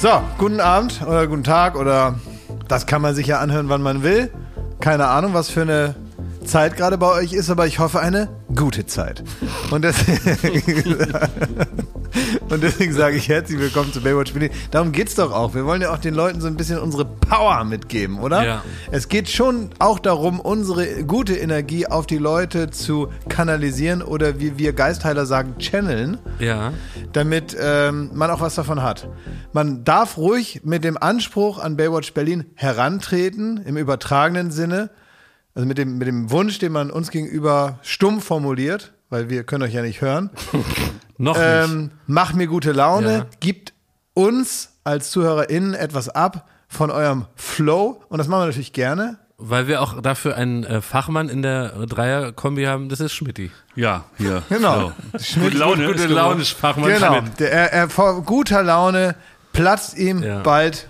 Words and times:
So, 0.00 0.22
guten 0.38 0.60
Abend 0.60 1.02
oder 1.06 1.26
guten 1.26 1.44
Tag 1.44 1.76
oder 1.76 2.18
das 2.68 2.86
kann 2.86 3.02
man 3.02 3.14
sich 3.14 3.26
ja 3.26 3.38
anhören, 3.40 3.68
wann 3.68 3.82
man 3.82 4.02
will. 4.02 4.30
Keine 4.80 5.08
Ahnung, 5.08 5.34
was 5.34 5.50
für 5.50 5.60
eine 5.60 5.94
Zeit 6.42 6.78
gerade 6.78 6.96
bei 6.96 7.08
euch 7.08 7.34
ist, 7.34 7.50
aber 7.50 7.66
ich 7.66 7.80
hoffe 7.80 8.00
eine 8.00 8.30
gute 8.56 8.86
Zeit. 8.86 9.22
Und 9.70 9.84
deswegen, 9.84 10.96
und 12.50 12.62
deswegen 12.62 12.92
sage 12.92 13.16
ich 13.16 13.28
herzlich 13.28 13.58
willkommen 13.58 13.92
zu 13.92 14.00
Baywatch 14.00 14.32
Berlin. 14.32 14.50
Darum 14.70 14.92
geht's 14.92 15.14
doch 15.14 15.32
auch. 15.32 15.54
Wir 15.54 15.64
wollen 15.64 15.82
ja 15.82 15.92
auch 15.92 15.98
den 15.98 16.14
Leuten 16.14 16.40
so 16.40 16.48
ein 16.48 16.56
bisschen 16.56 16.78
unsere 16.78 17.04
Power 17.04 17.64
mitgeben, 17.64 18.18
oder? 18.18 18.44
Ja. 18.44 18.64
Es 18.90 19.08
geht 19.08 19.28
schon 19.28 19.70
auch 19.78 19.98
darum, 19.98 20.40
unsere 20.40 21.04
gute 21.04 21.36
Energie 21.36 21.86
auf 21.86 22.06
die 22.06 22.18
Leute 22.18 22.70
zu 22.70 23.08
kanalisieren 23.28 24.02
oder 24.02 24.40
wie 24.40 24.58
wir 24.58 24.72
Geistheiler 24.72 25.26
sagen, 25.26 25.54
channeln 25.58 26.18
Ja. 26.40 26.72
damit 27.12 27.56
ähm, 27.60 28.10
man 28.14 28.30
auch 28.30 28.40
was 28.40 28.56
davon 28.56 28.82
hat. 28.82 29.08
Man 29.52 29.84
darf 29.84 30.16
ruhig 30.16 30.62
mit 30.64 30.82
dem 30.82 30.96
Anspruch 30.98 31.58
an 31.58 31.76
Baywatch 31.76 32.12
Berlin 32.14 32.46
herantreten, 32.54 33.62
im 33.64 33.76
übertragenen 33.76 34.50
Sinne, 34.50 34.90
also 35.54 35.66
mit 35.66 35.78
dem, 35.78 35.98
mit 35.98 36.08
dem 36.08 36.30
Wunsch, 36.30 36.58
den 36.58 36.72
man 36.72 36.90
uns 36.90 37.10
gegenüber 37.10 37.78
stumm 37.82 38.20
formuliert, 38.20 38.92
weil 39.10 39.28
wir 39.28 39.44
können 39.44 39.62
euch 39.64 39.74
ja 39.74 39.82
nicht 39.82 40.00
hören. 40.00 40.30
Noch 41.18 41.36
nicht. 41.36 41.44
Ähm, 41.46 41.90
mach 42.06 42.32
mir 42.32 42.46
gute 42.46 42.72
Laune, 42.72 43.12
Ja. 43.18 43.26
gibt 43.40 43.74
uns 44.14 44.70
als 44.84 45.10
ZuhörerInnen 45.10 45.74
etwas 45.74 46.08
ab 46.08 46.48
von 46.68 46.90
eurem 46.90 47.26
Flow 47.36 48.02
und 48.08 48.18
das 48.18 48.28
machen 48.28 48.42
wir 48.42 48.46
natürlich 48.46 48.72
gerne. 48.72 49.18
Weil 49.42 49.68
wir 49.68 49.80
auch 49.80 50.00
dafür 50.02 50.36
einen 50.36 50.64
äh, 50.64 50.82
Fachmann 50.82 51.28
in 51.30 51.40
der 51.42 51.86
Dreier-Kombi 51.86 52.64
haben, 52.64 52.88
das 52.90 53.00
ist 53.00 53.12
Schmidti. 53.14 53.50
Ja, 53.74 54.04
hier. 54.18 54.42
Genau. 54.50 54.92
So. 55.16 55.40
Gute 55.40 55.56
Laune. 55.58 55.86
Gute 55.86 56.02
ist 56.04 56.10
Laune. 56.10 56.44
Fachmann 56.44 56.90
Genau. 56.90 57.18
Schmidt. 57.20 57.40
Der, 57.40 57.50
er, 57.52 57.72
er, 57.72 57.88
vor 57.90 58.22
guter 58.22 58.62
Laune 58.62 59.14
platzt 59.52 59.96
ihm 59.96 60.22
Ja. 60.22 60.40
bald 60.40 60.88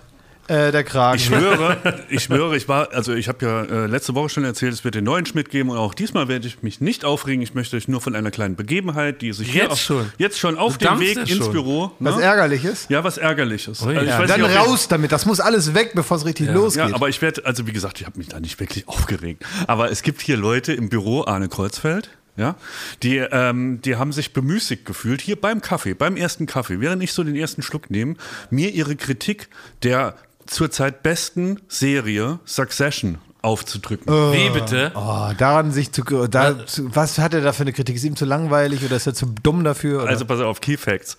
äh, 0.51 0.73
der 0.73 0.85
Kragen. 0.85 1.17
Ich 1.19 1.27
schwöre, 1.27 1.77
ich 2.09 2.25
schwöre, 2.25 2.57
ich 2.57 2.69
war, 2.69 2.93
also 2.93 3.15
ich 3.15 3.29
habe 3.29 3.47
ja 3.47 3.63
äh, 3.63 3.87
letzte 3.87 4.15
Woche 4.15 4.29
schon 4.31 4.45
erzählt, 4.45 4.73
es 4.73 4.85
wird 4.85 4.97
den 4.97 5.05
neuen 5.05 5.25
Schmidt 5.25 5.49
geben 5.49 5.71
und 5.71 5.79
auch 5.79 5.95
diesmal 5.95 6.27
werde 6.29 6.49
ich 6.49 6.63
mich 6.63 6.81
nicht 6.81 7.05
aufregen. 7.05 7.41
Ich 7.43 7.55
möchte 7.55 7.77
euch 7.77 7.87
nur 7.87 8.01
von 8.01 8.17
einer 8.17 8.31
kleinen 8.31 8.57
Begebenheit, 8.57 9.23
die 9.23 9.33
sich 9.33 9.55
Jetzt 9.55 9.71
auf, 9.71 9.81
schon? 9.81 10.13
jetzt 10.19 10.39
schon 10.39 10.59
auf 10.59 10.77
dem 10.79 10.99
Weg 10.99 11.17
ja 11.17 11.23
ins 11.23 11.37
schon. 11.37 11.53
Büro. 11.53 11.93
Was 12.01 12.17
ne? 12.17 12.23
Ärgerliches. 12.23 12.87
Ja, 12.89 13.05
was 13.05 13.17
Ärgerliches. 13.17 13.83
Ui. 13.83 13.89
Also 13.91 14.01
ich 14.03 14.09
Ja, 14.09 14.19
weiß 14.19 14.29
Dann 14.29 14.41
nicht, 14.41 14.57
raus 14.57 14.89
damit. 14.89 15.13
Das 15.13 15.25
muss 15.25 15.39
alles 15.39 15.75
weg, 15.75 15.93
bevor 15.95 16.17
es 16.17 16.25
richtig 16.25 16.49
losgeht. 16.51 16.89
Ja, 16.89 16.95
aber 16.95 17.09
ich 17.09 17.23
werde, 17.23 17.47
also 17.47 17.67
wie 17.67 17.73
gesagt, 17.73 18.01
ich 18.01 18.07
habe 18.07 18.19
mich 18.19 18.29
da 18.29 18.41
nicht 18.41 18.59
wirklich 18.59 18.89
aufgeregt. 18.89 19.45
Aber 19.67 19.91
es 19.91 20.03
gibt 20.03 20.21
hier 20.21 20.37
Leute 20.37 20.73
im 20.73 20.89
Büro, 20.89 21.25
Arne 21.25 21.49
Kreuzfeld, 21.49 22.11
ja, 22.37 22.57
die, 23.03 23.19
ähm, 23.19 23.81
die 23.83 23.97
haben 23.97 24.13
sich 24.13 24.33
bemüßigt 24.33 24.85
gefühlt, 24.85 25.21
hier 25.21 25.37
beim 25.37 25.61
Kaffee, 25.61 25.95
beim 25.95 26.17
ersten 26.17 26.47
Kaffee, 26.47 26.81
während 26.81 27.03
ich 27.03 27.13
so 27.13 27.23
den 27.23 27.37
ersten 27.37 27.61
Schluck 27.63 27.91
nehme, 27.91 28.15
mir 28.51 28.71
ihre 28.71 28.97
Kritik 28.97 29.49
der 29.83 30.15
zurzeit 30.51 31.03
besten 31.03 31.61
Serie 31.69 32.41
Succession 32.45 33.19
aufzudrücken. 33.43 34.07
Wie 34.33 34.51
bitte? 34.51 34.93
oh, 34.95 35.31
daran 35.39 35.73
sich 35.73 35.93
zu, 35.93 36.03
da, 36.29 36.67
zu. 36.67 36.95
Was 36.95 37.19
hat 37.19 37.33
er 37.33 37.41
da 37.41 37.53
für 37.53 37.63
eine 37.63 37.73
Kritik? 37.73 37.97
Ist 37.97 38.05
ihm 38.05 38.17
zu 38.17 38.25
langweilig 38.27 38.85
oder 38.85 38.97
ist 38.97 39.07
er 39.07 39.15
zu 39.15 39.27
dumm 39.43 39.65
dafür? 39.65 40.03
Oder? 40.03 40.11
Also 40.11 40.25
pass 40.27 40.41
auf, 40.41 40.61
Key 40.61 40.77
Facts. 40.77 41.17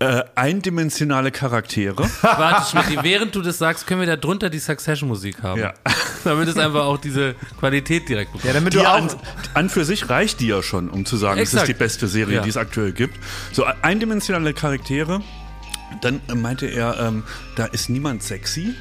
Äh, 0.00 0.22
eindimensionale 0.36 1.32
Charaktere. 1.32 2.08
Warte, 2.22 2.70
Schmidti, 2.70 3.02
während 3.02 3.34
du 3.34 3.42
das 3.42 3.58
sagst, 3.58 3.86
können 3.88 4.00
wir 4.00 4.06
da 4.06 4.14
drunter 4.16 4.48
die 4.48 4.60
Succession-Musik 4.60 5.42
haben. 5.42 5.60
Ja. 5.60 5.74
Damit 6.24 6.46
es 6.48 6.56
einfach 6.56 6.84
auch 6.84 6.98
diese 6.98 7.34
Qualität 7.58 8.08
direkt 8.08 8.30
bekommt. 8.32 8.44
ja, 8.44 8.52
damit 8.52 8.74
Die 8.74 8.78
du 8.78 8.88
an, 8.88 9.08
auch. 9.08 9.16
an 9.54 9.70
für 9.70 9.84
sich 9.84 10.08
reicht 10.10 10.40
die 10.40 10.48
ja 10.48 10.62
schon, 10.62 10.88
um 10.90 11.04
zu 11.06 11.16
sagen, 11.16 11.40
es 11.40 11.48
ist 11.48 11.54
Exakt. 11.54 11.68
die 11.68 11.74
beste 11.74 12.06
Serie, 12.08 12.36
Ja. 12.36 12.42
die 12.42 12.48
es 12.50 12.56
aktuell 12.56 12.92
gibt. 12.92 13.18
So 13.52 13.64
eindimensionale 13.82 14.52
Charaktere. 14.52 15.20
Dann 16.00 16.20
meinte 16.34 16.66
er, 16.66 16.98
ähm, 17.00 17.24
da 17.56 17.66
ist 17.66 17.88
niemand 17.88 18.22
sexy. 18.22 18.74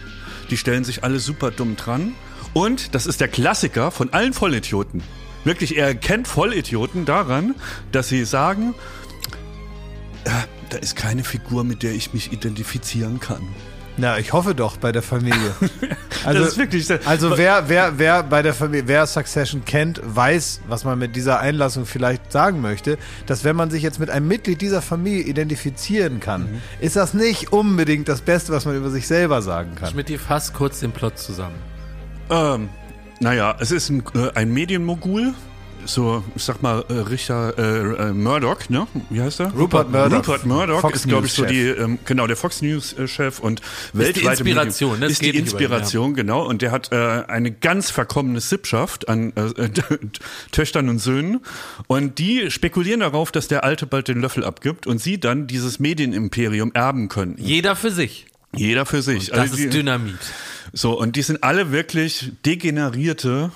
Die 0.50 0.58
stellen 0.58 0.84
sich 0.84 1.04
alle 1.04 1.20
super 1.20 1.52
dumm 1.52 1.76
dran. 1.76 2.14
Und 2.54 2.96
das 2.96 3.06
ist 3.06 3.22
der 3.22 3.28
Klassiker 3.28 3.92
von 3.92 4.14
allen 4.14 4.34
Vollidioten. 4.34 5.04
Wirklich, 5.44 5.78
er 5.78 5.88
erkennt 5.88 6.28
Vollidioten 6.28 7.06
daran, 7.06 7.56
dass 7.92 8.10
sie 8.10 8.26
sagen, 8.26 8.74
äh, 10.26 10.30
da 10.70 10.78
ist 10.78 10.96
keine 10.96 11.24
Figur, 11.24 11.64
mit 11.64 11.84
der 11.84 11.94
ich 11.94 12.14
mich 12.14 12.34
identifizieren 12.34 13.20
kann. 13.20 13.48
Na, 14.00 14.20
ich 14.20 14.32
hoffe 14.32 14.54
doch 14.54 14.78
bei 14.78 14.92
der 14.92 15.02
Familie. 15.02 15.56
Also, 16.24 16.40
das 16.42 16.50
ist 16.50 16.58
wirklich 16.58 16.86
sehr, 16.86 17.00
also 17.06 17.36
wer, 17.36 17.68
wer, 17.68 17.98
wer 17.98 18.22
bei 18.22 18.44
der 18.44 18.54
Familie, 18.54 18.88
wer 18.88 19.08
Succession 19.08 19.66
kennt, 19.66 20.00
weiß, 20.04 20.62
was 20.68 20.84
man 20.84 21.00
mit 21.00 21.16
dieser 21.16 21.40
Einlassung 21.40 21.88
vielleicht 21.88 22.32
sagen 22.32 22.62
möchte, 22.62 23.00
dass 23.26 23.44
wenn 23.44 23.56
man 23.56 23.72
sich 23.72 23.82
jetzt 23.82 24.00
mit 24.00 24.12
einem 24.12 24.28
Mitglied 24.28 24.62
dieser 24.62 24.84
Familie 24.84 25.24
identifizieren 25.24 26.20
kann, 26.20 26.44
Mhm. 26.44 26.62
ist 26.80 26.96
das 26.96 27.16
nicht 27.16 27.52
unbedingt 27.52 28.08
das 28.08 28.22
Beste, 28.22 28.52
was 28.54 28.66
man 28.66 28.76
über 28.78 28.92
sich 28.92 29.08
selber 29.08 29.42
sagen 29.42 29.74
kann. 29.76 29.90
Schmidti, 29.90 30.20
fass 30.20 30.54
kurz 30.54 30.80
den 30.80 30.92
Plot 30.92 31.18
zusammen. 31.18 31.56
Ähm, 32.30 32.70
naja, 33.20 33.56
es 33.60 33.72
ist 33.72 33.90
ein, 33.90 34.04
äh, 34.14 34.30
ein 34.36 34.54
Medienmogul. 34.54 35.34
So, 35.90 36.22
ich 36.36 36.44
sag 36.44 36.62
mal, 36.62 36.84
äh, 36.90 36.94
Richard 36.94 37.58
äh, 37.58 38.10
äh, 38.10 38.12
Murdoch, 38.14 38.68
ne? 38.70 38.88
Wie 39.10 39.22
heißt 39.22 39.40
er? 39.40 39.52
Rupert 39.54 39.90
Murdoch. 39.90 40.18
Rupert 40.18 40.46
Murdoch 40.46 40.82
Fox 40.82 40.98
ist, 41.00 41.08
glaube 41.08 41.28
ich, 41.28 41.32
so 41.34 41.46
die, 41.46 41.62
ähm, 41.62 41.98
genau, 42.04 42.28
der 42.28 42.36
Fox 42.36 42.62
News-Chef 42.62 43.40
und 43.40 43.62
weltweite 43.94 44.44
Inspiration, 44.44 44.90
Medien- 44.92 45.02
das 45.02 45.12
ist 45.14 45.22
die 45.22 45.26
geht 45.32 45.36
nicht 45.36 45.54
über 45.54 45.60
Inspiration, 45.62 46.14
genau. 46.14 46.46
Und 46.46 46.62
der 46.62 46.72
hat 46.72 46.92
äh, 46.92 47.24
eine 47.30 47.52
ganz 47.52 47.90
verkommene 47.90 48.42
Sippschaft 48.42 49.08
an 49.08 49.32
äh, 49.38 49.70
Töchtern 50.52 50.90
und 50.90 51.00
Söhnen. 51.00 51.40
Und 51.88 52.20
die 52.20 52.52
spekulieren 52.52 53.00
darauf, 53.00 53.32
dass 53.32 53.48
der 53.48 53.64
Alte 53.64 53.88
bald 53.88 54.10
den 54.10 54.20
Löffel 54.20 54.44
abgibt 54.44 54.88
und 54.88 55.00
sie 55.00 55.22
dann 55.22 55.48
dieses 55.48 55.80
Medienimperium 55.80 56.74
erben 56.74 57.08
können. 57.08 57.36
Jeder 57.40 57.78
für 57.78 57.92
sich. 57.92 58.26
Jeder 58.54 58.86
für 58.86 59.02
sich. 59.02 59.30
Das 59.30 59.40
Also 59.40 59.56
die- 59.56 59.64
ist 59.64 59.74
Dynamit. 59.74 60.16
so, 60.74 61.00
und 61.00 61.16
die 61.16 61.22
sind 61.22 61.44
alle 61.44 61.72
wirklich 61.72 62.34
degenerierte. 62.46 63.52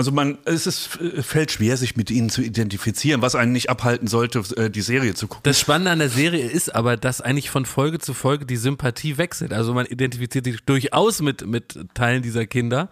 Also 0.00 0.12
man, 0.12 0.38
es 0.46 0.66
ist, 0.66 0.98
äh, 0.98 1.22
fällt 1.22 1.52
schwer, 1.52 1.76
sich 1.76 1.94
mit 1.94 2.10
ihnen 2.10 2.30
zu 2.30 2.40
identifizieren, 2.40 3.20
was 3.20 3.34
einen 3.34 3.52
nicht 3.52 3.68
abhalten 3.68 4.08
sollte, 4.08 4.38
äh, 4.56 4.70
die 4.70 4.80
Serie 4.80 5.12
zu 5.12 5.28
gucken. 5.28 5.42
Das 5.42 5.60
Spannende 5.60 5.90
an 5.90 5.98
der 5.98 6.08
Serie 6.08 6.48
ist 6.48 6.74
aber, 6.74 6.96
dass 6.96 7.20
eigentlich 7.20 7.50
von 7.50 7.66
Folge 7.66 7.98
zu 7.98 8.14
Folge 8.14 8.46
die 8.46 8.56
Sympathie 8.56 9.18
wechselt. 9.18 9.52
Also 9.52 9.74
man 9.74 9.84
identifiziert 9.84 10.46
sich 10.46 10.62
durchaus 10.64 11.20
mit, 11.20 11.46
mit 11.46 11.78
Teilen 11.92 12.22
dieser 12.22 12.46
Kinder. 12.46 12.88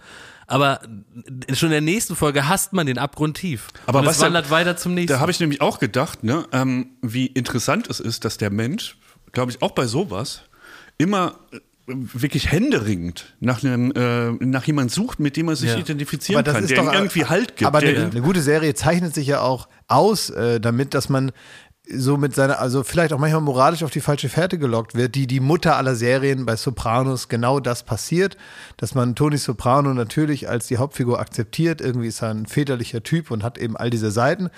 Aber 0.46 0.82
schon 1.54 1.68
in 1.68 1.72
der 1.72 1.80
nächsten 1.80 2.14
Folge 2.14 2.46
hasst 2.46 2.74
man 2.74 2.86
den 2.86 2.98
Abgrund 2.98 3.38
tief. 3.38 3.68
Aber 3.86 4.00
Und 4.00 4.04
was 4.04 4.20
wandert 4.20 4.50
weiter 4.50 4.76
zum 4.76 4.92
nächsten. 4.92 5.14
Da 5.14 5.20
habe 5.20 5.30
ich 5.30 5.40
nämlich 5.40 5.62
auch 5.62 5.78
gedacht, 5.78 6.24
ne, 6.24 6.44
ähm, 6.52 6.90
wie 7.00 7.24
interessant 7.24 7.88
es 7.88 8.00
ist, 8.00 8.26
dass 8.26 8.36
der 8.36 8.50
Mensch, 8.50 8.98
glaube 9.32 9.50
ich, 9.50 9.62
auch 9.62 9.70
bei 9.70 9.86
sowas 9.86 10.42
immer 10.98 11.38
wirklich 11.88 12.50
händeringend 12.52 13.34
nach 13.40 13.64
einem 13.64 13.90
äh, 13.92 14.30
nach 14.44 14.64
jemand 14.66 14.90
sucht, 14.90 15.20
mit 15.20 15.36
dem 15.36 15.48
er 15.48 15.56
sich 15.56 15.70
Ja. 15.70 15.78
identifizieren 15.78 16.44
kann, 16.44 16.66
der 16.66 16.76
doch- 16.76 16.92
irgendwie 16.92 17.24
Halt 17.24 17.56
gibt. 17.56 17.66
Aber 17.66 17.78
eine, 17.78 18.10
eine 18.10 18.20
gute 18.20 18.42
Serie 18.42 18.74
zeichnet 18.74 19.14
sich 19.14 19.26
ja 19.26 19.40
auch 19.40 19.68
aus, 19.86 20.30
äh, 20.30 20.60
damit, 20.60 20.94
dass 20.94 21.08
man 21.08 21.32
so 21.90 22.16
mit 22.16 22.34
seiner, 22.34 22.58
also 22.58 22.82
vielleicht 22.82 23.12
auch 23.12 23.18
manchmal 23.18 23.40
moralisch 23.40 23.82
auf 23.82 23.90
die 23.90 24.00
falsche 24.00 24.28
Fährte 24.28 24.58
gelockt 24.58 24.94
wird, 24.94 25.14
die 25.14 25.26
die 25.26 25.40
Mutter 25.40 25.76
aller 25.76 25.94
Serien 25.94 26.44
bei 26.44 26.56
Sopranos 26.56 27.28
genau 27.28 27.60
das 27.60 27.82
passiert, 27.82 28.36
dass 28.76 28.94
man 28.94 29.14
Tony 29.14 29.38
Soprano 29.38 29.94
natürlich 29.94 30.48
als 30.48 30.66
die 30.66 30.76
Hauptfigur 30.76 31.18
akzeptiert, 31.18 31.80
irgendwie 31.80 32.08
ist 32.08 32.22
er 32.22 32.30
ein 32.30 32.46
väterlicher 32.46 33.02
Typ 33.02 33.30
und 33.30 33.42
hat 33.42 33.58
eben 33.58 33.76
all 33.76 33.90
diese 33.90 34.10
Seiten. 34.10 34.50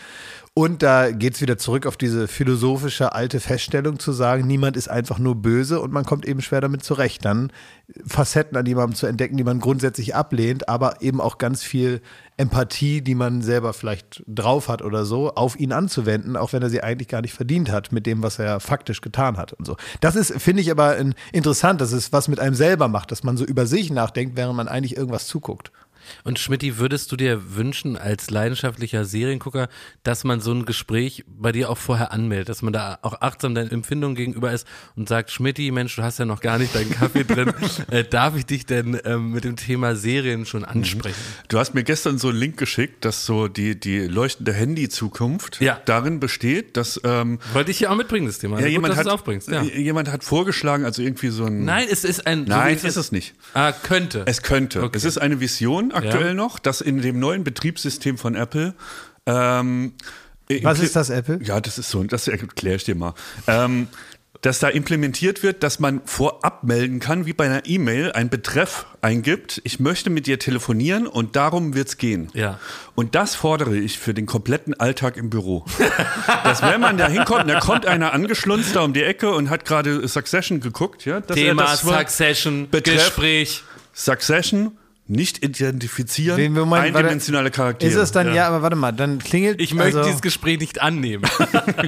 Und 0.52 0.82
da 0.82 1.12
geht 1.12 1.34
es 1.34 1.40
wieder 1.40 1.58
zurück 1.58 1.86
auf 1.86 1.96
diese 1.96 2.26
philosophische 2.26 3.12
alte 3.12 3.38
Feststellung 3.38 4.00
zu 4.00 4.10
sagen, 4.10 4.46
niemand 4.46 4.76
ist 4.76 4.90
einfach 4.90 5.20
nur 5.20 5.36
böse 5.36 5.80
und 5.80 5.92
man 5.92 6.04
kommt 6.04 6.26
eben 6.26 6.42
schwer 6.42 6.60
damit 6.60 6.82
zurecht, 6.82 7.24
dann 7.24 7.52
Facetten 8.04 8.56
an 8.56 8.66
jemandem 8.66 8.96
zu 8.96 9.06
entdecken, 9.06 9.36
die 9.36 9.44
man 9.44 9.60
grundsätzlich 9.60 10.16
ablehnt, 10.16 10.68
aber 10.68 11.02
eben 11.02 11.20
auch 11.20 11.38
ganz 11.38 11.62
viel 11.62 12.02
Empathie, 12.40 13.02
die 13.02 13.14
man 13.14 13.42
selber 13.42 13.72
vielleicht 13.74 14.22
drauf 14.26 14.68
hat 14.68 14.80
oder 14.82 15.04
so, 15.04 15.34
auf 15.34 15.60
ihn 15.60 15.72
anzuwenden, 15.72 16.36
auch 16.36 16.52
wenn 16.52 16.62
er 16.62 16.70
sie 16.70 16.82
eigentlich 16.82 17.08
gar 17.08 17.20
nicht 17.20 17.34
verdient 17.34 17.70
hat 17.70 17.92
mit 17.92 18.06
dem, 18.06 18.22
was 18.22 18.38
er 18.38 18.60
faktisch 18.60 19.02
getan 19.02 19.36
hat 19.36 19.52
und 19.52 19.66
so. 19.66 19.76
Das 20.00 20.16
ist, 20.16 20.32
finde 20.40 20.62
ich 20.62 20.70
aber 20.70 20.96
interessant, 21.32 21.80
dass 21.80 21.92
es 21.92 22.12
was 22.12 22.28
mit 22.28 22.40
einem 22.40 22.54
selber 22.54 22.88
macht, 22.88 23.12
dass 23.12 23.22
man 23.22 23.36
so 23.36 23.44
über 23.44 23.66
sich 23.66 23.90
nachdenkt, 23.90 24.36
während 24.36 24.56
man 24.56 24.68
eigentlich 24.68 24.96
irgendwas 24.96 25.26
zuguckt. 25.26 25.70
Und 26.24 26.38
Schmidti, 26.38 26.78
würdest 26.78 27.10
du 27.12 27.16
dir 27.16 27.54
wünschen, 27.56 27.96
als 27.96 28.30
leidenschaftlicher 28.30 29.04
Seriengucker, 29.04 29.68
dass 30.02 30.24
man 30.24 30.40
so 30.40 30.52
ein 30.52 30.64
Gespräch 30.64 31.24
bei 31.26 31.52
dir 31.52 31.70
auch 31.70 31.78
vorher 31.78 32.12
anmeldet, 32.12 32.48
dass 32.48 32.62
man 32.62 32.72
da 32.72 32.98
auch 33.02 33.20
achtsam 33.20 33.54
deinen 33.54 33.70
Empfindungen 33.70 34.14
gegenüber 34.16 34.52
ist 34.52 34.66
und 34.96 35.08
sagt, 35.08 35.30
Schmidti, 35.30 35.70
Mensch, 35.70 35.96
du 35.96 36.02
hast 36.02 36.18
ja 36.18 36.24
noch 36.24 36.40
gar 36.40 36.58
nicht 36.58 36.74
deinen 36.74 36.90
Kaffee 36.90 37.24
drin, 37.24 37.52
äh, 37.90 38.04
darf 38.04 38.36
ich 38.36 38.46
dich 38.46 38.66
denn 38.66 38.98
ähm, 39.04 39.32
mit 39.32 39.44
dem 39.44 39.56
Thema 39.56 39.94
Serien 39.96 40.46
schon 40.46 40.64
ansprechen? 40.64 41.16
Du 41.48 41.58
hast 41.58 41.74
mir 41.74 41.84
gestern 41.84 42.18
so 42.18 42.28
einen 42.28 42.38
Link 42.38 42.56
geschickt, 42.56 43.04
dass 43.04 43.26
so 43.26 43.48
die, 43.48 43.78
die 43.78 44.00
leuchtende 44.00 44.52
Handy-Zukunft 44.52 45.60
Ja. 45.60 45.80
darin 45.84 46.20
besteht, 46.20 46.76
dass 46.76 47.00
ähm, 47.04 47.38
Wollte 47.52 47.70
ich 47.70 47.78
hier 47.78 47.90
auch 47.92 47.96
mitbringen, 47.96 48.26
das 48.26 48.38
Thema. 48.38 48.56
ja, 48.58 48.64
Gut, 48.64 48.72
jemand, 48.72 48.92
dass 48.92 48.98
hat, 48.98 49.06
du 49.06 49.10
es 49.10 49.14
aufbringst. 49.14 49.48
Ja. 49.48 49.62
jemand 49.62 50.10
hat 50.10 50.24
vorgeschlagen, 50.24 50.84
also 50.84 51.02
irgendwie 51.02 51.28
so 51.28 51.44
ein. 51.44 51.64
Nein, 51.64 51.86
es 51.90 52.04
ist 52.04 52.26
ein. 52.26 52.46
so 52.46 52.50
Nein, 52.52 52.78
wie 52.82 52.86
ist 52.86 52.96
es 52.96 53.12
nicht. 53.12 53.34
Ah, 53.54 53.72
könnte. 53.72 54.24
Es 54.26 54.42
könnte. 54.42 54.82
Okay. 54.82 54.96
Es 54.96 55.04
ist 55.04 55.18
eine 55.18 55.40
Vision 55.40 55.92
aktuell 56.00 56.28
Ja. 56.28 56.34
noch, 56.34 56.58
dass 56.58 56.80
in 56.80 57.00
dem 57.02 57.18
neuen 57.18 57.44
Betriebssystem 57.44 58.18
von 58.18 58.34
Apple. 58.34 58.74
Ähm, 59.26 59.92
Was 60.62 60.78
impli- 60.78 60.82
ist 60.84 60.96
das, 60.96 61.10
Apple? 61.10 61.40
Ja, 61.42 61.60
das 61.60 61.78
ist 61.78 61.90
so, 61.90 62.02
das 62.04 62.26
erkläre 62.28 62.76
ich 62.76 62.84
dir 62.84 62.94
mal. 62.96 63.14
Ähm, 63.46 63.88
dass 64.42 64.58
da 64.58 64.68
implementiert 64.68 65.42
wird, 65.42 65.62
dass 65.62 65.80
man 65.80 66.00
vorab 66.06 66.64
melden 66.64 66.98
kann, 66.98 67.26
wie 67.26 67.34
bei 67.34 67.44
einer 67.44 67.66
E-Mail, 67.66 68.12
ein 68.12 68.30
Betreff 68.30 68.86
eingibt, 69.02 69.60
ich 69.64 69.80
möchte 69.80 70.08
mit 70.08 70.26
dir 70.26 70.38
telefonieren 70.38 71.06
und 71.06 71.36
darum 71.36 71.74
wird's 71.74 71.98
gehen. 71.98 72.30
Ja. 72.32 72.58
Und 72.94 73.14
das 73.14 73.34
fordere 73.34 73.76
ich 73.76 73.98
für 73.98 74.14
den 74.14 74.24
kompletten 74.24 74.72
Alltag 74.80 75.18
im 75.18 75.28
Büro. 75.28 75.66
dass 76.44 76.62
wenn 76.62 76.80
man 76.80 76.96
da 76.96 77.08
hinkommt, 77.08 77.50
da 77.50 77.60
kommt 77.60 77.84
einer 77.84 78.14
angeschlunzt 78.14 78.74
da 78.76 78.80
um 78.80 78.94
die 78.94 79.02
Ecke 79.02 79.30
und 79.30 79.50
hat 79.50 79.66
gerade 79.66 80.08
Succession 80.08 80.60
geguckt, 80.60 81.04
ja, 81.04 81.20
dass 81.20 81.36
er 81.36 81.48
Thema 81.48 81.76
Succession, 81.76 82.66
Betreff- 82.70 82.94
Gespräch. 82.94 83.62
Succession, 83.92 84.72
nicht 85.10 85.44
identifizieren, 85.44 86.36
Wen- 86.38 86.52
Moment, 86.52 86.84
eindimensionale 86.96 87.50
Charaktere. 87.50 87.90
Ist 87.90 87.96
es 87.96 88.12
dann, 88.12 88.32
ja. 88.34 88.46
aber 88.46 88.62
warte 88.62 88.76
mal, 88.76 88.92
dann 88.92 89.18
klingelt. 89.18 89.60
Ich 89.60 89.74
möchte 89.74 89.98
also, 89.98 90.08
dieses 90.08 90.22
Gespräch 90.22 90.58
nicht 90.60 90.80
annehmen. 90.80 91.24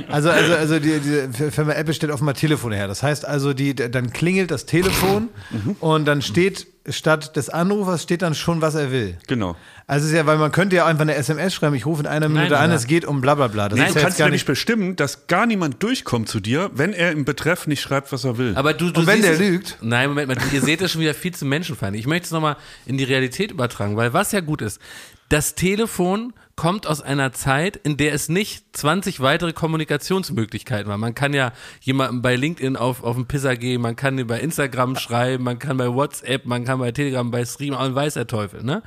Also, 0.09 0.31
also, 0.31 0.55
also 0.55 0.79
die, 0.79 0.99
die 1.01 1.51
Firma 1.51 1.73
Apple 1.73 1.95
stellt 1.95 2.13
offenbar 2.13 2.35
Telefone 2.35 2.77
her. 2.77 2.89
Das 2.89 3.03
heißt 3.03 3.25
also, 3.27 3.55
die, 3.55 3.75
dann 3.75 4.13
klingelt 4.13 4.51
das 4.51 4.67
Telefon 4.67 5.29
Mhm. 5.51 5.77
und 5.81 6.05
dann 6.07 6.23
steht 6.23 6.67
statt 6.89 7.37
des 7.37 7.49
Anrufers 7.49 8.03
steht 8.03 8.23
dann 8.23 8.35
schon, 8.35 8.61
was 8.61 8.75
er 8.75 8.91
will. 8.91 9.17
Genau. 9.29 9.57
Also 9.87 10.05
es 10.07 10.13
ist 10.13 10.17
ja, 10.17 10.27
weil 10.27 10.39
man 10.39 10.53
könnte 10.53 10.77
ja 10.77 10.87
einfach 10.87 11.03
eine 11.03 11.15
SMS 11.15 11.55
schreiben, 11.55 11.75
ich 11.75 11.85
rufe 11.87 12.01
in 12.03 12.07
einer 12.07 12.29
Minute 12.29 12.53
Nein, 12.53 12.71
an, 12.71 12.71
es 12.71 12.87
geht 12.87 13.05
um 13.05 13.21
bla 13.21 13.35
bla 13.35 13.49
bla. 13.49 13.69
Das 13.69 13.79
Nein, 13.79 13.89
ist 13.89 13.95
du 13.95 13.99
ja 13.99 14.05
kannst 14.05 14.19
gar 14.19 14.27
nämlich 14.27 14.43
nicht. 14.43 14.47
bestimmen, 14.47 14.97
dass 14.97 15.27
gar 15.27 15.45
niemand 15.47 15.83
durchkommt 15.83 16.29
zu 16.29 16.41
dir, 16.41 16.71
wenn 16.75 16.93
er 16.93 17.11
im 17.13 17.25
Betreff 17.25 17.67
nicht 17.67 17.81
schreibt, 17.83 18.13
was 18.13 18.25
er 18.25 18.39
will. 18.39 18.53
Aber 18.57 18.75
du, 18.75 18.91
du 18.91 19.01
Und 19.01 19.07
wenn 19.07 19.23
der 19.23 19.33
es- 19.33 19.39
lügt? 19.41 19.79
Nein, 19.81 20.09
Moment 20.09 20.29
mal, 20.29 20.37
ihr 20.53 20.61
seht 20.63 20.81
das 20.81 20.93
schon 20.93 21.01
wieder 21.01 21.15
viel 21.15 21.35
zu 21.35 21.45
menschenfeindlich. 21.45 22.01
Ich 22.01 22.07
möchte 22.07 22.27
es 22.27 22.31
nochmal 22.31 22.57
in 22.87 22.97
die 22.97 23.05
Realität 23.05 23.51
übertragen, 23.51 23.97
weil 23.97 24.13
was 24.13 24.33
ja 24.33 24.41
gut 24.41 24.63
ist, 24.63 24.81
das 25.29 25.55
Telefon 25.55 26.33
kommt 26.57 26.87
aus 26.87 27.01
einer 27.01 27.33
Zeit, 27.33 27.77
in 27.77 27.97
der 27.97 28.13
es 28.13 28.29
nicht 28.29 28.77
20 28.77 29.21
weitere 29.21 29.53
Kommunikationsmöglichkeiten 29.55 30.89
war. 30.91 30.99
Man 30.99 31.15
kann 31.15 31.33
ja 31.33 31.53
jemandem 31.81 32.23
bei 32.23 32.37
LinkedIn 32.37 32.77
auf, 32.77 33.03
auf 33.03 33.17
den 33.17 33.27
Pisser 33.27 33.57
gehen, 33.57 33.81
man 33.81 33.97
kann 33.97 34.19
ihn 34.19 34.27
bei 34.27 34.41
Instagram 34.41 34.97
schreiben, 34.97 35.45
man 35.45 35.59
kann 35.59 35.77
bei 35.79 35.89
WhatsApp, 35.93 36.45
man 36.45 36.65
kann 36.65 36.79
bei 36.79 36.93
Telegram, 36.93 37.31
bei 37.31 37.45
Stream, 37.45 37.75
und 37.75 37.95
weiß 37.95 38.15
der 38.15 38.27
Teufel, 38.27 38.63
ne? 38.63 38.83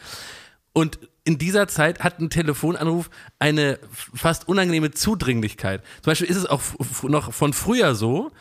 Und 0.78 1.00
in 1.24 1.38
dieser 1.38 1.70
Zeit 1.70 2.02
hat 2.02 2.20
ein 2.20 2.30
Telefonanruf 2.30 3.10
eine 3.40 3.80
fast 4.14 4.50
unangenehme 4.50 4.92
Zudringlichkeit. 4.92 5.82
Zum 6.02 6.12
Beispiel 6.12 6.28
ist 6.28 6.36
es 6.36 6.46
auch 6.46 6.62
noch 7.04 7.32
von 7.34 7.54
früher 7.54 7.96
so, 7.96 8.32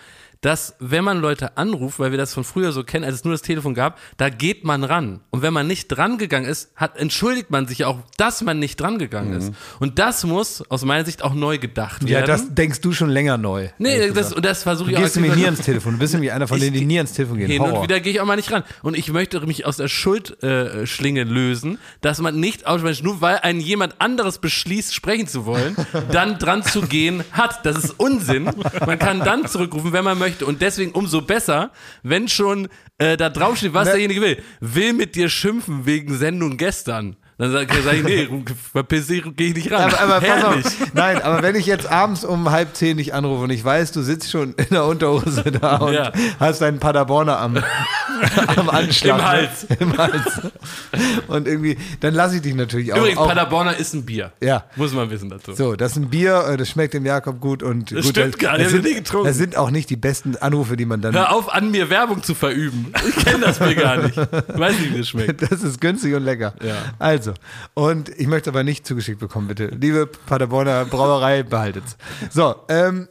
dass 0.44 0.76
wenn 0.78 1.04
man 1.04 1.20
Leute 1.20 1.56
anruft, 1.56 1.98
weil 1.98 2.10
wir 2.10 2.18
das 2.18 2.34
von 2.34 2.44
früher 2.44 2.70
so 2.72 2.84
kennen, 2.84 3.02
als 3.06 3.14
es 3.14 3.24
nur 3.24 3.32
das 3.32 3.40
Telefon 3.40 3.72
gab, 3.72 3.98
da 4.18 4.28
geht 4.28 4.62
man 4.62 4.84
ran. 4.84 5.20
Und 5.30 5.40
wenn 5.40 5.54
man 5.54 5.66
nicht 5.66 5.88
dran 5.88 6.18
gegangen 6.18 6.44
ist, 6.44 6.70
hat, 6.76 6.98
entschuldigt 6.98 7.50
man 7.50 7.66
sich 7.66 7.86
auch, 7.86 8.00
dass 8.18 8.42
man 8.42 8.58
nicht 8.58 8.78
dran 8.78 8.98
gegangen 8.98 9.32
ist. 9.32 9.52
Und 9.80 9.98
das 9.98 10.22
muss 10.24 10.62
aus 10.70 10.84
meiner 10.84 11.06
Sicht 11.06 11.22
auch 11.24 11.32
neu 11.32 11.56
gedacht 11.56 12.02
Ja, 12.02 12.18
werden. 12.18 12.26
das 12.26 12.54
denkst 12.54 12.82
du 12.82 12.92
schon 12.92 13.08
länger 13.08 13.38
neu. 13.38 13.68
nee, 13.78 14.10
das, 14.10 14.34
und 14.34 14.44
das 14.44 14.64
versuche 14.64 14.90
Du 14.90 14.96
ich 14.96 15.02
gehst 15.02 15.16
auch 15.16 15.22
nämlich 15.22 15.38
nie 15.38 15.46
ans 15.46 15.62
Telefon. 15.62 15.94
Du 15.94 15.98
bist 15.98 16.12
nämlich 16.12 16.30
einer 16.32 16.46
von 16.46 16.60
denen, 16.60 16.74
die 16.74 16.84
nie 16.84 16.98
ans 16.98 17.14
Telefon 17.14 17.38
gehen. 17.38 17.48
Hin 17.50 17.62
Horror. 17.62 17.78
und 17.78 17.82
wieder 17.84 18.00
gehe 18.00 18.12
ich 18.12 18.20
auch 18.20 18.26
mal 18.26 18.36
nicht 18.36 18.52
ran. 18.52 18.64
Und 18.82 18.98
ich 18.98 19.10
möchte 19.10 19.40
mich 19.46 19.64
aus 19.64 19.78
der 19.78 19.88
Schuldschlinge 19.88 21.20
äh, 21.20 21.24
lösen, 21.24 21.78
dass 22.02 22.20
man 22.20 22.38
nicht 22.38 22.66
automatisch, 22.66 23.02
nur 23.02 23.22
weil 23.22 23.38
ein 23.38 23.60
jemand 23.60 23.98
anderes 23.98 24.40
beschließt, 24.40 24.94
sprechen 24.94 25.26
zu 25.26 25.46
wollen, 25.46 25.74
dann 26.12 26.38
dran 26.38 26.62
zu 26.62 26.82
gehen 26.82 27.24
hat. 27.32 27.64
Das 27.64 27.78
ist 27.82 27.98
Unsinn. 27.98 28.50
Man 28.84 28.98
kann 28.98 29.20
dann 29.20 29.46
zurückrufen, 29.46 29.94
wenn 29.94 30.04
man 30.04 30.18
möchte. 30.18 30.33
Und 30.42 30.62
deswegen 30.62 30.92
umso 30.92 31.22
besser, 31.22 31.70
wenn 32.02 32.28
schon 32.28 32.68
äh, 32.98 33.16
da 33.16 33.28
draufsteht, 33.30 33.72
was 33.74 33.86
Ne- 33.86 33.92
derjenige 33.92 34.20
will. 34.20 34.42
Will 34.60 34.92
mit 34.92 35.14
dir 35.14 35.28
schimpfen 35.28 35.86
wegen 35.86 36.16
Sendung 36.16 36.56
gestern. 36.56 37.16
Dann 37.36 37.50
sage 37.50 37.66
sag 37.84 37.94
ich, 37.94 38.02
nee, 38.04 38.28
verpiss 38.72 39.08
dich, 39.08 39.24
geh 39.36 39.48
ich 39.48 39.54
nicht 39.56 39.72
ran. 39.72 39.92
Aber, 39.92 40.00
aber 40.00 40.20
pass 40.26 40.44
auf. 40.44 40.76
Nein, 40.94 41.20
aber 41.20 41.42
wenn 41.42 41.56
ich 41.56 41.66
jetzt 41.66 41.90
abends 41.90 42.24
um 42.24 42.50
halb 42.52 42.76
zehn 42.76 42.96
dich 42.96 43.12
anrufe 43.12 43.42
und 43.44 43.50
ich 43.50 43.64
weiß, 43.64 43.90
du 43.90 44.02
sitzt 44.02 44.30
schon 44.30 44.52
in 44.54 44.66
der 44.70 44.84
Unterhose 44.84 45.42
da 45.60 45.76
und 45.78 45.92
Ja. 45.94 46.12
hast 46.38 46.60
deinen 46.60 46.78
Paderborner 46.78 47.38
am, 47.40 47.58
am 48.56 48.70
Anschlag. 48.70 49.16
Im 49.18 49.24
ne? 49.24 49.28
Hals. 49.28 49.66
Im 49.80 49.98
Hals. 49.98 50.40
Und 51.26 51.48
irgendwie, 51.48 51.76
dann 52.00 52.14
lasse 52.14 52.36
ich 52.36 52.42
dich 52.42 52.54
natürlich 52.54 52.92
auch. 52.92 52.98
Übrigens, 52.98 53.18
auch 53.18 53.26
Paderborner 53.28 53.76
ist 53.76 53.94
ein 53.94 54.04
Bier. 54.06 54.30
Ja. 54.40 54.64
Muss 54.76 54.92
man 54.92 55.10
wissen 55.10 55.28
dazu. 55.28 55.54
so, 55.54 55.74
das 55.74 55.92
ist 55.92 55.96
ein 55.98 56.10
Bier, 56.10 56.44
äh, 56.50 56.56
das 56.56 56.68
schmeckt 56.68 56.94
dem 56.94 57.04
Jakob 57.04 57.40
gut 57.40 57.64
und 57.64 57.90
Das 57.90 58.04
gut, 58.04 58.10
stimmt 58.16 58.38
gar 58.38 58.52
nicht, 58.52 58.66
das 58.66 58.72
ich 58.74 58.82
sind, 58.82 58.84
nie 58.88 58.94
getrunken. 58.94 59.26
das 59.26 59.36
sind 59.36 59.56
auch 59.56 59.70
nicht 59.70 59.90
die 59.90 59.96
besten 59.96 60.36
Anrufe, 60.36 60.76
die 60.76 60.84
man 60.86 61.00
dann. 61.00 61.14
Hör 61.14 61.32
auf, 61.32 61.52
an 61.52 61.72
mir 61.72 61.90
Werbung 61.90 62.22
zu 62.22 62.34
verüben. 62.34 62.92
Ich 63.08 63.24
kenne 63.24 63.40
das 63.40 63.58
mir 63.58 63.74
gar 63.74 63.96
nicht. 63.96 64.16
Weiß 64.16 64.78
nicht, 64.78 64.94
wie 64.94 64.98
das 64.98 65.08
schmeckt. 65.08 65.42
Das 65.42 65.62
ist 65.64 65.80
günstig 65.80 66.14
und 66.14 66.22
lecker. 66.24 66.54
Ja. 66.62 66.74
Also, 66.98 67.23
und 67.74 68.08
ich 68.10 68.26
möchte 68.26 68.50
aber 68.50 68.62
nicht 68.64 68.86
zugeschickt 68.86 69.20
bekommen, 69.20 69.48
bitte. 69.48 69.66
Liebe 69.68 70.06
Paderborner 70.06 70.84
Brauerei, 70.84 71.42
behaltet's. 71.42 71.96
So, 72.30 72.56
ähm, 72.68 73.08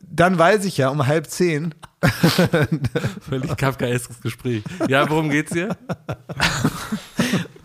dann 0.00 0.38
weiß 0.38 0.64
ich 0.66 0.76
ja 0.76 0.90
um 0.90 1.06
halb 1.06 1.26
zehn, 1.28 1.74
Völlig 3.28 3.56
kafkaeskes 3.56 4.20
Gespräch. 4.20 4.62
Ja, 4.88 5.08
worum 5.08 5.30
geht's 5.30 5.52
hier? 5.52 5.76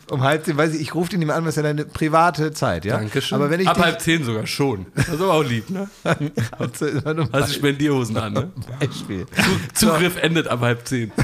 um 0.10 0.24
halb 0.24 0.46
zehn 0.46 0.58
weiß 0.58 0.74
ich, 0.76 0.82
ich 0.82 0.96
rufe 0.96 1.10
den 1.12 1.20
mehr 1.20 1.36
an, 1.36 1.44
was 1.44 1.50
ist 1.50 1.56
ja 1.58 1.64
deine 1.64 1.86
private 1.86 2.52
Zeit, 2.54 2.86
ja? 2.86 2.98
Dankeschön. 2.98 3.36
Aber 3.36 3.50
wenn 3.50 3.60
ich 3.60 3.68
Ab 3.68 3.76
dich, 3.76 3.86
halb 3.86 4.02
zehn 4.02 4.24
sogar 4.24 4.48
schon. 4.48 4.86
Das 4.96 5.10
ist 5.10 5.22
aber 5.22 5.34
auch 5.34 5.44
lieb, 5.44 5.70
ne? 5.70 5.90
Hast 6.04 6.82
du 6.82 7.30
Hast 7.34 7.50
du 7.50 7.54
Spendierhosen 7.54 8.18
an, 8.18 8.34
ne? 8.34 8.52
Beispiel. 8.80 9.26
Zu- 9.74 9.88
Zugriff 9.88 10.16
endet 10.18 10.48
ab 10.48 10.62
halb 10.62 10.88
zehn. 10.88 11.12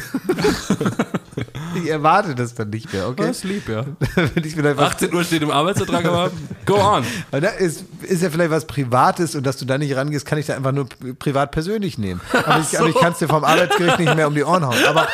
Ich 1.75 1.89
erwarte 1.89 2.35
das 2.35 2.53
dann 2.55 2.69
nicht 2.69 2.91
mehr, 2.93 3.07
okay? 3.07 3.27
Das 3.27 3.37
ist 3.37 3.43
lieb, 3.43 3.67
ja. 3.69 3.85
wenn 4.15 4.43
ich 4.43 4.55
vielleicht 4.55 4.77
was 4.77 4.91
18 4.93 5.13
Uhr 5.13 5.23
steht 5.23 5.41
im 5.43 5.51
Arbeitsvertrag, 5.51 6.05
aber 6.05 6.31
go 6.65 6.75
on. 6.79 7.03
Weil 7.31 7.41
da 7.41 7.49
ist, 7.49 7.83
ist 8.01 8.21
ja 8.23 8.29
vielleicht 8.29 8.51
was 8.51 8.65
Privates 8.65 9.35
und 9.35 9.45
dass 9.45 9.57
du 9.57 9.65
da 9.65 9.77
nicht 9.77 9.95
rangehst, 9.95 10.25
kann 10.25 10.37
ich 10.37 10.45
da 10.45 10.55
einfach 10.55 10.71
nur 10.71 10.87
privat 11.19 11.51
persönlich 11.51 11.97
nehmen. 11.97 12.21
Aber 12.33 12.59
ich, 12.59 12.77
aber 12.79 12.89
ich 12.89 12.95
kann 12.95 13.13
es 13.13 13.19
dir 13.19 13.27
vom 13.27 13.43
Arbeitsgericht 13.43 13.99
nicht 13.99 14.15
mehr 14.15 14.27
um 14.27 14.35
die 14.35 14.43
Ohren 14.43 14.65
hauen. 14.65 14.77
Aber, 14.87 15.07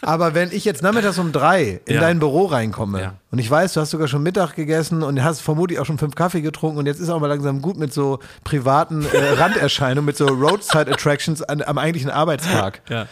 aber 0.00 0.34
wenn 0.34 0.50
ich 0.52 0.64
jetzt 0.64 0.82
nachmittags 0.82 1.18
um 1.18 1.32
drei 1.32 1.80
in 1.86 1.94
Ja. 1.96 2.00
dein 2.00 2.18
Büro 2.18 2.46
reinkomme 2.46 3.00
Ja. 3.00 3.14
und 3.30 3.38
ich 3.38 3.50
weiß, 3.50 3.72
du 3.74 3.80
hast 3.80 3.90
sogar 3.90 4.08
schon 4.08 4.22
Mittag 4.22 4.54
gegessen 4.54 5.02
und 5.02 5.22
hast 5.22 5.40
vermutlich 5.40 5.78
auch 5.78 5.86
schon 5.86 5.98
fünf 5.98 6.14
Kaffee 6.14 6.40
getrunken 6.40 6.78
und 6.78 6.86
jetzt 6.86 7.00
ist 7.00 7.08
auch 7.08 7.20
mal 7.20 7.28
langsam 7.28 7.62
gut 7.62 7.76
mit 7.76 7.92
so 7.92 8.18
privaten 8.44 9.04
äh, 9.04 9.40
Randerscheinungen, 9.40 10.04
mit 10.06 10.16
so 10.16 10.26
Roadside 10.26 10.90
Attractions 10.92 11.42
an, 11.42 11.62
am 11.62 11.78
eigentlichen 11.78 12.10
Arbeitstag. 12.10 12.80
Ja. 12.88 13.06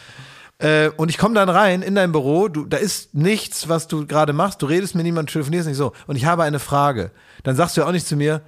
Äh, 0.61 0.91
und 0.97 1.09
ich 1.09 1.19
komme 1.19 1.35
dann 1.35 1.49
rein 1.49 1.83
in 1.83 1.95
dein 1.95 2.13
Büro, 2.13 2.49
du, 2.49 2.67
da 2.67 2.77
ist 2.77 3.15
nichts, 3.15 3.69
was 3.69 3.89
du 3.89 4.07
gerade 4.07 4.33
machst, 4.33 4.61
du 4.63 4.67
redest 4.67 4.95
mit 4.95 5.05
niemandem, 5.05 5.33
telefonierst 5.33 5.67
nicht 5.67 5.79
so. 5.79 5.93
Und 6.07 6.17
ich 6.17 6.27
habe 6.27 6.43
eine 6.43 6.59
Frage. 6.59 7.11
Dann 7.43 7.57
sagst 7.57 7.77
du 7.77 7.81
ja 7.81 7.87
auch 7.87 7.93
nicht 7.93 8.07
zu 8.07 8.15
mir, 8.15 8.43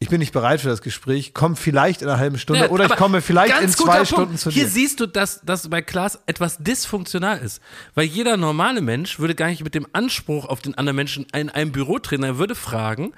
ich 0.00 0.08
bin 0.08 0.18
nicht 0.18 0.32
bereit 0.32 0.60
für 0.60 0.68
das 0.68 0.82
Gespräch, 0.82 1.32
komm 1.32 1.54
vielleicht 1.54 2.02
in 2.02 2.08
einer 2.08 2.18
halben 2.18 2.36
Stunde 2.36 2.64
Ja, 2.64 2.70
oder 2.70 2.86
ich 2.86 2.96
komme 2.96 3.22
vielleicht 3.22 3.56
in 3.60 3.68
zwei 3.68 3.98
Punkt. 3.98 4.08
Stunden 4.08 4.36
zu 4.36 4.50
Hier 4.50 4.64
dir. 4.64 4.68
siehst 4.68 4.98
du, 4.98 5.06
dass 5.06 5.40
das 5.44 5.70
bei 5.70 5.80
Klaas 5.80 6.18
etwas 6.26 6.58
dysfunktional 6.58 7.38
ist. 7.38 7.62
Weil 7.94 8.06
jeder 8.06 8.36
normale 8.36 8.80
Mensch 8.80 9.20
würde 9.20 9.36
gar 9.36 9.46
nicht 9.46 9.62
mit 9.62 9.76
dem 9.76 9.86
Anspruch 9.92 10.46
auf 10.46 10.60
den 10.60 10.76
anderen 10.76 10.96
Menschen 10.96 11.26
in 11.32 11.50
einem 11.50 11.70
Büro. 11.70 11.98
Er 12.10 12.38
würde 12.38 12.56
fragen, 12.56 13.12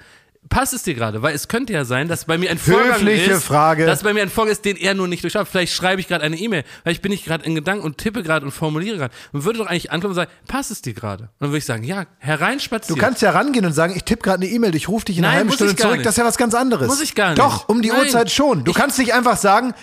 passt 0.49 0.73
es 0.73 0.83
dir 0.83 0.93
gerade? 0.93 1.21
Weil 1.21 1.33
es 1.35 1.47
könnte 1.47 1.73
ja 1.73 1.85
sein, 1.85 2.07
dass 2.07 2.25
bei 2.25 2.37
mir 2.37 2.49
ein 2.51 2.57
Vorgang 2.57 2.93
Höfliche 3.01 3.31
ist, 3.33 3.43
Frage. 3.43 3.85
dass 3.85 4.03
bei 4.03 4.13
mir 4.13 4.21
ein 4.21 4.29
Vorgang 4.29 4.51
ist, 4.51 4.63
den 4.65 4.77
er 4.77 4.93
nur 4.93 5.07
nicht 5.07 5.23
durchschaut. 5.23 5.47
Vielleicht 5.47 5.73
schreibe 5.73 5.99
ich 6.01 6.07
gerade 6.07 6.23
eine 6.23 6.37
E-Mail, 6.37 6.63
vielleicht 6.83 7.01
bin 7.01 7.11
ich 7.11 7.25
gerade 7.25 7.45
in 7.45 7.55
Gedanken 7.55 7.83
und 7.83 7.97
tippe 7.97 8.23
gerade 8.23 8.45
und 8.45 8.51
formuliere 8.51 8.97
gerade. 8.97 9.13
Und 9.31 9.43
würde 9.45 9.59
doch 9.59 9.67
eigentlich 9.67 9.91
ankommen 9.91 10.11
und 10.11 10.15
sagen, 10.15 10.31
passt 10.47 10.71
es 10.71 10.81
dir 10.81 10.93
gerade? 10.93 11.23
Und 11.23 11.29
dann 11.39 11.49
würde 11.49 11.57
ich 11.59 11.65
sagen, 11.65 11.83
ja, 11.83 12.05
Du 12.05 12.09
hereinspazieren. 12.19 12.99
kannst 12.99 13.21
ja 13.21 13.31
rangehen 13.31 13.65
und 13.65 13.73
sagen, 13.73 13.93
ich 13.95 14.03
tippe 14.03 14.23
gerade 14.23 14.43
eine 14.43 14.51
E-Mail, 14.51 14.75
ich 14.75 14.87
rufe 14.87 15.05
dich 15.05 15.17
in 15.17 15.25
einer 15.25 15.35
halben 15.35 15.51
Stunde 15.51 15.75
zurück. 15.75 15.93
nicht. 15.97 16.05
Das 16.05 16.13
ist 16.13 16.17
ja 16.17 16.25
was 16.25 16.37
ganz 16.37 16.53
anderes. 16.53 16.87
Muss 16.87 17.01
ich 17.01 17.15
gar 17.15 17.29
nicht. 17.29 17.39
Doch, 17.39 17.67
um 17.69 17.81
die 17.81 17.89
Nein. 17.89 17.99
Uhrzeit 18.01 18.31
schon. 18.31 18.63
Du 18.63 18.71
Ich- 18.71 18.77
kannst 18.77 18.97
nicht 18.99 19.13
einfach 19.13 19.37
sagen, 19.37 19.73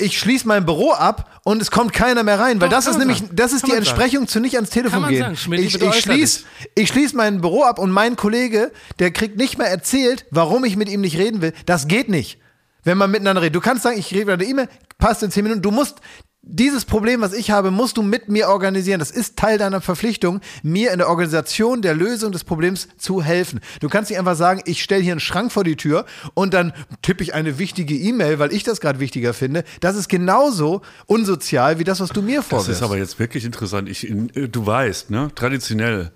ich 0.00 0.18
schließe 0.18 0.46
mein 0.46 0.64
Büro 0.64 0.92
ab 0.92 1.40
und 1.44 1.60
es 1.60 1.70
kommt 1.72 1.92
keiner 1.92 2.22
mehr 2.22 2.38
rein, 2.38 2.60
weil 2.60 2.68
Doch, 2.68 2.76
das 2.76 2.86
ist 2.86 2.98
nämlich, 2.98 3.18
sagen. 3.18 3.30
das 3.34 3.52
ist 3.52 3.62
Kann 3.62 3.70
die 3.70 3.76
man 3.76 3.84
sagen. 3.84 3.96
Entsprechung 4.00 4.28
zu 4.28 4.40
nicht 4.40 4.54
ans 4.54 4.70
Telefon 4.70 5.08
gehen. 5.08 5.34
sagen. 5.34 5.52
Ich 5.54 5.74
ich 5.82 5.94
schließe 6.00 6.44
ich 6.76 6.88
schließ 6.88 7.14
mein 7.14 7.40
Büro 7.40 7.64
ab 7.64 7.78
und 7.80 7.90
mein 7.90 8.14
Kollege, 8.14 8.70
der 9.00 9.10
kriegt 9.10 9.36
nicht 9.36 9.58
mehr 9.58 9.68
erzählt, 9.68 10.24
warum 10.30 10.64
ich 10.64 10.76
mit 10.76 10.88
ihm 10.88 11.00
nicht 11.00 11.18
reden 11.18 11.42
will. 11.42 11.52
Das 11.66 11.88
geht 11.88 12.08
nicht. 12.08 12.38
Wenn 12.84 12.96
man 12.96 13.10
miteinander 13.10 13.42
redet. 13.42 13.56
Du 13.56 13.60
kannst 13.60 13.82
sagen, 13.82 13.98
ich 13.98 14.14
rede 14.14 14.32
eine 14.32 14.44
E-Mail, 14.44 14.68
passt 14.98 15.22
in 15.24 15.30
zehn 15.32 15.42
Minuten. 15.42 15.62
Du 15.62 15.72
musst 15.72 15.96
dieses 16.42 16.84
Problem, 16.84 17.20
was 17.20 17.32
ich 17.32 17.50
habe, 17.50 17.70
musst 17.70 17.96
du 17.96 18.02
mit 18.02 18.28
mir 18.28 18.48
organisieren. 18.48 19.00
Das 19.00 19.10
ist 19.10 19.36
Teil 19.36 19.58
deiner 19.58 19.80
Verpflichtung, 19.80 20.40
mir 20.62 20.92
in 20.92 20.98
der 20.98 21.08
Organisation 21.08 21.82
der 21.82 21.94
Lösung 21.94 22.32
des 22.32 22.44
Problems 22.44 22.88
zu 22.96 23.22
helfen. 23.22 23.60
Du 23.80 23.88
kannst 23.88 24.10
nicht 24.10 24.18
einfach 24.18 24.36
sagen, 24.36 24.62
ich 24.64 24.82
stelle 24.82 25.02
hier 25.02 25.12
einen 25.12 25.20
Schrank 25.20 25.52
vor 25.52 25.64
die 25.64 25.76
Tür 25.76 26.06
und 26.34 26.54
dann 26.54 26.72
tippe 27.02 27.22
ich 27.22 27.34
eine 27.34 27.58
wichtige 27.58 27.94
E-Mail, 27.94 28.38
weil 28.38 28.52
ich 28.52 28.62
das 28.62 28.80
gerade 28.80 29.00
wichtiger 29.00 29.34
finde. 29.34 29.64
Das 29.80 29.96
ist 29.96 30.08
genauso 30.08 30.80
unsozial 31.06 31.78
wie 31.80 31.84
das, 31.84 32.00
was 32.00 32.10
du 32.10 32.22
mir 32.22 32.36
Das 32.38 32.46
vorwirfst. 32.46 32.70
ist 32.70 32.82
aber 32.82 32.96
jetzt 32.96 33.18
wirklich 33.18 33.44
interessant. 33.44 33.88
Ich, 33.88 34.08
äh, 34.08 34.48
du 34.48 34.64
weißt, 34.64 35.10
ne, 35.10 35.30
traditionell, 35.34 36.12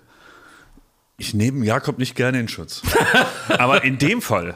ich 1.17 1.33
nehme 1.33 1.63
Jakob 1.65 1.99
nicht 1.99 2.15
gerne 2.15 2.39
in 2.39 2.47
Schutz. 2.47 2.81
aber 3.49 3.83
in 3.83 3.97
dem 3.97 4.21
Fall, 4.21 4.55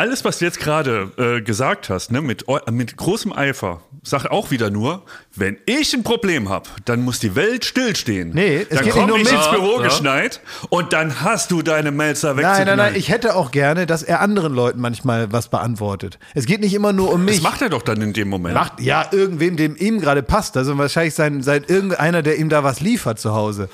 alles, 0.00 0.24
was 0.24 0.38
du 0.38 0.46
jetzt 0.46 0.60
gerade 0.60 1.10
äh, 1.18 1.42
gesagt 1.42 1.90
hast, 1.90 2.10
ne, 2.10 2.22
mit, 2.22 2.46
mit 2.70 2.96
großem 2.96 3.34
Eifer, 3.34 3.82
sag 4.02 4.24
auch 4.30 4.50
wieder 4.50 4.70
nur, 4.70 5.02
wenn 5.36 5.58
ich 5.66 5.92
ein 5.92 6.04
Problem 6.04 6.48
habe, 6.48 6.70
dann 6.86 7.02
muss 7.02 7.18
die 7.18 7.36
Welt 7.36 7.66
stillstehen. 7.66 8.30
Nee, 8.32 8.62
es 8.62 8.68
dann 8.68 8.78
geht 8.78 8.86
nicht 8.86 8.94
komm 8.94 9.06
nur 9.08 9.16
um 9.16 9.22
ich 9.22 9.30
ins 9.30 9.50
Büro 9.50 9.76
Ja. 9.76 9.82
geschneit 9.82 10.40
und 10.70 10.94
dann 10.94 11.20
hast 11.20 11.50
du 11.50 11.60
deine 11.60 11.90
Mails 11.90 12.22
da 12.22 12.32
Nein, 12.32 12.66
nein, 12.66 12.78
nein, 12.78 12.94
ich 12.96 13.10
hätte 13.10 13.36
auch 13.36 13.50
gerne, 13.50 13.86
dass 13.86 14.02
er 14.02 14.20
anderen 14.20 14.54
Leuten 14.54 14.80
manchmal 14.80 15.32
was 15.32 15.48
beantwortet. 15.48 16.18
Es 16.34 16.46
geht 16.46 16.62
nicht 16.62 16.72
immer 16.72 16.94
nur 16.94 17.12
um 17.12 17.26
mich. 17.26 17.34
Das 17.36 17.42
macht 17.42 17.60
er 17.60 17.68
doch 17.68 17.82
dann 17.82 18.00
in 18.00 18.14
dem 18.14 18.30
Moment. 18.30 18.54
Macht 18.54 18.80
ja 18.80 19.04
irgendwem, 19.10 19.58
dem 19.58 19.76
ihm 19.76 20.00
gerade 20.00 20.22
passt. 20.22 20.56
Also 20.56 20.78
wahrscheinlich 20.78 21.12
sein, 21.12 21.42
sein 21.42 21.64
irgendeiner, 21.68 22.22
der 22.22 22.38
ihm 22.38 22.48
da 22.48 22.64
was 22.64 22.80
liefert 22.80 23.20
zu 23.20 23.34
Hause. 23.34 23.68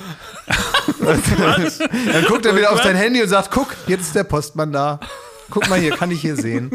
Dann 0.98 2.24
guckt 2.26 2.46
er 2.46 2.56
wieder 2.56 2.72
auf 2.72 2.82
sein 2.82 2.96
Handy 2.96 3.22
und 3.22 3.28
sagt: 3.28 3.52
Guck, 3.52 3.76
jetzt 3.86 4.02
ist 4.02 4.14
der 4.16 4.24
Postmann 4.24 4.72
da. 4.72 4.98
Guck 5.50 5.68
mal 5.68 5.78
hier, 5.78 5.96
kann 5.96 6.10
ich 6.10 6.20
hier 6.20 6.36
sehen. 6.36 6.70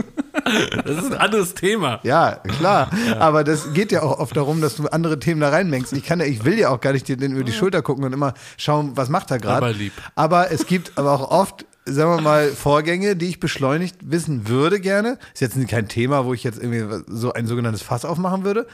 Das 0.85 0.97
ist 0.97 1.11
ein 1.11 1.17
anderes 1.17 1.53
Thema. 1.53 1.99
Ja, 2.03 2.41
klar. 2.57 2.89
Aber 3.19 3.43
das 3.43 3.73
geht 3.73 3.91
ja 3.91 4.01
auch 4.03 4.19
oft 4.19 4.35
darum, 4.35 4.61
dass 4.61 4.75
du 4.75 4.87
andere 4.87 5.19
Themen 5.19 5.41
da 5.41 5.49
reinmengst. 5.49 5.93
Ich 5.93 6.03
kann 6.05 6.19
ja, 6.19 6.25
ich 6.25 6.43
will 6.45 6.57
ja 6.57 6.69
auch 6.69 6.81
gar 6.81 6.93
nicht 6.93 7.07
dir 7.07 7.17
über 7.21 7.43
die 7.43 7.51
Schulter 7.51 7.81
gucken 7.81 8.03
und 8.03 8.13
immer 8.13 8.33
schauen, 8.57 8.91
was 8.95 9.09
macht 9.09 9.31
er 9.31 9.39
gerade. 9.39 9.57
Aber 9.57 9.73
lieb. 9.73 9.93
Aber 10.15 10.51
es 10.51 10.65
gibt 10.65 10.97
aber 10.97 11.11
auch 11.11 11.29
oft, 11.31 11.65
sagen 11.85 12.15
wir 12.15 12.21
mal, 12.21 12.49
Vorgänge, 12.49 13.15
die 13.15 13.27
ich 13.27 13.39
beschleunigt 13.39 13.97
wissen 14.01 14.47
würde 14.47 14.79
gerne. 14.79 15.17
Ist 15.33 15.41
jetzt 15.41 15.67
kein 15.67 15.87
Thema, 15.87 16.25
wo 16.25 16.33
ich 16.33 16.43
jetzt 16.43 16.61
irgendwie 16.61 17.03
so 17.07 17.33
ein 17.33 17.47
sogenanntes 17.47 17.81
Fass 17.81 18.05
aufmachen 18.05 18.43
würde. 18.43 18.67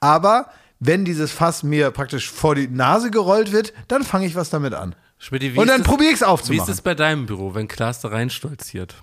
Aber 0.00 0.48
wenn 0.80 1.04
dieses 1.04 1.32
Fass 1.32 1.62
mir 1.62 1.90
praktisch 1.90 2.30
vor 2.30 2.54
die 2.54 2.68
Nase 2.68 3.10
gerollt 3.10 3.52
wird, 3.52 3.72
dann 3.88 4.02
fange 4.02 4.26
ich 4.26 4.34
was 4.34 4.50
damit 4.50 4.74
an. 4.74 4.94
Schmidti, 5.18 5.54
wie 5.54 5.58
Und 5.58 5.68
dann 5.68 5.82
probiere 5.82 6.10
ich 6.10 6.16
es 6.16 6.20
Wie 6.20 6.24
ist 6.24 6.28
aufzumachen. 6.30 6.72
es 6.72 6.82
bei 6.82 6.94
deinem 6.94 7.26
Büro, 7.26 7.54
wenn 7.54 7.68
Klaas 7.68 8.00
da 8.00 8.08
reinstolziert? 8.08 8.96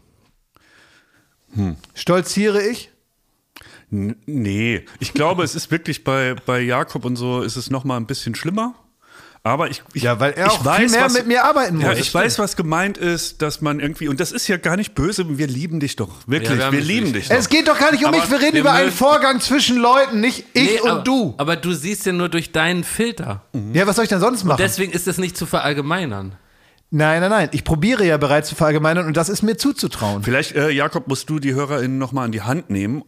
Stolziere 1.93 2.61
ich? 2.61 2.89
N- 3.91 4.15
Nee, 4.25 4.85
ich 4.99 5.13
glaube, 5.13 5.43
es 5.43 5.55
ist 5.55 5.69
wirklich 5.71 6.03
bei, 6.03 6.35
bei 6.45 6.61
Jakob 6.61 7.05
und 7.05 7.15
so 7.15 7.41
ist 7.41 7.55
es 7.57 7.69
noch 7.69 7.83
mal 7.83 7.97
ein 7.97 8.05
bisschen 8.07 8.35
schlimmer. 8.35 8.73
Aber 9.43 9.71
ich, 9.71 9.81
ich 9.95 10.03
Ja, 10.03 10.19
weil 10.19 10.33
er 10.33 10.51
auch 10.51 10.75
viel 10.75 10.87
mehr 10.89 11.09
mit 11.09 11.25
mir 11.25 11.43
arbeiten 11.43 11.77
muss. 11.77 11.85
Ja, 11.85 11.93
ich 11.93 12.13
weiß, 12.13 12.37
was 12.37 12.55
gemeint 12.55 12.99
ist, 12.99 13.41
dass 13.41 13.59
man 13.59 13.79
irgendwie 13.79 14.07
und 14.07 14.19
das 14.19 14.31
ist 14.31 14.47
ja 14.47 14.57
gar 14.57 14.77
nicht 14.77 14.93
böse. 14.93 15.35
Wir 15.39 15.47
lieben 15.47 15.79
dich 15.79 15.95
doch 15.95 16.09
wirklich. 16.27 16.59
Ja, 16.59 16.71
wir 16.71 16.77
wir 16.77 16.85
lieben 16.85 17.05
lieb. 17.07 17.15
dich 17.15 17.29
doch. 17.29 17.35
Es 17.37 17.49
geht 17.49 17.67
doch 17.67 17.79
gar 17.79 17.91
nicht 17.91 18.03
um 18.03 18.09
Aber 18.09 18.19
mich, 18.19 18.29
wir 18.29 18.39
reden 18.39 18.53
wir 18.53 18.61
über 18.61 18.73
einen 18.73 18.91
Vorgang 18.91 19.41
zwischen 19.41 19.77
Leuten, 19.77 20.19
nicht 20.19 20.45
ich 20.53 20.73
Nee, 20.73 20.79
und 20.81 20.89
aber, 20.91 21.01
du. 21.01 21.33
Aber 21.39 21.55
du 21.55 21.73
siehst 21.73 22.05
ja 22.05 22.11
nur 22.13 22.29
durch 22.29 22.51
deinen 22.51 22.83
Filter. 22.83 23.41
Ja, 23.73 23.87
was 23.87 23.95
soll 23.95 24.03
ich 24.03 24.09
denn 24.09 24.19
sonst 24.19 24.43
machen? 24.43 24.59
Deswegen 24.61 24.91
ist 24.91 25.07
es 25.07 25.17
nicht 25.17 25.35
zu 25.35 25.47
verallgemeinern. 25.47 26.35
Nein, 26.93 27.21
nein, 27.21 27.29
nein. 27.29 27.49
Ich 27.53 27.63
probiere 27.63 28.05
ja 28.05 28.17
bereits 28.17 28.49
zu 28.49 28.55
verallgemeinern 28.55 29.07
und 29.07 29.15
das 29.15 29.29
ist 29.29 29.41
mir 29.43 29.55
zuzutrauen. 29.57 30.23
Vielleicht, 30.23 30.55
äh, 30.55 30.69
Jakob, 30.71 31.07
musst 31.07 31.29
du 31.29 31.39
die 31.39 31.53
HörerInnen 31.53 31.97
noch 31.97 32.11
mal 32.11 32.25
an 32.25 32.33
die 32.33 32.41
Hand 32.41 32.69
nehmen. 32.69 33.03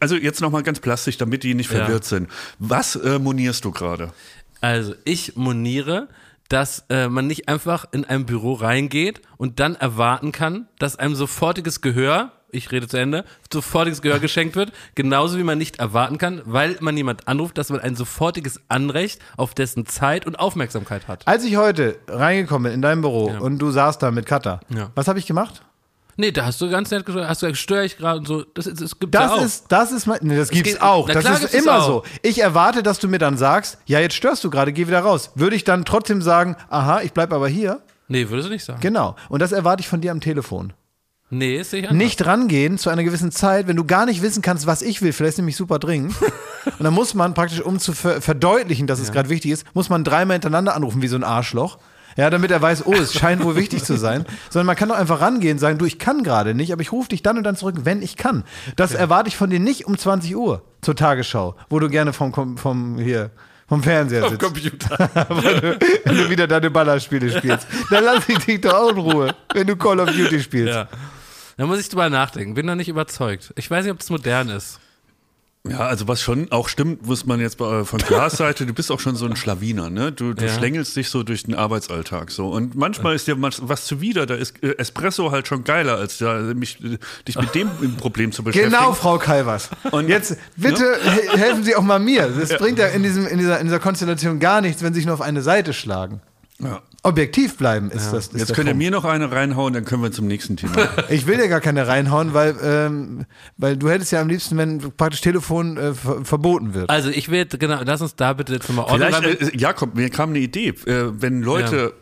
Also 0.00 0.16
jetzt 0.16 0.40
noch 0.40 0.50
mal 0.50 0.64
ganz 0.64 0.80
plastisch, 0.80 1.18
damit 1.18 1.44
die 1.44 1.54
nicht 1.54 1.70
Ja. 1.72 1.78
verwirrt 1.84 2.04
sind. 2.04 2.28
Was 2.58 2.96
äh, 2.96 3.20
monierst 3.20 3.64
du 3.64 3.70
gerade? 3.70 4.12
Also 4.60 4.94
ich 5.04 5.36
moniere, 5.36 6.08
dass 6.48 6.84
äh, 6.88 7.08
man 7.08 7.28
nicht 7.28 7.48
einfach 7.48 7.84
in 7.92 8.04
ein 8.04 8.26
Büro 8.26 8.54
reingeht 8.54 9.20
und 9.36 9.60
dann 9.60 9.76
erwarten 9.76 10.32
kann, 10.32 10.66
dass 10.80 10.96
einem 10.96 11.14
sofortiges 11.14 11.80
Gehör, 11.80 12.32
ich 12.50 12.70
rede 12.72 12.88
zu 12.88 12.96
Ende, 12.96 13.24
sofortiges 13.52 14.02
Gehör 14.02 14.18
geschenkt 14.18 14.56
wird, 14.56 14.72
genauso 14.94 15.38
wie 15.38 15.42
man 15.42 15.58
nicht 15.58 15.78
erwarten 15.78 16.18
kann, 16.18 16.40
weil 16.44 16.76
man 16.80 16.96
jemand 16.96 17.28
anruft, 17.28 17.58
dass 17.58 17.70
man 17.70 17.80
ein 17.80 17.94
sofortiges 17.96 18.60
Anrecht 18.68 19.20
auf 19.36 19.54
dessen 19.54 19.86
Zeit 19.86 20.26
und 20.26 20.38
Aufmerksamkeit 20.38 21.08
hat. 21.08 21.26
Als 21.26 21.44
ich 21.44 21.56
heute 21.56 21.96
reingekommen 22.08 22.64
bin 22.64 22.72
in 22.72 22.82
dein 22.82 23.00
Büro 23.00 23.30
Ja. 23.30 23.38
und 23.40 23.58
du 23.58 23.70
saßt 23.70 24.02
da 24.02 24.10
mit 24.10 24.26
Katha, 24.26 24.60
Ja. 24.74 24.90
was 24.94 25.08
habe 25.08 25.18
ich 25.18 25.26
gemacht? 25.26 25.62
Nee, 26.20 26.32
da 26.32 26.46
hast 26.46 26.60
du 26.60 26.68
ganz 26.68 26.90
nett 26.90 27.06
gesagt, 27.06 27.28
hast 27.28 27.42
du 27.42 27.46
gesagt, 27.46 27.58
störe 27.62 27.84
ich 27.84 27.96
gerade 27.96 28.18
und 28.18 28.26
so. 28.26 28.42
Das, 28.54 28.66
ist- 28.66 28.80
das 28.80 28.98
gibt's 28.98 29.14
ja 29.16 29.22
Das 29.28 29.30
auch. 29.38 29.42
ist, 29.44 29.64
das 29.68 29.92
ist 29.92 30.06
mein, 30.06 30.18
nee, 30.22 30.36
das 30.36 30.50
gibt's 30.50 30.72
geht- 30.72 30.82
auch. 30.82 31.08
Das 31.08 31.24
ist 31.44 31.54
immer 31.54 31.80
so. 31.82 32.02
Ich 32.22 32.40
erwarte, 32.42 32.82
dass 32.82 32.98
du 32.98 33.06
mir 33.06 33.18
dann 33.18 33.36
sagst, 33.36 33.78
ja, 33.86 34.00
jetzt 34.00 34.14
störst 34.16 34.42
du 34.42 34.50
gerade, 34.50 34.72
geh 34.72 34.88
wieder 34.88 34.98
raus. 35.00 35.30
Würde 35.36 35.54
ich 35.54 35.62
dann 35.62 35.84
trotzdem 35.84 36.20
sagen, 36.20 36.56
aha, 36.70 37.02
ich 37.02 37.12
bleib 37.12 37.32
aber 37.32 37.46
hier? 37.48 37.82
nee, 38.08 38.28
würdest 38.30 38.48
du 38.48 38.52
nicht 38.52 38.64
sagen. 38.64 38.80
Genau. 38.80 39.14
Und 39.28 39.40
das 39.42 39.52
erwarte 39.52 39.80
ich 39.82 39.88
von 39.88 40.00
dir 40.00 40.10
am 40.10 40.20
Telefon. 40.20 40.72
Nee, 41.30 41.56
ist 41.56 41.72
nicht 41.72 41.88
anders. 41.88 41.98
Nicht 41.98 42.26
rangehen 42.26 42.78
zu 42.78 42.88
einer 42.88 43.04
gewissen 43.04 43.30
Zeit, 43.30 43.66
wenn 43.68 43.76
du 43.76 43.84
gar 43.84 44.06
nicht 44.06 44.22
wissen 44.22 44.40
kannst, 44.40 44.66
was 44.66 44.80
ich 44.80 45.02
will, 45.02 45.12
vielleicht 45.12 45.34
ist 45.34 45.38
nämlich 45.38 45.56
super 45.56 45.78
dringend. 45.78 46.14
und 46.64 46.82
dann 46.82 46.94
muss 46.94 47.14
man 47.14 47.34
praktisch, 47.34 47.60
um 47.60 47.78
zu 47.78 47.92
ver 47.92 48.22
verdeutlichen, 48.22 48.86
dass 48.86 48.98
es 48.98 49.12
gerade 49.12 49.28
wichtig 49.28 49.50
ist, 49.50 49.66
muss 49.74 49.90
man 49.90 50.04
dreimal 50.04 50.36
hintereinander 50.36 50.74
anrufen 50.74 51.02
wie 51.02 51.08
so 51.08 51.16
ein 51.16 51.24
Arschloch. 51.24 51.78
Ja, 52.16 52.30
damit 52.30 52.50
er 52.50 52.60
weiß, 52.60 52.84
oh, 52.86 52.94
es 52.94 53.14
scheint 53.14 53.44
wohl 53.44 53.54
wichtig 53.54 53.84
zu 53.84 53.96
sein. 53.96 54.24
Sondern 54.50 54.66
man 54.66 54.74
kann 54.74 54.88
doch 54.88 54.96
einfach 54.96 55.20
rangehen 55.20 55.52
und 55.52 55.58
sagen, 55.58 55.78
du, 55.78 55.84
ich 55.84 56.00
kann 56.00 56.24
gerade 56.24 56.52
nicht, 56.52 56.72
aber 56.72 56.82
ich 56.82 56.90
rufe 56.90 57.10
dich 57.10 57.22
dann 57.22 57.36
und 57.36 57.44
dann 57.44 57.54
zurück, 57.54 57.76
wenn 57.84 58.02
ich 58.02 58.16
kann. 58.16 58.42
Das 58.74 58.92
erwarte 58.92 59.28
ich 59.28 59.36
von 59.36 59.50
dir 59.50 59.60
nicht 59.60 59.86
um 59.86 59.96
20 59.96 60.34
Uhr 60.34 60.62
zur 60.80 60.96
Tagesschau, 60.96 61.54
wo 61.68 61.78
du 61.78 61.88
gerne 61.88 62.12
vom, 62.12 62.34
vom, 62.34 62.56
vom 62.56 62.98
hier, 62.98 63.30
vom 63.68 63.84
Fernseher 63.84 64.30
sitzt. 64.30 64.42
Computer. 64.42 65.10
wenn 66.04 66.16
du 66.16 66.28
wieder 66.28 66.48
deine 66.48 66.70
Ballerspiele 66.70 67.38
spielst. 67.38 67.68
Dann 67.90 68.02
lass 68.02 68.28
ich 68.28 68.38
dich 68.38 68.62
doch 68.62 68.74
auch 68.74 68.90
in 68.90 68.98
Ruhe, 68.98 69.34
wenn 69.54 69.66
du 69.68 69.76
Call 69.76 70.00
of 70.00 70.10
Duty 70.10 70.40
spielst. 70.40 70.74
ja. 70.74 70.88
Da 71.58 71.66
muss 71.66 71.78
ich 71.80 71.88
drüber 71.90 72.08
nachdenken. 72.08 72.54
Bin 72.54 72.64
noch 72.66 72.74
nicht 72.76 72.88
überzeugt. 72.88 73.52
Ich 73.56 73.70
weiß 73.70 73.84
nicht, 73.84 73.92
ob 73.92 74.00
es 74.00 74.08
modern 74.10 74.48
ist. 74.48 74.78
Ja, 75.68 75.80
also 75.80 76.06
was 76.06 76.22
schon 76.22 76.50
auch 76.52 76.68
stimmt, 76.68 77.04
muss 77.06 77.26
man 77.26 77.40
jetzt 77.40 77.58
bei, 77.58 77.80
äh, 77.80 77.84
von 77.84 77.98
Klaas 78.00 78.36
Seite, 78.38 78.64
du 78.64 78.72
bist 78.72 78.92
auch 78.92 79.00
schon 79.00 79.16
so 79.16 79.26
ein 79.26 79.34
Schlawiner, 79.36 79.90
ne? 79.90 80.12
Du, 80.12 80.32
du 80.32 80.46
Ja. 80.46 80.52
schlängelst 80.54 80.96
dich 80.96 81.10
so 81.10 81.24
durch 81.24 81.42
den 81.42 81.56
Arbeitsalltag 81.56 82.30
so. 82.30 82.48
Und 82.48 82.76
manchmal 82.76 83.16
ist 83.16 83.26
dir 83.26 83.42
was 83.42 83.68
was 83.68 83.84
zuwider, 83.84 84.24
da 84.24 84.34
ist 84.36 84.62
äh, 84.62 84.76
Espresso 84.78 85.32
halt 85.32 85.48
schon 85.48 85.64
geiler, 85.64 85.96
als 85.96 86.18
da, 86.18 86.38
mich, 86.54 86.82
äh, 86.82 86.96
dich 87.26 87.36
mit 87.38 87.54
dem 87.56 87.68
Problem 87.98 88.30
zu 88.30 88.44
beschäftigen. 88.44 88.72
Genau, 88.74 88.92
Frau 88.94 89.18
Kalvers. 89.18 89.68
Und- 89.90 90.08
Jetzt 90.08 90.38
bitte 90.56 90.96
he- 91.02 91.36
helfen 91.36 91.64
Sie 91.64 91.74
auch 91.74 91.82
mal 91.82 91.98
mir. 91.98 92.28
Das 92.28 92.56
bringt 92.56 92.78
ja 92.78 92.86
in, 92.86 93.02
diesem, 93.02 93.26
in, 93.26 93.38
dieser, 93.38 93.58
in 93.58 93.66
dieser 93.66 93.80
Konstellation 93.80 94.38
gar 94.38 94.60
nichts, 94.60 94.82
wenn 94.82 94.94
Sie 94.94 95.00
sich 95.00 95.06
nur 95.06 95.14
auf 95.14 95.20
eine 95.22 95.42
Seite 95.42 95.74
schlagen. 95.74 96.22
Ja. 96.60 96.82
Objektiv 97.04 97.56
bleiben 97.56 97.92
ist 97.92 98.10
das. 98.12 98.26
Ist 98.28 98.40
Jetzt 98.40 98.54
könnt 98.54 98.68
ihr 98.68 98.74
mir 98.74 98.90
noch 98.90 99.04
eine 99.04 99.30
reinhauen, 99.30 99.72
dann 99.72 99.84
können 99.84 100.02
wir 100.02 100.10
zum 100.10 100.26
nächsten 100.26 100.56
Thema. 100.56 100.74
Ich 101.10 101.26
will 101.26 101.36
dir 101.36 101.48
gar 101.48 101.60
keine 101.60 101.86
reinhauen, 101.86 102.34
weil, 102.34 102.56
ähm, 102.62 103.24
weil 103.56 103.76
du 103.76 103.88
hättest 103.88 104.10
ja 104.10 104.20
am 104.20 104.28
liebsten, 104.28 104.56
wenn 104.58 104.78
praktisch 104.96 105.20
Telefon 105.20 105.76
äh, 105.76 105.94
ver 105.94 106.24
verboten 106.24 106.74
wird. 106.74 106.90
Also 106.90 107.08
ich 107.10 107.30
will, 107.30 107.46
genau, 107.46 107.80
lass 107.84 108.02
uns 108.02 108.16
da 108.16 108.32
bitte 108.32 108.52
jetzt 108.52 108.68
mal 108.72 108.82
ordnen. 108.82 109.12
Vielleicht, 109.14 109.54
äh, 109.54 109.56
Jakob, 109.56 109.94
mir 109.94 110.10
kam 110.10 110.30
eine 110.30 110.40
Idee, 110.40 110.68
äh, 110.70 111.12
wenn 111.22 111.40
Leute 111.42 111.94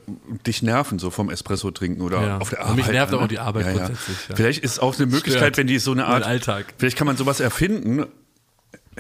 dich 0.47 0.63
nerven, 0.63 0.99
so 0.99 1.11
vom 1.11 1.29
Espresso 1.29 1.71
trinken 1.71 2.01
oder 2.01 2.23
Ja. 2.27 2.39
auf 2.39 2.49
der 2.51 2.61
Und 2.61 2.65
Arbeit. 2.65 2.77
mich 2.79 2.89
nervt 2.89 3.13
ne? 3.13 3.19
auch 3.19 3.29
die 3.29 3.39
Arbeit 3.39 3.67
grundsätzlich, 3.75 4.17
ja. 4.31 4.37
Vielleicht 4.37 4.65
ist 4.65 4.81
auch 4.81 4.97
eine 4.97 5.07
Möglichkeit, 5.07 5.41
Stört 5.43 5.57
wenn 5.59 5.67
die 5.67 5.79
so 5.79 5.93
eine 5.93 6.07
Art 6.07 6.25
Alltag. 6.25 6.73
Vielleicht 6.79 6.97
kann 6.97 7.07
man 7.07 7.17
sowas 7.19 7.41
erfinden. 7.41 8.07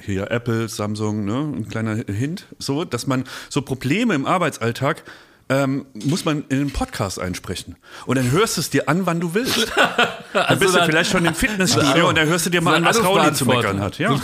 Hier 0.02 0.30
Apple, 0.30 0.68
Samsung, 0.68 1.24
ne, 1.24 1.38
ein 1.56 1.68
kleiner 1.68 1.94
Hint, 2.06 2.44
so, 2.58 2.84
dass 2.84 3.06
man 3.06 3.24
so 3.48 3.62
Probleme 3.62 4.14
im 4.14 4.26
Arbeitsalltag 4.26 5.02
ähm, 5.48 5.86
muss 6.04 6.24
man 6.24 6.44
in 6.48 6.60
einen 6.60 6.72
Podcast 6.72 7.20
einsprechen. 7.20 7.76
Und 8.06 8.16
dann 8.18 8.30
hörst 8.32 8.56
du 8.56 8.60
es 8.60 8.70
dir 8.70 8.88
an, 8.88 9.06
wann 9.06 9.20
du 9.20 9.32
willst. 9.34 9.72
Dann 10.32 10.58
bist 10.58 10.74
du 10.74 10.78
dann- 10.78 10.86
vielleicht 10.90 11.10
schon 11.10 11.24
im 11.24 11.34
Fitnessstudio 11.34 12.08
und 12.08 12.18
dann 12.18 12.28
hörst 12.28 12.44
du 12.44 12.50
dir 12.50 12.60
mal 12.60 12.72
so 12.72 12.76
an, 12.76 12.84
was 12.84 13.02
Rauli 13.02 13.32
zu 13.32 13.46
meckern 13.46 13.80
hat. 13.80 13.98
Ja, 13.98 14.20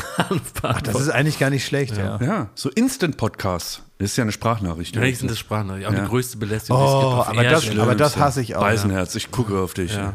Das 0.83 1.01
ist 1.01 1.09
eigentlich 1.09 1.39
gar 1.39 1.49
nicht 1.49 1.65
schlecht, 1.65 1.97
ja. 1.97 2.19
ja. 2.21 2.51
so 2.55 2.69
Instant-Podcasts. 2.69 3.81
Das 3.99 4.11
ist 4.11 4.17
ja 4.19 4.23
eine 4.23 4.33
Sprachnachricht. 4.33 4.95
Wenigstens 4.97 5.31
das 5.31 5.39
Sprachnachricht. 5.39 5.87
Auch 5.89 5.93
Ja. 5.93 6.01
die 6.01 6.07
größte 6.09 6.37
Belästigung, 6.37 6.81
die 6.83 6.87
es 6.87 6.93
Oh, 6.93 7.01
gibt. 7.01 7.21
auf 7.21 7.29
aber 7.29 7.45
das, 7.45 7.71
aber 7.79 7.95
das 7.95 8.17
hasse 8.19 8.43
ich 8.43 8.57
auch. 8.57 8.61
Beisenherz, 8.61 9.15
ich 9.15 9.31
gucke 9.31 9.59
auf 9.59 9.73
dich. 9.75 9.95
Ja. 9.95 10.15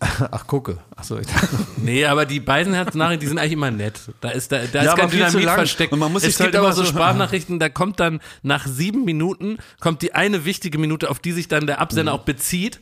Ach, 0.00 0.46
gucke. 0.46 0.78
Achso, 0.96 1.18
ich 1.18 1.26
dachte. 1.26 1.48
Nee, 1.76 2.04
aber 2.06 2.26
die 2.26 2.40
Beisenherz-Nachrichten, 2.40 3.20
die 3.20 3.26
sind 3.26 3.38
eigentlich 3.38 3.52
immer 3.52 3.70
nett. 3.70 4.00
Da 4.20 4.30
ist, 4.30 4.50
da, 4.52 4.60
da 4.70 4.82
Ja, 4.82 4.92
ist 4.92 4.98
kein 4.98 5.10
Dynamit 5.10 5.44
versteckt. 5.50 5.92
Und 5.92 5.98
man 5.98 6.12
muss 6.12 6.22
es 6.22 6.36
sich 6.36 6.44
gibt 6.44 6.54
halt 6.54 6.64
aber 6.64 6.72
so 6.72 6.82
so- 6.82 6.88
Sprachnachrichten, 6.88 7.58
da 7.58 7.68
kommt 7.68 8.00
dann 8.00 8.20
nach 8.42 8.66
sieben 8.66 9.04
Minuten, 9.04 9.58
kommt 9.80 10.02
die 10.02 10.14
eine 10.14 10.44
wichtige 10.44 10.78
Minute, 10.78 11.10
auf 11.10 11.18
die 11.20 11.32
sich 11.32 11.48
dann 11.48 11.66
der 11.66 11.80
Absender 11.80 12.12
Mhm. 12.12 12.18
auch 12.18 12.24
bezieht. 12.24 12.80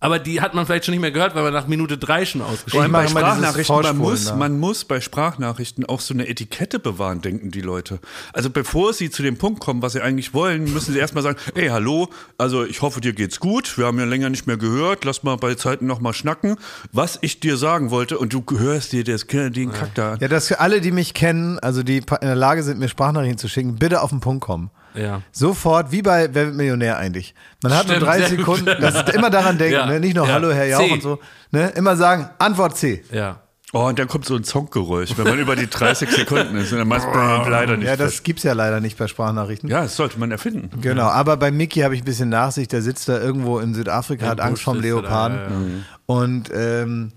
Aber 0.00 0.20
die 0.20 0.40
hat 0.40 0.54
man 0.54 0.64
vielleicht 0.64 0.84
schon 0.84 0.92
nicht 0.92 1.00
mehr 1.00 1.10
gehört, 1.10 1.34
weil 1.34 1.42
man 1.42 1.52
nach 1.52 1.66
Minute 1.66 1.98
drei 1.98 2.24
schon 2.24 2.40
ausgeschrieben 2.40 2.90
mache 2.92 3.04
bei 3.04 3.08
Sprachnachrichten, 3.08 3.82
man 3.82 3.96
muss, 3.96 4.26
da. 4.26 4.36
man 4.36 4.58
muss 4.60 4.84
bei 4.84 5.00
Sprachnachrichten 5.00 5.86
auch 5.86 6.00
so 6.00 6.14
eine 6.14 6.28
Etikette 6.28 6.78
bewahren, 6.78 7.20
denken 7.20 7.50
die 7.50 7.60
Leute. 7.60 7.98
Also 8.32 8.48
bevor 8.48 8.92
sie 8.92 9.10
zu 9.10 9.24
dem 9.24 9.38
Punkt 9.38 9.58
kommen, 9.58 9.82
was 9.82 9.94
sie 9.94 10.00
eigentlich 10.00 10.34
wollen, 10.34 10.72
müssen 10.72 10.92
sie 10.92 11.00
erstmal 11.00 11.24
sagen, 11.24 11.36
ey, 11.54 11.68
hallo, 11.68 12.10
also 12.36 12.64
ich 12.64 12.80
hoffe, 12.80 13.00
dir 13.00 13.12
geht's 13.12 13.40
gut, 13.40 13.76
wir 13.76 13.86
haben 13.86 13.98
ja 13.98 14.04
länger 14.04 14.30
nicht 14.30 14.46
mehr 14.46 14.56
gehört, 14.56 15.04
lass 15.04 15.24
mal 15.24 15.36
bei 15.36 15.56
Zeiten 15.56 15.86
nochmal 15.86 16.12
schnacken, 16.12 16.56
was 16.92 17.18
ich 17.20 17.40
dir 17.40 17.56
sagen 17.56 17.90
wollte 17.90 18.18
und 18.18 18.32
du 18.32 18.44
hörst 18.56 18.92
dir 18.92 19.02
das, 19.02 19.26
den 19.26 19.72
Kack 19.72 19.96
da 19.96 20.12
an. 20.12 20.18
Ja, 20.20 20.28
dass 20.28 20.46
für 20.46 20.60
alle, 20.60 20.80
die 20.80 20.92
mich 20.92 21.12
kennen, 21.12 21.58
also 21.58 21.82
die 21.82 21.96
in 21.96 22.04
der 22.20 22.36
Lage 22.36 22.62
sind, 22.62 22.78
mir 22.78 22.88
Sprachnachrichten 22.88 23.38
zu 23.38 23.48
schicken, 23.48 23.76
bitte 23.76 24.00
auf 24.02 24.10
den 24.10 24.20
Punkt 24.20 24.44
kommen. 24.44 24.70
Ja. 24.98 25.22
Sofort, 25.32 25.92
wie 25.92 26.02
bei 26.02 26.28
Wer 26.32 26.46
wird 26.46 26.54
Millionär 26.56 26.98
eigentlich. 26.98 27.34
Man 27.62 27.72
hat 27.72 27.84
Stimmt, 27.84 28.00
nur 28.00 28.08
drei. 28.08 28.22
Sekunden, 28.22 28.66
das 28.80 28.94
ist 28.96 29.08
immer 29.14 29.30
daran 29.30 29.56
denken, 29.58 29.74
Ja. 29.74 29.86
ne? 29.86 30.00
nicht 30.00 30.16
nur 30.16 30.26
Ja. 30.26 30.34
Hallo 30.34 30.50
Herr 30.52 30.66
Jauch 30.66 30.80
C. 30.86 30.92
und 30.92 31.02
so. 31.02 31.18
Ne? 31.50 31.68
Immer 31.76 31.96
sagen, 31.96 32.28
Antwort 32.38 32.76
C. 32.76 33.02
Ja. 33.12 33.40
Oh, 33.74 33.80
und 33.86 33.98
dann 33.98 34.08
kommt 34.08 34.24
so 34.24 34.34
ein 34.34 34.44
Songgeräusch, 34.44 35.10
wenn 35.18 35.24
man 35.26 35.38
über 35.38 35.54
die 35.54 35.68
30 35.68 36.10
Sekunden 36.10 36.56
ist 36.56 36.72
und 36.72 36.78
dann 36.78 36.88
macht 36.88 37.06
man 37.14 37.50
leider 37.50 37.76
nicht 37.76 37.86
Ja, 37.86 37.96
das 37.96 38.12
fest. 38.12 38.24
gibt's 38.24 38.42
ja 38.42 38.54
leider 38.54 38.80
nicht 38.80 38.96
bei 38.96 39.06
Sprachnachrichten. 39.08 39.68
Ja, 39.68 39.82
das 39.82 39.94
sollte 39.94 40.18
man 40.18 40.30
erfinden. 40.30 40.70
Genau, 40.80 41.04
aber 41.08 41.36
bei 41.36 41.50
Mickey 41.50 41.80
habe 41.80 41.94
ich 41.94 42.00
ein 42.00 42.04
bisschen 42.06 42.30
Nachsicht, 42.30 42.72
der 42.72 42.80
sitzt 42.80 43.10
da 43.10 43.20
irgendwo 43.20 43.58
in 43.58 43.74
Südafrika, 43.74 44.24
Im 44.24 44.30
hat 44.30 44.40
Angst 44.40 44.62
vom 44.62 44.76
da, 44.76 44.80
Leoparden. 44.82 45.36
ja, 45.38 45.44
ja. 45.44 45.82
Und 46.06 46.50
ähm, 46.54 47.12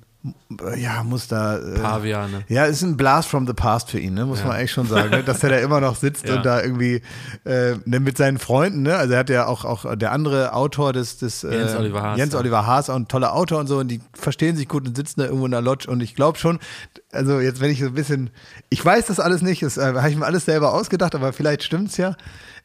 ja, 0.78 1.04
muss 1.04 1.28
da. 1.28 1.58
Äh, 1.58 1.80
Paviane. 1.80 2.44
Ja, 2.48 2.66
ist 2.66 2.84
ein 2.84 2.96
Blast 2.96 3.28
from 3.30 3.48
the 3.48 3.54
past 3.54 3.90
für 3.90 4.00
ihn, 4.00 4.14
ne? 4.14 4.26
muss 4.26 4.40
Ja. 4.42 4.48
man 4.48 4.58
eigentlich 4.58 4.72
schon 4.72 4.86
sagen, 4.88 5.10
ne? 5.10 5.24
dass 5.24 5.44
er 5.44 5.50
da 5.50 5.58
immer 5.58 5.82
noch 5.82 5.96
sitzt 5.96 6.26
Ja. 6.28 6.36
und 6.36 6.46
da 6.46 6.62
irgendwie 6.62 7.02
äh, 7.44 7.76
ne, 7.86 8.00
mit 8.00 8.18
seinen 8.18 8.38
Freunden, 8.38 8.84
ne? 8.84 8.96
also 8.96 9.14
er 9.14 9.20
hat 9.20 9.30
ja 9.32 9.48
auch, 9.48 9.66
auch 9.66 9.96
der 9.96 10.12
andere 10.12 10.54
Autor 10.54 10.94
des, 10.94 11.18
des 11.18 11.44
äh, 11.44 11.52
Jens 11.58 11.76
Oliver 11.76 12.02
Haas, 12.04 12.18
Jens. 12.20 12.36
Oliver 12.36 12.68
Haas, 12.68 12.90
auch 12.92 12.96
ein 12.96 13.08
toller 13.08 13.34
Autor 13.34 13.60
und 13.60 13.68
so 13.68 13.80
und 13.80 13.88
die 13.88 14.00
verstehen 14.14 14.56
sich 14.56 14.68
gut 14.68 14.88
und 14.88 14.96
sitzen 14.96 15.22
da 15.22 15.26
irgendwo 15.26 15.46
in 15.46 15.52
der 15.52 15.62
Lodge 15.62 15.90
und 15.90 16.02
ich 16.02 16.14
glaube 16.14 16.38
schon, 16.38 16.60
also 17.12 17.40
jetzt 17.40 17.60
wenn 17.60 17.72
ich 17.72 17.80
so 17.80 17.88
ein 17.88 17.94
bisschen, 17.96 18.30
ich 18.70 18.84
weiß 18.86 19.08
das 19.08 19.20
alles 19.20 19.42
nicht, 19.42 19.64
das 19.64 19.78
äh, 19.78 19.94
habe 19.96 20.10
ich 20.10 20.16
mir 20.18 20.26
alles 20.26 20.46
selber 20.46 20.74
ausgedacht, 20.74 21.16
aber 21.16 21.34
vielleicht 21.34 21.64
stimmt's 21.64 21.98
ja, 21.98 22.16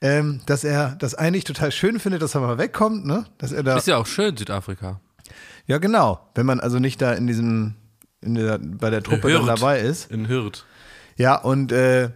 ähm, 0.03 0.41
dass 0.45 0.63
er 0.63 0.95
das 0.99 1.15
eigentlich 1.15 1.45
total 1.45 1.73
schön 1.73 1.99
findet, 2.01 2.21
dass 2.21 2.35
er 2.35 2.43
mal 2.43 2.59
wegkommt, 2.59 3.07
ne? 3.07 3.25
dass 3.39 3.53
er 3.53 3.63
da 3.63 3.79
Ist 3.79 3.87
ja 3.87 3.97
auch 3.97 4.07
schön, 4.07 4.37
Südafrika. 4.37 5.01
Ja, 5.67 5.79
genau. 5.79 6.21
Wenn 6.35 6.47
man 6.47 6.61
also 6.61 6.79
nicht 6.79 7.01
da 7.03 7.13
in 7.13 7.27
diesem, 7.27 7.75
in 8.21 8.35
der, 8.35 8.59
bei 8.59 8.91
der 8.91 9.03
Truppe 9.03 9.33
dann 9.33 9.47
Hürth. 9.47 9.49
dabei 9.61 9.81
ist. 9.81 10.11
In 10.11 10.29
Hürth. 10.29 10.65
Ja, 11.17 11.37
und 11.37 11.73
äh, 11.73 12.11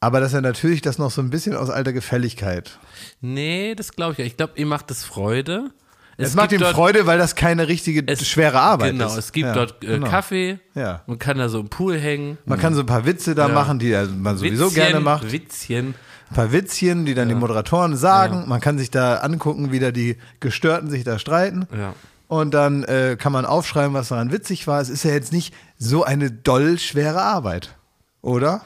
aber 0.00 0.20
dass 0.20 0.32
er 0.32 0.40
natürlich 0.40 0.80
das 0.80 0.98
noch 0.98 1.10
so 1.10 1.20
ein 1.20 1.30
bisschen 1.30 1.54
aus 1.54 1.68
alter 1.70 1.92
Gefälligkeit. 1.92 2.78
Nee, 3.20 3.74
das 3.74 3.92
glaube 3.92 4.12
ich 4.12 4.18
ja. 4.18 4.24
Ich 4.24 4.36
glaube, 4.36 4.54
ihm 4.56 4.68
macht 4.68 4.90
es 4.90 5.04
Freude. 5.04 5.70
Es, 6.16 6.34
macht 6.34 6.52
ihm 6.52 6.60
Freude, 6.60 7.06
weil 7.06 7.16
das 7.16 7.34
keine 7.34 7.66
richtige 7.68 8.02
es- 8.06 8.26
schwere 8.28 8.60
Arbeit 8.60 8.92
Genau, 8.92 9.06
ist. 9.06 9.16
es 9.16 9.32
gibt 9.32 9.46
Ja, 9.46 9.54
dort 9.54 9.82
äh, 9.82 9.86
genau. 9.86 10.06
Kaffee. 10.08 10.58
Ja. 10.74 11.02
Man 11.06 11.18
kann 11.18 11.38
da 11.38 11.48
so 11.48 11.60
im 11.60 11.68
Pool 11.70 11.98
hängen. 11.98 12.36
Man 12.44 12.58
kann 12.58 12.74
so 12.74 12.80
ein 12.80 12.86
paar 12.86 13.06
Witze 13.06 13.34
da 13.34 13.48
Ja. 13.48 13.54
machen, 13.54 13.78
die 13.78 13.96
man 14.18 14.36
sowieso 14.36 14.66
Witzchen, 14.66 14.74
gerne 14.82 15.00
macht. 15.00 15.32
Witzchen. 15.32 15.94
Ein 16.30 16.34
paar 16.34 16.52
Witzchen, 16.52 17.06
die 17.06 17.14
dann 17.14 17.28
die 17.28 17.34
Moderatoren 17.34 17.96
sagen. 17.96 18.44
Man 18.48 18.60
kann 18.60 18.78
sich 18.78 18.90
da 18.90 19.16
angucken, 19.16 19.72
wie 19.72 19.80
da 19.80 19.92
die 19.92 20.16
Gestörten 20.40 20.90
sich 20.90 21.04
da 21.04 21.18
streiten. 21.18 21.66
Ja. 21.76 21.94
Und 22.30 22.54
dann 22.54 22.84
äh, 22.84 23.16
kann 23.18 23.32
man 23.32 23.44
aufschreiben, 23.44 23.92
was 23.92 24.06
daran 24.10 24.30
witzig 24.30 24.68
war. 24.68 24.80
Es 24.80 24.88
ist 24.88 25.02
ja 25.02 25.10
jetzt 25.10 25.32
nicht 25.32 25.52
so 25.78 26.04
eine 26.04 26.30
doll 26.30 26.78
schwere 26.78 27.20
Arbeit, 27.20 27.76
oder? 28.22 28.60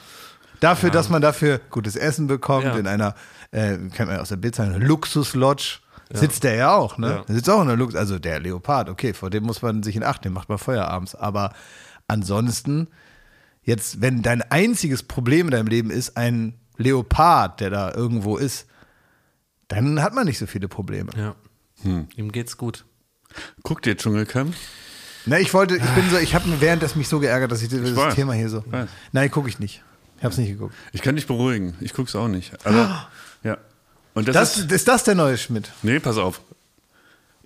Dafür, 0.60 0.90
dass 0.90 1.08
man 1.08 1.22
dafür 1.22 1.62
gutes 1.70 1.96
Essen 1.96 2.26
bekommt, 2.26 2.66
Ja. 2.66 2.76
in 2.76 2.86
einer, 2.86 3.14
äh, 3.52 3.78
kennt 3.88 4.10
man 4.10 4.18
aus 4.18 4.28
der 4.28 4.36
Bildzeitung, 4.36 4.82
Luxuslodge. 4.82 5.78
Sitzt 6.12 6.44
der 6.44 6.56
ja 6.56 6.74
auch, 6.76 6.98
ne? 6.98 7.08
Ja. 7.08 7.22
Der 7.22 7.34
sitzt 7.36 7.48
auch 7.48 7.62
in 7.62 7.68
der 7.68 7.78
Lux, 7.78 7.94
also 7.94 8.18
der 8.18 8.38
Leopard, 8.38 8.90
okay, 8.90 9.14
vor 9.14 9.30
dem 9.30 9.44
muss 9.44 9.62
man 9.62 9.82
sich 9.82 9.96
in 9.96 10.02
Acht 10.04 10.22
nehmen, 10.24 10.34
macht 10.34 10.50
man 10.50 10.58
Feierabends. 10.58 11.14
Aber 11.14 11.54
ansonsten, 12.06 12.88
jetzt, 13.62 14.02
wenn 14.02 14.20
dein 14.20 14.42
einziges 14.42 15.02
Problem 15.04 15.46
in 15.46 15.52
deinem 15.52 15.68
Leben 15.68 15.88
ist, 15.90 16.18
ein 16.18 16.52
Leopard, 16.76 17.60
der 17.60 17.70
da 17.70 17.94
irgendwo 17.94 18.36
ist, 18.36 18.66
dann 19.68 20.02
hat 20.02 20.12
man 20.12 20.26
nicht 20.26 20.38
so 20.38 20.44
viele 20.46 20.68
Probleme. 20.68 21.10
Ja. 21.16 21.34
Hm. 21.82 22.08
Ihm 22.14 22.30
geht's 22.30 22.58
gut. 22.58 22.84
Guckt 23.62 23.86
ihr 23.86 23.96
Dschungelcamp? 23.96 24.54
Na, 25.26 25.38
ich 25.40 25.54
wollte, 25.54 25.76
ich 25.76 25.82
bin 25.82 26.10
so, 26.10 26.18
ich 26.18 26.34
habe 26.34 26.44
während 26.60 26.82
das 26.82 26.96
mich 26.96 27.08
so 27.08 27.18
geärgert, 27.18 27.50
dass 27.50 27.62
ich 27.62 27.68
dieses 27.68 27.96
weiß. 27.96 28.14
Thema 28.14 28.34
hier 28.34 28.48
so. 28.50 28.62
weiß. 28.66 28.88
Nein, 29.12 29.30
gucke 29.30 29.48
ich 29.48 29.58
nicht. 29.58 29.82
Ich 30.18 30.24
habe 30.24 30.32
es 30.32 30.38
nicht 30.38 30.50
geguckt. 30.50 30.74
Ich 30.92 31.02
kann 31.02 31.16
dich 31.16 31.26
beruhigen. 31.26 31.74
Ich 31.80 31.94
guck's 31.94 32.14
auch 32.14 32.28
nicht. 32.28 32.52
Aber, 32.66 33.08
ja. 33.42 33.56
Und 34.14 34.28
das, 34.28 34.34
Das, 34.34 34.56
ist. 34.58 34.72
ist 34.72 34.88
das 34.88 35.04
der 35.04 35.14
neue 35.14 35.38
Schmidt? 35.38 35.70
Nee, 35.82 35.98
pass 35.98 36.18
auf. 36.18 36.40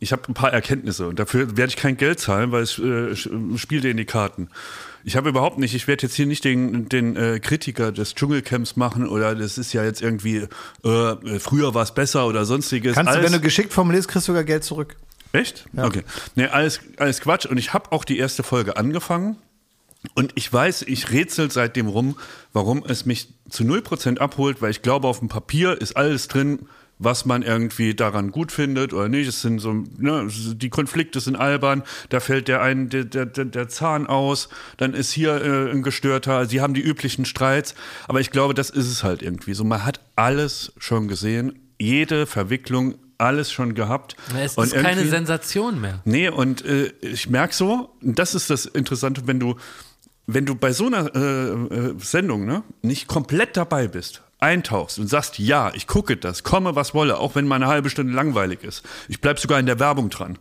Ich 0.01 0.13
habe 0.13 0.23
ein 0.29 0.35
paar 0.35 0.53
Erkenntnisse 0.53 1.09
und 1.09 1.19
dafür 1.19 1.57
werde 1.57 1.71
ich 1.71 1.77
kein 1.77 1.97
Geld 1.97 2.21
zahlen, 2.21 2.53
weil 2.53 2.63
es 2.63 2.79
äh, 2.79 3.17
spielt 3.57 3.83
dir 3.83 3.91
in 3.91 3.97
die 3.97 4.05
Karten. 4.05 4.49
Ich 5.03 5.17
habe 5.17 5.29
überhaupt 5.29 5.59
nicht, 5.59 5.75
ich 5.75 5.89
werde 5.89 6.03
jetzt 6.07 6.15
hier 6.15 6.27
nicht 6.27 6.45
den, 6.45 6.89
den 6.89 7.17
äh, 7.17 7.41
Kritiker 7.41 7.91
des 7.91 8.15
Dschungelcamps 8.15 8.77
machen 8.77 9.09
oder 9.09 9.35
das 9.35 9.59
ist 9.59 9.73
ja 9.73 9.83
jetzt 9.83 10.03
irgendwie, 10.03 10.47
äh, 10.85 11.39
früher 11.41 11.75
war 11.75 11.83
es 11.83 11.95
besser 11.95 12.27
oder 12.27 12.45
sonstiges. 12.45 12.95
Kannst 12.95 13.15
du, 13.15 13.23
wenn 13.23 13.33
du 13.33 13.41
geschickt 13.41 13.73
formulierst, 13.73 14.09
kriegst 14.09 14.29
du 14.29 14.33
sogar 14.33 14.45
Geld 14.45 14.63
zurück. 14.63 14.97
Echt? 15.33 15.67
Okay. 15.77 16.03
Nee, 16.35 16.47
alles, 16.47 16.81
alles 16.97 17.21
Quatsch. 17.21 17.47
Und 17.47 17.59
ich 17.59 17.73
habe 17.73 17.93
auch 17.93 18.05
die 18.05 18.19
erste 18.19 18.43
Folge 18.43 18.77
angefangen. 18.77 19.37
Und 20.15 20.33
ich 20.37 20.53
weiß, 20.53 20.83
ich 20.83 21.11
rätsel 21.11 21.51
seitdem 21.51 21.89
rum, 21.89 22.17
warum 22.53 22.85
es 22.87 23.05
mich 23.05 23.35
zu 23.51 23.65
0% 23.65 24.19
abholt, 24.19 24.63
weil 24.63 24.71
ich 24.71 24.83
glaube, 24.83 25.09
auf 25.09 25.19
dem 25.19 25.29
Papier 25.29 25.81
ist 25.81 25.97
alles 25.97 26.29
drin, 26.29 26.69
was 26.99 27.25
man 27.25 27.43
irgendwie 27.43 27.95
daran 27.95 28.31
gut 28.31 28.53
findet 28.53 28.93
oder 28.93 29.09
nicht. 29.09 29.29
Es 29.29 29.43
sind 29.43 29.59
so, 29.61 29.73
ne, 29.73 30.29
die 30.29 30.71
Konflikte 30.71 31.21
sind 31.21 31.37
albern, 31.37 31.83
da 32.09 32.21
fällt 32.21 32.49
der 32.49 32.63
ein, 32.63 32.89
der, 32.89 33.05
der, 33.05 33.27
der 33.27 33.45
der 33.47 33.69
Zahn 33.69 34.07
aus, 34.07 34.49
dann 34.77 34.95
ist 34.95 35.13
hier 35.13 35.43
äh, 35.43 35.71
ein 35.71 35.83
gestörter, 35.83 36.47
sie 36.47 36.61
haben 36.61 36.75
die 36.75 36.83
üblichen 36.83 37.25
Streits. 37.25 37.75
Aber 38.07 38.21
ich 38.21 38.31
glaube, 38.31 38.55
das 38.55 38.71
ist 38.71 38.91
es 38.91 39.05
halt 39.05 39.23
irgendwie 39.23 39.55
so. 39.55 39.65
Man 39.65 39.85
hat 39.85 40.01
alles 40.17 40.73
schon 40.79 41.09
gesehen, 41.09 41.59
jede 41.79 42.27
Verwicklung, 42.27 42.97
alles 43.19 43.51
schon 43.51 43.75
gehabt. 43.75 44.17
Es 44.37 44.57
Und 44.57 44.73
ist 44.73 44.75
keine 44.83 45.07
Sensation 45.07 45.81
mehr. 45.81 46.01
Nee, 46.05 46.29
und 46.29 46.65
äh, 46.65 46.93
ich 47.01 47.29
merke 47.29 47.55
so, 47.55 47.95
das 48.01 48.35
ist 48.35 48.49
das 48.49 48.65
Interessante, 48.65 49.27
wenn 49.27 49.41
du, 49.41 49.57
wenn 50.27 50.47
du 50.47 50.55
bei 50.55 50.73
so 50.73 50.87
einer 50.87 51.15
äh, 51.15 51.51
äh, 51.51 51.95
Sendung 51.99 52.47
ne, 52.47 52.63
nicht 52.83 53.09
komplett 53.09 53.57
dabei 53.57 53.89
bist, 53.89 54.23
eintauchst 54.39 54.99
und 54.99 55.09
sagst, 55.09 55.39
ja, 55.39 55.73
ich 55.75 55.87
gucke 55.87 56.17
das, 56.17 56.45
komme 56.45 56.77
was 56.77 56.95
wolle, 56.95 57.19
auch 57.19 57.35
wenn 57.35 57.47
mal 57.47 57.57
eine 57.57 57.67
halbe 57.67 57.91
Stunde 57.91 58.13
langweilig 58.13 58.63
ist. 58.63 58.85
Ich 59.09 59.21
bleib 59.21 59.39
sogar 59.39 59.59
in 59.59 59.67
der 59.67 59.81
Werbung 59.81 60.11
dran. 60.11 60.39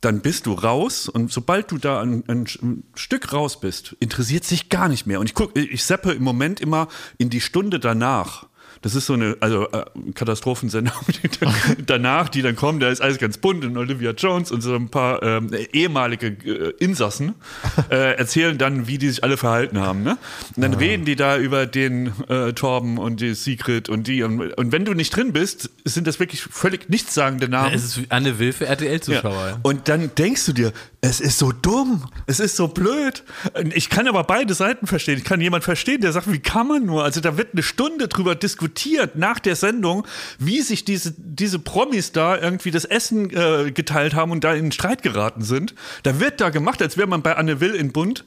Dann 0.00 0.20
bist 0.20 0.46
du 0.46 0.54
raus 0.54 1.08
und 1.08 1.30
sobald 1.30 1.70
du 1.70 1.76
da 1.76 2.00
ein, 2.00 2.24
ein, 2.26 2.46
ein 2.62 2.84
Stück 2.94 3.32
raus 3.34 3.60
bist, 3.60 3.94
interessiert 4.00 4.44
sich 4.44 4.70
gar 4.70 4.88
nicht 4.88 5.06
mehr. 5.06 5.20
Und 5.20 5.26
ich 5.26 5.34
gucke, 5.34 5.60
ich 5.60 5.84
seppe 5.84 6.12
im 6.12 6.22
Moment 6.22 6.58
immer 6.58 6.88
in 7.18 7.28
die 7.28 7.42
Stunde 7.42 7.78
danach. 7.78 8.46
Das 8.82 8.94
ist 8.94 9.06
so 9.06 9.12
eine 9.12 9.36
also 9.40 9.68
äh, 9.70 9.84
Katastrophensendung 10.14 10.94
die, 11.08 11.28
danach, 11.86 12.28
die 12.28 12.40
dann 12.40 12.56
kommen. 12.56 12.80
Da 12.80 12.88
ist 12.88 13.02
alles 13.02 13.18
ganz 13.18 13.36
bunt 13.36 13.64
und 13.64 13.76
Olivia 13.76 14.12
Jones 14.12 14.50
und 14.50 14.62
so 14.62 14.74
ein 14.74 14.88
paar 14.88 15.22
ähm, 15.22 15.50
ehemalige 15.72 16.28
äh, 16.28 16.72
Insassen 16.78 17.34
äh, 17.90 18.16
erzählen 18.16 18.56
dann, 18.56 18.86
wie 18.86 18.96
die 18.96 19.10
sich 19.10 19.22
alle 19.22 19.36
verhalten 19.36 19.78
haben. 19.78 20.02
Ne? 20.02 20.16
Und 20.56 20.62
dann 20.62 20.74
reden 20.74 21.04
die 21.04 21.16
da 21.16 21.36
über 21.36 21.66
den 21.66 22.12
äh, 22.28 22.52
Torben 22.52 22.96
und 22.96 23.20
die 23.20 23.34
Secret 23.34 23.88
und 23.90 24.06
die. 24.06 24.22
Und, 24.22 24.40
und 24.54 24.72
wenn 24.72 24.84
du 24.84 24.94
nicht 24.94 25.14
drin 25.14 25.32
bist, 25.32 25.70
sind 25.84 26.06
das 26.06 26.18
wirklich 26.18 26.40
völlig 26.42 26.88
nichtssagende 26.88 27.48
Namen. 27.48 27.74
Es 27.74 27.84
ist 27.84 28.00
Anne 28.08 28.38
Will 28.38 28.52
für 28.52 28.66
RTL-Zuschauer. 28.66 29.48
Ja. 29.48 29.58
Und 29.62 29.88
dann 29.88 30.10
denkst 30.14 30.46
du 30.46 30.52
dir, 30.52 30.72
es 31.02 31.20
ist 31.20 31.38
so 31.38 31.50
dumm, 31.50 32.04
es 32.26 32.40
ist 32.40 32.56
so 32.56 32.68
blöd. 32.68 33.24
Ich 33.72 33.88
kann 33.88 34.06
aber 34.06 34.22
beide 34.24 34.52
Seiten 34.52 34.86
verstehen. 34.86 35.16
Ich 35.16 35.24
kann 35.24 35.40
jemand 35.40 35.64
verstehen, 35.64 36.02
der 36.02 36.12
sagt, 36.12 36.30
wie 36.30 36.40
kann 36.40 36.68
man 36.68 36.84
nur? 36.84 37.04
Also 37.04 37.20
da 37.20 37.38
wird 37.38 37.54
eine 37.54 37.62
Stunde 37.62 38.06
drüber 38.06 38.34
diskutiert 38.34 39.16
nach 39.16 39.38
der 39.38 39.56
Sendung, 39.56 40.06
wie 40.38 40.60
sich 40.60 40.84
diese, 40.84 41.14
diese 41.16 41.58
Promis 41.58 42.12
da 42.12 42.36
irgendwie 42.36 42.70
das 42.70 42.84
Essen 42.84 43.30
äh, 43.30 43.72
geteilt 43.72 44.14
haben 44.14 44.30
und 44.30 44.44
da 44.44 44.52
in 44.52 44.72
Streit 44.72 45.02
geraten 45.02 45.42
sind. 45.42 45.74
Da 46.02 46.20
wird 46.20 46.40
da 46.40 46.50
gemacht, 46.50 46.82
als 46.82 46.98
wäre 46.98 47.08
man 47.08 47.22
bei 47.22 47.34
Anne 47.34 47.60
Will 47.60 47.74
in 47.74 47.92
Bund. 47.92 48.24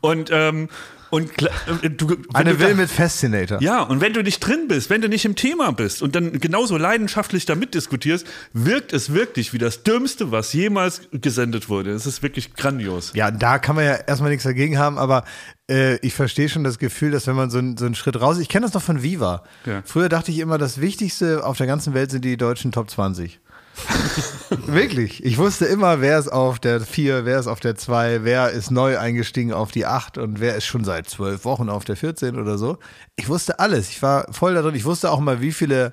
Und, 0.00 0.30
ähm, 0.32 0.70
und 1.14 1.30
äh, 1.42 1.90
du, 1.90 2.08
wenn 2.10 2.18
Eine 2.34 2.50
du 2.52 2.56
da- 2.58 2.66
Will 2.68 2.74
mit 2.74 2.90
Fascinator. 2.90 3.60
ja, 3.62 3.82
und 3.82 4.00
wenn 4.00 4.12
du 4.12 4.22
nicht 4.22 4.40
drin 4.40 4.68
bist, 4.68 4.90
wenn 4.90 5.00
du 5.00 5.08
nicht 5.08 5.24
im 5.24 5.36
Thema 5.36 5.72
bist 5.72 6.02
und 6.02 6.14
dann 6.14 6.40
genauso 6.40 6.76
leidenschaftlich 6.76 7.46
damit 7.46 7.74
diskutierst, 7.74 8.26
wirkt 8.52 8.92
es 8.92 9.12
wirklich 9.14 9.52
wie 9.52 9.58
das 9.58 9.82
Dümmste, 9.84 10.30
was 10.30 10.52
jemals 10.52 11.02
gesendet 11.12 11.68
wurde. 11.68 11.90
Es 11.92 12.06
ist 12.06 12.22
wirklich 12.22 12.54
grandios. 12.54 13.12
Ja, 13.14 13.30
da 13.30 13.58
kann 13.58 13.76
man 13.76 13.84
ja 13.84 13.94
erstmal 13.94 14.30
nichts 14.30 14.44
dagegen 14.44 14.78
haben, 14.78 14.98
aber 14.98 15.24
äh, 15.70 15.96
ich 16.06 16.14
verstehe 16.14 16.48
schon 16.48 16.64
das 16.64 16.78
Gefühl, 16.78 17.10
dass 17.12 17.26
wenn 17.26 17.36
man 17.36 17.50
so, 17.50 17.58
einen- 17.58 17.76
so 17.76 17.86
einen 17.86 17.94
Schritt 17.94 18.20
raus, 18.20 18.38
ich 18.38 18.48
kenne 18.48 18.66
das 18.66 18.74
noch 18.74 18.82
von 18.82 19.02
Viva. 19.02 19.44
Ja. 19.64 19.82
Früher 19.84 20.08
dachte 20.08 20.30
ich 20.30 20.38
immer, 20.40 20.58
das 20.58 20.80
Wichtigste 20.80 21.44
auf 21.46 21.56
der 21.56 21.66
ganzen 21.66 21.94
Welt 21.94 22.10
sind 22.10 22.24
die 22.24 22.36
deutschen 22.36 22.72
Top 22.72 22.90
20. 22.90 23.40
Wirklich. 24.66 25.24
Ich 25.24 25.38
wusste 25.38 25.66
immer, 25.66 26.00
wer 26.00 26.18
ist 26.18 26.28
auf 26.28 26.58
der 26.58 26.80
4, 26.80 27.24
wer 27.24 27.38
ist 27.38 27.46
auf 27.46 27.60
der 27.60 27.76
2, 27.76 28.24
wer 28.24 28.50
ist 28.50 28.70
neu 28.70 28.98
eingestiegen 28.98 29.52
auf 29.52 29.72
die 29.72 29.86
8 29.86 30.18
und 30.18 30.40
wer 30.40 30.56
ist 30.56 30.64
schon 30.64 30.84
seit 30.84 31.08
zwölf 31.08 31.44
Wochen 31.44 31.68
auf 31.68 31.84
der 31.84 31.96
14 31.96 32.38
oder 32.38 32.58
so. 32.58 32.78
Ich 33.16 33.28
wusste 33.28 33.58
alles. 33.58 33.90
Ich 33.90 34.02
war 34.02 34.26
voll 34.32 34.54
da 34.54 34.62
drin. 34.62 34.74
Ich 34.74 34.84
wusste 34.84 35.10
auch 35.10 35.20
mal, 35.20 35.40
wie 35.40 35.52
viele 35.52 35.92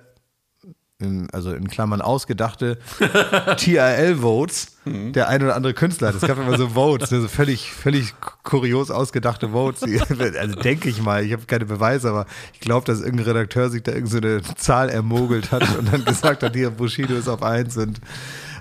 in, 1.02 1.30
also 1.32 1.54
in 1.54 1.68
Klammern 1.68 2.02
ausgedachte 2.02 2.78
TRL-Votes 3.58 4.72
der 4.86 5.28
ein 5.28 5.44
oder 5.44 5.56
andere 5.56 5.74
Künstler 5.76 6.08
hat. 6.08 6.16
Es 6.16 6.22
gab 6.22 6.40
immer 6.40 6.58
so 6.58 6.70
Votes, 6.70 7.12
ne, 7.12 7.22
so 7.22 7.28
völlig, 7.28 7.72
völlig 7.72 8.16
kurios 8.44 8.90
ausgedachte 8.90 9.50
Votes. 9.50 9.82
Also 10.40 10.56
denke 10.56 10.90
ich 10.90 11.02
mal, 11.02 11.24
ich 11.24 11.34
habe 11.34 11.46
keine 11.46 11.66
Beweise, 11.66 12.10
aber 12.10 12.26
ich 12.54 12.60
glaube, 12.60 12.86
dass 12.86 13.02
irgendein 13.02 13.28
Redakteur 13.28 13.70
sich 13.70 13.84
da 13.84 13.92
irgendeine 13.92 14.42
so 14.42 14.54
Zahl 14.54 14.90
ermogelt 14.90 15.52
hat 15.52 15.78
und 15.78 15.92
dann 15.92 16.04
gesagt 16.06 16.42
hat, 16.42 16.56
hier 16.56 16.72
Bushido 16.72 17.14
ist 17.14 17.28
auf 17.28 17.44
1 17.44 17.78
und 17.78 18.02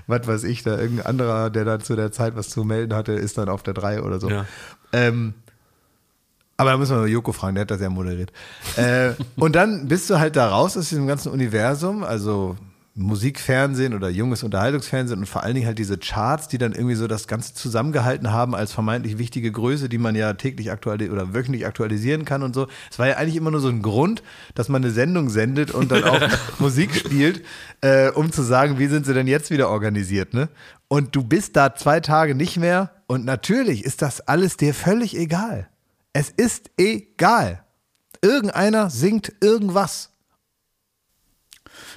was 0.07 0.27
weiß 0.27 0.43
ich, 0.43 0.63
da 0.63 0.77
irgendein 0.77 1.07
anderer, 1.07 1.49
der 1.49 1.65
da 1.65 1.79
zu 1.79 1.95
der 1.95 2.11
Zeit 2.11 2.35
was 2.35 2.49
zu 2.49 2.63
melden 2.63 2.93
hatte, 2.93 3.13
ist 3.13 3.37
dann 3.37 3.49
auf 3.49 3.63
der 3.63 3.73
3 3.73 4.01
oder 4.03 4.19
so. 4.19 4.29
Ja. 4.29 4.45
Ähm, 4.93 5.33
aber 6.61 6.71
da 6.71 6.77
müssen 6.77 6.95
wir 6.95 7.01
mal 7.01 7.09
Joko 7.09 7.31
fragen, 7.31 7.55
der 7.55 7.63
hat 7.63 7.71
das 7.71 7.81
ja 7.81 7.89
moderiert. 7.89 8.31
Äh, 8.75 9.13
und 9.35 9.55
dann 9.55 9.87
bist 9.87 10.11
du 10.11 10.19
halt 10.19 10.35
da 10.35 10.49
raus 10.49 10.77
aus 10.77 10.89
diesem 10.89 11.07
ganzen 11.07 11.31
Universum, 11.31 12.03
also 12.03 12.55
Musik, 12.93 13.39
Fernsehen 13.39 13.95
oder 13.95 14.09
junges 14.09 14.43
Unterhaltungsfernsehen 14.43 15.21
und 15.21 15.25
vor 15.25 15.41
allen 15.41 15.55
Dingen 15.55 15.65
halt 15.65 15.79
diese 15.79 15.97
Charts, 15.97 16.49
die 16.49 16.59
dann 16.59 16.73
irgendwie 16.73 16.93
so 16.93 17.07
das 17.07 17.27
Ganze 17.27 17.55
zusammengehalten 17.55 18.31
haben 18.31 18.53
als 18.53 18.73
vermeintlich 18.73 19.17
wichtige 19.17 19.51
Größe, 19.51 19.89
die 19.89 19.97
man 19.97 20.13
ja 20.13 20.33
täglich 20.33 20.71
aktualisieren 20.71 21.17
oder 21.17 21.33
wöchentlich 21.33 21.65
aktualisieren 21.65 22.25
kann 22.25 22.43
und 22.43 22.53
so. 22.53 22.67
Es 22.91 22.99
war 22.99 23.07
ja 23.07 23.17
eigentlich 23.17 23.37
immer 23.37 23.49
nur 23.49 23.61
so 23.61 23.69
ein 23.69 23.81
Grund, 23.81 24.21
dass 24.53 24.69
man 24.69 24.83
eine 24.83 24.93
Sendung 24.93 25.31
sendet 25.31 25.71
und 25.71 25.91
dann 25.91 26.03
auch 26.03 26.21
Musik 26.59 26.93
spielt, 26.93 27.43
äh, 27.81 28.11
um 28.11 28.31
zu 28.31 28.43
sagen, 28.43 28.77
wie 28.77 28.87
sind 28.87 29.07
sie 29.07 29.15
denn 29.15 29.25
jetzt 29.25 29.49
wieder 29.49 29.69
organisiert, 29.69 30.35
ne? 30.35 30.49
Und 30.89 31.15
du 31.15 31.23
bist 31.23 31.55
da 31.55 31.73
zwei 31.73 32.01
Tage 32.01 32.35
nicht 32.35 32.57
mehr 32.57 32.91
und 33.07 33.25
natürlich 33.25 33.83
ist 33.83 34.03
das 34.03 34.21
alles 34.27 34.57
dir 34.57 34.75
völlig 34.75 35.17
egal. 35.17 35.69
Es 36.13 36.29
ist 36.29 36.71
egal. 36.77 37.63
Irgendeiner 38.21 38.89
singt 38.89 39.33
irgendwas. 39.41 40.09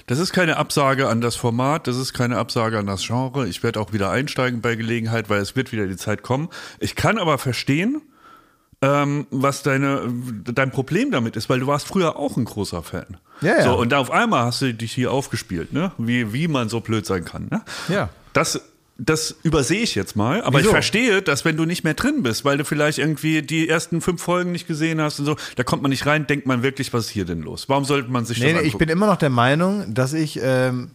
Das 0.07 0.19
ist 0.19 0.33
keine 0.33 0.57
Absage 0.57 1.09
an 1.09 1.21
das 1.21 1.35
Format, 1.35 1.87
das 1.87 1.97
ist 1.97 2.13
keine 2.13 2.37
Absage 2.37 2.77
an 2.77 2.87
das 2.87 3.05
Genre. 3.05 3.47
Ich 3.47 3.63
werde 3.63 3.79
auch 3.79 3.91
wieder 3.91 4.09
einsteigen 4.09 4.61
bei 4.61 4.75
Gelegenheit, 4.75 5.29
weil 5.29 5.41
es 5.41 5.55
wird 5.55 5.71
wieder 5.71 5.87
die 5.87 5.97
Zeit 5.97 6.21
kommen. 6.23 6.49
Ich 6.79 6.95
kann 6.95 7.17
aber 7.17 7.37
verstehen, 7.37 8.01
ähm, 8.81 9.25
was 9.31 9.63
deine, 9.63 10.01
dein 10.43 10.71
Problem 10.71 11.11
damit 11.11 11.35
ist, 11.35 11.49
weil 11.49 11.59
du 11.59 11.67
warst 11.67 11.87
früher 11.87 12.17
auch 12.17 12.37
ein 12.37 12.45
großer 12.45 12.83
Fan. 12.83 13.17
Ja, 13.41 13.57
ja. 13.57 13.63
So, 13.63 13.77
und 13.77 13.91
da 13.91 13.97
auf 13.97 14.11
einmal 14.11 14.45
hast 14.45 14.61
du 14.61 14.73
dich 14.73 14.93
hier 14.93 15.11
aufgespielt, 15.11 15.73
ne? 15.73 15.91
Wie, 15.97 16.33
wie 16.33 16.47
man 16.47 16.69
so 16.69 16.81
blöd 16.81 17.05
sein 17.05 17.25
kann. 17.25 17.47
Ne? 17.49 17.63
Ja. 17.89 18.09
Das, 18.33 18.61
das 18.97 19.35
übersehe 19.43 19.81
ich 19.81 19.93
jetzt 19.95 20.15
mal, 20.15 20.41
aber 20.43 20.59
Wieso? 20.59 20.69
ich 20.69 20.73
verstehe, 20.73 21.21
dass 21.21 21.43
wenn 21.43 21.57
du 21.57 21.65
nicht 21.65 21.83
mehr 21.83 21.95
drin 21.95 22.23
bist, 22.23 22.45
weil 22.45 22.57
du 22.57 22.63
vielleicht 22.63 22.97
irgendwie 22.97 23.41
die 23.41 23.67
ersten 23.67 23.99
fünf 23.99 24.21
Folgen 24.21 24.51
nicht 24.53 24.67
gesehen 24.67 25.01
hast 25.01 25.19
und 25.19 25.25
so, 25.25 25.35
da 25.57 25.63
kommt 25.63 25.81
man 25.81 25.89
nicht 25.91 26.05
rein, 26.05 26.27
denkt 26.27 26.45
man 26.47 26.63
wirklich, 26.63 26.93
was 26.93 27.05
ist 27.05 27.11
hier 27.11 27.25
denn 27.25 27.41
los? 27.41 27.67
Warum 27.67 27.83
sollte 27.83 28.09
man 28.09 28.25
sich 28.25 28.37
Nee, 28.39 28.45
das 28.45 28.51
nee, 28.53 28.57
angucken? 28.59 28.67
ich 28.75 28.77
bin 28.77 28.89
immer 28.89 29.07
noch 29.07 29.17
der 29.17 29.29
Meinung, 29.29 29.93
dass 29.93 30.13
ich, 30.13 30.39
ähm, 30.41 30.91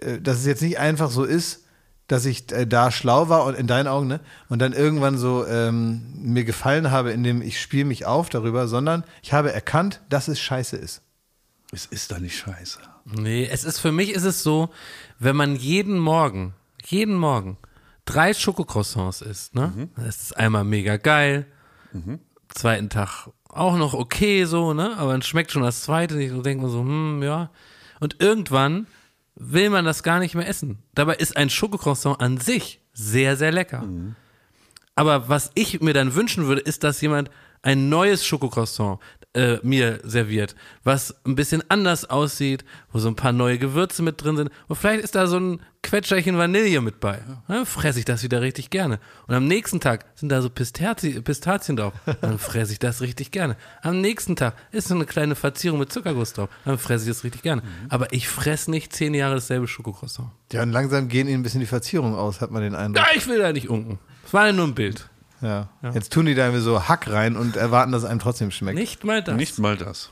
äh, 0.00 0.18
dass 0.20 0.38
es 0.38 0.46
jetzt 0.46 0.62
nicht 0.62 0.78
einfach 0.78 1.10
so 1.10 1.24
ist, 1.24 1.64
dass 2.08 2.24
ich 2.24 2.50
äh, 2.52 2.66
da 2.66 2.90
schlau 2.90 3.28
war 3.28 3.44
und 3.44 3.54
in 3.54 3.66
deinen 3.66 3.88
Augen, 3.88 4.06
ne? 4.06 4.20
Und 4.48 4.60
dann 4.60 4.72
irgendwann 4.72 5.18
so 5.18 5.44
ähm, 5.46 6.02
mir 6.22 6.44
gefallen 6.44 6.90
habe, 6.90 7.10
indem 7.10 7.42
ich 7.42 7.60
spiele 7.60 7.84
mich 7.84 8.06
auf 8.06 8.28
darüber, 8.30 8.68
sondern 8.68 9.04
ich 9.22 9.32
habe 9.32 9.52
erkannt, 9.52 10.00
dass 10.08 10.28
es 10.28 10.40
scheiße 10.40 10.76
ist. 10.76 11.02
es 11.72 11.84
ist 11.86 12.12
da 12.12 12.18
nicht 12.20 12.36
scheiße. 12.38 12.78
Nee, 13.04 13.46
es 13.50 13.64
ist 13.64 13.78
für 13.80 13.92
mich 13.92 14.10
ist 14.14 14.22
es 14.24 14.42
so, 14.42 14.70
wenn 15.18 15.36
man 15.36 15.56
jeden 15.56 15.98
Morgen, 15.98 16.54
jeden 16.90 17.14
Morgen 17.14 17.58
drei 18.04 18.32
Schokocroissants 18.34 19.20
isst, 19.20 19.54
ne? 19.54 19.88
Das 19.96 20.22
ist 20.22 20.36
einmal 20.36 20.64
mega 20.64 20.96
geil. 20.96 21.46
Zweiten 22.48 22.88
Tag 22.90 23.28
auch 23.48 23.76
noch 23.76 23.94
okay 23.94 24.44
so, 24.44 24.74
ne? 24.74 24.96
Aber 24.96 25.12
dann 25.12 25.22
schmeckt 25.22 25.52
schon 25.52 25.62
das 25.62 25.82
zweite, 25.82 26.20
ich 26.20 26.30
so 26.30 26.42
denke 26.42 26.64
mir 26.64 26.70
so, 26.70 26.80
hm, 26.80 27.22
ja. 27.22 27.50
Und 28.00 28.20
irgendwann 28.20 28.86
will 29.34 29.70
man 29.70 29.84
das 29.84 30.02
gar 30.02 30.18
nicht 30.18 30.34
mehr 30.34 30.48
essen. 30.48 30.82
Dabei 30.94 31.14
ist 31.16 31.36
ein 31.36 31.50
Schokocroissant 31.50 32.20
an 32.20 32.38
sich 32.38 32.80
sehr, 32.92 33.36
sehr 33.36 33.52
lecker. 33.52 33.82
Aber 34.94 35.28
was 35.28 35.50
ich 35.54 35.80
mir 35.80 35.92
dann 35.92 36.14
wünschen 36.14 36.46
würde, 36.46 36.62
ist, 36.62 36.84
dass 36.84 37.00
jemand 37.00 37.30
ein 37.62 37.88
neues 37.88 38.24
Schokocroissant 38.24 39.00
äh, 39.36 39.58
mir 39.62 40.00
serviert, 40.02 40.56
was 40.82 41.14
ein 41.24 41.34
bisschen 41.34 41.62
anders 41.68 42.08
aussieht, 42.08 42.64
wo 42.90 42.98
so 42.98 43.08
ein 43.08 43.16
paar 43.16 43.32
neue 43.32 43.58
Gewürze 43.58 44.02
mit 44.02 44.22
drin 44.22 44.36
sind. 44.36 44.50
Und 44.66 44.76
vielleicht 44.76 45.04
ist 45.04 45.14
da 45.14 45.26
so 45.26 45.38
ein 45.38 45.60
Quetscherchen 45.82 46.36
Vanille 46.38 46.80
mit 46.80 46.98
bei. 46.98 47.20
Dann 47.46 47.66
fresse 47.66 47.98
ich 47.98 48.04
das 48.06 48.22
wieder 48.22 48.40
richtig 48.40 48.70
gerne. 48.70 48.98
Und 49.28 49.34
am 49.34 49.46
nächsten 49.46 49.78
Tag 49.78 50.06
sind 50.16 50.30
da 50.30 50.42
so 50.42 50.50
Pistazi 50.50 51.20
Pistazien 51.20 51.76
drauf. 51.76 51.92
Dann 52.20 52.38
fresse 52.38 52.72
ich 52.72 52.78
das 52.78 53.02
richtig 53.02 53.30
gerne. 53.30 53.56
Am 53.82 54.00
nächsten 54.00 54.34
Tag 54.34 54.54
ist 54.72 54.88
so 54.88 54.94
eine 54.94 55.04
kleine 55.04 55.34
Verzierung 55.36 55.78
mit 55.78 55.92
Zuckerguss 55.92 56.32
drauf. 56.32 56.48
Dann 56.64 56.78
fresse 56.78 57.04
ich 57.04 57.10
das 57.10 57.22
richtig 57.22 57.42
gerne. 57.42 57.62
Aber 57.90 58.12
ich 58.12 58.28
fresse 58.28 58.70
nicht 58.70 58.92
zehn 58.94 59.14
Jahre 59.14 59.34
dasselbe 59.34 59.68
Schokocroissant. 59.68 60.30
Ja, 60.52 60.62
und 60.62 60.72
langsam 60.72 61.08
gehen 61.08 61.28
ihnen 61.28 61.40
ein 61.40 61.42
bisschen 61.42 61.60
die 61.60 61.66
Verzierungen 61.66 62.16
aus, 62.16 62.40
hat 62.40 62.50
man 62.50 62.62
den 62.62 62.74
Eindruck. 62.74 63.04
Ja, 63.06 63.12
ich 63.14 63.28
will 63.28 63.38
da 63.38 63.52
nicht 63.52 63.68
unken. 63.68 63.98
Es 64.24 64.32
war 64.32 64.46
ja 64.46 64.52
nur 64.52 64.66
ein 64.66 64.74
Bild. 64.74 65.08
Ja. 65.40 65.68
Jetzt 65.94 66.12
tun 66.12 66.26
die 66.26 66.34
da 66.34 66.46
irgendwie 66.46 66.62
so 66.62 66.88
Hack 66.88 67.08
rein 67.08 67.36
und 67.36 67.56
erwarten, 67.56 67.92
dass 67.92 68.02
es 68.02 68.08
einem 68.08 68.20
trotzdem 68.20 68.50
schmeckt. 68.50 68.78
Nicht 68.78 69.04
mal 69.04 69.22
das. 69.22 69.36
Nicht 69.36 69.58
mal 69.58 69.76
das. 69.76 70.10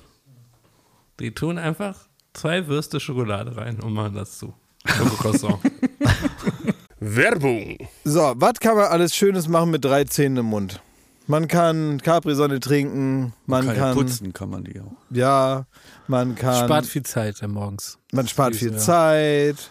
Die 1.20 1.32
tun 1.32 1.58
einfach 1.58 1.96
zwei 2.32 2.66
Würste 2.66 3.00
Schokolade 3.00 3.56
rein 3.56 3.80
und 3.80 3.92
machen 3.92 4.14
das 4.14 4.38
zu. 4.38 4.54
Schokocroissant. 4.84 5.58
Werbung. 7.00 7.78
So, 8.04 8.32
was 8.36 8.54
kann 8.60 8.76
man 8.76 8.86
alles 8.86 9.14
Schönes 9.14 9.48
machen 9.48 9.70
mit 9.70 9.84
drei 9.84 10.04
Zähnen 10.04 10.38
im 10.38 10.46
Mund? 10.46 10.80
Man 11.26 11.48
kann 11.48 12.02
Capri-Sonne 12.02 12.60
trinken, 12.60 13.32
man 13.46 13.64
Kann, 13.64 13.76
kann, 13.76 13.94
putzen 13.94 14.34
kann 14.34 14.50
man 14.50 14.64
die 14.64 14.78
auch. 14.78 14.92
ja, 15.08 15.64
man 16.06 16.34
kann, 16.34 16.66
Spart 16.66 16.84
viel 16.84 17.02
Zeit 17.02 17.40
morgens. 17.48 17.98
man 18.12 18.28
spart 18.28 18.54
viel 18.54 18.72
ja. 18.72 18.78
Zeit. 18.78 19.70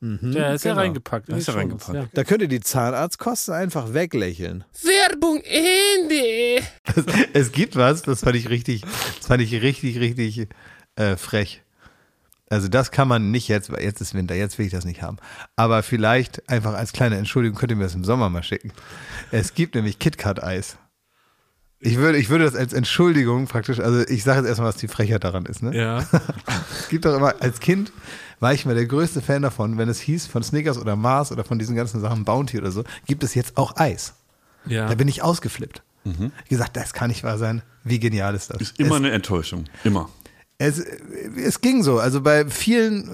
Ja, 0.00 0.52
ist 0.52 0.64
ja 0.64 0.72
genau. 0.72 0.82
reingepackt. 0.82 1.28
in 1.28 1.36
Ist 1.36 1.48
die 1.48 1.52
ja 1.52 1.60
Shownotes, 1.60 1.88
reingepackt. 1.88 2.18
Da 2.18 2.24
könnt 2.24 2.42
ihr 2.42 2.48
die 2.48 2.60
Zahnarztkosten 2.60 3.54
einfach 3.54 3.94
weglächeln. 3.94 4.64
Werbung 4.82 5.40
Ende. 5.42 6.62
Es 7.32 7.52
gibt 7.52 7.76
was, 7.76 8.02
das 8.02 8.20
fand 8.20 8.36
ich 8.36 8.50
richtig, 8.50 8.82
das 9.18 9.26
fand 9.26 9.42
ich 9.42 9.52
richtig, 9.62 9.98
richtig 9.98 10.48
äh, 10.96 11.16
frech. 11.16 11.62
Also 12.50 12.68
das 12.68 12.90
kann 12.90 13.08
man 13.08 13.30
nicht 13.30 13.48
jetzt, 13.48 13.72
weil 13.72 13.82
jetzt 13.82 14.00
ist 14.00 14.14
Winter, 14.14 14.34
jetzt 14.34 14.58
will 14.58 14.66
ich 14.66 14.72
das 14.72 14.84
nicht 14.84 15.02
haben. 15.02 15.16
Aber 15.56 15.82
vielleicht 15.82 16.48
einfach 16.48 16.74
als 16.74 16.92
kleine 16.92 17.16
Entschuldigung 17.16 17.58
könnt 17.58 17.72
ihr 17.72 17.76
mir 17.76 17.84
das 17.84 17.94
im 17.94 18.04
Sommer 18.04 18.28
mal 18.28 18.42
schicken. 18.42 18.72
Es 19.30 19.54
gibt 19.54 19.74
nämlich 19.74 19.98
KitKat-Eis. 19.98 20.76
Ich 21.80 21.96
würde, 21.96 22.16
ich 22.18 22.30
würde 22.30 22.44
das 22.44 22.54
als 22.54 22.72
Entschuldigung 22.72 23.46
praktisch, 23.46 23.80
also 23.80 24.06
ich 24.08 24.24
sage 24.24 24.40
jetzt 24.40 24.48
erstmal, 24.48 24.68
was 24.68 24.76
die 24.76 24.88
Frechheit 24.88 25.24
daran 25.24 25.46
ist. 25.46 25.62
Ne? 25.62 25.76
Ja. 25.76 26.06
Es 26.78 26.88
gibt 26.88 27.04
doch 27.04 27.16
immer, 27.16 27.34
als 27.40 27.60
Kind 27.60 27.92
war 28.44 28.52
ich 28.52 28.66
mal 28.66 28.74
der 28.74 28.84
größte 28.84 29.22
Fan 29.22 29.40
davon, 29.40 29.78
wenn 29.78 29.88
es 29.88 30.00
hieß, 30.00 30.26
von 30.26 30.42
Snickers 30.42 30.76
oder 30.76 30.96
Mars 30.96 31.32
oder 31.32 31.44
von 31.44 31.58
diesen 31.58 31.74
ganzen 31.74 32.00
Sachen, 32.02 32.24
Bounty 32.26 32.58
oder 32.58 32.70
so, 32.70 32.84
gibt 33.06 33.24
es 33.24 33.34
jetzt 33.34 33.56
auch 33.56 33.76
Eis. 33.78 34.12
Ja. 34.66 34.86
Da 34.86 34.94
bin 34.94 35.08
ich 35.08 35.22
ausgeflippt. 35.22 35.82
Ich 36.44 36.50
gesagt, 36.50 36.76
das 36.76 36.92
kann 36.92 37.08
nicht 37.08 37.24
wahr 37.24 37.38
sein. 37.38 37.62
Wie 37.84 37.98
genial 37.98 38.34
ist 38.34 38.50
das? 38.50 38.60
Ist 38.60 38.78
immer 38.78 38.96
eine 38.96 39.10
Enttäuschung. 39.12 39.64
Immer. 39.84 40.10
Es, 40.58 40.78
es 40.78 41.62
ging 41.62 41.82
so. 41.82 41.98
Also 41.98 42.20
bei 42.20 42.46
vielen 42.50 43.08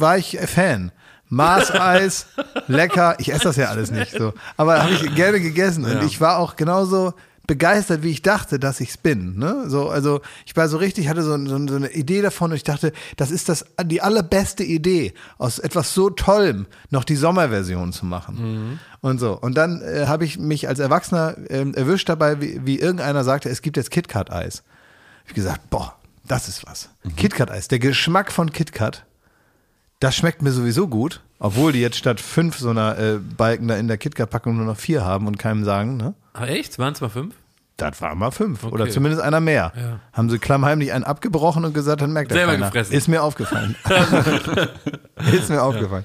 war 0.00 0.16
ich 0.16 0.38
Fan. 0.46 0.90
Mars-Eis, 1.28 2.26
lecker. 2.66 3.16
Ich 3.18 3.30
esse 3.30 3.44
das 3.44 3.56
ja 3.56 3.66
alles 3.68 3.90
nicht 3.90 4.12
so. 4.12 4.32
Aber 4.56 4.82
habe 4.82 4.92
ich 4.92 5.14
gerne 5.14 5.38
gegessen. 5.40 5.84
Und 5.84 5.92
Ja. 5.92 6.02
ich 6.02 6.20
war 6.22 6.38
auch 6.38 6.56
genauso 6.56 7.12
begeistert, 7.46 8.02
wie 8.02 8.10
ich 8.10 8.22
dachte, 8.22 8.58
dass 8.58 8.80
ich's 8.80 8.96
bin. 8.96 9.36
Ne? 9.36 9.64
So, 9.68 9.88
also 9.88 10.20
ich 10.46 10.56
war 10.56 10.68
so 10.68 10.76
richtig, 10.76 11.08
hatte 11.08 11.22
so, 11.22 11.36
so, 11.46 11.66
so 11.66 11.76
eine 11.76 11.90
Idee 11.90 12.22
davon 12.22 12.50
und 12.52 12.56
ich 12.56 12.64
dachte, 12.64 12.92
das 13.16 13.30
ist 13.30 13.48
das 13.48 13.64
die 13.84 14.02
allerbeste 14.02 14.62
Idee, 14.62 15.14
aus 15.38 15.58
etwas 15.58 15.92
so 15.92 16.10
Tollem 16.10 16.66
noch 16.90 17.04
die 17.04 17.16
Sommerversion 17.16 17.92
zu 17.92 18.06
machen. 18.06 18.78
Und 19.00 19.18
so. 19.18 19.36
Und 19.38 19.56
dann 19.56 19.82
äh, 19.82 20.06
habe 20.06 20.24
ich 20.24 20.38
mich 20.38 20.68
als 20.68 20.78
Erwachsener 20.78 21.36
ähm, 21.48 21.74
erwischt 21.74 22.08
dabei, 22.08 22.40
wie, 22.40 22.60
wie 22.64 22.78
irgendeiner 22.78 23.24
sagte, 23.24 23.48
es 23.48 23.62
gibt 23.62 23.76
jetzt 23.76 23.90
KitKat-Eis. 23.90 24.62
Ich 25.26 25.34
gesagt, 25.34 25.70
boah, 25.70 25.96
das 26.26 26.48
ist 26.48 26.66
was. 26.66 26.90
KitKat-Eis, 27.16 27.68
der 27.68 27.78
Geschmack 27.78 28.30
von 28.30 28.52
KitKat, 28.52 29.06
das 29.98 30.14
schmeckt 30.14 30.42
mir 30.42 30.52
sowieso 30.52 30.88
gut, 30.88 31.22
obwohl 31.38 31.72
die 31.72 31.80
jetzt 31.80 31.96
statt 31.96 32.20
fünf 32.20 32.58
so 32.58 32.70
einer 32.70 32.98
äh, 32.98 33.18
Balken 33.18 33.68
da 33.68 33.76
in 33.76 33.88
der 33.88 33.98
KitKat-Packung 33.98 34.56
nur 34.56 34.66
noch 34.66 34.78
vier 34.78 35.04
haben 35.04 35.26
und 35.26 35.38
keinem 35.38 35.64
sagen, 35.64 35.96
ne? 35.96 36.14
Ah, 36.32 36.46
echt? 36.46 36.78
Waren 36.78 36.92
es 36.94 37.00
mal 37.00 37.08
fünf? 37.08 37.34
Das 37.76 38.00
waren 38.02 38.18
mal 38.18 38.30
fünf 38.30 38.62
oder 38.64 38.82
Okay. 38.84 38.92
zumindest 38.92 39.22
einer 39.22 39.40
mehr. 39.40 39.72
Ja. 39.74 40.00
Haben 40.12 40.28
sie 40.28 40.38
klammheimlich 40.38 40.92
einen 40.92 41.04
abgebrochen 41.04 41.64
und 41.64 41.72
gesagt, 41.72 42.02
dann 42.02 42.12
merkt 42.12 42.30
er 42.30 42.36
Selber 42.38 42.52
keiner. 42.52 42.66
gefressen. 42.66 42.94
Ist 42.94 43.08
mir 43.08 43.22
aufgefallen. 43.22 43.74
ist 45.32 45.48
mir 45.48 45.62
aufgefallen. 45.62 46.04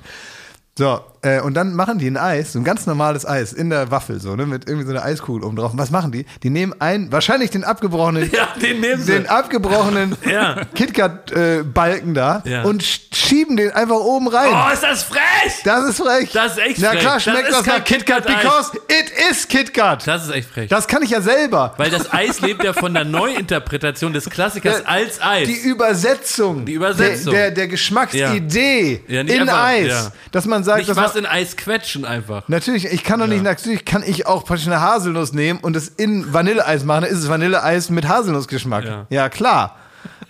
So, 0.78 1.02
äh, 1.26 1.42
und 1.42 1.54
dann 1.56 1.74
machen 1.76 1.98
die 1.98 2.08
ein 2.08 2.18
Eis, 2.18 2.54
so 2.54 2.60
ein 2.60 2.64
ganz 2.64 2.86
normales 2.86 3.26
Eis 3.26 3.52
in 3.52 3.70
der 3.70 3.92
Waffel, 3.92 4.20
so, 4.22 4.36
ne, 4.36 4.46
mit 4.46 4.68
irgendwie 4.70 4.86
so 4.86 4.92
einer 4.92 5.04
Eiskugel 5.04 5.44
oben 5.44 5.56
drauf. 5.56 5.72
Und 5.74 5.80
was 5.80 5.92
machen 5.92 6.12
die? 6.12 6.26
Die 6.44 6.50
nehmen 6.50 6.74
ein, 6.80 7.12
wahrscheinlich 7.12 7.50
den 7.52 7.64
abgebrochenen, 7.64 8.32
Ja, 8.36 8.48
den 8.62 8.80
nehmen 8.80 9.02
sie. 9.02 9.12
den 9.12 9.28
abgebrochenen 9.28 10.16
Ja. 10.30 10.62
KitKat-Balken 10.76 12.14
da 12.14 12.42
Ja. 12.46 12.64
und 12.64 12.84
sch- 12.84 13.00
schieben 13.14 13.58
den 13.58 13.72
einfach 13.72 13.96
oben 13.96 14.28
rein. 14.28 14.50
Oh, 14.52 14.74
ist 14.74 14.84
das 14.84 15.04
frech! 15.04 15.22
Das 15.64 15.84
ist 15.90 15.98
frech. 16.02 16.32
Das 16.32 16.54
ist 16.54 16.58
echt 16.60 16.80
Na 16.80 16.90
frech. 16.90 17.00
klar, 17.02 17.14
Das 17.16 17.24
schmeckt 17.24 17.50
das, 17.50 17.64
kein 17.64 17.78
nach 17.80 17.84
KitKat, 17.86 18.26
KitKat-Eis. 18.26 18.42
because 18.72 18.78
it 18.90 19.30
is 19.32 19.48
KitKat. 19.48 20.08
Das 20.08 20.24
ist 20.26 20.32
echt 20.34 20.50
frech. 20.50 20.70
Das 20.70 20.88
kann 20.88 21.02
ich 21.04 21.10
ja 21.10 21.22
selber. 21.22 21.74
Weil 21.78 21.90
das 21.90 22.12
Eis 22.14 22.42
lebt 22.42 22.64
ja 22.64 22.74
von 22.74 22.94
der 22.94 23.04
Neuinterpretation 23.06 24.14
des 24.14 24.30
Klassikers 24.30 24.82
Der- 24.82 24.90
als 24.90 25.22
Eis. 25.22 25.48
Die 25.48 25.56
Übersetzung. 25.58 26.66
Die 26.66 26.74
Übersetzung. 26.74 27.34
Der, 27.34 27.44
der, 27.46 27.52
der 27.52 27.68
Geschmacksidee 27.70 29.02
Ja, 29.08 29.24
nicht 29.24 29.36
in 29.36 29.42
einfach- 29.42 29.64
Eis. 29.64 29.88
ja. 29.88 30.12
Dass 30.32 30.46
man 30.46 30.64
sagt, 30.64 30.80
Nicht 30.80 30.90
das 30.90 30.98
was 30.98 31.15
war, 31.16 31.20
in 31.20 31.26
Eis 31.26 31.58
quetschen 31.58 32.06
einfach. 32.06 32.48
natürlich, 32.48 32.86
ich 32.86 33.04
kann 33.04 33.20
doch 33.20 33.28
nicht, 33.28 33.44
natürlich 33.44 33.86
kann 33.86 34.04
ich 34.04 34.28
auch 34.28 34.46
praktisch 34.46 34.68
eine 34.68 34.82
Haselnuss 34.82 35.34
nehmen 35.34 35.60
und 35.62 35.76
es 35.76 35.88
in 35.88 36.34
Vanilleeis 36.34 36.84
machen. 36.84 37.02
Dann 37.04 37.12
ist 37.12 37.20
es 37.20 37.30
Vanilleeis 37.30 37.90
mit 37.90 38.08
Haselnussgeschmack. 38.08 38.86
Ja, 38.86 39.06
Ja. 39.10 39.30
klar. 39.30 39.78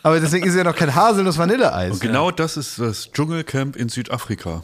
Aber 0.03 0.19
deswegen 0.19 0.45
ist 0.45 0.51
es 0.51 0.57
ja 0.57 0.63
noch 0.63 0.75
kein 0.75 0.93
Haselnuss-Vanilleeis. 0.93 1.91
Und 1.93 1.99
genau 2.01 2.29
das 2.31 2.57
ist 2.57 2.79
das 2.79 3.11
Dschungelcamp 3.11 3.75
in 3.75 3.89
Südafrika. 3.89 4.61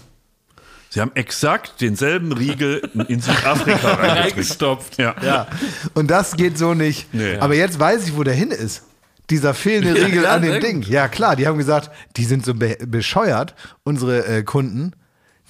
Sie 0.89 0.99
haben 1.01 1.11
exakt 1.15 1.79
denselben 1.81 2.31
Riegel 2.33 2.81
in 3.07 3.21
Südafrika. 3.21 3.93
Reingestopft. 3.93 4.97
Ja. 4.97 5.15
Ja. 5.23 5.47
Und 5.93 6.11
das 6.11 6.35
geht 6.35 6.57
so 6.57 6.73
nicht. 6.73 7.13
Nee. 7.13 7.37
Aber 7.37 7.55
jetzt 7.55 7.79
weiß 7.79 8.07
ich, 8.07 8.15
wo 8.17 8.23
der 8.23 8.33
hin 8.33 8.51
ist. 8.51 8.83
Dieser 9.29 9.53
fehlende 9.53 9.95
Riegel 10.05 10.23
ja, 10.23 10.33
an 10.35 10.41
dem 10.41 10.59
Ding. 10.59 10.81
Ja, 10.83 11.07
klar, 11.07 11.37
die 11.37 11.47
haben 11.47 11.57
gesagt, 11.57 11.89
die 12.17 12.25
sind 12.25 12.45
so 12.45 12.53
be 12.53 12.77
bescheuert, 12.85 13.55
unsere 13.83 14.25
äh, 14.27 14.43
Kunden. 14.43 14.91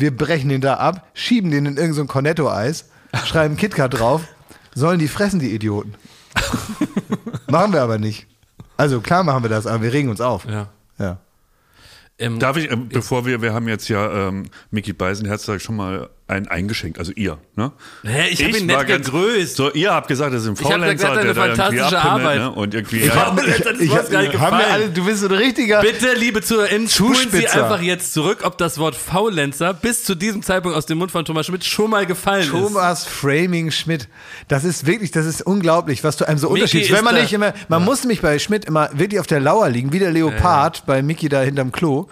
Wir 0.01 0.15
brechen 0.15 0.49
den 0.49 0.61
da 0.61 0.75
ab, 0.77 1.07
schieben 1.13 1.51
den 1.51 1.67
in 1.67 1.77
irgendein 1.77 1.93
so 1.93 2.05
Cornetto-Eis, 2.05 2.89
schreiben 3.23 3.55
KitKat 3.55 3.99
drauf, 3.99 4.23
sollen 4.73 4.97
die 4.97 5.07
fressen, 5.07 5.39
die 5.39 5.53
Idioten. 5.53 5.93
machen 7.47 7.71
wir 7.71 7.83
aber 7.83 7.99
nicht. 7.99 8.25
Also 8.77 8.99
klar 8.99 9.23
machen 9.23 9.43
wir 9.43 9.49
das, 9.49 9.67
aber 9.67 9.83
wir 9.83 9.93
regen 9.93 10.09
uns 10.09 10.19
auf. 10.19 10.45
Ja. 10.45 10.69
Ja. 10.97 11.17
Ähm, 12.17 12.39
Darf 12.39 12.57
ich, 12.57 12.71
ähm, 12.71 12.89
bevor 12.89 13.27
wir, 13.27 13.43
wir 13.43 13.53
haben 13.53 13.67
jetzt 13.67 13.89
ja 13.89 14.27
ähm, 14.27 14.49
Mickey 14.71 14.91
Beisenherz 14.91 15.47
schon 15.59 15.75
mal 15.75 16.09
einen 16.31 16.47
eingeschenkt, 16.47 16.97
also 16.97 17.11
ihr, 17.15 17.37
ne? 17.55 17.71
Hä, 18.03 18.29
ich 18.29 18.43
hab 18.43 18.55
ihn 18.55 18.67
ganz- 18.67 18.87
gegrüßt. 18.87 19.55
So, 19.55 19.71
ihr 19.71 19.93
habt 19.93 20.07
gesagt, 20.07 20.33
das 20.33 20.43
ist 20.43 20.47
ein 20.49 20.55
hab 20.55 20.71
Faulenzer, 20.71 21.13
der 21.13 21.15
da 21.15 21.21
irgendwie 21.21 21.39
fantastische 21.39 21.97
abhimmelt, 21.99 22.05
Arbeit. 22.25 22.39
Ne? 22.39 22.51
Und 22.51 22.73
irgendwie, 22.73 22.97
Ich 22.97 23.05
ja, 23.07 23.15
hab- 23.27 23.35
das 23.37 23.47
ist 23.47 23.91
mir 23.91 24.03
gar 24.09 24.21
nicht 24.21 24.31
gefallen. 24.31 24.71
alle, 24.71 24.89
du 24.89 25.05
bist 25.05 25.19
so 25.21 25.27
ein 25.27 25.33
richtiger. 25.33 25.81
Bitte, 25.81 26.13
liebe 26.15 26.41
ZuhörerInnen, 26.41 26.87
spulen 26.89 27.29
Sie 27.31 27.47
einfach 27.47 27.81
jetzt 27.81 28.13
zurück, 28.13 28.39
ob 28.43 28.57
das 28.57 28.77
Wort 28.77 28.95
Faulenzer 28.95 29.73
bis 29.73 30.03
zu 30.03 30.15
diesem 30.15 30.41
Zeitpunkt 30.41 30.77
aus 30.77 30.85
dem 30.85 30.97
Mund 30.97 31.11
von 31.11 31.25
Thomas 31.25 31.45
Schmidt 31.45 31.63
schon 31.65 31.89
mal 31.89 32.05
gefallen 32.05 32.43
ist. 32.43 32.49
Thomas 32.51 33.05
Framing 33.05 33.71
Schmidt. 33.71 34.07
Das 34.47 34.63
ist 34.63 34.85
wirklich, 34.85 35.11
das 35.11 35.25
ist 35.25 35.41
unglaublich, 35.41 36.03
was 36.03 36.17
du 36.17 36.27
einem 36.27 36.37
so 36.37 36.49
unterschiedst. 36.49 36.91
Wenn 36.91 37.03
man 37.03 37.15
nicht 37.15 37.33
immer, 37.33 37.53
man 37.67 37.83
muss 37.83 38.01
nämlich 38.01 38.21
bei 38.21 38.39
Schmidt 38.39 38.65
immer 38.65 38.89
wirklich 38.93 39.19
auf 39.19 39.27
der 39.27 39.39
Lauer 39.39 39.69
liegen, 39.69 39.91
wie 39.93 39.99
der 39.99 40.11
Leopard 40.11 40.85
bei 40.85 41.01
Mickey 41.01 41.29
da 41.29 41.41
hinterm 41.41 41.71
Klo. 41.71 42.07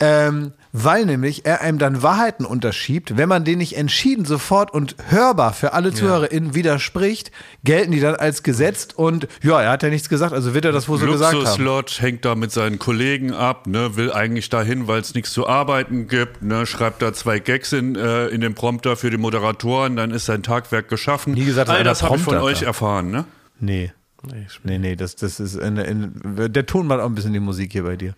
Ähm, 0.00 0.52
weil 0.72 1.04
nämlich 1.04 1.46
er 1.46 1.62
einem 1.62 1.78
dann 1.78 2.02
Wahrheiten 2.02 2.44
unterschiebt, 2.44 3.16
wenn 3.16 3.28
man 3.28 3.44
den 3.44 3.58
nicht 3.58 3.76
entschieden 3.76 4.24
sofort 4.24 4.72
und 4.72 4.94
hörbar 5.08 5.52
für 5.52 5.72
alle 5.72 5.92
ZuhörerInnen 5.92 6.54
widerspricht, 6.54 7.32
gelten 7.64 7.90
die 7.90 8.00
dann 8.00 8.14
als 8.14 8.42
gesetzt 8.42 8.96
und 8.96 9.26
ja, 9.42 9.60
er 9.60 9.70
hat 9.70 9.82
ja 9.82 9.88
nichts 9.88 10.08
gesagt, 10.08 10.32
also 10.32 10.54
wird 10.54 10.64
er 10.64 10.72
das 10.72 10.88
wohl 10.88 10.98
so 10.98 11.06
gesagt 11.06 11.34
haben. 11.34 11.40
Luxus-Lodge 11.40 11.96
hängt 12.00 12.24
da 12.24 12.36
mit 12.36 12.52
seinen 12.52 12.78
Kollegen 12.78 13.34
ab, 13.34 13.66
ne, 13.66 13.96
will 13.96 14.12
eigentlich 14.12 14.48
dahin, 14.48 14.86
weil 14.86 15.00
es 15.00 15.14
nichts 15.14 15.32
zu 15.32 15.48
arbeiten 15.48 16.06
gibt, 16.06 16.42
ne, 16.42 16.66
schreibt 16.66 17.02
da 17.02 17.12
zwei 17.12 17.40
Gags 17.40 17.72
in, 17.72 17.96
äh, 17.96 18.28
in 18.28 18.40
den 18.40 18.54
Prompter 18.54 18.96
für 18.96 19.10
die 19.10 19.18
Moderatoren, 19.18 19.96
dann 19.96 20.12
ist 20.12 20.26
sein 20.26 20.44
Tagwerk 20.44 20.88
geschaffen. 20.88 21.34
Nie 21.34 21.44
gesagt, 21.44 21.68
All 21.68 21.82
das 21.82 22.02
habe 22.02 22.16
ich 22.16 22.22
von 22.22 22.38
euch 22.38 22.62
erfahren, 22.62 23.10
ne? 23.10 23.24
Nee. 23.58 23.92
Nee, 24.64 24.78
nee, 24.78 24.96
das, 24.96 25.16
das 25.16 25.40
ist 25.40 25.56
in, 25.56 25.78
in, 25.78 26.52
der 26.52 26.66
Ton 26.66 26.86
macht 26.86 27.00
auch 27.00 27.06
ein 27.06 27.14
bisschen 27.14 27.32
die 27.32 27.40
Musik 27.40 27.72
hier 27.72 27.84
bei 27.84 27.96
dir. 27.96 28.14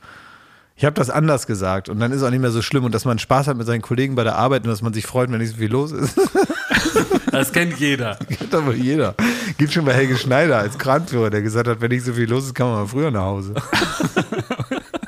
Ich 0.83 0.87
habe 0.87 0.97
das 0.97 1.11
anders 1.11 1.47
gesagt 1.47 1.89
und 1.89 2.01
dann 2.01 2.11
ist 2.11 2.19
es 2.19 2.23
auch 2.25 2.31
nicht 2.31 2.41
mehr 2.41 2.51
so 2.51 2.61
schlimm 2.61 2.83
und 2.83 2.93
dass 2.93 3.05
man 3.05 3.21
Spaß 3.21 3.47
hat 3.47 3.57
mit 3.57 3.69
seinen 3.69 3.83
Kollegen 3.83 4.17
bei 4.17 4.25
der 4.25 4.35
Arbeit 4.35 4.65
und 4.65 4.69
dass 4.69 4.83
man 4.83 4.93
sich 4.93 5.07
freut, 5.07 5.31
wenn 5.31 5.39
nicht 5.39 5.53
so 5.53 5.59
viel 5.59 5.71
los 5.71 5.93
ist. 5.93 6.19
Das 7.31 7.53
kennt 7.53 7.79
jeder. 7.79 8.17
Kennt 8.17 8.55
aber 8.55 8.75
jeder. 8.75 9.15
Gibt 9.57 9.73
schon 9.73 9.87
bei 9.87 9.95
Helge 9.95 10.19
Schneider 10.19 10.59
als 10.59 10.77
Kranführer, 10.77 11.31
der 11.31 11.41
gesagt 11.41 11.67
hat, 11.67 11.81
wenn 11.81 11.91
nicht 11.91 12.05
so 12.05 12.13
viel 12.13 12.29
los 12.29 12.45
ist, 12.47 12.55
kann 12.55 12.67
man 12.67 12.81
mal 12.81 12.87
früher 12.87 13.11
nach 13.11 13.23
Hause. 13.23 13.55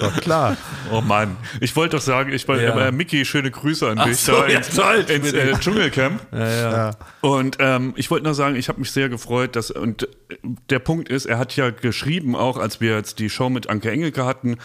Doch 0.00 0.16
klar. 0.20 0.56
Oh 0.92 1.00
Mann, 1.00 1.36
ich 1.60 1.74
wollte 1.76 1.96
doch 1.96 2.02
sagen, 2.02 2.32
ich 2.32 2.46
wollte, 2.46 2.64
Ja. 2.64 2.88
äh, 2.88 2.92
Mickey, 2.92 3.24
schöne 3.24 3.50
Grüße 3.50 3.88
an 3.88 3.98
Ach 3.98 4.06
dich 4.06 4.18
so, 4.18 4.32
da 4.32 4.48
ja, 4.48 4.58
ins, 4.58 4.74
toll, 4.74 5.04
ins 5.08 5.32
äh, 5.32 5.52
Dschungelcamp. 5.58 6.20
Ja. 6.32 6.90
Und 7.20 7.56
ähm, 7.60 7.92
ich 7.96 8.10
wollte 8.10 8.24
nur 8.24 8.34
sagen, 8.34 8.56
ich 8.56 8.68
habe 8.68 8.80
mich 8.80 8.90
sehr 8.90 9.08
gefreut, 9.08 9.56
dass 9.56 9.70
und 9.70 10.04
äh, 10.04 10.08
der 10.70 10.80
Punkt 10.80 11.08
ist, 11.08 11.26
er 11.26 11.38
hat 11.38 11.54
ja 11.56 11.70
geschrieben, 11.70 12.36
auch 12.36 12.58
als 12.58 12.80
wir 12.80 12.96
jetzt 12.96 13.18
die 13.20 13.30
Show 13.30 13.48
mit 13.48 13.68
Anke 13.68 13.90
Engelke 13.90 14.24
hatten, 14.24 14.56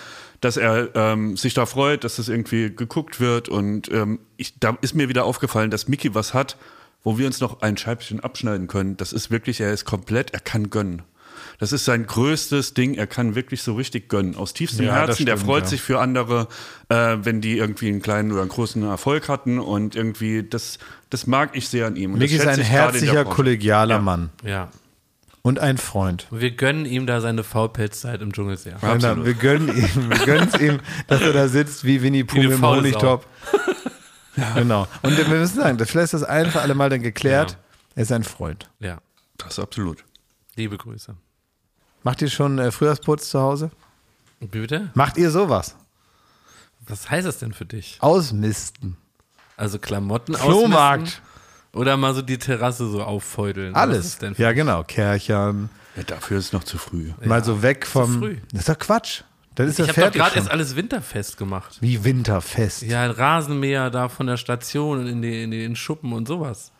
dass 0.42 0.58
er 0.58 0.90
ähm, 0.96 1.38
sich 1.38 1.54
da 1.54 1.66
freut, 1.66 2.04
dass 2.04 2.18
das 2.18 2.28
irgendwie 2.28 2.76
geguckt 2.76 3.20
wird. 3.20 3.48
Und 3.48 3.92
ähm, 3.92 4.20
ich, 4.38 4.60
da 4.60 4.78
ist 4.82 4.96
mir 4.96 5.08
wieder 5.08 5.24
aufgefallen, 5.24 5.72
dass 5.72 5.88
Mickey 5.88 6.14
was 6.14 6.34
hat, 6.34 6.58
wo 7.04 7.18
wir 7.18 7.28
uns 7.28 7.40
noch 7.40 7.62
ein 7.62 7.78
Scheibchen 7.78 8.20
abschneiden 8.20 8.68
können. 8.68 8.98
Das 8.98 9.14
ist 9.14 9.32
wirklich, 9.32 9.62
er 9.62 9.72
ist 9.72 9.86
komplett, 9.86 10.32
er 10.32 10.40
kann 10.40 10.70
gönnen. 10.70 11.04
Das 11.60 11.72
ist 11.72 11.86
sein 11.86 12.08
größtes 12.08 12.74
Ding. 12.74 12.96
Er 12.96 13.06
kann 13.06 13.36
wirklich 13.36 13.62
so 13.62 13.76
richtig 13.76 14.10
gönnen. 14.10 14.36
Aus 14.36 14.54
tiefstem 14.54 14.86
Ja, 14.88 14.94
Herzen. 14.94 15.28
der 15.28 15.34
stimmt, 15.38 15.48
freut 15.48 15.64
ja. 15.64 15.70
sich 15.70 15.82
für 15.82 16.00
andere, 16.00 16.48
äh, 16.90 17.18
wenn 17.22 17.40
die 17.40 17.58
irgendwie 17.58 17.88
einen 17.90 18.02
kleinen 18.02 18.32
oder 18.32 18.42
einen 18.42 18.50
großen 18.50 18.82
Erfolg 18.84 19.30
hatten. 19.30 19.60
Und 19.60 19.96
irgendwie, 19.96 20.42
das, 20.42 20.80
das 21.12 21.28
mag 21.28 21.52
ich 21.54 21.68
sehr 21.68 21.86
an 21.86 21.96
ihm. 21.98 22.14
Und 22.14 22.20
Micky 22.20 22.38
das 22.38 22.46
ist 22.46 22.50
ein 22.50 22.56
der 22.58 22.66
herzlicher, 22.66 23.26
kollegialer 23.26 23.96
Ja. 23.96 24.02
Mann 24.02 24.30
Ja. 24.44 24.70
Und 25.44 25.60
ein 25.60 25.78
Freund. 25.78 26.28
Und 26.30 26.42
wir 26.42 26.52
gönnen 26.52 26.86
ihm 26.86 27.08
da 27.08 27.20
seine 27.22 27.44
Faulpelzzeit 27.44 28.22
im 28.22 28.32
Dschungelsee. 28.34 28.74
Absolut. 28.82 29.26
Wir 29.26 29.34
gönnen 29.34 29.70
ihm, 29.76 30.10
wir 30.10 30.26
gönnen 30.26 30.50
es 30.54 30.60
ihm, 30.62 30.80
dass 31.08 31.22
er 31.22 31.34
da 31.34 31.48
sitzt 31.48 31.84
wie 31.84 32.02
Winnie 32.02 32.24
Pooh 32.24 32.38
im 32.42 32.62
Honigtopf. 32.66 33.26
Genau. 34.56 34.88
Und 35.02 35.18
wir 35.18 35.28
müssen 35.28 35.58
sagen, 35.58 35.78
das- 35.78 35.90
vielleicht 35.90 36.14
ist 36.14 36.22
das 36.22 36.24
ein 36.24 36.50
für 36.50 36.62
alle 36.62 36.74
Mal 36.74 36.90
dann 36.90 37.02
geklärt. 37.02 37.52
Ja. 37.52 37.58
Er 37.96 38.04
ist 38.04 38.12
ein 38.14 38.24
Freund. 38.24 38.70
Ja. 38.80 39.00
Das 39.38 39.60
absolut. 39.60 40.04
Liebe 40.56 40.78
Grüße. 40.78 41.16
Macht 42.04 42.22
ihr 42.22 42.30
schon 42.30 42.58
äh, 42.58 42.72
Frühjahrsputz 42.72 43.30
zu 43.30 43.40
Hause? 43.42 43.72
Wie 44.40 44.48
bitte? 44.48 44.90
Macht 44.94 45.18
ihr 45.18 45.30
sowas? 45.32 45.76
Was 46.88 47.10
heißt 47.10 47.28
das 47.28 47.40
denn 47.40 47.52
für 47.54 47.66
dich? 47.66 47.98
Ausmisten. 48.00 48.96
Also 49.58 49.78
Klamotten 49.80 50.34
Flohmarkt. 50.34 51.02
ausmisten 51.04 51.31
Oder 51.74 51.96
mal 51.98 52.14
so 52.14 52.22
die 52.22 52.38
Terrasse 52.38 52.88
so 52.90 53.02
auffeudeln? 53.04 53.74
Was 53.74 53.82
Alles. 53.82 54.06
ist 54.06 54.22
denn 54.22 54.36
für 54.36 54.42
Ja, 54.42 54.52
genau. 54.52 54.84
Kerchern. 54.84 55.70
Ja, 55.96 56.04
dafür 56.04 56.38
ist 56.40 56.46
es 56.48 56.54
noch 56.54 56.64
zu 56.64 56.78
früh. 56.78 57.12
Mal 57.24 57.44
so 57.44 57.62
weg 57.62 57.86
vom. 57.86 58.20
früh. 58.20 58.38
Das 58.52 58.62
ist 58.62 58.70
doch 58.70 58.80
Quatsch. 58.80 59.22
Dann 59.56 59.68
ist 59.68 59.80
Ich 59.80 59.88
das 59.88 59.98
habe 59.98 60.12
gerade 60.12 60.36
erst 60.38 60.50
alles 60.50 60.76
winterfest 60.76 61.38
gemacht. 61.38 61.78
Wie 61.82 62.04
Winterfest. 62.04 62.84
Ja, 62.84 63.04
ein 63.04 63.12
Rasenmäher 63.12 63.90
da 63.90 64.08
von 64.08 64.28
der 64.28 64.38
Station 64.38 65.06
in, 65.08 65.22
die, 65.22 65.44
in 65.44 65.52
den 65.52 65.76
Schuppen 65.76 66.14
und 66.14 66.28
sowas. 66.28 66.72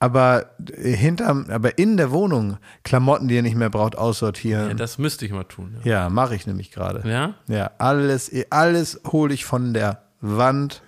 aber 0.00 0.50
hinterm, 0.76 1.46
aber 1.48 1.78
in 1.78 1.96
der 1.96 2.10
Wohnung 2.10 2.58
Klamotten, 2.82 3.28
die 3.28 3.36
ihr 3.36 3.42
nicht 3.42 3.56
mehr 3.56 3.70
braucht, 3.70 3.96
aussortieren. 3.96 4.68
Ja, 4.68 4.74
das 4.74 4.98
müsste 4.98 5.24
ich 5.24 5.32
mal 5.32 5.44
tun. 5.44 5.76
Ja, 5.84 6.10
mache 6.10 6.34
ich 6.34 6.46
nämlich 6.46 6.70
gerade. 6.70 7.08
Ja? 7.08 7.34
Ja, 7.48 7.70
alles, 7.78 8.30
alles 8.50 9.00
hole 9.06 9.32
ich 9.32 9.46
von 9.46 9.72
der 9.72 10.02
Wand. 10.20 10.82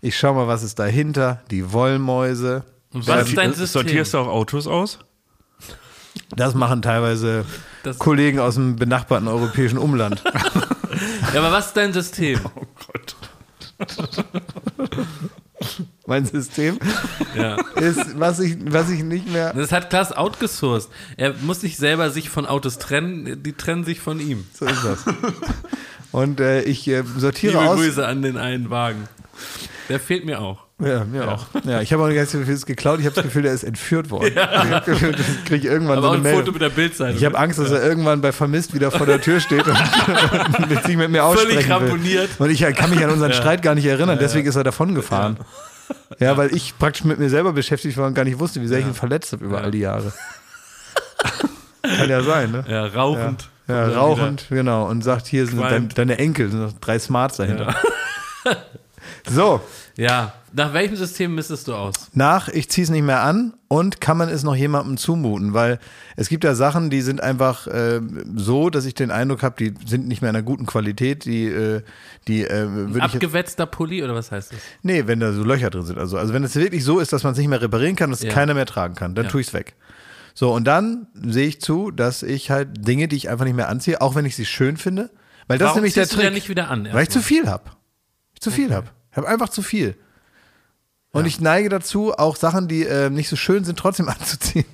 Ich 0.00 0.16
schau 0.16 0.34
mal, 0.34 0.46
was 0.46 0.62
ist 0.62 0.78
dahinter. 0.78 1.42
Die 1.50 1.72
Wollmäuse. 1.72 2.64
Und 2.92 3.06
was 3.06 3.28
ist 3.28 3.36
dein 3.36 3.52
System? 3.52 3.82
Sortierst 3.82 4.14
du 4.14 4.18
auch 4.18 4.28
Autos 4.28 4.66
aus? 4.66 4.98
Das 6.36 6.54
machen 6.54 6.82
teilweise 6.82 7.44
Das- 7.82 7.98
Kollegen 7.98 8.38
aus 8.38 8.54
dem 8.54 8.76
benachbarten 8.76 9.28
europäischen 9.28 9.78
Umland. 9.78 10.22
Ja, 11.32 11.40
aber 11.40 11.52
was 11.52 11.66
ist 11.68 11.76
dein 11.76 11.92
System? 11.92 12.40
Oh 12.56 12.62
Gott. 12.86 13.16
mein 16.06 16.24
System 16.26 16.78
Ja. 17.36 17.56
ist, 17.76 18.18
was 18.18 18.40
ich, 18.40 18.56
was 18.72 18.90
ich 18.90 19.04
nicht 19.04 19.30
mehr. 19.30 19.52
Das 19.52 19.70
hat 19.70 19.90
Klaas 19.90 20.10
outgesourced. 20.12 20.88
Er 21.16 21.34
muss 21.42 21.62
nicht 21.62 21.76
selber 21.76 22.10
sich 22.10 22.30
von 22.30 22.46
Autos 22.46 22.78
trennen, 22.78 23.42
die 23.42 23.52
trennen 23.52 23.84
sich 23.84 24.00
von 24.00 24.18
ihm. 24.18 24.46
So 24.58 24.64
ist 24.64 24.82
das. 24.84 25.04
Und 26.10 26.40
äh, 26.40 26.62
ich 26.62 26.88
äh, 26.88 27.04
sortiere 27.16 27.58
Liebe 27.58 27.64
aus. 27.70 27.76
Grüße 27.76 28.04
an 28.06 28.22
den 28.22 28.36
einen 28.38 28.70
Wagen. 28.70 29.06
Der 29.88 30.00
fehlt 30.00 30.24
mir 30.24 30.40
auch. 30.40 30.64
Ja, 30.80 31.04
mir 31.04 31.28
auch. 31.32 31.46
Ja, 31.64 31.80
ich 31.80 31.92
habe 31.92 32.04
auch 32.04 32.08
nicht 32.08 32.16
es 32.18 32.34
ist 32.34 32.66
geklaut. 32.66 33.00
Ich 33.00 33.06
habe 33.06 33.14
das 33.14 33.24
Gefühl, 33.24 33.42
der 33.42 33.52
ist 33.52 33.64
entführt 33.64 34.10
worden. 34.10 34.32
Ich 34.78 34.84
Gefühl, 34.84 35.12
das 35.12 35.26
kriege 35.44 35.56
ich 35.56 35.64
irgendwann 35.64 35.98
Aber 35.98 36.08
so 36.08 36.12
eine 36.12 36.18
ein 36.18 36.22
Meldung. 36.22 36.40
Foto 36.42 36.52
mit 36.52 36.62
der 36.62 36.68
Bildseite. 36.68 37.16
Ich 37.16 37.24
habe 37.24 37.36
Angst, 37.36 37.58
dass 37.58 37.70
er 37.70 37.82
irgendwann 37.82 38.20
bei 38.20 38.30
Vermisst 38.30 38.74
wieder 38.74 38.90
vor 38.90 39.06
der 39.06 39.20
Tür 39.20 39.40
steht 39.40 39.66
und, 39.66 39.76
und 40.70 40.84
sich 40.84 40.96
mit 40.96 41.10
mir 41.10 41.24
aussprechen 41.24 41.52
Völlig 41.52 41.70
ramponiert. 41.70 42.30
Und 42.38 42.50
ich 42.50 42.60
kann 42.76 42.90
mich 42.90 43.02
an 43.02 43.10
unseren 43.10 43.32
Streit 43.34 43.62
gar 43.62 43.74
nicht 43.74 43.86
erinnern, 43.86 44.18
deswegen 44.20 44.46
ist 44.46 44.56
er 44.56 44.64
davon 44.64 44.94
gefahren. 44.94 45.38
Ja. 46.18 46.36
weil 46.36 46.54
ich 46.54 46.78
praktisch 46.78 47.04
mit 47.04 47.18
mir 47.18 47.30
selber 47.30 47.52
beschäftigt 47.52 47.96
war 47.96 48.06
und 48.06 48.14
gar 48.14 48.24
nicht 48.24 48.38
wusste, 48.38 48.60
wie 48.60 48.66
sehr 48.66 48.78
ich 48.78 48.86
ihn 48.86 48.94
verletzt 48.94 49.32
habe 49.32 49.44
über 49.44 49.62
all 49.62 49.70
die 49.70 49.80
Jahre. 49.80 50.12
kann 51.82 52.08
ja 52.08 52.22
sein, 52.22 52.52
ne? 52.52 52.64
Ja, 52.68 52.86
rauchend. 52.86 53.48
Ja, 53.66 53.88
rauchend, 53.88 54.46
genau. 54.48 54.86
Und 54.86 55.02
sagt, 55.02 55.26
hier 55.26 55.46
sind 55.46 55.60
dein, 55.60 55.68
Qualmt. 55.68 55.98
deine 55.98 56.18
Enkel, 56.18 56.50
sind 56.50 56.60
noch 56.60 56.72
drei 56.74 56.98
Smarts 56.98 57.36
dahinter. 57.38 57.74
So. 59.30 59.60
Ja. 59.96 60.32
Nach 60.54 60.72
welchem 60.72 60.96
System 60.96 61.34
misstest 61.34 61.68
du 61.68 61.74
aus? 61.74 61.94
nach, 62.14 62.48
ich 62.48 62.70
ziehe 62.70 62.82
es 62.82 62.88
nicht 62.90 63.02
mehr 63.02 63.20
an 63.22 63.52
und 63.68 64.00
kann 64.00 64.16
man 64.16 64.30
es 64.30 64.42
noch 64.44 64.56
jemandem 64.56 64.96
zumuten, 64.96 65.52
weil 65.52 65.78
es 66.16 66.30
gibt 66.30 66.42
ja 66.42 66.54
Sachen, 66.54 66.88
die 66.88 67.02
sind 67.02 67.20
einfach 67.22 67.66
äh, 67.66 68.00
so, 68.34 68.70
dass 68.70 68.86
ich 68.86 68.94
den 68.94 69.10
Eindruck 69.10 69.42
habe, 69.42 69.56
die 69.62 69.74
sind 69.86 70.08
nicht 70.08 70.22
mehr 70.22 70.30
in 70.30 70.36
einer 70.36 70.42
guten 70.42 70.64
Qualität, 70.64 71.26
die, 71.26 71.44
äh, 71.44 71.82
die 72.28 72.44
äh, 72.44 72.66
würde 72.70 72.96
ich 72.98 73.02
Abgewetzter 73.02 73.66
Pulli 73.66 74.02
oder 74.02 74.14
was 74.14 74.32
heißt 74.32 74.52
das? 74.52 74.58
nee, 74.82 75.06
wenn 75.06 75.20
da 75.20 75.32
so 75.34 75.44
Löcher 75.44 75.68
drin 75.68 75.84
sind, 75.84 75.98
also, 75.98 76.16
also 76.16 76.32
wenn 76.32 76.42
es 76.44 76.54
wirklich 76.56 76.82
so 76.82 76.98
ist, 76.98 77.12
dass 77.12 77.24
man 77.24 77.32
es 77.32 77.38
nicht 77.38 77.48
mehr 77.48 77.60
reparieren 77.60 77.94
kann, 77.94 78.08
dass 78.10 78.20
es 78.20 78.26
Ja. 78.26 78.32
keiner 78.32 78.54
mehr 78.54 78.66
tragen 78.66 78.94
kann, 78.94 79.14
dann 79.14 79.26
Ja. 79.26 79.30
tue 79.30 79.42
ich 79.42 79.48
es 79.48 79.52
weg. 79.52 79.74
So, 80.32 80.54
und 80.54 80.64
dann 80.64 81.08
sehe 81.14 81.46
ich 81.46 81.60
zu, 81.60 81.90
dass 81.90 82.22
ich 82.22 82.50
halt 82.50 82.86
Dinge, 82.88 83.06
die 83.08 83.16
ich 83.16 83.28
einfach 83.28 83.44
nicht 83.44 83.56
mehr 83.56 83.68
anziehe, 83.68 84.00
auch 84.00 84.14
wenn 84.14 84.24
ich 84.24 84.34
sie 84.34 84.46
schön 84.46 84.78
finde, 84.78 85.10
weil 85.46 85.58
das 85.58 85.66
ist 85.66 85.68
Warum 85.70 85.76
nämlich 85.80 85.94
der 85.94 86.04
ziehst 86.04 86.12
du 86.12 86.16
Trick. 86.16 86.26
denn 86.26 86.34
nicht 86.34 86.48
wieder 86.48 86.70
an? 86.70 86.88
Weil 86.90 87.02
ich 87.02 87.10
zu 87.10 87.20
viel 87.20 87.48
habe. 87.48 87.64
Ich 88.34 88.40
zu 88.40 88.50
viel 88.50 88.72
habe. 88.72 88.86
Ich 89.10 89.16
habe 89.16 89.28
einfach 89.28 89.48
zu 89.48 89.62
viel. 89.62 89.96
Und 91.10 91.26
ich 91.26 91.40
neige 91.40 91.68
dazu, 91.68 92.12
auch 92.12 92.36
Sachen, 92.36 92.68
die 92.68 92.84
äh, 92.84 93.10
nicht 93.10 93.28
so 93.28 93.36
schön 93.36 93.64
sind, 93.64 93.78
trotzdem 93.78 94.08
anzuziehen. 94.08 94.66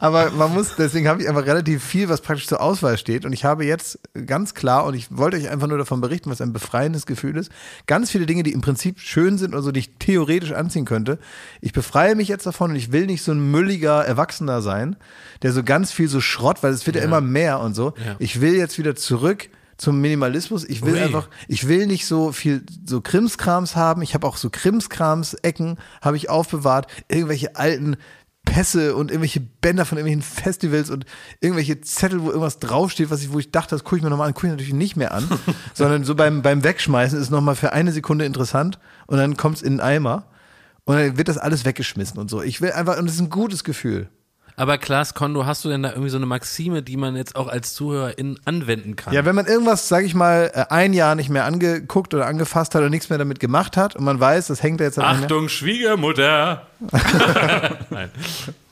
Aber 0.00 0.30
man 0.30 0.52
muss, 0.52 0.76
deswegen 0.76 1.08
habe 1.08 1.22
ich 1.22 1.28
einfach 1.28 1.46
relativ 1.46 1.82
viel, 1.82 2.08
was 2.08 2.20
praktisch 2.20 2.46
zur 2.46 2.60
Auswahl 2.60 2.96
steht. 2.96 3.24
Und 3.24 3.32
ich 3.32 3.44
habe 3.44 3.64
jetzt 3.64 3.98
ganz 4.26 4.54
klar, 4.54 4.84
und 4.84 4.94
ich 4.94 5.16
wollte 5.16 5.36
euch 5.36 5.48
einfach 5.48 5.66
nur 5.66 5.78
davon 5.78 6.00
berichten, 6.00 6.30
was 6.30 6.40
ein 6.40 6.52
befreiendes 6.52 7.06
Gefühl 7.06 7.36
ist, 7.36 7.50
ganz 7.86 8.10
viele 8.10 8.26
Dinge, 8.26 8.42
die 8.42 8.52
im 8.52 8.60
Prinzip 8.60 9.00
schön 9.00 9.38
sind 9.38 9.54
oder 9.54 9.62
so, 9.62 9.72
die 9.72 9.80
ich 9.80 9.94
theoretisch 9.98 10.52
anziehen 10.52 10.84
könnte. 10.84 11.18
Ich 11.60 11.72
befreie 11.72 12.14
mich 12.14 12.28
jetzt 12.28 12.46
davon 12.46 12.70
und 12.70 12.76
ich 12.76 12.92
will 12.92 13.06
nicht 13.06 13.22
so 13.22 13.32
ein 13.32 13.50
mülliger 13.50 14.04
Erwachsener 14.04 14.62
sein, 14.62 14.96
der 15.42 15.52
so 15.52 15.62
ganz 15.62 15.92
viel 15.92 16.08
so 16.08 16.20
Schrott, 16.20 16.62
weil 16.62 16.72
es 16.72 16.86
wird 16.86 16.96
ja, 16.96 17.02
immer 17.02 17.20
mehr 17.20 17.60
und 17.60 17.74
so. 17.74 17.94
Ja. 18.04 18.16
Ich 18.18 18.40
will 18.40 18.54
jetzt 18.54 18.78
wieder 18.78 18.94
zurück 18.96 19.48
zum 19.78 20.00
Minimalismus. 20.00 20.64
Ich 20.64 20.84
will 20.84 20.94
Ui. 20.94 21.00
einfach, 21.00 21.28
ich 21.46 21.66
will 21.68 21.86
nicht 21.86 22.06
so 22.06 22.32
viel 22.32 22.64
so 22.84 23.00
Krimskrams 23.00 23.76
haben. 23.76 24.02
Ich 24.02 24.14
habe 24.14 24.26
auch 24.26 24.36
so 24.36 24.50
Krimskrams-Ecken, 24.50 25.78
habe 26.02 26.16
ich 26.16 26.28
aufbewahrt. 26.28 26.88
Irgendwelche 27.08 27.56
alten 27.56 27.96
Pässe 28.44 28.96
und 28.96 29.10
irgendwelche 29.10 29.40
Bänder 29.40 29.84
von 29.84 29.98
irgendwelchen 29.98 30.22
Festivals 30.22 30.90
und 30.90 31.04
irgendwelche 31.40 31.80
Zettel, 31.80 32.22
wo 32.22 32.28
irgendwas 32.28 32.58
draufsteht, 32.58 33.10
was 33.10 33.22
ich, 33.22 33.32
wo 33.32 33.38
ich 33.38 33.50
dachte, 33.50 33.74
das 33.74 33.84
gucke 33.84 33.96
ich 33.96 34.02
mir 34.02 34.10
nochmal 34.10 34.28
an, 34.28 34.34
gucke 34.34 34.46
ich 34.46 34.52
natürlich 34.52 34.72
nicht 34.72 34.96
mehr 34.96 35.12
an, 35.12 35.28
sondern 35.74 36.04
so 36.04 36.14
beim, 36.14 36.42
beim 36.42 36.64
Wegschmeißen 36.64 37.18
ist 37.18 37.26
es 37.26 37.30
nochmal 37.30 37.56
für 37.56 37.72
eine 37.72 37.92
Sekunde 37.92 38.24
interessant 38.24 38.78
und 39.06 39.18
dann 39.18 39.36
kommt 39.36 39.56
es 39.56 39.62
in 39.62 39.74
den 39.74 39.80
Eimer 39.80 40.24
und 40.86 40.96
dann 40.96 41.18
wird 41.18 41.28
das 41.28 41.36
alles 41.36 41.66
weggeschmissen 41.66 42.18
und 42.18 42.30
so. 42.30 42.40
Ich 42.40 42.62
will 42.62 42.72
einfach, 42.72 42.98
und 42.98 43.06
das 43.06 43.16
ist 43.16 43.20
ein 43.20 43.30
gutes 43.30 43.64
Gefühl. 43.64 44.08
Aber 44.58 44.76
Klaas 44.76 45.14
Kondo, 45.14 45.46
hast 45.46 45.64
du 45.64 45.68
denn 45.68 45.84
da 45.84 45.90
irgendwie 45.90 46.10
so 46.10 46.16
eine 46.16 46.26
Maxime, 46.26 46.82
die 46.82 46.96
man 46.96 47.14
jetzt 47.14 47.36
auch 47.36 47.46
als 47.46 47.74
Zuhörerin 47.74 48.40
anwenden 48.44 48.96
kann? 48.96 49.14
Ja, 49.14 49.24
wenn 49.24 49.36
man 49.36 49.46
irgendwas, 49.46 49.86
sage 49.86 50.04
ich 50.04 50.16
mal, 50.16 50.50
äh, 50.52 50.64
ein 50.68 50.94
Jahr 50.94 51.14
nicht 51.14 51.30
mehr 51.30 51.44
angeguckt 51.44 52.12
oder 52.12 52.26
angefasst 52.26 52.74
hat 52.74 52.80
oder 52.80 52.90
nichts 52.90 53.08
mehr 53.08 53.18
damit 53.18 53.38
gemacht 53.38 53.76
hat 53.76 53.94
und 53.94 54.04
man 54.04 54.18
weiß, 54.18 54.48
das 54.48 54.60
hängt 54.60 54.80
da 54.80 54.84
jetzt 54.84 54.98
an 54.98 55.22
Achtung, 55.22 55.48
Schwiegermutter! 55.48 56.66
Nein. 57.90 58.10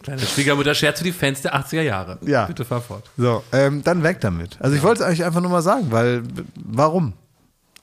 Kleine 0.02 0.22
Schwiegermutter 0.22 0.74
schert 0.74 0.98
für 0.98 1.04
die 1.04 1.12
Fans 1.12 1.42
der 1.42 1.54
80er 1.54 1.82
Jahre. 1.82 2.18
Ja. 2.22 2.46
Bitte 2.46 2.64
fahr 2.64 2.80
fort. 2.80 3.08
So, 3.16 3.44
ähm, 3.52 3.84
dann 3.84 4.02
weg 4.02 4.20
damit. 4.20 4.56
Also 4.58 4.74
ich 4.74 4.82
wollte 4.82 5.04
es 5.04 5.08
euch 5.08 5.24
einfach 5.24 5.40
nur 5.40 5.50
mal 5.52 5.62
sagen, 5.62 5.92
weil 5.92 6.24
warum? 6.56 7.12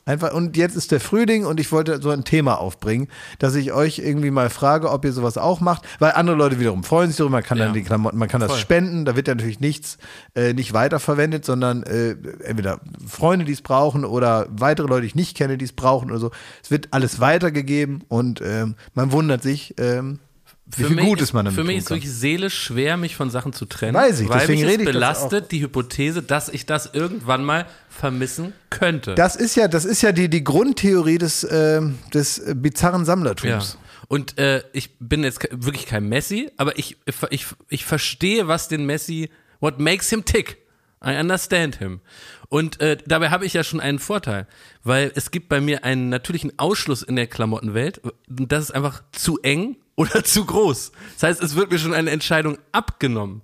Einfach, 0.05 0.33
und 0.33 0.57
jetzt 0.57 0.75
ist 0.75 0.91
der 0.91 0.99
Frühling 0.99 1.45
und 1.45 1.59
ich 1.59 1.71
wollte 1.71 2.01
so 2.01 2.09
ein 2.09 2.25
Thema 2.25 2.59
aufbringen, 2.59 3.07
dass 3.39 3.55
ich 3.55 3.71
euch 3.71 3.99
irgendwie 3.99 4.31
mal 4.31 4.49
frage, 4.49 4.91
ob 4.91 5.05
ihr 5.05 5.13
sowas 5.13 5.37
auch 5.37 5.61
macht, 5.61 5.83
weil 5.99 6.11
andere 6.11 6.35
Leute 6.35 6.59
wiederum 6.59 6.83
freuen 6.83 7.07
sich 7.07 7.15
darüber, 7.17 7.37
man 7.37 7.43
kann 7.43 7.57
Ja. 7.57 7.65
dann 7.65 7.73
die 7.73 7.83
Klamotten, 7.83 8.17
man 8.17 8.27
kann 8.27 8.41
das 8.41 8.51
Voll. 8.51 8.59
spenden, 8.59 9.05
da 9.05 9.15
wird 9.15 9.29
ja 9.29 9.35
natürlich 9.35 9.61
nichts 9.61 9.97
äh, 10.35 10.53
nicht 10.53 10.73
weiterverwendet, 10.73 11.45
sondern 11.45 11.83
äh, 11.83 12.17
entweder 12.43 12.81
Freunde, 13.07 13.45
die 13.45 13.53
es 13.53 13.61
brauchen 13.61 14.03
oder 14.03 14.47
weitere 14.49 14.87
Leute, 14.87 15.01
die 15.01 15.07
ich 15.07 15.15
nicht 15.15 15.37
kenne, 15.37 15.57
die 15.57 15.65
es 15.65 15.73
brauchen 15.73 16.11
oder 16.11 16.19
so. 16.19 16.31
Es 16.61 16.69
wird 16.69 16.89
alles 16.91 17.19
weitergegeben 17.21 18.03
und 18.09 18.41
ähm, 18.41 18.75
man 18.93 19.11
wundert 19.13 19.41
sich, 19.41 19.73
ähm, 19.79 20.19
wie 20.65 20.83
viel 20.83 20.95
mich 20.95 21.05
Gutes 21.05 21.29
ist, 21.29 21.33
man 21.33 21.45
damit 21.45 21.59
Für 21.59 21.65
mich 21.65 21.77
ist 21.77 21.87
kann. 21.87 21.97
wirklich 21.97 22.11
seelisch 22.11 22.57
schwer, 22.57 22.95
mich 22.95 23.15
von 23.15 23.29
Sachen 23.29 23.53
zu 23.53 23.65
trennen. 23.65 23.95
Weiß 23.95 24.21
ich, 24.21 24.29
weil 24.29 24.39
deswegen 24.39 24.61
mich 24.61 24.69
rede 24.69 24.83
es 24.83 24.89
ich 24.89 24.93
das 24.93 24.93
belastet 24.93 25.51
die 25.51 25.61
Hypothese, 25.61 26.23
dass 26.23 26.49
ich 26.49 26.65
das 26.65 26.89
irgendwann 26.93 27.43
mal 27.43 27.65
vermissen 27.89 28.53
könnte. 28.69 29.15
Das 29.15 29.35
ist 29.35 29.55
ja, 29.55 29.67
das 29.67 29.85
ist 29.85 30.01
ja 30.01 30.11
die, 30.11 30.29
die 30.29 30.43
Grundtheorie 30.43 31.17
des, 31.17 31.43
äh, 31.43 31.81
des 32.13 32.41
bizarren 32.55 33.01
ja. 33.01 33.05
Sammlertums. 33.05 33.77
Und 34.07 34.37
äh, 34.37 34.63
ich 34.73 34.97
bin 34.99 35.23
jetzt 35.23 35.47
wirklich 35.51 35.85
kein 35.85 36.07
Messi, 36.07 36.51
aber 36.57 36.77
ich, 36.77 36.97
ich, 37.29 37.45
ich 37.69 37.85
verstehe, 37.85 38.47
was 38.47 38.67
den 38.67 38.85
Messi, 38.85 39.29
what 39.59 39.79
makes 39.79 40.09
him 40.09 40.23
tick. 40.23 40.57
I 41.05 41.17
understand 41.19 41.77
him. 41.77 41.99
Und 42.47 42.79
äh, 42.79 42.97
dabei 43.05 43.29
habe 43.29 43.45
ich 43.45 43.53
ja 43.53 43.63
schon 43.63 43.81
einen 43.81 43.99
Vorteil, 43.99 44.47
weil 44.83 45.11
es 45.15 45.31
gibt 45.31 45.49
bei 45.49 45.59
mir 45.59 45.83
einen 45.83 46.07
natürlichen 46.07 46.57
Ausschluss 46.57 47.01
in 47.01 47.17
der 47.17 47.27
Klamottenwelt. 47.27 48.01
Das 48.27 48.63
ist 48.65 48.71
einfach 48.71 49.03
zu 49.11 49.39
eng 49.41 49.75
oder 49.95 50.23
zu 50.23 50.45
groß. 50.45 50.91
Das 51.15 51.23
heißt, 51.23 51.43
es 51.43 51.55
wird 51.55 51.71
mir 51.71 51.79
schon 51.79 51.93
eine 51.93 52.11
Entscheidung 52.11 52.57
abgenommen. 52.71 53.41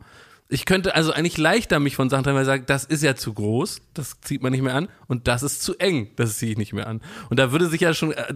Ich 0.51 0.65
könnte 0.65 0.95
also 0.95 1.11
eigentlich 1.13 1.37
leichter 1.37 1.79
mich 1.79 1.95
von 1.95 2.09
Sachen 2.09 2.23
trennen, 2.23 2.35
weil 2.35 2.41
ich 2.41 2.47
sage, 2.47 2.63
das 2.65 2.83
ist 2.83 3.03
ja 3.03 3.15
zu 3.15 3.35
groß, 3.35 3.81
das 3.93 4.19
zieht 4.21 4.41
man 4.41 4.51
nicht 4.51 4.63
mehr 4.63 4.73
an 4.73 4.87
und 5.05 5.27
das 5.27 5.43
ist 5.43 5.61
zu 5.61 5.77
eng, 5.77 6.09
das 6.15 6.39
ziehe 6.39 6.53
ich 6.53 6.57
nicht 6.57 6.73
mehr 6.73 6.87
an. 6.87 7.01
Und 7.29 7.37
da 7.37 7.51
würde 7.51 7.67
sich 7.67 7.81
ja 7.81 7.93
schon 7.93 8.13
äh, 8.13 8.33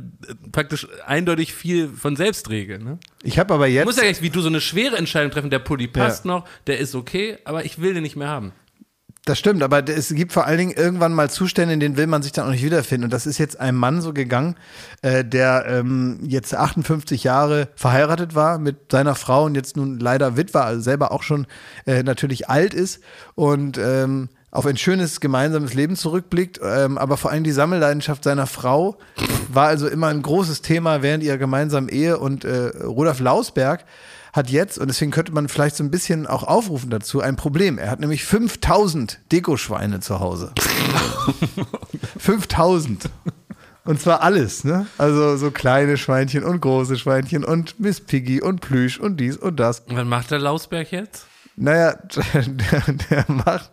praktisch 0.51 0.87
eindeutig 1.07 1.55
viel 1.55 1.87
von 1.89 2.15
selbst 2.15 2.51
regeln. 2.51 2.83
Ne? 2.83 2.99
Ich 3.23 3.39
habe 3.39 3.51
aber 3.55 3.65
Du 3.65 3.71
jetzt. 3.73 3.85
musst 3.85 3.97
ja 3.97 4.03
gleich 4.03 4.21
wie 4.21 4.29
du 4.29 4.41
so 4.41 4.47
eine 4.47 4.61
schwere 4.61 4.95
Entscheidung 4.95 5.31
treffen, 5.31 5.49
der 5.49 5.57
Pulli 5.57 5.87
passt 5.87 6.23
noch, 6.25 6.47
der 6.67 6.77
ist 6.77 6.93
okay, 6.93 7.39
aber 7.45 7.65
ich 7.65 7.81
will 7.81 7.95
den 7.95 8.03
nicht 8.03 8.15
mehr 8.15 8.27
haben. 8.27 8.51
Das 9.25 9.39
stimmt, 9.39 9.63
aber 9.63 9.87
es 9.87 10.13
gibt 10.13 10.33
vor 10.33 10.45
allen 10.47 10.57
Dingen 10.57 10.73
irgendwann 10.73 11.13
mal 11.13 11.29
Zustände, 11.29 11.73
in 11.73 11.79
denen 11.79 11.95
will 11.95 12.07
man 12.07 12.21
sich 12.21 12.33
dann 12.33 12.45
auch 12.45 12.51
nicht 12.51 12.63
wiederfinden. 12.63 13.05
Und 13.05 13.13
das 13.13 13.25
ist 13.25 13.37
jetzt 13.37 13.57
einem 13.57 13.77
Mann 13.77 14.01
so 14.01 14.11
gegangen, 14.11 14.55
äh, 15.01 15.23
der 15.23 15.65
ähm, 15.65 16.19
jetzt 16.23 16.53
58 16.53 17.23
Jahre 17.23 17.69
verheiratet 17.75 18.35
war 18.35 18.57
mit 18.57 18.91
seiner 18.91 19.15
Frau 19.15 19.45
und 19.45 19.55
jetzt 19.55 19.77
nun 19.77 19.97
leider 19.97 20.35
Witwer, 20.35 20.65
also 20.65 20.81
selber 20.81 21.13
auch 21.13 21.23
schon 21.23 21.47
äh, 21.85 22.03
natürlich 22.03 22.49
alt 22.49 22.73
ist 22.73 23.01
und 23.35 23.77
ähm, 23.77 24.27
auf 24.51 24.65
ein 24.65 24.75
schönes 24.75 25.21
gemeinsames 25.21 25.73
Leben 25.73 25.95
zurückblickt, 25.95 26.59
ähm, 26.61 26.97
aber 26.97 27.15
vor 27.15 27.31
allem 27.31 27.45
die 27.45 27.53
Sammelleidenschaft 27.53 28.25
seiner 28.25 28.45
Frau 28.45 28.97
war 29.47 29.67
also 29.67 29.87
immer 29.87 30.07
ein 30.07 30.21
großes 30.21 30.61
Thema 30.61 31.01
während 31.01 31.23
ihrer 31.23 31.37
gemeinsamen 31.37 31.87
Ehe 31.87 32.19
und 32.19 32.43
äh, 32.43 32.71
Rudolf 32.83 33.21
Lausberg 33.21 33.85
hat 34.33 34.49
jetzt, 34.49 34.79
und 34.79 34.87
deswegen 34.87 35.11
könnte 35.11 35.31
man 35.31 35.47
vielleicht 35.47 35.75
so 35.75 35.83
ein 35.83 35.91
bisschen 35.91 36.25
auch 36.25 36.43
aufrufen 36.43 36.89
dazu, 36.89 37.21
ein 37.21 37.35
Problem. 37.35 37.77
Er 37.77 37.91
hat 37.91 37.99
nämlich 37.99 38.25
5000 38.25 39.19
Dekoschweine 39.31 39.99
zu 39.99 40.19
Hause. 40.19 40.51
5000. 42.17 43.09
Und 43.85 44.01
zwar 44.01 44.21
alles, 44.21 44.63
ne? 44.63 44.87
Also 44.97 45.37
so 45.37 45.51
kleine 45.51 45.97
Schweinchen 45.97 46.43
und 46.43 46.61
große 46.61 46.97
Schweinchen 46.97 47.43
und 47.43 47.79
Miss 47.79 48.01
Piggy 48.01 48.41
und 48.41 48.61
Plüsch 48.61 48.99
und 48.99 49.17
dies 49.17 49.37
und 49.37 49.59
das. 49.59 49.81
Und 49.81 49.97
was 49.97 50.05
macht 50.05 50.31
der 50.31 50.39
Lausberg 50.39 50.91
jetzt? 50.91 51.27
Naja, 51.55 51.93
der, 52.33 52.93
der 53.09 53.25
macht, 53.27 53.71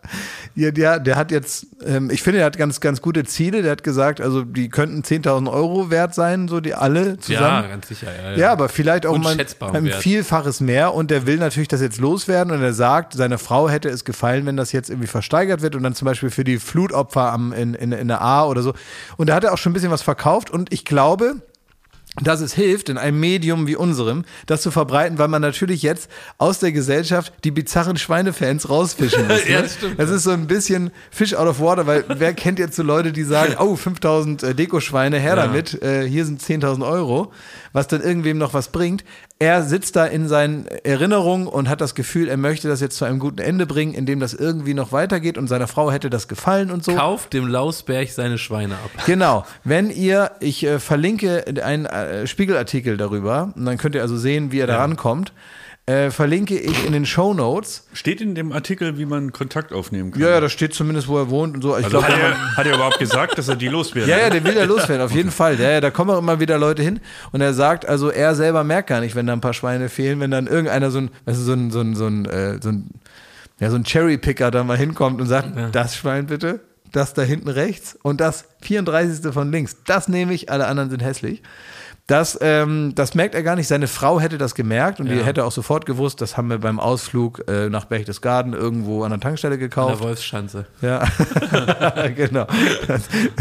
ja, 0.55 0.71
der, 0.71 1.01
der 1.01 1.17
hat 1.17 1.31
jetzt, 1.31 1.67
ähm, 1.85 2.11
ich 2.11 2.23
finde, 2.23 2.41
er 2.41 2.47
hat 2.47 2.59
ganz, 2.59 2.81
ganz 2.81 3.01
gute 3.01 3.25
Ziele. 3.25 3.63
Der 3.63 3.73
hat 3.73 3.83
gesagt, 3.83 4.21
also 4.21 4.43
die 4.43 4.69
könnten 4.69 5.01
10.000 5.01 5.51
Euro 5.51 5.91
wert 5.91 6.15
sein, 6.15 6.49
so 6.49 6.61
die 6.61 6.75
alle 6.75 7.19
zusammen. 7.19 7.63
Ja, 7.65 7.69
ganz 7.69 7.89
sicher. 7.89 8.09
Ja, 8.15 8.37
Ja, 8.37 8.53
aber 8.53 8.69
vielleicht 8.69 9.07
auch 9.07 9.17
mal 9.17 9.33
ein 9.33 9.85
Wert. 9.85 10.03
Vielfaches 10.03 10.61
mehr 10.61 10.93
und 10.93 11.11
der 11.11 11.27
will 11.27 11.39
natürlich 11.39 11.69
das 11.69 11.81
jetzt 11.81 11.99
loswerden 11.99 12.53
und 12.53 12.63
er 12.63 12.75
sagt, 12.75 13.15
seiner 13.15 13.39
Frau 13.39 13.71
hätte 13.71 13.89
es 13.89 14.05
gefallen, 14.05 14.45
wenn 14.45 14.59
das 14.59 14.73
jetzt 14.73 14.91
irgendwie 14.91 15.09
versteigert 15.09 15.63
wird 15.63 15.75
und 15.75 15.83
dann 15.83 15.95
zum 15.95 16.05
Beispiel 16.05 16.31
für 16.31 16.45
die 16.45 16.59
Flutopfer 16.59 17.33
am, 17.33 17.55
in, 17.55 17.73
in, 17.73 17.93
in 17.93 18.09
der 18.09 18.21
A 18.21 18.45
oder 18.45 18.63
so. 18.63 18.75
Und 19.17 19.31
da 19.31 19.35
hat 19.35 19.45
er 19.45 19.55
auch 19.55 19.59
schon 19.59 19.71
ein 19.71 19.75
bisschen 19.75 19.91
was 19.91 20.03
verkauft 20.03 20.51
und 20.51 20.71
ich 20.71 20.85
glaube, 20.85 21.37
dass 22.21 22.41
es 22.41 22.53
hilft, 22.55 22.89
in 22.89 22.99
einem 22.99 23.21
Medium 23.21 23.67
wie 23.69 23.77
unserem, 23.77 24.25
das 24.47 24.63
zu 24.63 24.71
verbreiten, 24.73 25.19
weil 25.19 25.29
man 25.29 25.41
natürlich 25.41 25.83
jetzt 25.83 26.11
aus 26.39 26.59
der 26.59 26.73
Gesellschaft 26.73 27.33
die 27.45 27.53
bizarren 27.53 27.97
Schweinefans 27.97 28.69
rausfischen 28.69 29.29
muss. 29.29 29.47
Ja, 29.47 29.59
ne? 29.59 29.63
das 29.63 29.75
stimmt. 29.75 29.99
Das 29.99 30.11
ist 30.11 30.25
so 30.25 30.31
ein 30.31 30.47
bisschen 30.49 30.91
Fish 31.13 31.35
out 31.35 31.47
of 31.47 31.61
water, 31.61 31.87
weil 31.87 32.05
wer 32.19 32.35
kennt 32.35 32.59
jetzt 32.59 32.75
so 32.77 32.83
Leute, 32.83 33.13
die 33.13 33.23
sagen, 33.23 33.55
oh, 33.59 33.77
5000 33.77 34.43
äh, 34.43 34.55
Dekoschweine, 34.55 35.19
her 35.19 35.37
Ja. 35.37 35.47
damit, 35.47 35.81
äh, 35.83 36.07
hier 36.09 36.25
sind 36.25 36.43
10.000 36.43 36.85
Euro, 36.87 37.33
was 37.73 37.89
dann 37.89 38.01
irgendwem 38.01 38.39
noch 38.39 38.55
was 38.55 38.69
bringt. 38.69 39.05
Er 39.39 39.63
sitzt 39.63 39.97
da 39.97 40.07
in 40.07 40.29
seinen 40.29 40.67
Erinnerungen 40.67 41.47
und 41.47 41.69
hat 41.69 41.81
das 41.81 41.95
Gefühl, 41.95 42.29
er 42.29 42.37
möchte 42.37 42.69
das 42.69 42.81
jetzt 42.81 42.97
zu 42.97 43.05
einem 43.05 43.19
guten 43.19 43.41
Ende 43.41 43.67
bringen, 43.67 43.95
indem 43.95 44.21
das 44.21 44.35
irgendwie 44.35 44.75
noch 44.75 44.93
weitergeht 44.93 45.39
und 45.39 45.49
seiner 45.49 45.67
Frau 45.67 45.91
hätte 45.91 46.11
das 46.11 46.29
gefallen 46.29 46.71
und 46.71 46.85
so. 46.85 46.95
Kauft 46.95 47.33
dem 47.33 47.47
Lausberg 47.47 48.11
seine 48.11 48.39
Schweine 48.39 48.75
ab. 48.75 48.91
Genau. 49.07 49.45
Wenn 49.65 49.91
ihr, 49.91 50.33
ich 50.41 50.65
äh, 50.65 50.79
verlinke 50.79 51.45
einen 51.63 51.87
äh, 51.87 52.27
Spiegelartikel 52.27 52.97
darüber, 52.97 53.53
und 53.57 53.65
dann 53.65 53.77
könnt 53.77 53.95
ihr 53.95 54.03
also 54.03 54.17
sehen, 54.17 54.53
wie 54.53 54.61
er 54.61 54.67
da 54.67 54.79
rankommt, 54.79 55.33
äh, 55.91 56.11
verlinke 56.13 56.57
ich 56.57 56.87
in 56.87 56.93
den 56.93 57.05
Show 57.05 57.35
Notes. 57.35 57.85
Steht 57.93 58.21
in 58.21 58.37
dem 58.37 58.53
Artikel, 58.53 58.97
wie 58.97 59.07
man 59.07 59.33
Kontakt 59.33 59.73
aufnehmen 59.73 60.13
kann? 60.13 60.21
Ja, 60.21 60.31
ja, 60.31 60.41
da 60.41 60.49
steht 60.49 60.73
zumindest, 60.73 61.09
wo 61.09 61.19
er 61.19 61.31
wohnt 61.31 61.57
und 61.57 61.63
so. 61.63 61.77
Ich 61.77 61.85
also 61.85 61.99
glaub, 61.99 62.05
hat, 62.09 62.19
er, 62.19 62.57
hat 62.57 62.67
er 62.67 62.75
überhaupt 62.75 62.99
gesagt, 63.01 63.37
dass 63.39 63.49
er 63.49 63.57
die 63.57 63.67
loswerden 63.67 64.09
Ja, 64.09 64.19
ja, 64.19 64.31
der 64.31 64.45
will 64.45 64.57
ja 64.57 64.65
loswerden, 64.65 65.05
auf 65.05 65.13
jeden 65.13 65.33
Fall. 65.33 65.59
Ja, 65.59 65.71
ja, 65.73 65.81
da 65.81 65.91
kommen 65.91 66.11
auch 66.11 66.19
immer 66.19 66.39
wieder 66.39 66.59
Leute 66.59 66.83
hin 66.83 67.01
und 67.33 67.41
er 67.41 67.55
sagt, 67.55 67.87
also 67.87 68.09
er 68.11 68.37
selber 68.37 68.63
merkt 68.63 68.89
gar 68.89 69.01
nicht, 69.01 69.17
wenn 69.17 69.27
da 69.27 69.33
ein 69.33 69.41
paar 69.41 69.55
Schweine 69.55 69.89
fehlen, 69.89 70.21
wenn 70.21 70.31
dann 70.31 70.47
irgendeiner 70.47 70.93
so 70.93 70.99
ein, 70.99 71.11
weißt 71.25 71.41
du, 71.41 71.43
so 71.43 71.53
ein, 71.55 71.71
so 71.71 71.81
ein, 71.81 71.97
so 71.97 72.07
ein, 72.07 72.25
äh, 72.27 72.59
so 72.63 72.69
ein, 72.69 72.91
ja, 73.59 73.71
so 73.71 73.77
ein 73.77 73.85
Cherry-Picker 73.85 74.51
da 74.51 74.63
mal 74.63 74.77
hinkommt 74.77 75.21
und 75.21 75.27
sagt, 75.27 75.51
das 75.73 75.97
Schwein 75.97 76.27
bitte, 76.27 76.61
das 76.93 77.15
da 77.15 77.23
hinten 77.23 77.49
rechts 77.49 77.99
und 78.03 78.21
das 78.21 78.45
34. 78.63 79.33
von 79.33 79.51
links, 79.51 79.77
das 79.87 80.09
nehme 80.09 80.33
ich, 80.35 80.51
alle 80.51 80.67
anderen 80.67 80.91
sind 80.91 81.03
hässlich. 81.03 81.43
Das, 82.11 82.37
ähm, 82.43 82.93
das 82.97 83.15
merkt 83.15 83.35
er 83.37 83.43
gar 83.43 83.55
nicht. 83.57 83.69
Seine 83.69 83.87
Frau 83.87 84.19
hätte 84.21 84.37
das 84.37 84.55
gemerkt 84.57 84.99
und 85.01 85.07
die 85.09 85.15
Ja. 85.15 85.23
hätte 85.25 85.45
auch 85.45 85.53
sofort 85.53 85.87
gewusst, 85.87 86.21
das 86.21 86.37
haben 86.37 86.49
wir 86.51 86.59
beim 86.59 86.81
Ausflug 86.81 87.43
äh, 87.49 87.69
nach 87.69 87.85
Berchtesgaden 87.85 88.53
irgendwo 88.53 89.05
an 89.05 89.11
der 89.11 89.21
Tankstelle 89.21 89.55
In 89.55 89.61
der 89.61 89.69
gekauft. 89.69 90.03
Wolfsschanze. 90.03 90.67
Ja, 90.83 91.05
genau. 92.17 92.47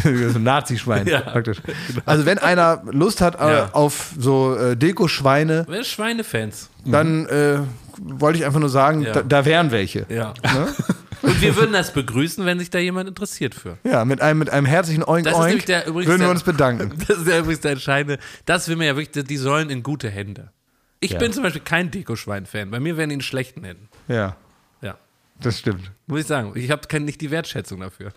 Ist 0.04 0.36
ein 0.36 0.44
Nazi-Schwein 0.44 1.08
Ja. 1.08 1.22
praktisch. 1.22 1.58
Also 2.06 2.26
wenn 2.26 2.38
einer 2.38 2.84
Lust 2.92 3.22
hat 3.22 3.40
äh, 3.42 3.52
Ja. 3.54 3.70
auf 3.72 4.12
so 4.20 4.56
äh, 4.56 4.76
Deko-Schweine, 4.78 5.66
Schweinefans? 5.84 6.70
dann 6.86 7.26
äh, 7.26 7.60
wollte 8.02 8.40
ich 8.40 8.46
einfach 8.46 8.60
nur 8.60 8.70
sagen, 8.70 9.02
Ja. 9.02 9.14
da, 9.14 9.22
da 9.24 9.46
wären 9.46 9.72
welche. 9.72 10.06
Ja. 10.10 10.34
Ne? 10.44 10.68
Und 11.22 11.42
wir 11.42 11.56
würden 11.58 11.74
das 11.74 11.92
begrüßen, 11.94 12.46
wenn 12.46 12.60
sich 12.60 12.70
da 12.70 12.80
jemand 12.80 13.10
interessiert 13.10 13.54
für. 13.54 13.78
Ja, 13.84 14.06
mit 14.06 14.22
einem, 14.22 14.40
mit 14.40 14.50
einem 14.50 14.66
herzlichen 14.66 15.04
Oink 15.04 15.26
Das 15.26 15.34
ist 15.34 15.40
Oink 15.40 15.48
nämlich 15.48 15.66
der, 15.66 15.86
übrigens 15.88 16.08
würden 16.08 16.22
wir 16.22 16.28
der, 16.28 16.32
uns 16.32 16.44
bedanken. 16.44 16.94
Das 17.08 17.18
ist 17.18 17.28
ja 17.28 17.40
übrigens 17.40 17.60
der 17.60 17.72
entscheidende. 17.72 18.20
Das 18.46 18.68
will 18.70 18.78
mir 18.78 18.86
ja 18.86 18.96
wirklich, 18.96 19.26
die 19.26 19.38
sollen 19.38 19.70
in 19.70 19.84
gute 19.84 20.10
Hände. 20.10 20.52
Ich 21.02 21.12
Ja. 21.12 21.20
bin 21.20 21.34
zum 21.34 21.44
Beispiel 21.44 21.62
kein 21.62 21.92
Dekoschwein-Fan. 21.92 22.72
Bei 22.72 22.80
mir 22.80 22.96
wären 22.98 23.10
die 23.10 23.16
in 23.16 23.22
schlechten 23.22 23.64
Händen. 23.66 23.90
Ja, 24.08 24.38
Ja. 24.82 24.98
das 25.42 25.60
stimmt. 25.60 25.92
Muss 26.08 26.22
ich 26.22 26.28
sagen. 26.28 26.54
Ich 26.56 26.72
habe 26.72 27.00
nicht 27.02 27.20
die 27.22 27.32
Wertschätzung 27.32 27.82
dafür. 27.82 28.12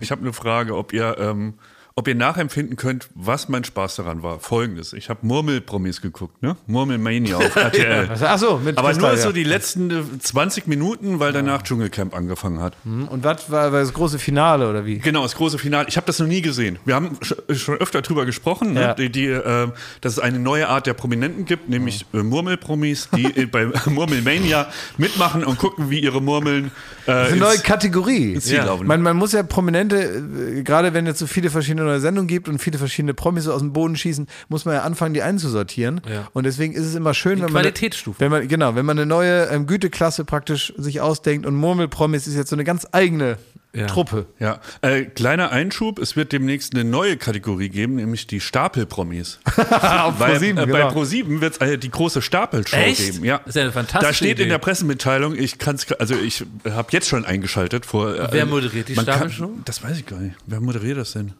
Ich 0.00 0.10
habe 0.10 0.20
eine 0.22 0.32
Frage, 0.32 0.76
ob 0.76 0.92
ihr, 0.92 1.16
ähm, 1.18 1.54
ob 1.94 2.08
ihr 2.08 2.14
nachempfinden 2.14 2.76
könnt, 2.76 3.08
was 3.14 3.48
mein 3.48 3.64
Spaß 3.64 3.96
daran 3.96 4.22
war. 4.22 4.40
Folgendes: 4.40 4.92
Ich 4.92 5.08
habe 5.10 5.26
Murmelpromis 5.26 6.00
geguckt, 6.00 6.42
ne? 6.42 6.56
Murmelmania 6.66 7.36
auf 7.36 7.54
RTL. 7.56 8.08
Ach 8.22 8.38
so, 8.38 8.58
mit 8.64 8.78
Aber 8.78 8.88
Kristall, 8.88 9.12
nur 9.14 9.20
so 9.22 9.28
ja. 9.28 9.32
die 9.34 9.44
letzten 9.44 9.90
äh, 9.90 10.18
20 10.18 10.66
Minuten, 10.66 11.20
weil 11.20 11.32
danach 11.32 11.62
Dschungelcamp 11.62 12.14
angefangen 12.16 12.60
hat. 12.60 12.74
Und 12.84 13.24
was 13.24 13.50
war, 13.50 13.70
das 13.70 13.92
große 13.92 14.18
Finale 14.18 14.68
oder 14.70 14.86
wie? 14.86 14.98
Genau, 14.98 15.22
das 15.22 15.34
große 15.34 15.58
Finale. 15.58 15.86
Ich 15.88 15.96
habe 15.96 16.06
das 16.06 16.18
noch 16.18 16.26
nie 16.26 16.40
gesehen. 16.42 16.78
Wir 16.84 16.94
haben 16.94 17.16
sch- 17.20 17.54
schon 17.56 17.76
öfter 17.76 18.00
drüber 18.02 18.24
gesprochen, 18.26 18.72
ne? 18.72 18.80
Ja. 18.80 18.94
die, 18.94 19.10
die, 19.10 19.26
äh, 19.26 19.68
dass 20.00 20.14
es 20.14 20.18
eine 20.18 20.38
neue 20.38 20.68
Art 20.68 20.86
der 20.86 20.94
Prominenten 20.94 21.44
gibt, 21.44 21.68
nämlich 21.68 22.06
äh, 22.14 22.18
Murmelpromis, 22.22 23.08
die 23.14 23.24
äh, 23.24 23.46
bei 23.46 23.66
Murmelmania 23.90 24.68
mitmachen 24.96 25.44
und 25.44 25.58
gucken, 25.58 25.90
wie 25.90 26.00
ihre 26.00 26.22
Murmeln 26.22 26.66
äh, 26.66 26.70
Das 27.06 27.26
ist 27.28 27.32
eine 27.32 27.40
neue 27.42 27.58
Kategorie. 27.58 28.38
Ja. 28.44 28.76
Man, 28.82 29.02
man 29.02 29.16
muss 29.16 29.32
ja 29.32 29.42
Prominente, 29.42 29.96
äh, 29.96 30.62
gerade 30.62 30.94
wenn 30.94 31.06
es 31.06 31.18
so 31.18 31.26
viele 31.26 31.50
verschiedene 31.50 31.81
neue 31.84 32.00
Sendungen 32.00 32.28
gibt 32.28 32.48
und 32.48 32.58
viele 32.58 32.78
verschiedene 32.78 33.14
Promis 33.14 33.44
so 33.44 33.52
aus 33.52 33.60
dem 33.60 33.72
Boden 33.72 33.96
schießen, 33.96 34.26
muss 34.48 34.64
man 34.64 34.74
ja 34.74 34.82
anfangen, 34.82 35.14
die 35.14 35.22
einzusortieren. 35.22 36.00
Ja. 36.10 36.28
Und 36.32 36.44
deswegen 36.44 36.72
ist 36.74 36.84
es 36.86 36.94
immer 36.94 37.14
schön, 37.14 37.36
wenn 37.40 37.52
man. 37.52 37.62
Qualitätsstufe. 37.62 38.20
Wenn 38.20 38.30
man, 38.30 38.48
genau, 38.48 38.74
wenn 38.74 38.86
man 38.86 38.98
eine 38.98 39.06
neue 39.06 39.46
ähm, 39.46 39.66
Güteklasse 39.66 40.24
praktisch 40.24 40.72
sich 40.76 41.00
ausdenkt 41.00 41.46
und 41.46 41.54
Murmelpromis 41.56 42.26
ist 42.26 42.34
jetzt 42.34 42.50
so 42.50 42.56
eine 42.56 42.64
ganz 42.64 42.86
eigene 42.92 43.38
Ja. 43.74 43.86
Truppe. 43.86 44.26
Ja, 44.38 44.60
äh, 44.82 45.04
kleiner 45.04 45.50
Einschub, 45.50 45.98
es 45.98 46.14
wird 46.14 46.32
demnächst 46.32 46.74
eine 46.74 46.84
neue 46.84 47.16
Kategorie 47.16 47.70
geben, 47.70 47.94
nämlich 47.96 48.26
die 48.26 48.38
Stapelpromis. 48.40 49.38
Auf 49.56 50.20
Weil 50.20 50.32
ProSieben, 50.32 50.58
äh, 50.62 50.66
genau. 50.66 50.90
bei 50.90 50.94
Pro7 50.94 51.40
wird 51.40 51.54
es 51.54 51.58
äh, 51.66 51.78
die 51.78 51.90
große 51.90 52.20
Stapelshow 52.20 52.76
Echt? 52.76 53.12
geben. 53.12 53.24
Ja. 53.24 53.38
Das 53.38 53.48
ist 53.48 53.54
ja 53.56 53.62
eine 53.62 53.72
fantastische 53.72 54.06
Da 54.10 54.14
steht 54.14 54.30
Idee. 54.32 54.42
in 54.42 54.48
der 54.50 54.58
Pressemitteilung, 54.58 55.34
ich 55.36 55.56
kann's, 55.58 55.90
also 55.92 56.14
ich 56.14 56.44
habe 56.68 56.88
jetzt 56.90 57.08
schon 57.08 57.24
eingeschaltet 57.24 57.86
vor. 57.86 58.14
äh, 58.14 58.28
Wer 58.30 58.44
moderiert 58.44 58.88
die 58.90 58.94
man 58.94 59.06
kann- 59.06 59.14
Stapelshow? 59.30 59.52
Das 59.64 59.82
weiß 59.82 59.96
ich 59.98 60.04
gar 60.06 60.18
nicht. 60.20 60.36
Wer 60.46 60.60
moderiert 60.60 60.98
das 60.98 61.12
denn? 61.12 61.32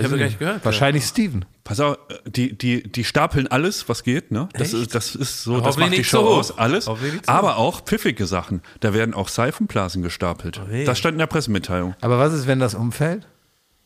Ich 0.00 0.04
habe 0.06 0.18
gar 0.18 0.26
nicht 0.26 0.38
gehört. 0.38 0.64
Wahrscheinlich 0.64 1.04
Steven. 1.04 1.44
Pass 1.64 1.80
auf, 1.80 1.96
äh, 2.08 2.30
die, 2.30 2.56
die, 2.56 2.82
die 2.82 3.04
stapeln 3.04 3.46
alles, 3.48 3.88
was 3.88 4.02
geht, 4.02 4.30
ne? 4.30 4.48
Das 4.54 4.72
Echt? 4.72 4.82
ist, 4.82 4.94
das 4.94 5.14
ist 5.14 5.42
so, 5.44 5.54
Aber 5.56 5.62
das 5.66 5.76
macht 5.76 5.92
die 5.92 5.98
nicht 5.98 6.08
Show 6.10 6.22
hoch. 6.22 6.38
aus, 6.38 6.58
alles. 6.58 6.88
Aber 7.26 7.56
auch 7.56 7.82
pfiffige 7.84 8.26
Sachen. 8.26 8.62
Da 8.80 8.94
werden 8.94 9.14
auch 9.14 9.28
Seifenblasen 9.28 10.02
gestapelt. 10.02 10.60
weh. 10.68 10.84
Das 10.84 10.98
stand 10.98 11.14
in 11.14 11.18
der 11.18 11.26
Pressemitteilung. 11.26 11.94
Aber 12.00 12.18
was 12.18 12.32
ist, 12.32 12.46
wenn 12.46 12.58
das 12.60 12.74
umfällt? 12.74 13.26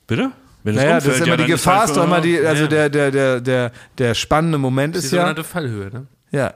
Bitte? 0.06 0.30
Wenn 0.62 0.74
Naja, 0.74 0.94
das 0.96 1.06
ist 1.06 1.18
immer 1.18 1.26
ja, 1.28 1.36
die 1.36 1.44
Gefahr, 1.46 1.80
halt 1.80 1.90
ist 1.90 1.96
doch 1.96 2.04
immer 2.04 2.20
die, 2.20 2.40
also 2.40 2.62
Ja. 2.64 2.68
der, 2.68 2.88
der, 2.90 3.10
der, 3.12 3.40
der, 3.40 3.72
der 3.98 4.14
spannende 4.14 4.58
Moment 4.58 4.94
Die 4.94 4.98
ist 4.98 5.04
ja. 5.06 5.10
sogenannte 5.20 5.44
Fallhöhe, 5.44 5.90
ne? 5.92 6.06
Ja, 6.32 6.54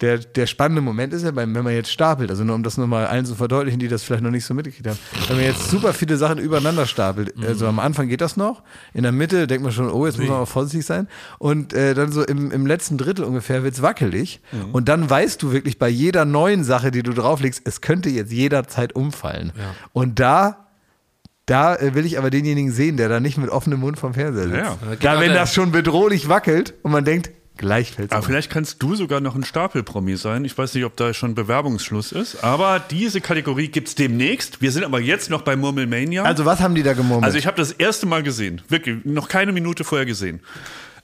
der, 0.00 0.18
der 0.18 0.46
spannende 0.46 0.82
Moment 0.82 1.12
ist 1.12 1.22
ja, 1.24 1.36
wenn 1.36 1.52
man 1.52 1.68
jetzt 1.72 1.90
stapelt, 1.90 2.28
also 2.30 2.42
nur 2.42 2.56
um 2.56 2.64
das 2.64 2.76
nochmal 2.76 3.06
allen 3.06 3.24
zu 3.26 3.34
verdeutlichen, 3.36 3.78
die 3.78 3.86
das 3.88 4.02
vielleicht 4.02 4.24
noch 4.24 4.30
nicht 4.32 4.44
so 4.44 4.52
mitgekriegt 4.52 4.88
haben, 4.88 4.98
wenn 5.28 5.36
man 5.36 5.44
jetzt 5.46 5.70
super 5.70 5.92
viele 5.94 6.16
Sachen 6.16 6.38
übereinander 6.38 6.84
stapelt, 6.86 7.32
also 7.46 7.66
am 7.68 7.78
Anfang 7.78 8.08
geht 8.08 8.20
das 8.20 8.36
noch, 8.36 8.62
in 8.92 9.04
der 9.04 9.12
Mitte 9.12 9.46
denkt 9.46 9.62
man 9.62 9.72
schon, 9.72 9.88
oh, 9.88 10.04
jetzt 10.06 10.18
muss 10.18 10.28
man 10.28 10.38
auch 10.38 10.48
vorsichtig 10.48 10.84
sein 10.84 11.06
und 11.38 11.72
äh, 11.72 11.94
dann 11.94 12.10
so 12.10 12.24
im, 12.24 12.50
im 12.50 12.66
letzten 12.66 12.98
Drittel 12.98 13.24
ungefähr 13.24 13.62
wird's 13.62 13.82
wackelig 13.82 14.40
und 14.72 14.88
dann 14.88 15.08
weißt 15.08 15.40
du 15.42 15.52
wirklich 15.52 15.78
bei 15.78 15.88
jeder 15.88 16.24
neuen 16.24 16.64
Sache, 16.64 16.90
die 16.90 17.02
du 17.04 17.12
drauflegst, 17.12 17.62
es 17.64 17.80
könnte 17.80 18.10
jetzt 18.10 18.32
jederzeit 18.32 18.94
umfallen. 18.96 19.52
Und 19.92 20.18
da 20.18 20.66
da 21.46 21.76
äh, 21.76 21.94
will 21.94 22.06
ich 22.06 22.16
aber 22.18 22.30
denjenigen 22.30 22.72
sehen, 22.72 22.96
der 22.96 23.08
da 23.10 23.20
nicht 23.20 23.36
mit 23.36 23.50
offenem 23.50 23.78
Mund 23.80 23.98
vom 23.98 24.14
Fernseher 24.14 24.44
sitzt. 24.48 24.56
Ja, 24.56 24.62
ja. 24.90 24.96
Da 24.98 25.20
wenn 25.20 25.28
der- 25.30 25.40
das 25.40 25.52
schon 25.54 25.72
bedrohlich 25.72 26.28
wackelt 26.28 26.72
und 26.82 26.90
man 26.90 27.04
denkt, 27.04 27.30
gleich 27.56 27.92
fällt's 27.92 28.12
Aber 28.12 28.22
vielleicht 28.22 28.50
kannst 28.50 28.82
du 28.82 28.94
sogar 28.94 29.20
noch 29.20 29.34
ein 29.34 29.44
Stapelpromi 29.44 30.16
sein. 30.16 30.44
Ich 30.44 30.56
weiß 30.56 30.74
nicht, 30.74 30.84
ob 30.84 30.96
da 30.96 31.14
schon 31.14 31.34
Bewerbungsschluss 31.34 32.12
ist. 32.12 32.42
Aber 32.42 32.80
diese 32.80 33.20
Kategorie 33.20 33.68
gibt's 33.68 33.94
demnächst. 33.94 34.60
Wir 34.60 34.72
sind 34.72 34.84
aber 34.84 35.00
jetzt 35.00 35.30
noch 35.30 35.42
bei 35.42 35.56
Murmelmania. 35.56 36.22
Also 36.24 36.44
was 36.44 36.60
haben 36.60 36.74
die 36.74 36.82
da 36.82 36.92
gemurmelt? 36.92 37.24
Also 37.24 37.38
ich 37.38 37.46
habe 37.46 37.56
das 37.56 37.72
erste 37.72 38.06
Mal 38.06 38.22
gesehen. 38.22 38.62
Wirklich, 38.68 39.04
noch 39.04 39.28
keine 39.28 39.52
Minute 39.52 39.84
vorher 39.84 40.06
gesehen. 40.06 40.40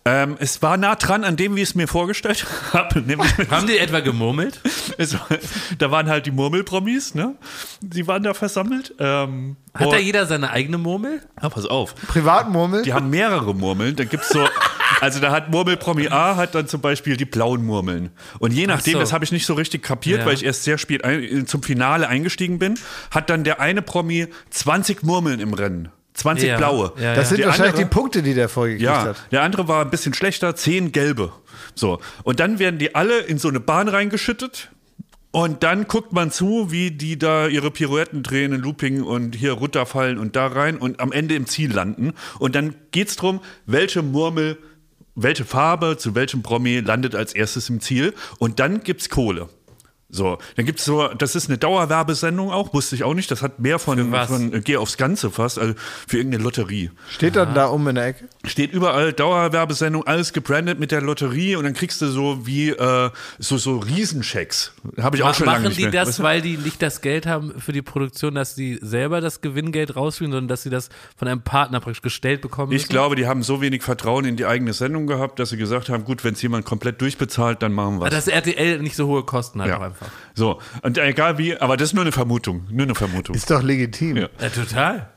Ähm, 0.07 0.37
es 0.39 0.63
war 0.63 0.79
nah 0.79 0.95
dran 0.95 1.25
an 1.25 1.37
dem, 1.37 1.57
wie 1.57 1.61
ich 1.61 1.71
es 1.71 1.75
mir 1.75 1.87
vorgestellt 1.87 2.47
habe. 2.73 3.05
Haben 3.51 3.67
die 3.67 3.77
etwa 3.77 4.01
gemurmelt? 4.01 4.59
es, 4.99 5.15
da 5.79 5.91
waren 5.91 6.09
halt 6.09 6.25
die 6.25 6.31
Murmelpromis, 6.31 7.15
ne? 7.15 7.35
Die 7.83 8.07
waren 8.07 8.23
da 8.23 8.33
versammelt. 8.33 8.95
Ähm, 8.99 9.57
Hat 9.75 9.89
oh, 9.89 9.91
da 9.91 9.99
jeder 9.99 10.25
seine 10.25 10.51
eigene 10.51 10.79
Murmel? 10.79 11.21
ah, 11.37 11.51
pass 11.51 11.67
auf. 11.67 11.95
Privatmurmel? 11.95 12.83
Die 12.83 12.95
haben 12.95 13.11
mehrere 13.11 13.55
Murmeln. 13.55 13.95
Da 13.95 14.05
gibt's 14.05 14.31
so, 14.31 14.49
also 15.03 15.21
da 15.21 15.33
hat 15.33 15.51
Murmelpromi 15.51 16.09
A 16.09 16.35
hat 16.37 16.55
dann 16.55 16.67
zum 16.67 16.81
Beispiel 16.81 17.19
die 17.19 17.27
blauen 17.27 17.67
Murmeln. 17.67 18.09
Und 18.39 18.55
je 18.55 18.67
nachdem, 18.67 18.95
so. 18.95 19.01
das 19.01 19.13
habe 19.13 19.27
ich 19.27 19.33
nicht 19.33 19.45
so 19.45 19.53
richtig 19.53 19.83
kapiert, 19.83 20.21
Ja. 20.21 20.27
weil 20.27 20.33
ich 20.33 20.47
erst 20.47 20.65
sehr 20.65 20.79
spät 20.79 21.05
ein, 21.05 21.47
zum 21.47 21.63
Finale 21.63 22.09
eingestiegen 22.09 22.59
bin, 22.59 22.79
hat 23.11 23.29
dann 23.29 23.45
der 23.45 23.61
eine 23.61 23.83
Promi 23.83 24.29
20 24.49 25.03
Murmeln 25.03 25.41
im 25.41 25.53
Rennen. 25.53 25.91
20 26.21 26.49
Ja. 26.49 26.57
blaue. 26.57 26.93
Ja, 27.01 27.15
Das 27.15 27.29
sind 27.29 27.39
Der 27.39 27.47
wahrscheinlich 27.49 27.75
andere- 27.75 27.85
die 27.89 27.91
Punkte, 27.91 28.23
die 28.23 28.35
der 28.35 28.49
vorgekriegt 28.49 28.83
ja, 28.85 29.03
hat. 29.05 29.17
der 29.33 29.43
andere 29.43 29.69
war 29.69 29.85
ein 29.85 29.91
bisschen 29.91 30.15
schlechter, 30.15 30.55
10 30.55 30.93
gelbe. 30.93 31.33
So. 31.75 32.01
Und 32.23 32.41
dann 32.41 32.59
werden 32.59 32.79
die 32.79 32.95
alle 32.95 33.19
in 33.21 33.39
so 33.39 33.49
eine 33.49 33.61
Bahn 33.61 33.89
reingeschüttet. 33.89 34.71
Und 35.33 35.63
dann 35.63 35.87
guckt 35.87 36.13
man 36.13 36.33
zu, 36.33 36.73
wie 36.73 36.91
die 36.91 37.17
da 37.17 37.47
ihre 37.47 37.71
Pirouetten 37.71 38.25
drehen, 38.25 38.53
in 38.53 38.61
Looping 38.63 39.03
und 39.05 39.37
hier 39.37 39.53
runterfallen 39.53 40.19
und 40.19 40.35
da 40.35 40.49
rein 40.49 40.77
und 40.77 40.99
am 40.99 41.13
Ende 41.13 41.37
im 41.37 41.47
Ziel 41.47 41.73
landen. 41.73 42.15
Und 42.41 42.57
dann 42.57 42.75
geht's 42.91 43.15
drum, 43.15 43.41
welche 43.65 44.03
Murmel, 44.03 44.59
welche 45.15 45.45
Farbe 45.45 45.97
zu 45.99 46.17
welchem 46.17 46.43
Promi 46.43 46.81
landet 46.81 47.15
als 47.15 47.33
erstes 47.33 47.69
im 47.71 47.81
Ziel. 47.81 48.13
Und 48.39 48.59
dann 48.59 48.83
gibt's 48.83 49.09
Kohle. 49.09 49.49
So, 50.13 50.39
dann 50.57 50.67
gibt's 50.67 50.85
so, 50.85 51.07
das 51.09 51.37
ist 51.37 51.49
eine 51.49 51.59
Dauerwerbesendung 51.59 52.51
auch, 52.51 52.75
wusste 52.75 52.97
ich 52.97 53.05
auch 53.05 53.15
nicht. 53.15 53.31
Das 53.31 53.43
hat 53.43 53.61
mehr 53.61 53.79
von, 53.79 54.13
von 54.27 54.53
äh, 54.53 54.61
Geh 54.61 54.77
aufs 54.77 54.97
Ganze 54.97 55.31
fast, 55.31 55.59
also 55.59 55.75
für 56.07 56.17
irgendeine 56.17 56.43
Lotterie. 56.45 56.91
Steht 57.11 57.37
dann 57.37 57.55
da 57.55 57.69
oben 57.71 57.87
in 57.89 57.95
der 57.95 58.07
Ecke? 58.07 58.29
Steht 58.45 58.73
überall 58.73 59.13
Dauerwerbesendung, 59.13 60.07
alles 60.07 60.33
gebrandet 60.33 60.81
mit 60.81 60.91
der 60.91 61.01
Lotterie 61.01 61.55
und 61.57 61.65
dann 61.65 61.75
kriegst 61.75 62.01
du 62.03 62.09
so 62.09 62.47
wie 62.47 62.71
äh, 62.71 63.11
so, 63.39 63.57
so 63.59 63.79
Riesenchecks. 63.79 64.73
Habe 65.01 65.17
ich 65.17 65.23
auch 65.23 65.35
schon 65.35 65.47
lange 65.47 65.59
Machen 65.61 65.69
nicht 65.69 65.79
die 65.79 65.83
mehr. 65.85 65.93
das, 65.93 66.09
Weißt 66.09 66.19
du? 66.19 66.23
weil 66.25 66.41
die 66.43 66.57
nicht 66.57 66.83
das 66.83 67.01
Geld 67.03 67.27
haben 67.27 67.61
für 67.61 67.73
die 67.73 67.83
Produktion, 67.83 68.35
dass 68.35 68.55
sie 68.55 68.79
selber 68.83 69.21
das 69.21 69.41
Gewinngeld 69.41 69.95
rausführen, 69.97 70.33
sondern 70.33 70.49
dass 70.49 70.63
sie 70.65 70.71
das 70.71 70.89
von 71.17 71.29
einem 71.29 71.43
Partner 71.43 71.81
praktisch 71.81 72.03
gestellt 72.03 72.41
bekommen 72.41 72.73
Ich 72.73 72.83
müssen? 72.83 72.89
glaube, 72.91 73.17
die 73.17 73.27
haben 73.27 73.43
so 73.43 73.61
wenig 73.61 73.83
Vertrauen 73.83 74.25
in 74.25 74.37
die 74.37 74.47
eigene 74.47 74.73
Sendung 74.73 75.07
gehabt, 75.07 75.39
dass 75.39 75.51
sie 75.51 75.57
gesagt 75.57 75.89
haben, 75.89 76.05
gut, 76.05 76.25
wenn 76.25 76.35
es 76.35 76.43
jemand 76.43 76.65
komplett 76.65 77.01
durchbezahlt, 77.01 77.63
dann 77.63 77.73
machen 77.73 78.01
wir 78.01 78.07
Ah, 78.07 78.11
Dass 78.11 78.27
RTL 78.29 78.81
nicht 78.81 78.97
so 78.97 79.07
hohe 79.07 79.23
Kosten 79.25 79.61
hat 79.63 79.69
Ja. 79.69 79.79
auch 79.79 79.83
einfach. 80.01 80.13
So, 80.35 80.61
und 80.83 80.99
egal 80.99 81.39
wie, 81.39 81.57
aber 81.57 81.77
das 81.77 81.91
ist 81.91 81.95
nur 81.95 82.03
eine 82.03 82.13
Vermutung, 82.13 82.67
nur 82.71 82.85
eine 82.85 82.95
Vermutung. 82.95 83.35
Ist 83.35 83.51
doch 83.51 83.63
legitim. 83.63 84.17
Ja. 84.17 84.29
Ja, 84.41 84.49
total. 84.49 85.11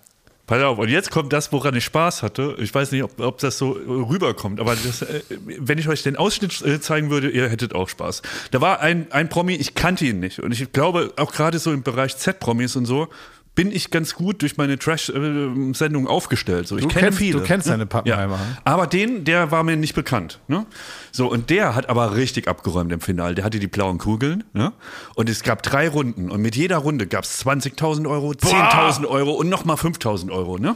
Pass 0.46 0.62
auf, 0.62 0.78
und 0.78 0.90
jetzt 0.90 1.10
kommt 1.10 1.32
das, 1.32 1.54
woran 1.54 1.74
ich 1.74 1.86
Spaß 1.86 2.22
hatte. 2.22 2.58
Ich 2.60 2.76
weiß 2.76 2.92
nicht, 2.92 3.04
ob, 3.04 3.18
ob 3.22 3.38
das 3.38 3.58
so 3.58 3.72
rüberkommt, 3.72 4.60
aber 4.60 4.76
das, 4.76 5.02
äh, 5.02 5.22
wenn 5.30 5.78
ich 5.78 5.88
euch 5.88 6.04
den 6.04 6.18
Ausschnitt 6.18 6.62
äh, 6.62 6.82
zeigen 6.82 7.10
würde, 7.10 7.30
ihr 7.30 7.48
hättet 7.48 7.74
auch 7.74 7.88
Spaß. 7.88 8.22
Da 8.52 8.60
war 8.60 8.82
ein, 8.82 9.10
ein 9.12 9.30
Promi, 9.30 9.56
ich 9.56 9.74
kannte 9.74 10.06
ihn 10.06 10.20
nicht. 10.20 10.40
Und 10.40 10.52
ich 10.52 10.74
glaube, 10.74 11.14
auch 11.16 11.32
gerade 11.32 11.60
so 11.60 11.72
im 11.72 11.82
Bereich 11.84 12.18
Z-Promis 12.18 12.76
und 12.76 12.86
so, 12.86 13.08
bin 13.56 13.72
ich 13.72 13.91
ganz 13.91 14.16
gut 14.16 14.41
durch 14.41 14.58
meine 14.58 14.80
Trash-Sendung 14.80 16.08
aufgestellt. 16.08 16.68
So, 16.68 16.76
ich 16.78 16.84
Du 16.84 16.88
kenne 16.88 17.06
kennst- 17.08 17.20
viele. 17.20 17.39
du 17.39 17.45
kennst 17.45 17.68
deine 17.68 17.84
Ja. 17.84 17.88
Pappenheimer, 17.88 18.39
hm? 18.39 18.58
Aber 18.64 18.88
den, 18.88 19.26
der 19.26 19.51
war 19.51 19.64
mir 19.64 19.76
nicht 19.78 19.93
bekannt. 19.93 20.39
Ne? 20.47 20.66
So, 21.12 21.28
und 21.32 21.49
der 21.49 21.76
hat 21.76 21.89
aber 21.89 22.16
richtig 22.16 22.47
abgeräumt 22.47 22.91
im 22.91 22.99
Finale. 23.01 23.36
Der 23.36 23.43
hatte 23.45 23.60
die 23.60 23.68
blauen 23.68 23.99
Kugeln. 23.99 24.43
Ne? 24.54 24.74
Und 25.16 25.30
es 25.30 25.43
gab 25.43 25.62
drei 25.62 25.88
Runden. 25.88 26.32
Und 26.32 26.41
mit 26.41 26.56
jeder 26.56 26.78
Runde 26.78 27.06
gab 27.06 27.26
es 27.26 27.38
20.000 27.45 28.08
Euro, 28.10 28.32
10.000 28.32 29.06
Euro 29.08 29.32
und 29.34 29.49
nochmal 29.49 29.76
5.000 29.78 30.32
Euro. 30.32 30.58
Ne? 30.58 30.76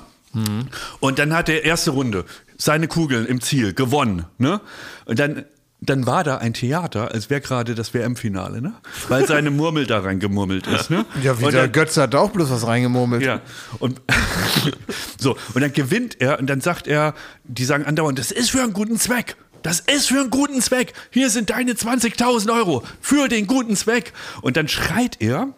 Und 1.00 1.18
dann 1.18 1.34
hat 1.34 1.48
der 1.48 1.64
erste 1.66 1.92
Runde 1.92 2.26
seine 2.58 2.88
Kugeln 2.88 3.26
im 3.26 3.42
Ziel 3.42 3.74
gewonnen. 3.74 4.26
Ne? 4.38 4.62
Und 5.06 5.18
dann, 5.18 5.46
dann 5.80 6.08
war 6.08 6.24
da 6.24 6.38
ein 6.38 6.54
Theater, 6.54 7.12
als 7.12 7.30
wäre 7.30 7.40
gerade 7.42 7.76
das 7.76 7.94
WM-Finale, 7.94 8.62
ne? 8.62 8.74
Weil 9.10 9.28
seine 9.28 9.52
Murmel 9.52 9.86
da 9.86 10.00
reingemurmelt 10.00 10.66
ist. 10.68 10.90
Ne? 10.90 11.06
Ja, 11.22 11.40
wie 11.40 11.46
Und 11.46 11.54
der 11.54 11.64
dann- 11.64 11.72
Götze 11.72 12.02
hat 12.02 12.16
auch 12.16 12.32
bloß 12.32 12.50
was 12.50 12.66
reingemurmelt. 12.66 13.22
ja, 13.24 13.42
und 13.80 14.02
so, 15.20 15.38
und 15.54 15.62
dann 15.62 15.74
gewinnt 15.74 16.20
er 16.20 16.40
und 16.40 16.48
dann 16.48 16.62
sagt 16.62 16.88
er, 16.88 17.14
die 17.44 17.66
sagen 17.66 17.86
andauernd, 17.86 18.18
das 18.20 18.32
ist 18.32 18.50
für 18.52 18.62
einen 18.62 18.74
guten 18.74 18.98
Zweck. 18.98 19.36
Das 19.64 19.80
ist 19.82 20.08
für 20.08 20.20
einen 20.20 20.30
guten 20.30 20.62
Zweck. 20.62 20.94
Hier 21.12 21.30
sind 21.30 21.50
deine 21.50 21.74
20.000 21.74 22.54
Euro 22.56 22.84
für 23.02 23.28
den 23.28 23.48
guten 23.48 23.76
Zweck. 23.76 24.14
Und 24.42 24.56
dann 24.56 24.68
schreit 24.68 25.18
er, 25.20 25.50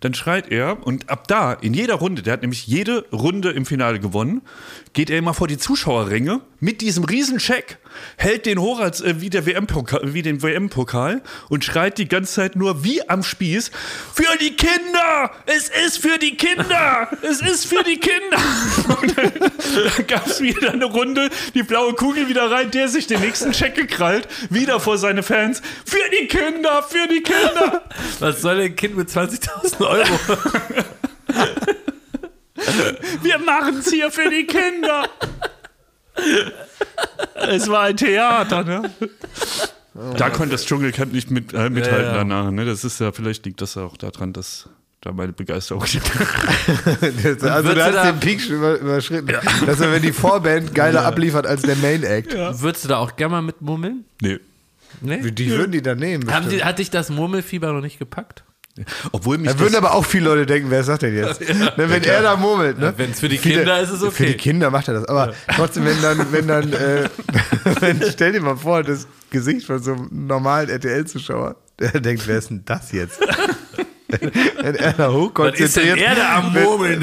dann 0.00 0.14
schreit 0.14 0.50
er 0.50 0.84
und 0.86 1.10
ab 1.10 1.28
da, 1.28 1.52
in 1.52 1.74
jeder 1.74 1.94
Runde, 1.96 2.22
der 2.22 2.32
hat 2.32 2.40
nämlich 2.42 2.66
jede 2.66 3.04
Runde 3.12 3.50
im 3.50 3.66
Finale 3.66 4.00
gewonnen, 4.00 4.40
geht 4.94 5.10
er 5.10 5.18
immer 5.18 5.34
vor 5.34 5.46
die 5.46 5.58
Zuschauerränge 5.58 6.40
mit 6.64 6.80
diesem 6.80 7.04
Riesencheck, 7.04 7.76
hält 8.16 8.46
den 8.46 8.58
als 8.58 9.02
äh, 9.02 9.20
wie, 9.20 9.28
der 9.28 9.44
WM-Pokal, 9.44 10.14
wie 10.14 10.22
den 10.22 10.42
WM-Pokal 10.42 11.20
und 11.50 11.62
schreit 11.62 11.98
die 11.98 12.08
ganze 12.08 12.32
Zeit 12.32 12.56
nur 12.56 12.82
wie 12.82 13.06
am 13.08 13.22
Spieß, 13.22 13.70
für 14.14 14.38
die 14.40 14.56
Kinder! 14.56 15.30
Es 15.44 15.68
ist 15.68 15.98
für 15.98 16.18
die 16.18 16.36
Kinder! 16.36 17.08
Es 17.20 17.42
ist 17.42 17.66
für 17.66 17.84
die 17.84 17.98
Kinder! 17.98 18.38
Und 19.02 19.16
dann, 19.18 19.32
dann 19.34 20.06
gab 20.06 20.26
es 20.26 20.40
wieder 20.40 20.72
eine 20.72 20.86
Runde, 20.86 21.28
die 21.54 21.62
blaue 21.62 21.92
Kugel 21.92 22.28
wieder 22.28 22.50
rein, 22.50 22.70
der 22.70 22.88
sich 22.88 23.06
den 23.06 23.20
nächsten 23.20 23.52
Check 23.52 23.74
gekrallt, 23.74 24.26
wieder 24.48 24.80
vor 24.80 24.96
seine 24.96 25.22
Fans, 25.22 25.60
für 25.84 25.98
die 26.18 26.26
Kinder, 26.28 26.82
für 26.82 27.06
die 27.08 27.22
Kinder! 27.22 27.82
Was 28.20 28.40
soll 28.40 28.60
ein 28.60 28.74
Kind 28.74 28.96
mit 28.96 29.10
20.000 29.10 29.86
Euro? 29.86 30.18
Wir 33.22 33.38
machen's 33.38 33.90
hier 33.90 34.10
für 34.10 34.30
die 34.30 34.46
Kinder. 34.46 35.08
Es 37.48 37.68
war 37.68 37.82
ein 37.82 37.96
Theater, 37.96 38.64
ne? 38.64 38.90
Da 40.16 40.30
konnte 40.30 40.52
das 40.52 40.64
Dschungelcamp 40.66 41.12
nicht 41.12 41.30
mit, 41.30 41.52
äh, 41.54 41.70
mithalten 41.70 42.06
Ja, 42.06 42.12
ja. 42.12 42.18
danach. 42.18 42.50
Ne? 42.50 42.64
Das 42.64 42.82
ist 42.84 43.00
ja, 43.00 43.12
vielleicht 43.12 43.44
liegt 43.46 43.60
das 43.60 43.76
auch 43.76 43.96
daran, 43.96 44.32
dass 44.32 44.68
da 45.00 45.12
meine 45.12 45.32
Begeisterung 45.32 45.82
also 45.82 45.98
Würdest 47.00 47.42
du 47.42 47.50
hast 47.52 47.94
da- 47.94 48.10
den 48.10 48.20
Peak 48.20 48.40
schon 48.40 48.56
über, 48.56 48.78
überschritten. 48.78 49.28
Dass 49.66 49.80
er, 49.80 49.92
wenn 49.92 50.02
die 50.02 50.12
Vorband 50.12 50.74
geiler 50.74 51.04
abliefert 51.04 51.46
als 51.46 51.62
der 51.62 51.76
Main 51.76 52.02
Act. 52.02 52.32
Würdest 52.34 52.84
du 52.84 52.88
da 52.88 52.96
auch 52.98 53.14
gerne 53.16 53.32
mal 53.32 53.42
mitmummeln? 53.42 54.04
Nee. 54.20 54.40
Nee? 55.00 55.30
Die 55.30 55.50
würden 55.50 55.72
die 55.72 55.82
dann 55.82 55.98
nehmen. 55.98 56.32
Haben 56.32 56.48
die, 56.48 56.64
hat 56.64 56.78
dich 56.78 56.90
das 56.90 57.10
Murmelfieber 57.10 57.72
noch 57.72 57.80
nicht 57.82 57.98
gepackt? 57.98 58.44
Obwohl 59.12 59.38
mich 59.38 59.50
Da 59.52 59.58
würden 59.58 59.76
aber 59.76 59.94
auch 59.94 60.04
viele 60.04 60.24
Leute 60.24 60.46
denken, 60.46 60.70
wer 60.70 60.82
sagt 60.82 61.02
denn 61.02 61.14
jetzt? 61.16 61.40
Ne, 61.76 61.88
wenn 61.90 62.02
er 62.02 62.22
da 62.22 62.36
murmelt, 62.36 62.78
ne? 62.78 62.86
Ja, 62.86 62.94
wenn's 62.96 63.20
für 63.20 63.28
die 63.28 63.38
Viele- 63.38 63.58
Kinder 63.58 63.80
ist, 63.80 63.90
ist 63.90 64.02
es 64.02 64.14
Für 64.14 64.24
die 64.24 64.30
okay. 64.30 64.38
Kinder 64.38 64.70
macht 64.70 64.88
er 64.88 64.94
das. 64.94 65.04
Aber 65.06 65.32
trotzdem, 65.54 65.84
wenn 65.84 66.00
dann, 66.02 66.32
wenn 66.32 66.48
dann, 66.48 66.72
äh, 66.72 67.08
wenn, 67.80 68.02
stell 68.10 68.32
dir 68.32 68.40
mal 68.40 68.56
vor, 68.56 68.82
das 68.82 69.06
Gesicht 69.30 69.66
von 69.66 69.80
so 69.82 69.92
einem 69.92 70.26
normalen 70.26 70.68
RTL-Zuschauer, 70.68 71.56
der 71.78 72.00
denkt, 72.00 72.26
wer 72.26 72.38
ist 72.38 72.50
denn 72.50 72.62
das 72.64 72.90
jetzt? 72.92 73.20
Wenn 74.62 74.74
er 74.74 74.92
da 74.92 75.12
hochkonzentriert. 75.12 75.96
Ist 75.98 76.02
er 76.02 76.14
da 76.14 76.38
am 76.38 76.52
Murmeln? 76.52 77.02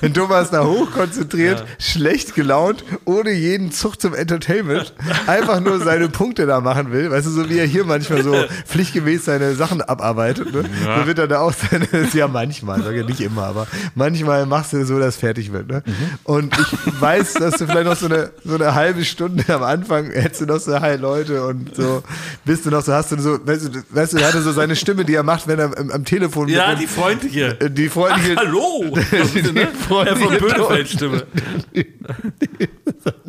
Wenn 0.00 0.14
Thomas 0.14 0.50
da 0.50 0.64
hochkonzentriert, 0.64 1.64
schlecht 1.78 2.34
gelaunt, 2.34 2.84
ohne 3.04 3.32
jeden 3.32 3.72
Zug 3.72 4.00
zum 4.00 4.14
Entertainment, 4.14 4.94
einfach 5.26 5.60
nur 5.60 5.78
seine 5.80 6.08
Punkte 6.08 6.46
da 6.46 6.60
machen 6.60 6.92
will. 6.92 7.10
Weißt 7.10 7.26
du, 7.26 7.30
so 7.30 7.48
wie 7.48 7.58
er 7.58 7.66
hier 7.66 7.84
manchmal 7.84 8.22
so 8.22 8.34
pflichtgemäß 8.66 9.24
seine 9.24 9.54
Sachen 9.54 9.82
abarbeitet, 9.82 10.52
ne? 10.52 10.64
So 10.98 11.06
wird 11.06 11.18
er 11.18 11.28
da 11.28 11.40
auch 11.40 11.52
seine, 11.52 11.86
ja 12.12 12.28
manchmal, 12.28 12.82
sag 12.82 12.94
ja 12.94 13.04
nicht 13.04 13.20
immer, 13.20 13.44
aber 13.44 13.66
manchmal 13.94 14.46
machst 14.46 14.72
du 14.72 14.84
so, 14.84 14.98
dass 14.98 15.16
fertig 15.16 15.52
wird, 15.52 15.68
ne? 15.68 15.82
Und 16.24 16.54
ich 16.58 17.00
weiß, 17.00 17.34
dass 17.34 17.54
du 17.56 17.66
vielleicht 17.66 17.86
noch 17.86 17.96
so 17.96 18.06
eine, 18.06 18.30
so 18.44 18.54
eine 18.54 18.74
halbe 18.74 19.04
Stunde 19.04 19.44
am 19.52 19.62
Anfang 19.62 20.10
hättest 20.10 20.42
du 20.42 20.46
noch 20.46 20.60
so, 20.60 20.80
hi 20.80 20.96
Leute, 20.96 21.46
und 21.46 21.74
so, 21.74 22.02
bist 22.44 22.66
du 22.66 22.70
noch 22.70 22.82
so, 22.82 22.92
hast 22.92 23.12
du 23.12 23.20
so, 23.20 23.38
weißt 23.44 23.74
du, 23.74 23.82
weißt 23.90 24.12
du, 24.14 24.18
er 24.18 24.28
hatte 24.28 24.42
so 24.42 24.52
seine 24.52 24.76
Stimme, 24.76 25.04
die 25.04 25.14
er 25.14 25.22
macht, 25.22 25.46
wenn 25.48 25.58
er 25.58 25.76
am, 25.76 25.90
am 25.90 26.04
Telefon 26.04 26.35
Ja, 26.48 26.70
mit 26.70 26.80
die 26.80 26.86
freundliche. 26.86 27.56
einem- 27.60 27.74
die 27.74 27.88
freundliche, 27.88 28.36
Hallo! 28.36 28.84
die, 28.94 29.42
von 29.42 29.66
freundliche 29.74 30.38
Böhnefeld-Stimme. 30.38 31.26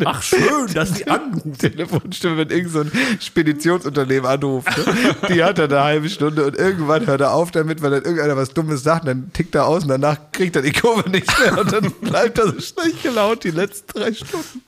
Ach, 0.06 0.22
schön, 0.24 0.74
dass 0.74 0.94
die 0.94 1.08
anrufen. 1.08 1.58
Telefonstimme, 1.58 2.38
wenn 2.38 2.50
irgend 2.50 2.72
so 2.72 2.80
ein 2.82 2.92
Speditionsunternehmen 3.20 4.26
anruft. 4.26 4.68
Ne? 4.78 5.16
Die 5.30 5.44
hat 5.44 5.60
er 5.60 5.66
eine 5.66 5.82
halbe 5.84 6.10
Stunde 6.10 6.46
und 6.46 6.56
irgendwann 6.56 7.06
hört 7.08 7.22
er 7.22 7.34
auf 7.34 7.52
damit, 7.52 7.82
weil 7.82 7.92
dann 7.92 8.04
irgendeiner 8.04 8.38
was 8.38 8.50
Dummes 8.54 8.84
sagt, 8.84 9.02
und 9.04 9.08
dann 9.08 9.34
tickt 9.34 9.56
er 9.56 9.66
aus 9.68 9.84
und 9.84 9.90
danach 9.90 10.18
kriegt 10.32 10.56
er 10.56 10.62
die 10.62 10.72
Kurve 10.74 11.10
nicht 11.10 11.28
mehr 11.40 11.58
und 11.60 11.72
dann 11.72 11.92
bleibt 12.02 12.38
er 12.40 12.48
so 12.48 12.60
schlecht 12.60 13.04
gelaunt 13.04 13.44
die 13.44 13.52
letzten 13.52 14.00
drei 14.00 14.14
Stunden. 14.14 14.62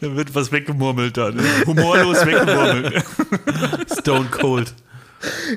Da 0.00 0.14
wird 0.16 0.34
was 0.34 0.52
weggemurmelt 0.52 1.16
da. 1.16 1.30
Ne? 1.30 1.42
Humorlos 1.66 2.24
weggemurmelt. 2.26 3.02
Stone 4.00 4.26
Cold. 4.30 4.74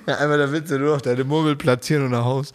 Ja, 0.08 0.16
einmal 0.18 0.40
da 0.40 0.52
willst 0.52 0.72
du 0.72 0.80
nur 0.80 0.96
noch 0.96 1.02
deine 1.02 1.24
Murmel 1.24 1.56
platzieren 1.56 2.06
und 2.06 2.12
nach 2.12 2.26
Haus. 2.26 2.52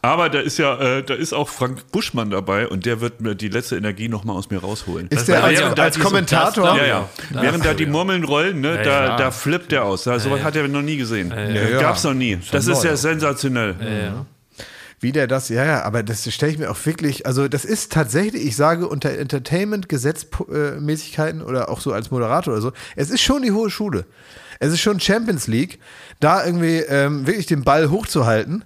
Aber 0.00 0.30
da 0.30 0.40
ist 0.40 0.56
ja, 0.58 0.78
äh, 0.80 1.02
da 1.02 1.12
ist 1.12 1.34
auch 1.34 1.50
Frank 1.50 1.92
Buschmann 1.92 2.30
dabei 2.30 2.66
und 2.66 2.86
der 2.86 3.02
wird 3.02 3.20
mir 3.20 3.34
die 3.34 3.48
letzte 3.50 3.76
Energie 3.76 4.08
nochmal 4.08 4.36
aus 4.36 4.48
mir 4.48 4.58
rausholen. 4.58 5.08
Ist 5.08 5.28
der 5.28 5.36
war 5.42 5.44
als, 5.44 5.60
ja- 5.60 5.66
als 5.66 5.74
da 5.76 5.92
so- 5.92 6.00
Kommentator? 6.00 6.64
das- 6.68 6.76
Ja, 6.78 6.84
ja. 6.86 7.08
Das- 7.34 7.42
Während 7.42 7.64
da 7.66 7.74
die 7.74 7.84
Murmeln 7.84 8.24
rollen, 8.24 8.62
ne, 8.62 8.80
da, 8.82 9.04
ja. 9.08 9.16
da 9.16 9.30
flippt 9.30 9.70
der 9.70 9.84
aus. 9.84 10.04
Da, 10.04 10.18
sowas 10.18 10.42
hat 10.42 10.56
er 10.56 10.66
noch 10.66 10.80
nie 10.80 10.96
gesehen. 10.96 11.30
ja. 11.30 11.78
Gab's 11.78 12.04
noch 12.04 12.14
nie. 12.14 12.38
Das 12.50 12.66
ist 12.66 12.82
ja 12.84 12.96
sensationell. 12.96 13.76
Wie 15.02 15.10
der 15.10 15.26
das, 15.26 15.48
ja, 15.48 15.64
ja, 15.64 15.82
aber 15.82 16.04
das 16.04 16.32
stelle 16.32 16.52
ich 16.52 16.58
mir 16.58 16.70
auch 16.70 16.86
wirklich, 16.86 17.26
also 17.26 17.48
das 17.48 17.64
ist 17.64 17.90
tatsächlich, 17.90 18.46
ich 18.46 18.54
sage 18.54 18.86
unter 18.86 19.10
Entertainment-Gesetzmäßigkeiten 19.10 21.42
oder 21.42 21.70
auch 21.70 21.80
so 21.80 21.92
als 21.92 22.12
Moderator 22.12 22.54
oder 22.54 22.62
so, 22.62 22.70
es 22.94 23.10
ist 23.10 23.20
schon 23.20 23.42
die 23.42 23.50
hohe 23.50 23.68
Schule. 23.68 24.04
Es 24.60 24.72
ist 24.72 24.80
schon 24.80 25.00
Champions 25.00 25.48
League, 25.48 25.80
da 26.20 26.46
irgendwie 26.46 26.76
ähm, 26.76 27.26
wirklich 27.26 27.46
den 27.46 27.64
Ball 27.64 27.90
hochzuhalten, 27.90 28.64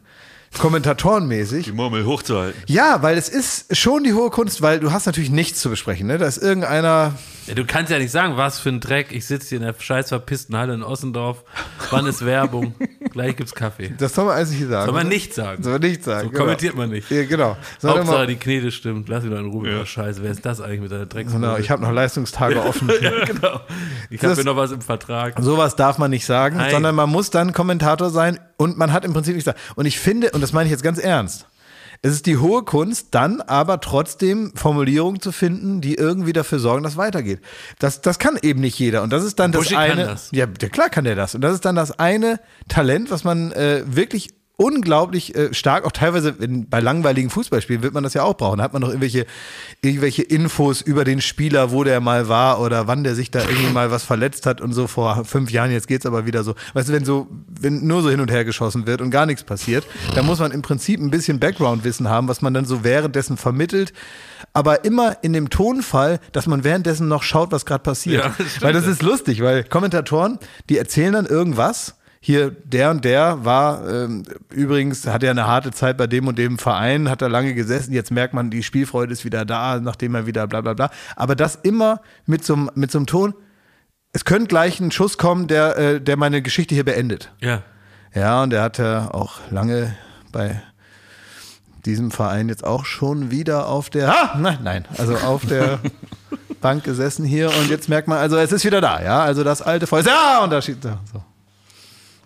kommentatorenmäßig. 0.59 1.65
Die 1.67 1.73
Murmel 1.73 2.05
hochzuhalten. 2.07 2.61
Ja, 2.67 3.03
weil 3.03 3.17
es 3.19 3.29
ist 3.29 3.77
schon 3.77 4.05
die 4.05 4.13
hohe 4.15 4.31
Kunst, 4.31 4.63
weil 4.63 4.81
du 4.81 4.93
hast 4.93 5.07
natürlich 5.07 5.31
nichts 5.31 5.61
zu 5.61 5.71
besprechen, 5.71 6.07
ne? 6.07 6.19
Da 6.19 6.27
ist 6.27 6.39
irgendeiner, 6.39 7.15
Ja, 7.47 7.55
du 7.55 7.65
kannst 7.65 7.91
ja 7.93 7.99
nicht 7.99 8.11
sagen, 8.11 8.37
was 8.37 8.59
für 8.59 8.69
ein 8.71 8.81
Dreck. 8.81 9.09
Ich 9.11 9.27
sitze 9.27 9.51
hier 9.51 9.59
in 9.59 9.65
der 9.65 9.75
scheiß 9.79 10.09
verpissten 10.09 10.57
Halle 10.57 10.75
in 10.75 10.83
Ossendorf. 10.83 11.45
Wann 11.91 12.07
ist 12.07 12.25
Werbung? 12.25 12.75
Gleich 13.13 13.37
gibt's 13.37 13.55
Kaffee. 13.55 13.95
das 13.97 14.15
soll 14.15 14.27
man 14.27 14.35
alles 14.35 14.51
nicht 14.51 14.69
sagen. 14.69 14.85
Soll 14.87 14.95
man 14.95 15.09
nicht 15.09 15.35
sagen. 15.35 15.63
Soll 15.63 15.73
man 15.73 15.83
nicht 15.83 16.05
sagen. 16.05 16.31
So 16.33 16.39
kommentiert 16.39 16.75
man 16.77 16.91
nicht. 16.91 17.11
Ja, 17.11 17.25
genau. 17.25 17.57
Sondern 17.79 18.01
Hauptsache 18.01 18.19
mal, 18.19 18.27
die 18.27 18.37
Knete 18.37 18.71
stimmt. 18.71 19.09
Lass 19.09 19.23
mich 19.23 19.33
doch 19.33 19.39
in 19.39 19.47
Ruhe. 19.47 19.71
Ja. 19.71 19.87
Scheiße, 19.87 20.23
wer 20.23 20.31
ist 20.33 20.45
das 20.45 20.61
eigentlich 20.61 20.81
mit 20.81 20.93
deiner 20.93 21.07
Drecks? 21.07 21.33
genau, 21.33 21.57
ich 21.57 21.71
habe 21.71 21.83
noch 21.83 21.93
Leistungstage 21.93 22.61
offen. 22.65 22.91
ja, 23.01 23.25
genau. 23.25 23.61
Ich 24.11 24.23
habe 24.23 24.35
hier 24.35 24.45
noch 24.45 24.57
was 24.57 24.73
im 24.73 24.81
Vertrag. 24.83 25.35
Sowas 25.41 25.77
darf 25.77 25.99
man 25.99 26.11
nicht 26.11 26.27
sagen, 26.27 26.57
Nein. 26.59 26.71
sondern 26.71 26.95
man 26.95 27.09
muss 27.09 27.31
dann 27.31 27.53
Kommentator 27.53 28.11
sein 28.11 28.39
und 28.57 28.79
man 28.79 28.93
hat 28.93 29.05
im 29.05 29.13
Prinzip 29.13 29.35
nicht 29.35 29.45
sagen. 29.45 29.59
Und 29.75 29.87
ich 29.87 29.99
finde, 29.99 30.31
und 30.31 30.41
das 30.41 30.53
meine 30.53 30.67
ich 30.67 30.71
jetzt 30.71 30.83
ganz 30.83 30.99
ernst, 30.99 31.47
Es 32.03 32.13
ist 32.13 32.27
die 32.27 32.37
hohe 32.37 32.63
Kunst, 32.63 33.09
dann 33.13 33.41
aber 33.41 33.81
trotzdem 33.81 34.53
Formulierungen 34.55 35.21
zu 35.21 35.33
finden, 35.33 35.81
die 35.81 35.95
irgendwie 35.95 36.33
dafür 36.33 36.59
sorgen, 36.59 36.83
dass 36.83 36.97
weitergeht. 36.97 37.41
Das, 37.79 38.03
das 38.03 38.19
kann 38.19 38.39
eben 38.41 38.61
nicht 38.61 38.79
jeder. 38.79 39.03
Und 39.03 39.13
das 39.13 39.25
ist 39.25 39.39
dann 39.39 39.53
das 39.53 39.63
Buschi 39.63 39.75
kann 39.75 39.93
eine. 39.93 40.05
das. 40.05 40.29
Ja, 40.33 40.47
klar 40.47 40.91
kann 40.91 41.05
der 41.05 41.15
das. 41.15 41.35
Und 41.35 41.41
das 41.41 41.55
ist 41.55 41.65
dann 41.65 41.75
das 41.75 41.99
eine 41.99 42.39
Talent, 42.69 43.11
was 43.11 43.25
man 43.25 43.51
äh, 43.53 43.83
wirklich 43.87 44.36
unglaublich 44.57 45.35
äh, 45.35 45.53
stark, 45.53 45.85
auch 45.85 45.93
teilweise 45.93 46.31
in, 46.41 46.69
bei 46.69 46.81
langweiligen 46.81 47.29
Fußballspielen 47.29 47.83
wird 47.83 47.93
man 47.93 48.03
das 48.03 48.15
ja 48.15 48.23
auch 48.23 48.35
brauchen. 48.35 48.59
Da 48.59 48.65
hat 48.65 48.73
man 48.73 48.81
noch 48.81 48.89
irgendwelche, 48.89 49.27
irgendwelche 49.83 50.23
Infos 50.23 50.81
über 50.81 51.05
den 51.05 51.21
Spieler, 51.21 51.73
wo 51.73 51.85
der 51.85 52.01
mal 52.01 52.29
war 52.29 52.61
oder 52.61 52.87
wann 52.87 53.05
der 53.05 53.15
sich 53.15 53.31
da 53.31 53.41
irgendwie 53.41 53.71
mal 53.71 53.91
was 53.91 54.05
verletzt 54.05 54.47
hat 54.47 54.63
und 54.63 54.73
so 54.73 54.87
vor 54.87 55.27
fünf 55.27 55.51
Jahren, 55.51 55.71
jetzt 55.71 55.89
geht's 55.89 56.07
aber 56.07 56.25
wieder 56.25 56.43
so. 56.43 56.55
Weißt 56.73 56.89
du, 56.89 56.95
wenn 56.95 57.05
so, 57.05 57.27
wenn 57.49 57.87
nur 57.87 58.01
so 58.01 58.09
hin 58.09 58.21
und 58.21 58.31
her 58.31 58.47
geschossen 58.47 58.87
wird 58.87 59.03
und 59.03 59.11
gar 59.11 59.27
nichts 59.27 59.45
passiert, 59.45 59.87
dann 60.15 60.25
muss 60.25 60.39
man 60.39 60.53
im 60.53 60.63
Prinzip 60.63 61.01
ein 61.01 61.11
bisschen 61.11 61.39
Background-Wissen 61.39 62.09
haben, 62.09 62.27
was 62.29 62.41
man 62.41 62.55
dann 62.55 62.65
so 62.65 62.83
währenddessen 62.83 63.37
vermittelt. 63.37 63.93
Aber 64.55 64.87
immer 64.87 65.19
in 65.23 65.35
dem 65.35 65.51
Tonfall, 65.51 66.19
dass 66.33 66.47
man 66.47 66.65
währenddessen 66.65 67.09
noch 67.09 67.23
schaut, 67.23 67.53
was 67.53 67.67
gerade 67.67 67.83
passiert. 67.83 68.25
Ja, 68.25 68.35
das 68.39 68.63
weil 68.63 68.73
das 68.73 68.87
ist 68.87 69.03
lustig, 69.03 69.43
weil 69.43 69.65
Kommentatoren, 69.65 70.39
die 70.71 70.79
erzählen 70.79 71.13
dann 71.13 71.27
irgendwas. 71.27 71.95
Hier, 72.21 72.51
der 72.51 72.91
und 72.91 73.05
der 73.05 73.45
war 73.45 73.89
ähm, 73.89 74.25
übrigens, 74.51 75.07
hat 75.07 75.23
ja 75.23 75.31
eine 75.31 75.47
harte 75.47 75.71
Zeit 75.71 75.97
bei 75.97 76.07
dem 76.07 76.27
und 76.27 76.39
dem 76.39 76.59
Verein, 76.59 77.09
hat 77.09 77.23
da 77.23 77.27
lange 77.27 77.55
gesessen. 77.55 77.93
Jetzt 77.93 78.11
merkt 78.11 78.35
man, 78.35 78.51
die 78.51 78.63
Spielfreude 78.63 79.13
ist 79.13 79.25
wieder 79.25 79.45
da, 79.45 79.79
nachdem 79.81 80.15
er 80.15 80.27
wieder 80.27 80.47
bla 80.47 80.61
bla 80.61 80.75
bla. 80.75 80.91
Aber 81.15 81.37
das 81.37 81.57
immer 81.57 82.01
mit 82.27 82.45
so 82.45 82.55
einem 82.55 82.71
mit 82.75 82.91
so 82.91 82.99
einem 82.99 83.07
Ton. 83.07 83.35
Es 84.13 84.25
könnte 84.25 84.49
gleich 84.49 84.81
ein 84.81 84.91
Schuss 84.91 85.19
kommen, 85.19 85.47
der, 85.47 85.77
äh, 85.77 86.01
der 86.01 86.17
meine 86.17 86.41
Geschichte 86.41 86.75
hier 86.75 86.85
beendet. 86.85 87.33
Ja. 87.41 87.63
Ja, 88.15 88.43
und 88.43 88.53
er 88.53 88.63
hat 88.63 88.79
ja 88.79 89.11
auch 89.13 89.41
lange 89.51 89.95
bei 90.33 90.63
diesem 91.85 92.11
Verein 92.11 92.49
jetzt 92.49 92.65
auch 92.65 92.85
schon 92.85 93.31
wieder 93.31 93.69
auf 93.69 93.91
der, 93.91 94.09
ah, 94.09 94.37
nein, 94.39 94.59
nein, 94.63 94.85
also 94.99 95.17
auf 95.17 95.47
der 95.47 95.79
Bank 96.61 96.85
gesessen 96.85 97.25
hier 97.25 97.49
und 97.49 97.71
jetzt 97.71 97.89
merkt 97.89 98.09
man, 98.09 98.19
also 98.19 98.37
es 98.37 98.53
ist 98.53 98.65
wieder 98.65 98.81
da, 98.81 99.03
ja, 99.03 99.23
also 99.23 99.45
das 99.45 99.63
alte 99.63 99.87
Feuer, 99.87 100.05
ja, 100.05 100.43
und 100.43 100.51
da 100.51 100.61
steht, 100.61 100.83
so. 100.83 100.91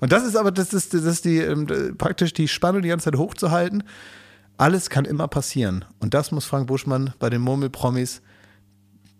Und 0.01 0.12
das 0.12 0.24
ist 0.24 0.36
aber, 0.36 0.51
das 0.51 0.72
ist, 0.72 0.94
das 0.94 1.05
ist 1.05 1.24
die, 1.24 1.38
ähm, 1.38 1.96
praktisch 1.96 2.32
die 2.32 2.48
Spannung 2.48 2.82
die 2.82 2.88
ganze 2.88 3.05
Zeit 3.05 3.18
hochzuhalten. 3.18 3.84
Alles 4.57 4.90
kann 4.90 5.05
immer 5.05 5.28
passieren. 5.28 5.84
Und 6.01 6.14
das 6.14 6.32
muss 6.32 6.44
Frank 6.44 6.66
Buschmann 6.66 7.14
bei 7.18 7.30
den 7.30 7.40
Murmelpromis 7.40 8.22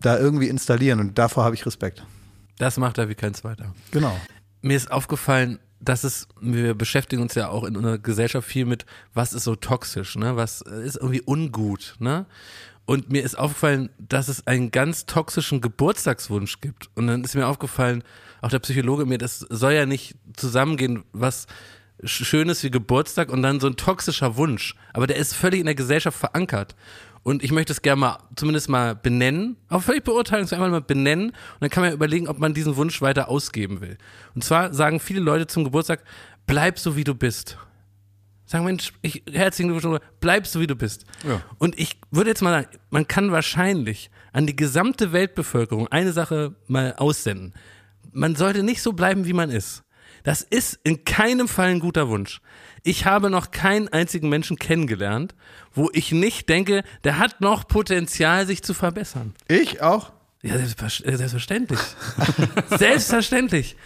da 0.01 0.19
irgendwie 0.19 0.49
installieren 0.49 1.01
und 1.01 1.19
davor 1.19 1.45
habe 1.45 1.55
ich 1.55 1.67
Respekt. 1.67 2.05
Das 2.59 2.79
macht 2.79 2.99
er 2.99 3.09
wie 3.09 3.15
kein 3.15 3.35
zweiter. 3.35 3.75
Genau. 3.91 4.19
Mir 4.63 4.77
ist 4.77 4.91
aufgefallen, 4.91 5.59
dass 5.81 6.05
es, 6.05 6.29
wir 6.41 6.75
beschäftigen 6.75 7.23
uns 7.23 7.35
ja 7.35 7.49
auch 7.49 7.65
in 7.65 7.77
unserer 7.77 7.99
Gesellschaft 7.99 8.47
viel 8.47 8.67
mit, 8.67 8.85
was 9.15 9.33
ist 9.33 9.45
so 9.45 9.57
toxisch, 9.57 10.17
ne? 10.17 10.37
Was 10.37 10.61
ist 10.61 10.97
irgendwie 10.97 11.23
ungut, 11.25 11.97
ne? 11.99 12.27
Und 12.85 13.11
mir 13.11 13.23
ist 13.23 13.39
aufgefallen, 13.39 13.89
dass 13.99 14.29
es 14.29 14.47
einen 14.47 14.71
ganz 14.71 15.07
toxischen 15.07 15.61
Geburtstagswunsch 15.61 16.61
gibt. 16.61 16.91
Und 16.97 17.07
dann 17.07 17.25
ist 17.25 17.35
mir 17.35 17.47
aufgefallen, 17.47 18.03
auch 18.41 18.49
der 18.51 18.59
Psychologe 18.61 19.07
mir, 19.07 19.19
das 19.19 19.41
soll 19.41 19.73
ja 19.73 19.87
nicht 19.87 20.17
zusammengehen, 20.37 21.05
was 21.13 21.47
Sch- 22.03 22.25
Schönes 22.25 22.63
wie 22.63 22.71
Geburtstag 22.71 23.31
und 23.31 23.43
dann 23.43 23.61
so 23.61 23.67
ein 23.67 23.77
toxischer 23.77 24.37
Wunsch. 24.37 24.75
Aber 24.93 25.07
der 25.07 25.17
ist 25.17 25.35
völlig 25.35 25.61
in 25.61 25.67
der 25.67 25.75
Gesellschaft 25.75 26.19
verankert. 26.19 26.75
Und 27.23 27.45
ich 27.45 27.53
möchte 27.53 27.73
es 27.75 27.83
gerne 27.83 28.01
mal, 28.01 28.19
zumindest 28.35 28.71
mal 28.71 28.95
benennen, 28.95 29.57
auch 29.69 29.83
völlig 29.83 30.05
beurteilen, 30.05 30.47
so 30.47 30.55
einmal 30.57 30.71
mal 30.71 30.81
benennen. 30.81 31.27
Und 31.31 31.37
dann 31.61 31.69
kann 31.69 31.83
man 31.83 31.91
ja 31.91 31.95
überlegen, 31.95 32.29
ob 32.29 32.39
man 32.39 32.55
diesen 32.55 32.77
Wunsch 32.77 33.03
weiter 33.03 33.29
ausgeben 33.29 33.83
will. 33.83 33.99
Und 34.35 34.43
zwar 34.43 34.73
sagen 34.73 35.01
viele 35.01 35.21
Leute 35.21 35.47
zum 35.47 35.65
Geburtstag, 35.65 36.03
bleib 36.47 36.79
so 36.79 36.97
wie 36.97 37.05
du 37.05 37.15
bist. 37.15 37.59
Sagen, 38.47 38.65
Mensch, 38.65 38.95
ich, 39.03 39.23
herzlichen 39.31 39.71
Glückwunsch, 39.71 40.01
bleib 40.21 40.47
so 40.47 40.61
wie 40.61 40.67
du 40.67 40.75
bist. 40.75 41.05
Ja. 41.29 41.43
Und 41.59 41.79
ich 41.79 41.99
würde 42.11 42.31
jetzt 42.31 42.41
mal 42.41 42.63
sagen, 42.65 42.79
man 42.89 43.07
kann 43.07 43.31
wahrscheinlich 43.31 44.11
an 44.33 44.47
die 44.47 44.57
gesamte 44.57 45.13
Weltbevölkerung 45.13 45.89
eine 45.89 46.13
Sache 46.13 46.57
mal 46.67 46.95
aussenden. 46.97 47.53
Man 48.13 48.37
sollte 48.37 48.63
nicht 48.63 48.83
so 48.83 48.93
bleiben, 48.93 49.27
wie 49.27 49.33
man 49.33 49.51
ist. 49.51 49.83
Das 50.23 50.43
ist 50.43 50.79
in 50.85 51.05
keinem 51.05 51.49
Fall 51.49 51.69
ein 51.69 51.81
guter 51.81 52.09
Wunsch. 52.09 52.41
Ich 52.83 53.05
habe 53.05 53.31
noch 53.31 53.51
keinen 53.51 53.89
einzigen 53.89 54.29
Menschen 54.29 54.59
kennengelernt, 54.59 55.35
wo 55.73 55.91
ich 55.93 56.13
nicht 56.13 56.49
denke, 56.49 56.83
der 57.05 57.19
hat 57.19 57.41
noch 57.41 57.69
Potenzial, 57.69 58.47
sich 58.47 58.63
zu 58.63 58.75
verbessern. 58.75 59.35
Ich 59.49 59.83
auch. 59.83 60.13
Ja, 60.43 60.55
äh, 60.55 61.17
selbstverständlich. 61.17 61.81
selbstverständlich. 62.79 63.77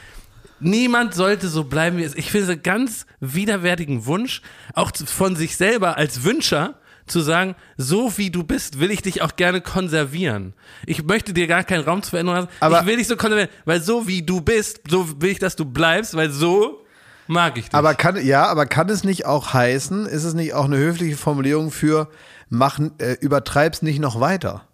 Niemand 0.61 1.15
sollte 1.15 1.49
so 1.49 1.65
bleiben, 1.65 1.97
wie 1.97 2.03
es 2.03 2.13
ist. 2.13 2.19
Ich 2.19 2.31
finde 2.31 2.45
es 2.45 2.51
einen 2.51 2.63
ganz 2.63 3.07
widerwärtigen 3.21 4.07
Wunsch, 4.07 4.41
auch 4.73 4.93
von 4.97 5.35
sich 5.35 5.57
selber 5.57 5.97
als 5.97 6.23
Wünscher, 6.23 6.79
zu 7.07 7.21
sagen, 7.21 7.55
so 7.77 8.17
wie 8.17 8.31
du 8.31 8.45
bist, 8.45 8.81
will 8.81 8.91
ich 8.91 9.03
dich 9.03 9.23
auch 9.23 9.37
gerne 9.37 9.61
konservieren. 9.61 10.55
Ich 10.87 11.05
möchte 11.05 11.33
dir 11.35 11.47
gar 11.47 11.65
keinen 11.65 11.85
Raum 11.85 12.03
zur 12.03 12.11
Veränderung 12.11 12.41
lassen. 12.43 12.51
Aber- 12.61 12.81
ich 12.81 12.87
will 12.87 12.97
dich 12.97 13.09
so 13.09 13.17
konservieren, 13.17 13.51
weil 13.65 13.81
so 13.83 14.07
wie 14.07 14.23
du 14.23 14.41
bist, 14.41 14.81
so 14.89 15.21
will 15.21 15.31
ich, 15.31 15.39
dass 15.39 15.57
du 15.57 15.65
bleibst, 15.65 16.15
weil 16.17 16.31
so 16.31 16.85
mag 17.27 17.57
ich 17.59 17.65
dich. 17.67 17.75
Aber 17.75 17.95
kann, 17.95 18.25
ja, 18.25 18.47
aber 18.47 18.67
kann 18.67 18.89
es 18.89 19.05
nicht 19.05 19.27
auch 19.27 19.53
heißen, 19.53 20.07
ist 20.07 20.25
es 20.25 20.35
nicht 20.35 20.55
auch 20.55 20.65
eine 20.65 20.77
höfliche 20.79 21.17
Formulierung 21.17 21.71
für 21.71 22.09
mach, 22.49 22.79
äh, 22.99 23.17
übertreib's 23.21 23.83
nicht 23.83 23.99
noch 23.99 24.21
weiter? 24.21 24.67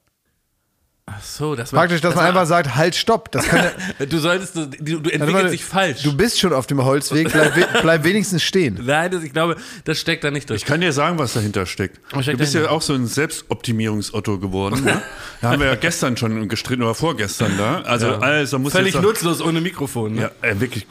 Ach 1.12 1.22
so, 1.22 1.54
das 1.56 1.72
war, 1.72 1.80
Praktisch, 1.80 2.00
dass 2.00 2.10
das 2.10 2.16
man 2.16 2.24
war- 2.24 2.28
einfach 2.42 2.46
sagt, 2.46 2.76
halt, 2.76 2.94
stopp. 2.94 3.30
Das 3.32 3.46
kann 3.46 3.64
ja, 3.98 4.06
Du 4.06 4.18
solltest, 4.18 4.54
du, 4.56 4.66
du 4.66 4.96
entwickelst 5.10 5.32
mal, 5.32 5.50
dich 5.50 5.64
falsch. 5.64 6.02
Du 6.02 6.16
bist 6.16 6.38
schon 6.38 6.52
auf 6.52 6.66
dem 6.66 6.84
Holzweg, 6.84 7.32
bleib, 7.32 7.56
we- 7.56 7.66
bleib 7.82 8.04
wenigstens 8.04 8.42
stehen. 8.42 8.78
Nein, 8.84 9.10
das, 9.10 9.22
ich 9.22 9.32
glaube, 9.32 9.56
das 9.84 9.98
steckt 9.98 10.22
da 10.24 10.30
nicht 10.30 10.48
drin. 10.48 10.56
Ich 10.56 10.64
kann 10.64 10.80
dir 10.80 10.92
sagen, 10.92 11.18
was 11.18 11.32
dahinter 11.32 11.66
steckt. 11.66 11.98
Was 12.12 12.22
steckt 12.24 12.34
du 12.38 12.42
bist 12.42 12.54
ja 12.54 12.60
dahinter? 12.60 12.76
auch 12.76 12.82
so 12.82 12.94
ein 12.94 13.06
Selbstoptimierungsotto 13.06 14.38
geworden. 14.38 14.84
Ne? 14.84 15.02
Da 15.42 15.52
haben 15.52 15.60
wir 15.60 15.68
ja 15.68 15.74
gestern 15.74 16.18
schon 16.18 16.48
gestritten 16.48 16.82
oder 16.82 16.94
vorgestern 16.94 17.56
da. 17.56 17.80
Also, 17.86 18.08
also 18.16 18.58
muss 18.58 18.72
Völlig 18.72 18.92
jetzt 18.92 19.02
nutzlos 19.02 19.40
ohne 19.40 19.62
Mikrofon. 19.62 20.16
Ne? 20.16 20.30
Ja, 20.42 20.48
äh, 20.50 20.60
wirklich. 20.60 20.86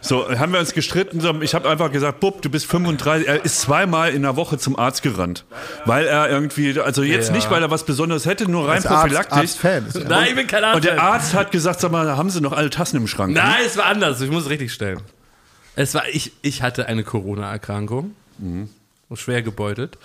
So, 0.00 0.26
haben 0.38 0.52
wir 0.54 0.58
uns 0.58 0.72
gestritten. 0.72 1.20
So, 1.20 1.38
ich 1.42 1.54
habe 1.54 1.68
einfach 1.68 1.92
gesagt, 1.92 2.18
Bub, 2.20 2.40
du 2.40 2.48
bist 2.48 2.64
35. 2.64 3.28
Er 3.28 3.44
ist 3.44 3.60
zweimal 3.60 4.12
in 4.14 4.22
der 4.22 4.36
Woche 4.36 4.56
zum 4.56 4.78
Arzt 4.78 5.02
gerannt. 5.02 5.44
Weil 5.84 6.06
er 6.06 6.30
irgendwie, 6.30 6.80
also 6.80 7.02
jetzt 7.02 7.28
Ja. 7.28 7.34
nicht, 7.34 7.50
weil 7.50 7.60
er 7.62 7.70
was 7.70 7.84
Besonderes 7.84 8.24
hätte, 8.24 8.50
nur 8.50 8.68
rein 8.68 8.76
Als 8.76 8.86
Arzt, 8.86 9.02
prophylaktisch. 9.02 9.50
Arztfan. 9.64 9.86
ist 9.86 10.08
Nein, 10.08 10.28
ich 10.28 10.34
bin 10.34 10.46
kein 10.46 10.64
Arzt. 10.64 10.76
Und 10.76 10.84
der 10.84 11.02
Arzt 11.02 11.34
hat 11.34 11.50
gesagt, 11.52 11.80
sag 11.80 11.92
mal, 11.92 12.16
haben 12.16 12.30
Sie 12.30 12.40
noch 12.40 12.52
alle 12.52 12.70
Tassen 12.70 12.96
im 12.96 13.06
Schrank? 13.06 13.34
Nein, 13.34 13.62
es 13.64 13.76
war 13.76 13.86
anders. 13.86 14.20
Ich 14.20 14.30
muss 14.30 14.44
es 14.44 14.50
richtig 14.50 14.72
stellen. 14.72 15.00
Es 15.76 15.94
war, 15.94 16.08
ich, 16.12 16.32
ich 16.42 16.62
hatte 16.62 16.86
eine 16.86 17.04
Corona-Erkrankung. 17.04 18.14
Schwer 19.14 19.42
gebeutelt. 19.42 19.98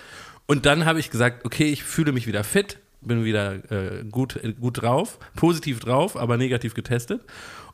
Und 0.46 0.66
dann 0.66 0.84
habe 0.84 1.00
ich 1.00 1.10
gesagt, 1.10 1.44
okay, 1.44 1.64
ich 1.64 1.82
fühle 1.84 2.12
mich 2.12 2.26
wieder 2.26 2.44
fit, 2.44 2.78
bin 3.00 3.24
wieder 3.24 3.54
äh, 3.70 4.04
gut, 4.10 4.36
äh, 4.36 4.52
gut 4.52 4.82
drauf, 4.82 5.18
positiv 5.34 5.80
drauf, 5.80 6.16
aber 6.16 6.36
negativ 6.36 6.74
getestet. 6.74 7.22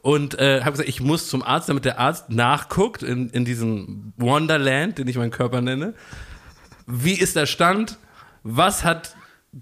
Und 0.01 0.39
äh, 0.39 0.61
habe 0.61 0.73
gesagt, 0.73 0.89
ich 0.89 1.01
muss 1.01 1.29
zum 1.29 1.43
Arzt, 1.43 1.69
damit 1.69 1.85
der 1.85 1.99
Arzt 1.99 2.31
nachguckt 2.31 3.03
in, 3.03 3.31
in 3.31 3.45
diesem 3.45 4.13
Wonderland, 4.17 4.99
den 4.99 5.07
ich 5.09 5.17
meinen 5.17 5.31
Körper 5.31 5.61
nenne. 5.61 5.95
Wie 6.87 7.15
ist 7.15 7.37
der 7.37 7.47
Stand? 7.47 7.99
Was 8.43 8.85
hat 8.85 9.15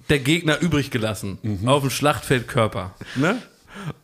der 0.09 0.18
Gegner 0.20 0.61
übrig 0.61 0.91
gelassen 0.91 1.38
auf 1.66 1.82
dem 1.82 1.91
Schlachtfeld 1.91 2.49
Körper? 2.49 2.95
Ne? 3.16 3.41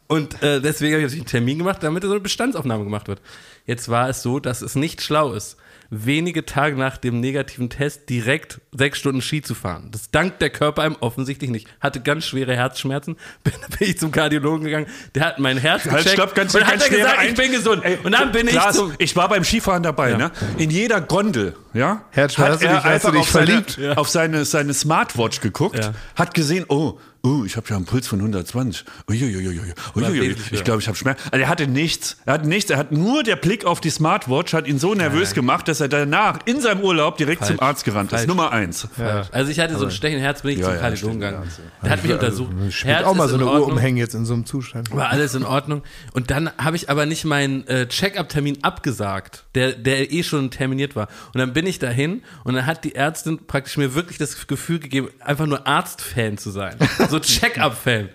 Und 0.09 0.43
äh, 0.43 0.61
deswegen 0.61 0.93
habe 0.95 1.01
ich 1.01 1.05
natürlich 1.07 1.23
einen 1.23 1.31
Termin 1.31 1.59
gemacht, 1.59 1.83
damit 1.83 2.03
so 2.05 2.11
eine 2.11 2.21
Bestandsaufnahme 2.21 2.85
gemacht 2.85 3.09
wird. 3.09 3.21
Jetzt 3.67 3.89
war 3.89 4.09
es 4.09 4.23
so, 4.23 4.39
dass 4.39 4.63
es 4.63 4.75
nicht 4.77 5.03
schlau 5.03 5.33
ist, 5.33 5.57
wenige 5.91 6.45
Tage 6.45 6.77
nach 6.77 6.97
dem 6.97 7.21
negativen 7.21 7.71
Test 7.71 8.09
direkt 8.09 8.61
sechs 8.73 8.99
Stunden 8.99 9.23
Ski 9.23 9.43
zu 9.43 9.55
fahren. 9.55 9.89
Das 9.93 10.11
dankt 10.11 10.43
der 10.43 10.51
Körper 10.51 10.83
einem 10.83 10.97
offensichtlich 11.01 11.51
nicht. 11.51 11.69
Hatte 11.81 12.01
ganz 12.01 12.25
schwere 12.27 12.55
Herzschmerzen, 12.57 13.17
bin, 13.45 13.53
bin 13.79 13.89
ich 13.91 13.99
zum 13.99 14.11
Kardiologen 14.13 14.65
gegangen, 14.65 14.87
der 15.15 15.25
hat 15.25 15.39
mein 15.39 15.59
Herz 15.59 15.85
Halt, 15.85 15.99
gecheckt 15.99 16.11
stopp, 16.15 16.35
ganz, 16.35 16.55
und 16.55 16.63
hat 16.65 16.71
ganz 16.71 16.83
er 16.85 16.89
schwere 16.89 17.01
gesagt, 17.03 17.23
ich 17.23 17.29
Ein- 17.31 17.35
bin 17.37 17.53
gesund. 17.53 17.85
Ey, 17.85 17.99
und 18.03 18.13
dann 18.13 18.33
bin 18.33 18.47
Klaas, 18.47 18.75
ich 18.75 18.81
zum... 18.81 18.93
ich 18.99 19.17
war 19.17 19.29
beim 19.29 19.45
Skifahren 19.45 19.83
dabei, 19.85 20.11
Ja. 20.11 20.19
ne? 20.19 20.31
In 20.59 20.71
jeder 20.71 21.01
Gondel, 21.01 21.57
ja? 21.73 22.05
Herzschmerz, 22.11 22.55
hast 22.55 22.63
du 22.63 22.67
dich- 22.69 22.75
hast 22.77 22.85
du 22.85 22.89
einfach 22.89 23.11
dich 23.13 23.21
auf 23.21 23.31
seine, 23.31 23.47
verliebt? 23.47 23.79
Ja. 23.79 23.93
auf 23.95 24.09
seine, 24.09 24.45
seine 24.45 24.75
Smartwatch 24.75 25.41
geguckt, 25.41 25.79
Ja. 25.79 25.93
hat 26.17 26.35
gesehen, 26.35 26.65
oh, 26.69 26.99
oh, 27.27 27.45
ich 27.45 27.57
habe 27.57 27.67
ja 27.69 27.77
einen 27.77 27.85
Puls 27.85 28.07
von 28.07 28.21
120. 28.21 28.85
Uiuiui, 29.09 29.37
uiuiui. 29.37 30.35
Ich 30.53 30.65
glaube, 30.65 30.81
ich 30.81 30.89
habe 30.89 30.97
Schmerz. 30.97 31.21
Also 31.31 31.43
er 31.43 31.49
hatte 31.49 31.67
nichts. 31.67 32.17
Er 32.25 32.35
hatte 32.35 32.49
nichts. 32.49 32.71
Er 32.71 32.79
hat 32.79 32.93
nur 32.93 33.23
der 33.23 33.37
Blick 33.37 33.65
auf 33.65 33.81
die 33.81 33.91
Smartwatch 33.91 34.53
hat 34.53 34.67
ihn 34.67 34.79
so 34.79 34.95
nervös 34.95 35.35
gemacht, 35.35 35.69
dass 35.69 35.81
er 35.81 35.89
danach 35.89 36.39
in 36.45 36.61
seinem 36.61 36.81
Urlaub 36.81 37.17
direkt 37.17 37.41
Falsch. 37.41 37.57
zum 37.57 37.61
Arzt 37.61 37.85
gerannt 37.85 38.13
ist. 38.13 38.19
Falsch. 38.19 38.29
Nummer 38.29 38.53
eins. 38.53 38.89
Also 39.33 39.51
ich 39.51 39.61
hatte 39.61 39.77
so 39.77 39.87
ein 39.87 39.91
Stechen 39.91 40.19
im 40.19 40.23
Herz, 40.23 40.43
bin 40.43 40.53
ich 40.53 40.59
Ja, 40.59 40.67
zum 40.67 40.75
ja, 40.75 40.81
Kardiologen 40.81 41.21
gegangen. 41.21 41.51
Der 41.83 41.91
hat 41.91 42.03
mich 42.03 42.13
untersucht. 42.13 42.53
Ich 42.69 42.85
Herz 42.85 43.05
auch 43.05 43.15
mal 43.15 43.25
ist 43.25 43.31
so 43.31 43.37
in 43.37 43.43
eine 43.43 43.51
Uhr 43.51 43.67
umhängen 43.67 43.97
jetzt 43.97 44.15
in 44.15 44.25
so 44.25 44.35
einem 44.35 44.47
Zustand. 44.47 44.91
War 44.95 45.11
alles 45.11 45.35
in 45.35 45.45
Ordnung. 45.45 45.83
Und 46.13 46.31
dann 46.31 46.51
habe 46.59 46.77
ich 46.77 46.91
aber 46.91 47.07
nicht 47.07 47.25
meinen 47.25 47.67
äh, 47.67 47.87
Check-up-Termin 47.87 48.59
abgesagt, 48.63 49.45
der, 49.55 49.73
der 49.73 50.13
eh 50.13 50.23
schon 50.23 50.51
terminiert 50.51 50.97
war. 50.97 51.09
Und 51.33 51.39
dann 51.39 51.53
bin 51.53 51.67
ich 51.67 51.79
dahin 51.79 52.23
und 52.45 52.55
dann 52.55 52.67
hat 52.67 52.85
die 52.85 52.95
Ärztin 52.95 53.47
praktisch 53.47 53.77
mir 53.77 53.95
wirklich 53.95 54.19
das 54.19 54.47
Gefühl 54.47 54.79
gegeben, 54.79 55.09
einfach 55.21 55.47
nur 55.47 55.67
Arzt-Fan 55.67 56.39
zu 56.39 56.51
sein. 56.51 56.77
So 57.09 57.16
Check-up-Fan. 57.21 58.09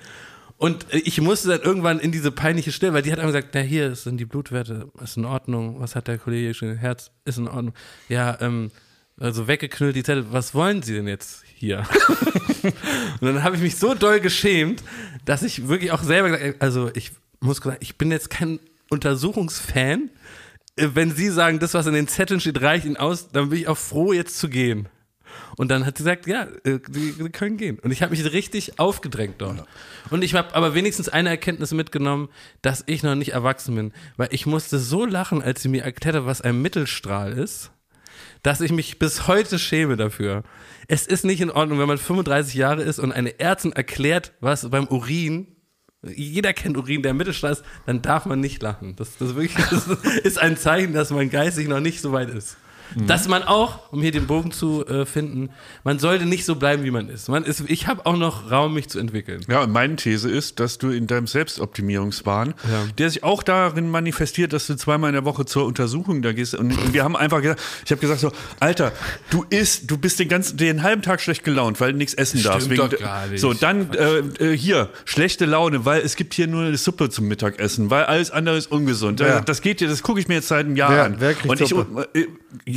Und 0.57 0.93
äh, 0.93 0.97
ich 0.99 1.19
musste 1.19 1.49
dann 1.49 1.61
irgendwann 1.61 1.99
in 1.99 2.11
diese 2.11 2.31
peinliche 2.31 2.71
Stille, 2.71 2.93
weil 2.93 3.01
die 3.01 3.11
hat 3.11 3.19
einfach 3.19 3.33
gesagt, 3.33 3.55
na 3.55 3.61
hier 3.61 3.95
sind 3.95 4.17
die 4.17 4.25
Blutwerte, 4.25 4.91
ist 5.03 5.17
in 5.17 5.25
Ordnung. 5.25 5.79
Was 5.79 5.95
hat 5.95 6.07
der 6.07 6.19
Kollege 6.19 6.53
schon? 6.53 6.75
Herz 6.75 7.11
ist 7.25 7.39
in 7.39 7.47
Ordnung. 7.47 7.73
Ja, 8.09 8.37
ähm, 8.41 8.69
also 9.19 9.47
weggeknüllt 9.47 9.95
die 9.95 10.03
Zettel, 10.03 10.25
was 10.31 10.53
wollen 10.53 10.81
Sie 10.81 10.93
denn 10.93 11.07
jetzt 11.07 11.43
hier? 11.55 11.79
und 12.63 12.73
dann 13.21 13.43
habe 13.43 13.55
ich 13.55 13.61
mich 13.61 13.75
so 13.75 13.93
doll 13.93 14.19
geschämt, 14.19 14.83
dass 15.25 15.43
ich 15.43 15.67
wirklich 15.67 15.91
auch 15.91 16.03
selber 16.03 16.29
gesagt, 16.29 16.61
also 16.61 16.91
ich 16.93 17.11
muss 17.39 17.57
sagen, 17.57 17.77
ich 17.79 17.97
bin 17.97 18.11
jetzt 18.11 18.29
kein 18.29 18.59
Untersuchungsfan. 18.89 20.09
Äh, 20.75 20.89
Wenn 20.93 21.11
Sie 21.11 21.29
sagen, 21.29 21.59
das, 21.59 21.73
was 21.73 21.87
in 21.87 21.93
den 21.93 22.07
Zetteln 22.07 22.39
steht, 22.39 22.61
reicht 22.61 22.85
Ihnen 22.85 22.97
aus, 22.97 23.31
dann 23.31 23.49
bin 23.49 23.59
ich 23.59 23.67
auch 23.67 23.77
froh, 23.77 24.13
jetzt 24.13 24.37
zu 24.37 24.47
gehen. 24.47 24.89
Und 25.57 25.69
dann 25.69 25.86
hat 25.86 25.97
sie 25.97 26.03
gesagt, 26.03 26.27
ja, 26.27 26.47
äh, 26.63 26.79
die, 26.88 27.13
die 27.13 27.29
können 27.29 27.57
gehen. 27.57 27.79
Und 27.79 27.91
ich 27.91 28.01
habe 28.01 28.11
mich 28.11 28.32
richtig 28.32 28.79
aufgedrängt 28.79 29.36
dort. 29.39 29.63
Und 30.09 30.23
ich 30.23 30.34
habe 30.34 30.55
aber 30.55 30.73
wenigstens 30.73 31.09
eine 31.09 31.29
Erkenntnis 31.29 31.71
mitgenommen, 31.71 32.29
dass 32.61 32.84
ich 32.88 33.03
noch 33.03 33.15
nicht 33.15 33.34
erwachsen 33.34 33.75
bin. 33.75 33.93
Weil 34.17 34.29
ich 34.32 34.45
musste 34.45 34.79
so 34.79 35.05
lachen, 35.05 35.41
als 35.41 35.61
sie 35.61 35.69
mir 35.69 35.84
erklärt 35.84 36.15
hat, 36.15 36.25
was 36.25 36.41
ein 36.41 36.61
Mittelstrahl 36.61 37.34
ist, 37.34 37.71
dass 38.43 38.61
ich 38.61 38.71
mich 38.71 38.99
bis 38.99 39.27
heute 39.27 39.59
schäme 39.59 39.97
dafür. 39.97 40.43
Es 40.88 41.05
ist 41.07 41.25
nicht 41.25 41.41
in 41.41 41.51
Ordnung, 41.51 41.79
wenn 41.79 41.88
man 41.88 41.97
35 41.97 42.55
Jahre 42.55 42.82
ist 42.82 42.99
und 42.99 43.11
eine 43.11 43.39
Ärztin 43.39 43.71
erklärt, 43.71 44.34
was 44.39 44.69
beim 44.69 44.88
Urin 44.88 45.47
jeder 46.03 46.53
kennt 46.53 46.77
Urin, 46.77 47.03
der 47.03 47.13
Mittelstrahl 47.13 47.51
ist, 47.51 47.63
dann 47.86 48.01
darf 48.01 48.25
man 48.25 48.39
nicht 48.39 48.61
lachen. 48.61 48.95
Das, 48.95 49.17
das, 49.17 49.36
wirklich, 49.36 49.53
das 49.69 49.88
ist 50.23 50.39
ein 50.39 50.57
Zeichen, 50.57 50.93
dass 50.93 51.11
man 51.11 51.29
geistig 51.29 51.67
noch 51.67 51.79
nicht 51.79 52.01
so 52.01 52.11
weit 52.11 52.29
ist. 52.29 52.57
Dass 53.07 53.27
man 53.27 53.43
auch, 53.43 53.91
um 53.91 54.01
hier 54.01 54.11
den 54.11 54.27
Bogen 54.27 54.51
zu 54.51 54.85
äh, 54.85 55.05
finden, 55.05 55.49
man 55.83 55.97
sollte 55.99 56.25
nicht 56.25 56.45
so 56.45 56.55
bleiben, 56.55 56.83
wie 56.83 56.91
man 56.91 57.07
ist. 57.09 57.29
Man 57.29 57.43
ist 57.45 57.63
ich 57.67 57.87
habe 57.87 58.05
auch 58.05 58.17
noch 58.17 58.51
Raum, 58.51 58.73
mich 58.73 58.89
zu 58.89 58.99
entwickeln. 58.99 59.41
Ja, 59.49 59.61
und 59.63 59.71
meine 59.71 59.95
These 59.95 60.29
ist, 60.29 60.59
dass 60.59 60.77
du 60.77 60.89
in 60.89 61.07
deinem 61.07 61.27
Selbstoptimierungswahn, 61.27 62.49
Ja. 62.69 62.83
der 62.97 63.09
sich 63.09 63.23
auch 63.23 63.43
darin 63.43 63.89
manifestiert, 63.89 64.53
dass 64.53 64.67
du 64.67 64.75
zweimal 64.75 65.09
in 65.09 65.13
der 65.13 65.25
Woche 65.25 65.45
zur 65.45 65.65
Untersuchung 65.65 66.21
da 66.21 66.33
gehst. 66.33 66.55
Und, 66.55 66.71
und 66.77 66.93
wir 66.93 67.03
haben 67.03 67.15
einfach 67.15 67.41
gesagt, 67.41 67.61
ich 67.85 67.91
habe 67.91 68.01
gesagt 68.01 68.19
so, 68.19 68.31
Alter, 68.59 68.91
du 69.29 69.45
isst, 69.49 69.89
du 69.89 69.97
bist 69.97 70.19
den 70.19 70.27
ganzen, 70.27 70.57
den 70.57 70.83
halben 70.83 71.01
Tag 71.01 71.21
schlecht 71.21 71.43
gelaunt, 71.43 71.79
weil 71.79 71.91
du 71.93 71.97
nichts 71.97 72.13
essen 72.13 72.43
darfst. 72.43 72.69
doch 72.77 72.89
gar 72.99 73.27
nicht. 73.27 73.39
So, 73.41 73.53
dann 73.53 73.93
äh, 73.93 74.17
äh, 74.53 74.57
hier, 74.57 74.89
schlechte 75.05 75.45
Laune, 75.45 75.85
weil 75.85 76.01
es 76.01 76.15
gibt 76.15 76.33
hier 76.33 76.47
nur 76.47 76.63
eine 76.65 76.77
Suppe 76.77 77.09
zum 77.09 77.27
Mittagessen, 77.27 77.89
weil 77.89 78.03
alles 78.05 78.31
andere 78.31 78.57
ist 78.57 78.71
ungesund. 78.71 79.19
Ja. 79.19 79.39
Äh, 79.39 79.41
Das 79.45 79.61
geht 79.61 79.79
dir, 79.79 79.87
das 79.87 80.03
gucke 80.03 80.19
ich 80.19 80.27
mir 80.27 80.35
jetzt 80.35 80.47
seit 80.49 80.65
einem 80.65 80.75
Jahr 80.75 80.91
Wer- 80.91 81.03
an. 81.05 81.15
wer 81.19 81.33
kriegt 81.33 81.49
und 81.49 81.61
ich, 81.61 81.69
Suppe? 81.69 82.07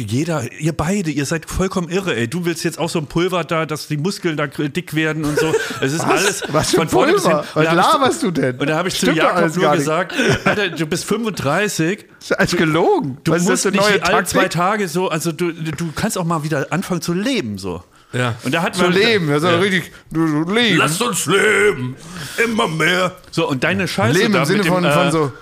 Jeder, 0.07 0.51
ihr 0.61 0.73
beide, 0.73 1.11
ihr 1.11 1.25
seid 1.27 1.49
vollkommen 1.51 1.89
irre, 1.89 2.15
ey. 2.15 2.29
Du 2.29 2.45
willst 2.45 2.65
jetzt 2.65 2.79
auch 2.79 2.89
so 2.91 2.99
ein 2.99 3.07
Pulver 3.07 3.45
da, 3.45 3.67
dass 3.67 3.89
die 3.89 3.97
Muskeln 3.97 4.37
da 4.37 4.47
dick 4.47 4.95
werden 4.95 5.25
und 5.25 5.39
so. 5.39 5.53
Es 5.81 5.93
ist 5.93 6.01
alles 6.05 6.43
Was 6.49 6.75
von 6.75 6.89
vorne 6.89 7.13
bis 7.15 7.27
hin. 7.27 7.33
Was 7.55 7.65
ich 7.65 7.71
zu- 7.71 7.77
laberst 7.77 8.23
du 8.23 8.31
denn? 8.31 8.57
Und 8.59 8.69
da 8.69 8.77
habe 8.77 8.89
ich 8.89 8.95
zu 8.95 9.07
Stimmt 9.07 9.19
doch 9.19 9.25
Jakob 9.25 9.57
nur 9.57 9.73
gesagt, 9.73 10.15
Alter, 10.45 10.69
du 10.71 10.87
bist 10.87 11.05
35, 11.05 12.07
Das 12.19 12.31
ist 12.31 12.33
alles 12.39 12.57
gelogen. 12.57 13.19
du 13.25 13.33
Was 13.33 13.43
ist 13.43 13.49
das 13.49 13.51
musst 13.51 13.63
für 13.63 13.69
eine 13.85 13.97
nicht 13.99 14.15
alle 14.15 14.25
zwei 14.25 14.49
Tage 14.49 14.89
so, 14.89 15.09
also 15.09 15.33
du, 15.33 15.53
du 15.53 15.93
kannst 15.95 16.19
auch 16.19 16.25
mal 16.25 16.43
wieder 16.45 16.67
anfangen 16.71 17.01
zu 17.01 17.13
leben 17.13 17.59
so. 17.59 17.83
Ja. 18.15 18.37
Und 18.45 18.55
da 18.55 18.63
hat 18.63 18.77
Zu 18.77 18.83
man 18.83 18.93
leben, 18.93 19.29
das 19.29 19.43
ist 19.43 19.51
ja. 19.51 19.57
richtig, 19.59 19.93
du, 20.11 20.45
du 20.45 20.53
leben. 20.53 20.81
uns 20.81 21.27
leben, 21.27 21.97
immer 22.43 22.69
mehr. 22.69 23.13
So 23.31 23.49
und 23.49 23.65
deine 23.65 23.89
Scheiße 23.89 24.17
leben 24.19 24.33
da 24.33 24.41
im 24.41 24.45
Sinne 24.45 24.59
mit 24.63 24.69
von, 24.69 24.83
dem, 24.85 24.93
von 24.93 25.09
äh, 25.09 25.11
so, 25.11 25.33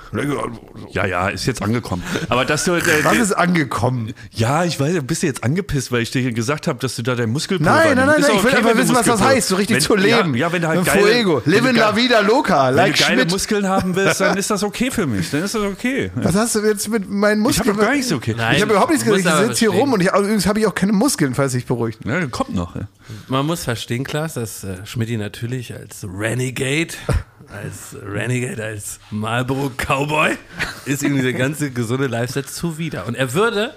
Ja, 0.93 1.05
ja, 1.05 1.29
ist 1.29 1.47
jetzt 1.47 1.63
angekommen. 1.63 2.03
Aber 2.31 2.45
dass 2.47 2.65
du 2.65 2.73
äh, 2.73 2.83
was 3.05 3.17
ist 3.19 3.33
angekommen? 3.33 4.15
Ja, 4.31 4.65
ich 4.65 4.81
weiß, 4.81 4.97
bist 5.05 5.23
du 5.23 5.27
jetzt 5.27 5.45
angepisst, 5.45 5.93
weil 5.93 6.03
ich 6.03 6.11
dir 6.11 6.33
gesagt 6.33 6.67
habe, 6.67 6.79
dass 6.79 6.97
du 6.97 7.03
da 7.03 7.15
dein 7.15 7.31
Muskelpulver 7.31 7.71
Nein, 7.71 7.97
nein, 7.97 8.07
nein, 8.07 8.21
nein, 8.21 8.31
ich 8.37 8.43
will 8.45 8.53
einfach 8.53 8.71
wenn 8.71 8.79
wissen, 8.79 8.95
was 8.95 9.07
das 9.07 9.21
heißt, 9.21 9.49
so 9.49 9.57
richtig 9.57 9.77
wenn, 9.77 9.83
zu 9.83 9.95
leben. 9.95 10.35
Ja, 10.35 10.47
ja 10.47 10.53
wenn 10.53 10.63
du 10.63 10.69
halt 10.69 10.79
Ein 10.79 10.85
geile, 10.85 11.03
Fuego, 11.03 11.43
wenn 11.45 11.67
in 11.67 11.77
la 11.77 11.95
vida 11.95 12.21
loca, 12.21 12.69
Wenn 12.69 12.77
like 12.77 12.97
du 12.97 13.03
geile 13.03 13.15
Schmidt. 13.21 13.31
Muskeln 13.33 13.69
haben 13.69 13.95
willst, 13.95 14.21
dann 14.21 14.37
ist 14.39 14.51
das 14.51 14.63
okay 14.63 14.91
für 14.91 15.07
mich. 15.07 15.31
Dann 15.31 15.43
ist 15.43 15.55
das 15.55 15.63
okay. 15.63 16.11
Was 16.15 16.35
hast 16.35 16.55
du 16.55 16.61
jetzt 16.61 16.89
mit 16.89 17.11
meinen 17.11 17.45
Ich 17.51 17.59
habe 17.59 17.69
Muskeln? 17.71 17.77
doch 17.77 17.85
gar 17.85 17.95
nichts 17.95 18.13
okay. 18.13 18.35
Nein. 18.37 18.57
Ich 18.57 18.63
habe 18.63 18.73
überhaupt 18.73 18.91
nichts 18.91 19.05
gesagt. 19.05 19.41
Ich 19.43 19.49
sitze 19.49 19.59
hier 19.61 19.71
rum 19.71 19.93
und 19.93 20.01
ich, 20.01 20.09
übrigens 20.09 20.47
habe 20.47 20.61
ich 20.61 20.67
auch 20.67 20.75
keine 20.75 20.93
Muskeln, 20.93 21.35
falls 21.35 21.53
sich 21.53 21.67
beruhigt. 21.67 22.01
Ja, 22.05 22.25
kommt 22.27 22.55
noch. 22.55 22.62
Ja. 22.75 22.89
Man 23.29 23.47
muss 23.47 23.65
verstehen, 23.65 24.05
Klaas, 24.05 24.35
dass 24.35 24.65
äh, 24.65 24.85
Schmidti 24.87 25.17
natürlich 25.17 25.75
als 25.75 26.05
Renegade, 26.05 26.95
als 27.49 27.97
Renegade, 28.03 28.65
als 28.65 29.01
Marlboro 29.11 29.71
Cowboy, 29.77 30.37
ist 30.85 31.03
ihm 31.03 31.17
diese 31.17 31.35
ganze 31.35 31.71
gesunde 31.71 32.07
Lifestyle 32.07 32.47
zuwider. 32.47 33.07
Und 33.07 33.15
er 33.15 33.35
würde, 33.35 33.75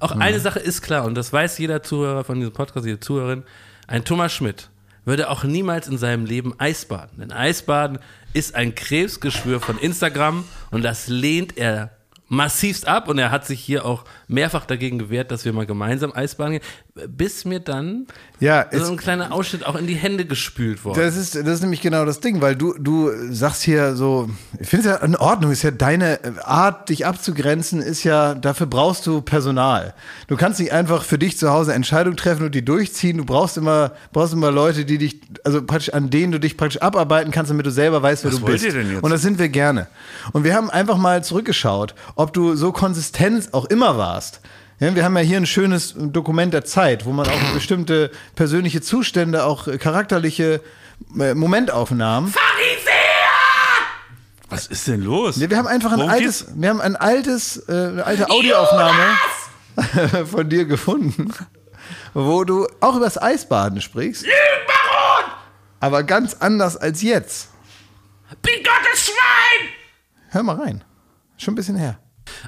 auch 0.00 0.12
eine 0.12 0.40
Sache 0.40 0.58
ist 0.58 0.82
klar, 0.82 1.04
und 1.04 1.14
das 1.14 1.32
weiß 1.32 1.58
jeder 1.58 1.82
Zuhörer 1.82 2.24
von 2.24 2.38
diesem 2.38 2.52
Podcast, 2.52 2.86
jede 2.86 3.00
Zuhörerin, 3.00 3.42
ein 3.86 4.04
Thomas 4.04 4.32
Schmidt 4.32 4.70
würde 5.08 5.30
auch 5.30 5.42
niemals 5.42 5.88
in 5.88 5.96
seinem 5.96 6.26
Leben 6.26 6.54
Eisbaden. 6.58 7.18
Denn 7.18 7.32
Eisbaden 7.32 7.98
ist 8.34 8.54
ein 8.54 8.74
Krebsgeschwür 8.74 9.58
von 9.58 9.78
Instagram 9.78 10.44
und 10.70 10.84
das 10.84 11.08
lehnt 11.08 11.56
er 11.56 11.90
massivst 12.28 12.86
ab 12.86 13.08
und 13.08 13.18
er 13.18 13.30
hat 13.30 13.46
sich 13.46 13.58
hier 13.58 13.86
auch 13.86 14.04
mehrfach 14.28 14.66
dagegen 14.66 14.98
gewehrt, 14.98 15.30
dass 15.30 15.46
wir 15.46 15.54
mal 15.54 15.64
gemeinsam 15.64 16.12
Eisbaden 16.12 16.52
gehen, 16.52 16.62
bis 17.06 17.44
mir 17.44 17.60
dann 17.60 18.06
Ja, 18.40 18.66
es, 18.70 18.86
so 18.86 18.92
ein 18.92 18.98
kleiner 18.98 19.32
Ausschnitt 19.32 19.66
auch 19.66 19.76
in 19.76 19.86
die 19.86 19.94
Hände 19.94 20.24
gespült 20.24 20.84
worden. 20.84 21.00
Das 21.00 21.16
ist, 21.16 21.34
das 21.34 21.46
ist 21.46 21.60
nämlich 21.62 21.80
genau 21.80 22.04
das 22.04 22.20
Ding, 22.20 22.40
weil 22.40 22.56
du, 22.56 22.74
du 22.78 23.10
sagst 23.32 23.62
hier 23.62 23.94
so, 23.94 24.28
ich 24.58 24.68
finde 24.68 24.88
es 24.88 25.00
ja 25.00 25.04
in 25.06 25.16
Ordnung, 25.16 25.52
ist 25.52 25.62
ja 25.62 25.70
deine 25.70 26.18
Art, 26.44 26.88
dich 26.88 27.06
abzugrenzen, 27.06 27.80
ist 27.82 28.04
ja, 28.04 28.34
dafür 28.34 28.66
brauchst 28.66 29.06
du 29.06 29.20
Personal. 29.20 29.94
Du 30.26 30.36
kannst 30.36 30.60
nicht 30.60 30.72
einfach 30.72 31.04
für 31.04 31.18
dich 31.18 31.38
zu 31.38 31.50
Hause 31.50 31.74
Entscheidungen 31.74 32.16
treffen 32.16 32.44
und 32.44 32.54
die 32.54 32.64
durchziehen. 32.64 33.18
Du 33.18 33.24
brauchst 33.24 33.56
immer, 33.56 33.92
brauchst 34.12 34.32
immer 34.32 34.50
Leute, 34.50 34.84
die 34.84 34.98
dich, 34.98 35.20
also 35.44 35.62
praktisch 35.62 35.92
an 35.92 36.10
denen 36.10 36.32
du 36.32 36.40
dich 36.40 36.56
praktisch 36.56 36.80
abarbeiten 36.82 37.30
kannst, 37.32 37.50
damit 37.50 37.66
du 37.66 37.70
selber 37.70 38.02
weißt, 38.02 38.24
wer 38.24 38.32
Was 38.32 38.38
du 38.38 38.42
wollt 38.42 38.54
bist. 38.54 38.64
ihr 38.64 38.72
denn 38.72 38.92
jetzt? 38.92 39.02
Und 39.02 39.10
das 39.10 39.22
sind 39.22 39.38
wir 39.38 39.48
gerne. 39.48 39.88
Und 40.32 40.44
wir 40.44 40.54
haben 40.54 40.70
einfach 40.70 40.96
mal 40.96 41.22
zurückgeschaut, 41.22 41.94
ob 42.14 42.32
du 42.32 42.54
so 42.54 42.72
konsistent 42.72 43.52
auch 43.52 43.66
immer 43.66 43.98
warst. 43.98 44.40
Ja, 44.80 44.94
wir 44.94 45.04
haben 45.04 45.16
ja 45.16 45.22
hier 45.22 45.38
ein 45.38 45.46
schönes 45.46 45.94
Dokument 45.96 46.54
der 46.54 46.64
Zeit, 46.64 47.04
wo 47.04 47.10
man 47.12 47.26
auch 47.26 47.52
bestimmte 47.54 48.10
persönliche 48.36 48.80
Zustände, 48.80 49.44
auch 49.44 49.66
äh, 49.66 49.78
charakterliche 49.78 50.60
äh, 51.18 51.34
Momentaufnahmen. 51.34 52.32
Was 54.50 54.66
ist 54.66 54.86
denn 54.88 55.02
los? 55.02 55.38
Wir 55.40 55.56
haben 55.58 55.66
einfach 55.66 55.92
ein 55.92 55.98
Worum 55.98 56.10
altes, 56.10 56.46
wir 56.54 56.70
haben 56.70 56.80
ein 56.80 56.96
altes, 56.96 57.68
äh, 57.68 57.72
eine 57.72 58.06
alte 58.06 58.30
Audioaufnahme 58.30 59.16
von 60.26 60.48
dir 60.48 60.64
gefunden, 60.64 61.34
wo 62.14 62.44
du 62.44 62.66
auch 62.80 62.96
über 62.96 63.04
das 63.04 63.20
Eisbaden 63.20 63.80
sprichst. 63.80 64.24
Aber 65.80 66.02
ganz 66.02 66.34
anders 66.34 66.76
als 66.76 67.02
jetzt. 67.02 67.50
Bin 68.42 68.54
Gottes 68.62 69.06
Schwein! 69.06 69.68
Hör 70.30 70.42
mal 70.42 70.56
rein. 70.56 70.84
Schon 71.36 71.52
ein 71.52 71.56
bisschen 71.56 71.76
her. 71.76 71.98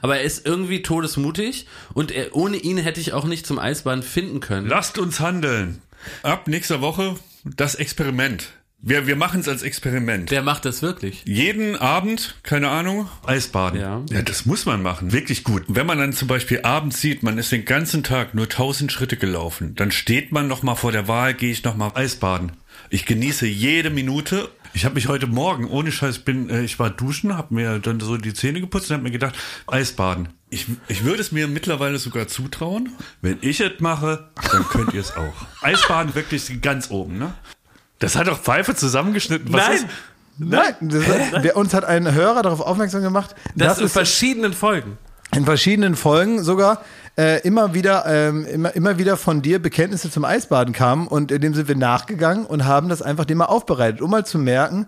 Aber 0.02 0.18
er 0.18 0.22
ist 0.22 0.46
irgendwie 0.46 0.82
todesmutig 0.82 1.66
und 1.94 2.12
er, 2.12 2.34
ohne 2.34 2.56
ihn 2.56 2.78
hätte 2.78 3.00
ich 3.00 3.12
auch 3.12 3.24
nicht 3.24 3.46
zum 3.46 3.58
Eisbahn 3.58 4.02
finden 4.02 4.40
können. 4.40 4.68
Lasst 4.68 4.98
uns 4.98 5.20
handeln. 5.20 5.82
Ab 6.22 6.48
nächster 6.48 6.80
Woche 6.80 7.16
das 7.44 7.74
Experiment. 7.74 8.48
Wir, 8.82 9.06
wir 9.06 9.16
machen 9.16 9.40
es 9.40 9.48
als 9.48 9.62
Experiment. 9.62 10.30
Wer 10.30 10.42
macht 10.42 10.64
das 10.64 10.80
wirklich? 10.80 11.22
Jeden 11.26 11.76
Abend, 11.76 12.36
keine 12.42 12.70
Ahnung, 12.70 13.10
Eisbaden. 13.26 13.78
Ja. 13.78 14.02
ja, 14.10 14.22
das 14.22 14.46
muss 14.46 14.64
man 14.64 14.82
machen. 14.82 15.12
Wirklich 15.12 15.44
gut. 15.44 15.64
Wenn 15.68 15.86
man 15.86 15.98
dann 15.98 16.14
zum 16.14 16.28
Beispiel 16.28 16.62
abends 16.62 16.98
sieht, 16.98 17.22
man 17.22 17.36
ist 17.36 17.52
den 17.52 17.66
ganzen 17.66 18.02
Tag 18.02 18.34
nur 18.34 18.46
1000 18.46 18.90
Schritte 18.90 19.18
gelaufen, 19.18 19.74
dann 19.74 19.90
steht 19.90 20.32
man 20.32 20.48
noch 20.48 20.62
mal 20.62 20.76
vor 20.76 20.92
der 20.92 21.08
Wahl, 21.08 21.34
gehe 21.34 21.50
ich 21.50 21.62
noch 21.62 21.76
mal 21.76 21.92
Eisbaden. 21.94 22.52
Ich 22.88 23.04
genieße 23.04 23.46
jede 23.46 23.90
Minute. 23.90 24.48
Ich 24.72 24.84
habe 24.84 24.94
mich 24.94 25.08
heute 25.08 25.26
Morgen, 25.26 25.66
ohne 25.66 25.90
Scheiß, 25.90 26.20
bin, 26.20 26.48
äh, 26.48 26.62
ich 26.62 26.78
war 26.78 26.90
duschen, 26.90 27.36
habe 27.36 27.54
mir 27.54 27.78
dann 27.80 27.98
so 28.00 28.16
die 28.16 28.32
Zähne 28.34 28.60
geputzt 28.60 28.90
und 28.90 28.94
habe 28.94 29.02
mir 29.04 29.10
gedacht, 29.10 29.34
Eisbaden. 29.66 30.28
Ich, 30.48 30.66
ich 30.88 31.04
würde 31.04 31.20
es 31.20 31.32
mir 31.32 31.48
mittlerweile 31.48 31.98
sogar 31.98 32.28
zutrauen. 32.28 32.90
Wenn 33.20 33.38
ich 33.40 33.60
es 33.60 33.80
mache, 33.80 34.28
dann 34.52 34.64
könnt 34.68 34.94
ihr 34.94 35.00
es 35.00 35.16
auch. 35.16 35.34
Eisbaden 35.62 36.14
wirklich 36.14 36.60
ganz 36.62 36.90
oben, 36.90 37.18
ne? 37.18 37.34
Das 37.98 38.16
hat 38.16 38.28
doch 38.28 38.40
Pfeife 38.40 38.74
zusammengeschnitten. 38.74 39.52
Was 39.52 39.66
Nein. 39.68 39.76
ist- 39.76 39.86
Nein, 40.42 40.74
das, 40.80 41.42
der, 41.42 41.54
uns 41.56 41.74
hat 41.74 41.84
ein 41.84 42.10
Hörer 42.14 42.42
darauf 42.42 42.60
aufmerksam 42.62 43.02
gemacht, 43.02 43.34
Das, 43.54 43.74
dass 43.74 43.78
in 43.80 43.88
verschiedenen 43.90 44.54
Folgen. 44.54 44.96
in 45.36 45.44
verschiedenen 45.44 45.96
Folgen 45.96 46.42
sogar 46.42 46.82
äh, 47.20 47.40
immer 47.46 47.74
wieder 47.74 48.06
ähm, 48.06 48.46
immer, 48.46 48.74
immer 48.74 48.96
wieder 48.98 49.16
von 49.16 49.42
dir 49.42 49.58
Bekenntnisse 49.60 50.10
zum 50.10 50.24
Eisbaden 50.24 50.72
kamen 50.72 51.06
und 51.06 51.30
dem 51.30 51.54
sind 51.54 51.68
wir 51.68 51.76
nachgegangen 51.76 52.46
und 52.46 52.64
haben 52.64 52.88
das 52.88 53.02
einfach 53.02 53.24
dem 53.26 53.38
mal 53.38 53.46
aufbereitet, 53.46 54.00
um 54.00 54.10
mal 54.10 54.24
zu 54.24 54.38
merken, 54.38 54.86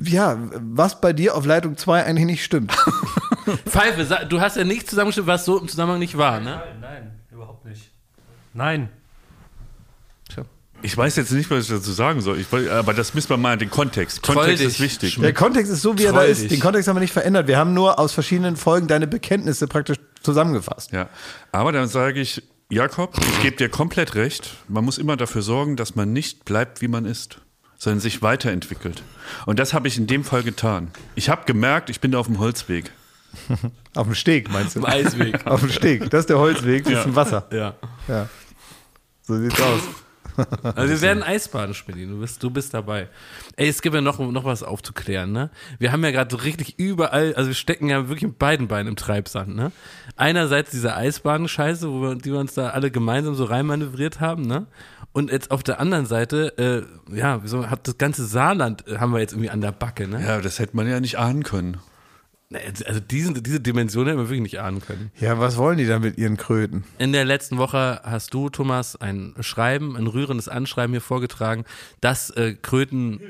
ja, 0.00 0.36
was 0.60 1.00
bei 1.00 1.12
dir 1.12 1.34
auf 1.36 1.46
Leitung 1.46 1.76
2 1.76 2.04
eigentlich 2.04 2.26
nicht 2.26 2.44
stimmt. 2.44 2.72
Pfeife, 3.66 4.26
du 4.28 4.40
hast 4.40 4.56
ja 4.56 4.64
nicht 4.64 4.88
zusammengestimmt, 4.90 5.26
was 5.26 5.44
so 5.44 5.58
im 5.58 5.68
Zusammenhang 5.68 5.98
nicht 6.00 6.16
war, 6.18 6.38
ne? 6.40 6.60
Nein, 6.64 6.80
nein, 6.80 7.20
überhaupt 7.32 7.64
nicht. 7.64 7.90
Nein. 8.52 8.90
Ich 10.80 10.96
weiß 10.96 11.16
jetzt 11.16 11.32
nicht, 11.32 11.50
was 11.50 11.64
ich 11.64 11.70
dazu 11.70 11.90
sagen 11.90 12.20
soll. 12.20 12.38
Ich, 12.38 12.52
wollt- 12.52 12.70
aber 12.70 12.94
das 12.94 13.12
müssen 13.12 13.30
wir 13.30 13.36
mal 13.36 13.56
den 13.58 13.68
Kontext. 13.68 14.22
Kontext 14.22 14.60
dich, 14.60 14.66
ist 14.68 14.80
wichtig. 14.80 15.18
Der 15.20 15.32
Kontext 15.34 15.72
ist 15.72 15.82
so, 15.82 15.98
wie 15.98 16.04
er 16.04 16.12
da 16.12 16.22
ist. 16.22 16.42
dich. 16.42 16.50
Den 16.50 16.60
Kontext 16.60 16.86
haben 16.86 16.94
wir 16.94 17.00
nicht 17.00 17.12
verändert. 17.12 17.48
Wir 17.48 17.58
haben 17.58 17.74
nur 17.74 17.98
aus 17.98 18.12
verschiedenen 18.12 18.54
Folgen 18.56 18.86
deine 18.86 19.08
Bekenntnisse 19.08 19.66
praktisch 19.66 19.96
zusammengefasst. 20.22 20.92
Ja. 20.92 21.08
Aber 21.52 21.72
dann 21.72 21.88
sage 21.88 22.20
ich, 22.20 22.42
Jakob, 22.70 23.16
ich 23.18 23.42
gebe 23.42 23.56
dir 23.56 23.68
komplett 23.68 24.14
recht. 24.14 24.54
Man 24.68 24.84
muss 24.84 24.98
immer 24.98 25.16
dafür 25.16 25.42
sorgen, 25.42 25.76
dass 25.76 25.94
man 25.94 26.12
nicht 26.12 26.44
bleibt, 26.44 26.82
wie 26.82 26.88
man 26.88 27.04
ist, 27.06 27.38
sondern 27.78 28.00
sich 28.00 28.20
weiterentwickelt. 28.20 29.02
Und 29.46 29.58
das 29.58 29.72
habe 29.72 29.88
ich 29.88 29.96
in 29.96 30.06
dem 30.06 30.22
Fall 30.24 30.42
getan. 30.42 30.90
Ich 31.14 31.28
habe 31.30 31.44
gemerkt, 31.46 31.88
ich 31.88 32.00
bin 32.00 32.10
da 32.12 32.18
auf 32.18 32.26
dem 32.26 32.38
Holzweg. 32.38 32.90
Auf 33.94 34.06
dem 34.06 34.14
Steg, 34.14 34.50
meinst 34.50 34.74
du? 34.74 34.78
Im 34.80 34.86
Eisweg. 34.86 35.46
Auf 35.46 35.60
dem 35.60 35.68
Steg. 35.70 36.08
Das 36.08 36.20
ist 36.20 36.30
der 36.30 36.38
Holzweg, 36.38 36.84
das 36.84 36.92
ist 36.94 36.98
Ja. 37.00 37.04
ein 37.04 37.14
Wasser. 37.16 37.46
Ja. 37.52 37.74
Ja. 38.08 38.26
So 39.22 39.36
sieht's 39.38 39.60
aus. 39.60 39.80
Also 40.62 40.88
wir 40.88 41.00
werden 41.00 41.22
Eisbaden 41.22 41.74
spielen, 41.74 42.10
du 42.10 42.20
bist, 42.20 42.42
du 42.42 42.50
bist 42.50 42.74
dabei. 42.74 43.08
Ey, 43.56 43.68
es 43.68 43.82
gibt 43.82 43.94
ja 43.94 44.00
noch, 44.00 44.18
noch 44.18 44.44
was 44.44 44.62
aufzuklären, 44.62 45.32
ne? 45.32 45.50
Wir 45.78 45.92
haben 45.92 46.04
ja 46.04 46.10
gerade 46.10 46.30
so 46.30 46.40
richtig 46.42 46.78
überall, 46.78 47.34
also 47.34 47.48
wir 47.48 47.54
stecken 47.54 47.88
ja 47.88 48.08
wirklich 48.08 48.28
mit 48.28 48.38
beiden 48.38 48.68
Beinen 48.68 48.88
im 48.88 48.96
Treibsand, 48.96 49.54
ne? 49.54 49.72
Einerseits 50.16 50.70
diese 50.70 50.94
Eisbaden-Scheiße, 50.94 51.90
wo 51.90 52.02
wir, 52.02 52.14
die 52.14 52.32
wir 52.32 52.38
uns 52.38 52.54
da 52.54 52.70
alle 52.70 52.90
gemeinsam 52.90 53.34
so 53.34 53.44
reinmanövriert 53.44 54.20
haben, 54.20 54.42
ne? 54.42 54.66
Und 55.12 55.32
jetzt 55.32 55.50
auf 55.50 55.62
der 55.62 55.80
anderen 55.80 56.06
Seite, 56.06 56.86
äh, 57.10 57.16
ja, 57.16 57.40
so 57.44 57.68
hat 57.70 57.88
das 57.88 57.98
ganze 57.98 58.24
Saarland 58.24 58.86
äh, 58.86 58.98
haben 58.98 59.12
wir 59.12 59.20
jetzt 59.20 59.32
irgendwie 59.32 59.50
an 59.50 59.60
der 59.60 59.72
Backe, 59.72 60.06
ne? 60.06 60.24
Ja, 60.24 60.40
das 60.40 60.58
hätte 60.58 60.76
man 60.76 60.88
ja 60.88 61.00
nicht 61.00 61.18
ahnen 61.18 61.42
können. 61.42 61.78
Also 62.50 63.00
diesen, 63.00 63.42
diese 63.42 63.60
Dimension 63.60 64.06
hätten 64.06 64.18
wir 64.18 64.24
wirklich 64.24 64.40
nicht 64.40 64.60
ahnen 64.60 64.80
können. 64.80 65.10
Ja, 65.20 65.38
was 65.38 65.58
wollen 65.58 65.76
die 65.76 65.86
da 65.86 65.98
mit 65.98 66.16
ihren 66.16 66.38
Kröten? 66.38 66.84
In 66.98 67.12
der 67.12 67.26
letzten 67.26 67.58
Woche 67.58 68.00
hast 68.02 68.32
du, 68.32 68.48
Thomas, 68.48 68.96
ein 68.96 69.34
Schreiben, 69.40 69.96
ein 69.96 70.06
rührendes 70.06 70.48
Anschreiben 70.48 70.94
hier 70.94 71.02
vorgetragen, 71.02 71.64
dass 72.00 72.30
äh, 72.30 72.54
Kröten, 72.54 73.20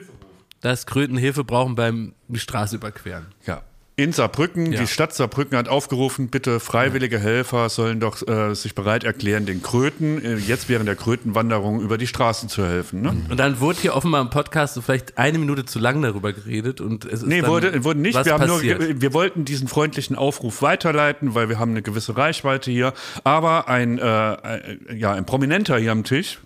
dass 0.60 0.86
Kröten 0.86 1.16
Hilfe 1.16 1.42
brauchen 1.42 1.74
beim 1.74 2.14
die 2.28 2.38
Straße 2.38 2.76
überqueren. 2.76 3.26
Ja. 3.44 3.62
In 3.98 4.12
Saarbrücken, 4.12 4.70
Ja. 4.72 4.80
die 4.80 4.86
Stadt 4.86 5.12
Saarbrücken 5.12 5.58
hat 5.58 5.68
aufgerufen, 5.68 6.28
bitte 6.28 6.60
freiwillige 6.60 7.18
Helfer 7.18 7.68
sollen 7.68 7.98
doch 7.98 8.24
äh, 8.28 8.54
sich 8.54 8.76
bereit 8.76 9.02
erklären, 9.02 9.44
den 9.44 9.60
Kröten 9.60 10.24
äh, 10.24 10.36
jetzt 10.36 10.68
während 10.68 10.86
der 10.86 10.94
Krötenwanderung 10.94 11.80
über 11.80 11.98
die 11.98 12.06
Straßen 12.06 12.48
zu 12.48 12.64
helfen. 12.64 13.00
Ne? 13.02 13.16
Und 13.28 13.40
dann 13.40 13.58
wurde 13.58 13.80
hier 13.80 13.96
offenbar 13.96 14.20
im 14.20 14.30
Podcast 14.30 14.74
so 14.74 14.82
vielleicht 14.82 15.18
eine 15.18 15.38
Minute 15.38 15.64
zu 15.64 15.80
lang 15.80 16.00
darüber 16.00 16.32
geredet 16.32 16.80
und 16.80 17.06
es 17.06 17.22
ist 17.22 17.26
Nee, 17.26 17.40
dann 17.40 17.50
wurde, 17.50 17.82
wurde 17.82 17.98
nicht. 17.98 18.14
was 18.14 18.24
Wir, 18.26 18.34
haben 18.34 18.46
nur, 18.46 18.62
wir 18.62 19.12
wollten 19.14 19.44
diesen 19.44 19.66
freundlichen 19.66 20.14
Aufruf 20.14 20.62
weiterleiten, 20.62 21.34
weil 21.34 21.48
wir 21.48 21.58
haben 21.58 21.72
eine 21.72 21.82
gewisse 21.82 22.16
Reichweite 22.16 22.70
hier. 22.70 22.92
Aber 23.24 23.66
ein, 23.66 23.98
äh, 23.98 24.32
äh, 24.34 24.78
ja, 24.96 25.12
ein 25.12 25.26
Prominenter 25.26 25.76
hier 25.76 25.90
am 25.90 26.04
Tisch 26.04 26.38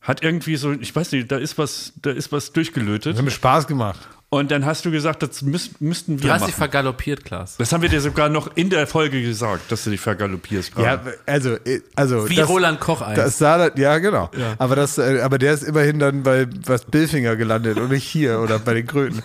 hat 0.00 0.24
irgendwie 0.24 0.56
so, 0.56 0.72
ich 0.72 0.94
weiß 0.96 1.12
nicht, 1.12 1.30
da 1.30 1.36
ist 1.36 1.58
was, 1.58 1.92
da 2.02 2.10
ist 2.10 2.32
was 2.32 2.52
durchgelötet. 2.52 3.12
Das 3.12 3.18
hat 3.18 3.24
mir 3.24 3.30
Spaß 3.30 3.68
gemacht. 3.68 4.00
Und 4.28 4.50
dann 4.50 4.66
hast 4.66 4.84
du 4.84 4.90
gesagt, 4.90 5.22
das 5.22 5.42
müß, 5.42 5.80
müssten 5.80 6.16
Du 6.16 6.24
wir 6.24 6.32
hast 6.32 6.42
dich 6.42 6.48
machen. 6.48 6.58
vergaloppiert, 6.58 7.24
Klaas. 7.24 7.56
Das 7.58 7.72
haben 7.72 7.82
wir 7.82 7.88
dir 7.88 8.00
sogar 8.00 8.28
noch 8.28 8.56
in 8.56 8.70
der 8.70 8.86
Folge 8.88 9.22
gesagt, 9.22 9.70
dass 9.70 9.84
du 9.84 9.90
dich 9.90 10.00
vergaloppierst. 10.00 10.72
Ja, 10.78 11.00
also, 11.26 11.54
äh, 11.64 11.80
also. 11.94 12.28
Wie 12.28 12.34
das, 12.34 12.48
Roland 12.48 12.80
Koch 12.80 13.02
eins. 13.02 13.16
Das 13.16 13.38
Saarland, 13.38 13.78
ja, 13.78 13.98
genau. 13.98 14.28
Aber, 14.58 14.74
das, 14.74 14.98
äh, 14.98 15.20
aber 15.22 15.38
der 15.38 15.54
ist 15.54 15.62
immerhin 15.62 16.00
dann 16.00 16.24
bei 16.24 16.48
was 16.66 16.84
Billfinger 16.86 17.36
gelandet 17.36 17.78
und 17.78 17.90
nicht 17.92 18.04
hier 18.04 18.40
oder 18.40 18.58
bei 18.58 18.74
den 18.74 18.86
Kröten. 18.88 19.22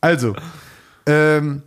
Also, 0.00 0.34
ähm, 1.06 1.62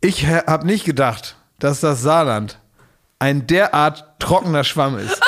ich 0.00 0.26
habe 0.26 0.64
nicht 0.66 0.84
gedacht, 0.84 1.36
dass 1.58 1.80
das 1.80 2.02
Saarland 2.02 2.58
ein 3.18 3.46
derart 3.48 4.04
trockener 4.20 4.64
Schwamm 4.64 4.96
ist, 4.98 5.20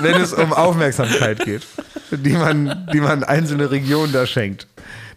wenn 0.00 0.20
es 0.20 0.32
um 0.34 0.52
Aufmerksamkeit 0.52 1.44
geht, 1.44 1.62
die 2.10 2.32
man, 2.32 2.88
die 2.92 3.00
man 3.00 3.24
einzelne 3.24 3.70
Regionen 3.70 4.12
da 4.12 4.26
schenkt. 4.26 4.66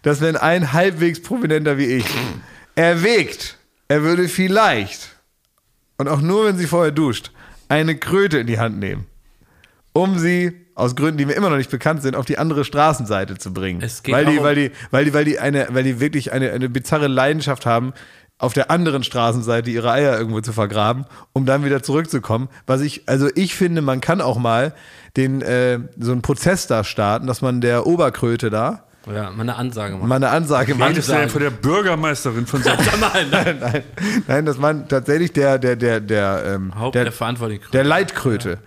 Dass 0.02 0.20
wenn 0.20 0.36
ein 0.36 0.72
halbwegs 0.72 1.20
Prominenter 1.20 1.78
wie 1.78 1.86
ich 1.86 2.06
erwägt, 2.74 3.58
er 3.88 4.02
würde 4.02 4.28
vielleicht 4.28 5.20
und 5.98 6.08
auch 6.08 6.22
nur, 6.22 6.46
wenn 6.46 6.56
sie 6.56 6.66
vorher 6.66 6.92
duscht, 6.92 7.30
eine 7.68 7.94
Kröte 7.94 8.38
in 8.38 8.46
die 8.46 8.58
Hand 8.58 8.78
nehmen, 8.78 9.06
um 9.92 10.18
sie 10.18 10.52
aus 10.74 10.96
Gründen, 10.96 11.18
die 11.18 11.26
mir 11.26 11.34
immer 11.34 11.50
noch 11.50 11.58
nicht 11.58 11.70
bekannt 11.70 12.00
sind, 12.02 12.16
auf 12.16 12.24
die 12.24 12.38
andere 12.38 12.64
Straßenseite 12.64 13.36
zu 13.36 13.52
bringen. 13.52 13.82
Es 13.82 14.02
geht 14.02 14.14
weil 14.14 14.24
die, 14.24 14.42
weil 14.42 14.54
die, 14.54 14.70
weil 14.90 15.04
die, 15.04 15.12
weil 15.12 15.24
die 15.26 15.38
eine, 15.38 15.68
weil 15.70 15.84
die 15.84 16.00
wirklich 16.00 16.32
eine, 16.32 16.52
eine 16.52 16.70
bizarre 16.70 17.06
Leidenschaft 17.06 17.66
haben, 17.66 17.92
auf 18.38 18.54
der 18.54 18.70
anderen 18.70 19.04
Straßenseite 19.04 19.70
ihre 19.70 19.90
Eier 19.92 20.18
irgendwo 20.18 20.40
zu 20.40 20.54
vergraben, 20.54 21.04
um 21.34 21.44
dann 21.44 21.64
wieder 21.64 21.82
zurückzukommen. 21.82 22.48
Was 22.66 22.80
ich, 22.80 23.06
also 23.06 23.28
ich 23.34 23.54
finde, 23.54 23.82
man 23.82 24.00
kann 24.00 24.22
auch 24.22 24.38
mal 24.38 24.74
den, 25.18 25.42
äh, 25.42 25.80
so 25.98 26.12
einen 26.12 26.22
Prozess 26.22 26.66
da 26.66 26.82
starten, 26.82 27.26
dass 27.26 27.42
man 27.42 27.60
der 27.60 27.86
Oberkröte 27.86 28.48
da 28.48 28.86
ja, 29.12 29.30
mal 29.30 29.42
eine 29.42 29.56
Ansage 29.56 29.94
machen. 29.94 30.08
mal 30.08 30.16
eine 30.16 30.30
Ansage 30.30 30.74
macht. 30.74 30.90
Redest 30.90 31.08
du 31.08 31.12
denn 31.14 31.28
von 31.28 31.42
der 31.42 31.50
Bürgermeisterin 31.50 32.46
von 32.46 32.62
Saarbrücken? 32.64 33.00
Nein, 33.00 33.26
nein. 33.30 33.58
Nein, 33.60 33.84
nein, 34.26 34.46
dass 34.46 34.58
man 34.58 34.88
tatsächlich 34.88 35.32
der, 35.32 35.58
der, 35.58 35.76
der, 35.76 36.00
der, 36.00 36.44
ähm, 36.46 36.74
Haupt 36.78 36.94
der, 36.94 37.04
der 37.04 37.12
Verantwortlichen. 37.12 37.64
der 37.72 37.84
Leitkröte 37.84 38.58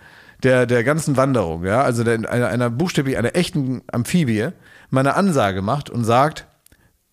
der, 0.43 0.65
der 0.65 0.83
ganzen 0.83 1.17
Wanderung, 1.17 1.65
ja, 1.65 1.81
also 1.81 2.03
der, 2.03 2.29
einer, 2.29 2.49
einer 2.49 2.69
buchstäblich 2.69 3.17
einer 3.17 3.35
echten 3.35 3.81
Amphibie, 3.91 4.49
mal 4.89 4.99
eine 4.99 5.15
Ansage 5.15 5.61
macht 5.61 5.89
und 5.89 6.03
sagt, 6.03 6.45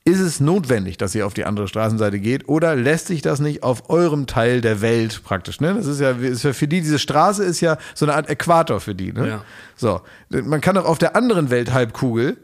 ist 0.05 0.20
es 0.20 0.41
notwendig, 0.41 0.97
dass 0.97 1.14
ihr 1.14 1.26
auf 1.26 1.35
die 1.35 1.45
andere 1.45 1.68
Straßenseite 1.68 2.18
geht 2.18 2.49
oder 2.49 2.74
lässt 2.74 3.07
sich 3.07 3.22
das 3.22 3.39
nicht 3.39 3.62
auf 3.62 3.91
eurem 3.91 4.26
Teil 4.26 4.61
der 4.61 4.81
Welt 4.81 5.22
praktisch, 5.24 5.61
ne? 5.61 5.74
Das 5.74 5.87
ist 5.87 6.01
ja, 6.01 6.11
ist 6.12 6.43
ja 6.43 6.53
für 6.53 6.66
die, 6.66 6.81
diese 6.81 6.99
Straße 6.99 7.45
ist 7.45 7.61
ja 7.61 7.76
so 7.95 8.07
eine 8.07 8.14
Art 8.14 8.28
Äquator 8.28 8.81
für 8.81 8.95
die, 8.95 9.12
ne? 9.12 9.28
Ja. 9.28 9.45
So. 9.76 10.01
Man 10.31 10.61
kann 10.61 10.74
doch 10.74 10.87
auf 10.87 10.99
der 10.99 11.16
anderen 11.16 11.51
Welthalbkugel 11.51 12.39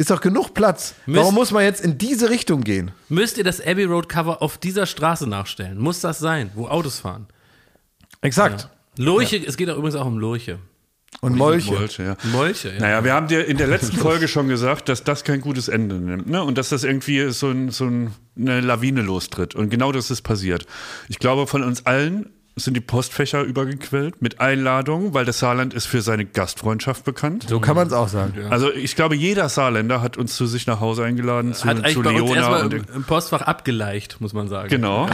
ist 0.00 0.10
doch 0.10 0.22
genug 0.22 0.54
Platz. 0.54 0.94
Warum 1.04 1.26
Müsst- 1.26 1.34
muss 1.34 1.50
man 1.52 1.62
jetzt 1.62 1.84
in 1.84 1.98
diese 1.98 2.30
Richtung 2.30 2.62
gehen? 2.62 2.90
Müsst 3.10 3.36
ihr 3.36 3.44
das 3.44 3.60
Abbey 3.60 3.84
Road 3.84 4.08
Cover 4.08 4.40
auf 4.40 4.56
dieser 4.56 4.86
Straße 4.86 5.28
nachstellen? 5.28 5.78
Muss 5.78 6.00
das 6.00 6.18
sein, 6.18 6.50
wo 6.54 6.68
Autos 6.68 6.98
fahren? 7.00 7.26
Exakt. 8.22 8.70
Lurche, 8.96 9.36
es 9.36 9.58
geht 9.58 9.68
auch 9.68 9.76
übrigens 9.76 9.96
auch 9.96 10.06
um 10.06 10.18
Lurche. 10.18 10.58
Und 11.20 11.36
Molche. 11.36 11.72
Molche, 11.72 12.02
ja. 12.02 12.16
Molche, 12.32 12.72
ja. 12.72 12.80
Naja, 12.80 13.04
wir 13.04 13.12
haben 13.12 13.28
dir 13.28 13.44
in 13.44 13.58
der 13.58 13.66
letzten 13.74 13.96
Folge 13.98 14.26
schon 14.26 14.48
gesagt, 14.48 14.88
dass 14.88 15.04
das 15.04 15.22
kein 15.22 15.42
gutes 15.42 15.68
Ende 15.68 15.96
nimmt. 15.96 16.28
Ne? 16.28 16.42
Und 16.42 16.56
dass 16.56 16.70
das 16.70 16.82
irgendwie 16.82 17.30
so, 17.30 17.50
ein, 17.50 17.70
so 17.70 17.84
ein, 17.84 18.14
eine 18.38 18.62
Lawine 18.62 19.02
lostritt. 19.02 19.54
Und 19.54 19.68
genau 19.68 19.92
das 19.92 20.10
ist 20.10 20.22
passiert. 20.22 20.64
Ich 21.08 21.18
glaube, 21.18 21.46
von 21.46 21.62
uns 21.62 21.84
allen 21.84 22.30
sind 22.56 22.74
die 22.74 22.80
Postfächer 22.80 23.42
übergequellt 23.42 24.20
mit 24.20 24.40
Einladungen, 24.40 25.14
weil 25.14 25.24
das 25.24 25.38
Saarland 25.38 25.72
ist 25.72 25.86
für 25.86 26.02
seine 26.02 26.26
Gastfreundschaft 26.26 27.04
bekannt. 27.04 27.46
So 27.48 27.58
kann 27.60 27.74
man 27.76 27.86
es 27.86 27.92
auch 27.94 28.08
sagen. 28.08 28.34
Also 28.50 28.70
ich 28.72 28.96
glaube, 28.96 29.14
jeder 29.16 29.48
Saarländer 29.48 30.02
hat 30.02 30.16
uns 30.18 30.36
zu 30.36 30.46
sich 30.46 30.66
nach 30.66 30.80
Hause 30.80 31.04
eingeladen, 31.04 31.54
zu, 31.54 31.64
Hat 31.66 31.78
eigentlich 31.78 31.94
zu 31.94 32.02
bei 32.02 32.10
uns 32.10 32.18
Leona. 32.20 32.34
erstmal 32.36 32.64
Und 32.64 32.74
im, 32.74 32.84
im 32.96 33.04
Postfach 33.04 33.42
abgeleicht, 33.42 34.20
muss 34.20 34.32
man 34.34 34.48
sagen. 34.48 34.68
Genau. 34.68 35.08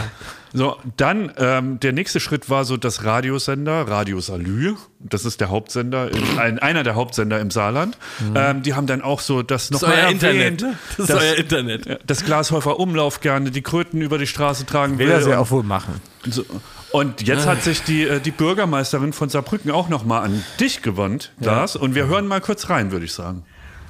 So, 0.52 0.76
dann 0.96 1.30
ähm, 1.36 1.78
der 1.80 1.92
nächste 1.92 2.18
Schritt 2.18 2.48
war 2.50 2.64
so 2.64 2.76
das 2.76 3.04
Radiosender, 3.04 3.86
Radio 3.86 4.20
Salü. 4.20 4.74
Das 4.98 5.24
ist 5.24 5.40
der 5.40 5.50
Hauptsender, 5.50 6.10
in, 6.10 6.38
ein, 6.38 6.58
einer 6.58 6.82
der 6.82 6.94
Hauptsender 6.94 7.38
im 7.40 7.50
Saarland. 7.50 7.98
Ähm, 8.34 8.62
die 8.62 8.74
haben 8.74 8.86
dann 8.86 9.02
auch 9.02 9.20
so 9.20 9.42
das 9.42 9.68
Das 9.68 9.76
ist 9.76 9.82
nochmal 9.82 9.98
euer 9.98 10.04
erwähnt, 10.06 10.22
Internet. 10.62 10.62
Das 10.96 10.98
ist 10.98 11.10
dass- 11.10 11.22
euer 11.22 11.34
Internet. 11.34 11.98
das 12.06 12.24
Glashäufer 12.24 12.80
Umlauf 12.80 13.20
gerne 13.20 13.50
die 13.50 13.62
Kröten 13.62 14.00
über 14.00 14.18
die 14.18 14.26
Straße 14.26 14.64
tragen 14.66 14.98
Will 14.98 15.08
will. 15.08 15.14
das 15.14 15.26
ja 15.26 15.38
auch 15.38 15.50
wohl 15.50 15.62
machen. 15.62 16.00
so. 16.28 16.42
Und 16.92 17.22
jetzt 17.26 17.46
hat 17.46 17.62
sich 17.62 17.82
die, 17.82 18.04
äh, 18.04 18.20
die 18.20 18.30
Bürgermeisterin 18.30 19.12
von 19.12 19.28
Saarbrücken 19.28 19.70
auch 19.70 19.88
nochmal 19.88 20.22
an 20.22 20.44
dich 20.60 20.82
gewandt, 20.82 21.32
Glas. 21.40 21.76
Und 21.76 21.94
wir 21.94 22.06
hören 22.06 22.26
mal 22.26 22.40
kurz 22.40 22.70
rein, 22.70 22.90
würde 22.92 23.04
ich 23.04 23.12
sagen. 23.12 23.44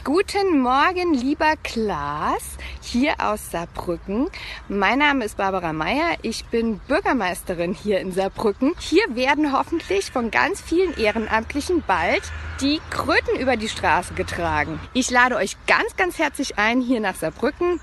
Guten 0.07 0.61
Morgen, 0.61 1.15
lieber 1.15 1.55
Klaas, 1.65 2.59
hier 2.81 3.15
aus 3.19 3.51
Saarbrücken. 3.51 4.29
Mein 4.69 5.01
Name 5.01 5.25
ist 5.25 5.37
Barbara 5.37 5.73
Meyer. 5.73 6.17
Ich 6.23 6.45
bin 6.45 6.79
Bürgermeisterin 6.87 7.75
hier 7.75 7.99
in 7.99 8.13
Saarbrücken. 8.13 8.75
Hier 8.79 9.03
werden 9.17 9.53
hoffentlich 9.53 10.13
von 10.13 10.31
ganz 10.31 10.61
vielen 10.61 10.97
Ehrenamtlichen 10.97 11.83
bald 11.85 12.23
die 12.61 12.81
Kröten 12.91 13.37
über 13.41 13.57
die 13.57 13.69
Straße 13.69 14.15
getragen. 14.15 14.79
Ich 14.93 15.11
lade 15.11 15.35
euch 15.35 15.57
ganz, 15.67 15.97
ganz 15.97 16.21
herzlich 16.21 16.57
ein 16.57 16.81
hier 16.81 17.01
nach 17.01 17.17
Saarbrücken. 17.17 17.81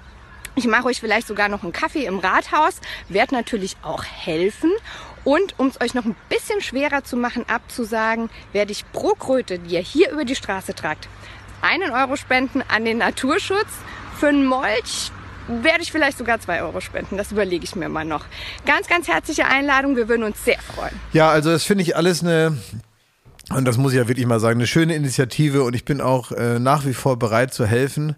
Ich 0.56 0.68
mache 0.68 0.86
euch 0.86 1.00
vielleicht 1.00 1.28
sogar 1.28 1.50
noch 1.50 1.64
einen 1.64 1.72
Kaffee 1.72 2.06
im 2.06 2.20
Rathaus, 2.20 2.80
werde 3.10 3.34
natürlich 3.34 3.76
auch 3.82 4.04
helfen. 4.04 4.72
Und 5.24 5.58
um 5.58 5.68
es 5.68 5.82
euch 5.82 5.94
noch 5.94 6.06
ein 6.06 6.16
bisschen 6.30 6.62
schwerer 6.62 7.04
zu 7.04 7.16
machen, 7.18 7.46
abzusagen, 7.48 8.30
werde 8.52 8.72
ich 8.72 8.84
pro 8.92 9.14
Kröte, 9.14 9.58
die 9.58 9.76
ihr 9.76 9.82
hier 9.82 10.12
über 10.12 10.26
die 10.26 10.36
Straße 10.36 10.76
tragt, 10.76 11.08
einen 11.62 11.92
Euro 11.92 12.18
spenden 12.18 12.62
an 12.68 12.86
den 12.86 12.98
Naturschutz. 13.00 13.68
Für 14.20 14.28
einen 14.28 14.46
Molch 14.46 15.12
werde 15.48 15.82
ich 15.82 15.92
vielleicht 15.92 16.18
sogar 16.18 16.40
zwei 16.40 16.62
Euro 16.62 16.82
spenden. 16.82 17.18
Das 17.18 17.32
überlege 17.32 17.64
ich 17.64 17.76
mir 17.76 17.90
mal 17.90 18.06
noch. 18.06 18.26
Ganz, 18.66 18.88
ganz 18.88 19.08
herzliche 19.08 19.46
Einladung. 19.46 19.96
Wir 19.96 20.08
würden 20.08 20.24
uns 20.24 20.44
sehr 20.44 20.60
freuen. 20.60 20.94
Ja, 21.14 21.30
also 21.30 21.50
das 21.50 21.64
finde 21.64 21.84
ich 21.84 21.96
alles 21.96 22.22
eine, 22.22 22.58
und 23.50 23.66
das 23.66 23.78
muss 23.78 23.94
ich 23.94 23.98
ja 23.98 24.08
wirklich 24.08 24.26
mal 24.26 24.40
sagen, 24.40 24.60
eine 24.60 24.68
schöne 24.68 24.96
Initiative 24.96 25.64
und 25.64 25.74
ich 25.74 25.86
bin 25.86 26.02
auch 26.02 26.32
äh, 26.32 26.60
nach 26.60 26.86
wie 26.86 26.94
vor 26.94 27.18
bereit 27.18 27.54
zu 27.54 27.66
helfen. 27.66 28.16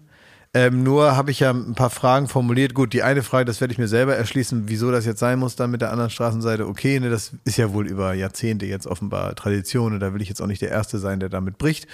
Ähm, 0.56 0.82
nur 0.82 1.14
habe 1.16 1.30
ich 1.30 1.40
ja 1.40 1.50
ein 1.50 1.74
paar 1.74 1.90
Fragen 1.90 2.28
formuliert. 2.28 2.72
Gut, 2.72 2.94
die 2.94 3.02
eine 3.02 3.22
Frage, 3.22 3.44
das 3.44 3.60
werde 3.60 3.72
ich 3.72 3.78
mir 3.78 3.88
selber 3.88 4.16
erschließen, 4.16 4.70
wieso 4.70 4.90
das 4.90 5.04
jetzt 5.04 5.20
sein 5.20 5.38
muss, 5.38 5.54
dann 5.54 5.70
mit 5.70 5.82
der 5.82 5.92
anderen 5.92 6.08
Straßenseite. 6.08 6.66
Okay, 6.66 6.98
ne, 6.98 7.10
das 7.10 7.32
ist 7.44 7.58
ja 7.58 7.74
wohl 7.74 7.86
über 7.86 8.14
Jahrzehnte 8.14 8.64
jetzt 8.64 8.86
offenbar 8.86 9.34
Tradition 9.34 9.92
und 9.92 10.00
da 10.00 10.14
will 10.14 10.22
ich 10.22 10.30
jetzt 10.30 10.40
auch 10.40 10.46
nicht 10.46 10.62
der 10.62 10.70
Erste 10.70 10.96
sein, 10.98 11.20
der 11.20 11.28
damit 11.28 11.58
bricht 11.58 11.86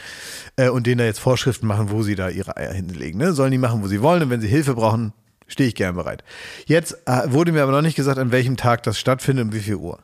äh, 0.54 0.68
und 0.68 0.86
denen 0.86 0.98
da 0.98 1.04
jetzt 1.04 1.18
Vorschriften 1.18 1.66
machen, 1.66 1.90
wo 1.90 2.04
sie 2.04 2.14
da 2.14 2.28
ihre 2.28 2.56
Eier 2.56 2.72
hinlegen. 2.72 3.18
Ne? 3.18 3.32
Sollen 3.32 3.50
die 3.50 3.58
machen, 3.58 3.82
wo 3.82 3.88
sie 3.88 4.00
wollen 4.00 4.22
und 4.22 4.30
wenn 4.30 4.40
sie 4.40 4.46
Hilfe 4.46 4.74
brauchen, 4.74 5.12
stehe 5.48 5.68
ich 5.68 5.74
gern 5.74 5.96
bereit. 5.96 6.22
Jetzt 6.66 6.96
äh, 7.06 7.32
wurde 7.32 7.50
mir 7.50 7.64
aber 7.64 7.72
noch 7.72 7.82
nicht 7.82 7.96
gesagt, 7.96 8.20
an 8.20 8.30
welchem 8.30 8.56
Tag 8.56 8.84
das 8.84 8.96
stattfindet 8.96 9.46
und 9.46 9.54
wie 9.54 9.58
viel 9.58 9.74
Uhr. 9.74 9.98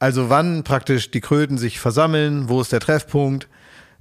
Also 0.00 0.28
wann 0.28 0.64
praktisch 0.64 1.12
die 1.12 1.20
Kröten 1.20 1.56
sich 1.56 1.78
versammeln, 1.78 2.48
wo 2.48 2.60
ist 2.60 2.72
der 2.72 2.80
Treffpunkt, 2.80 3.46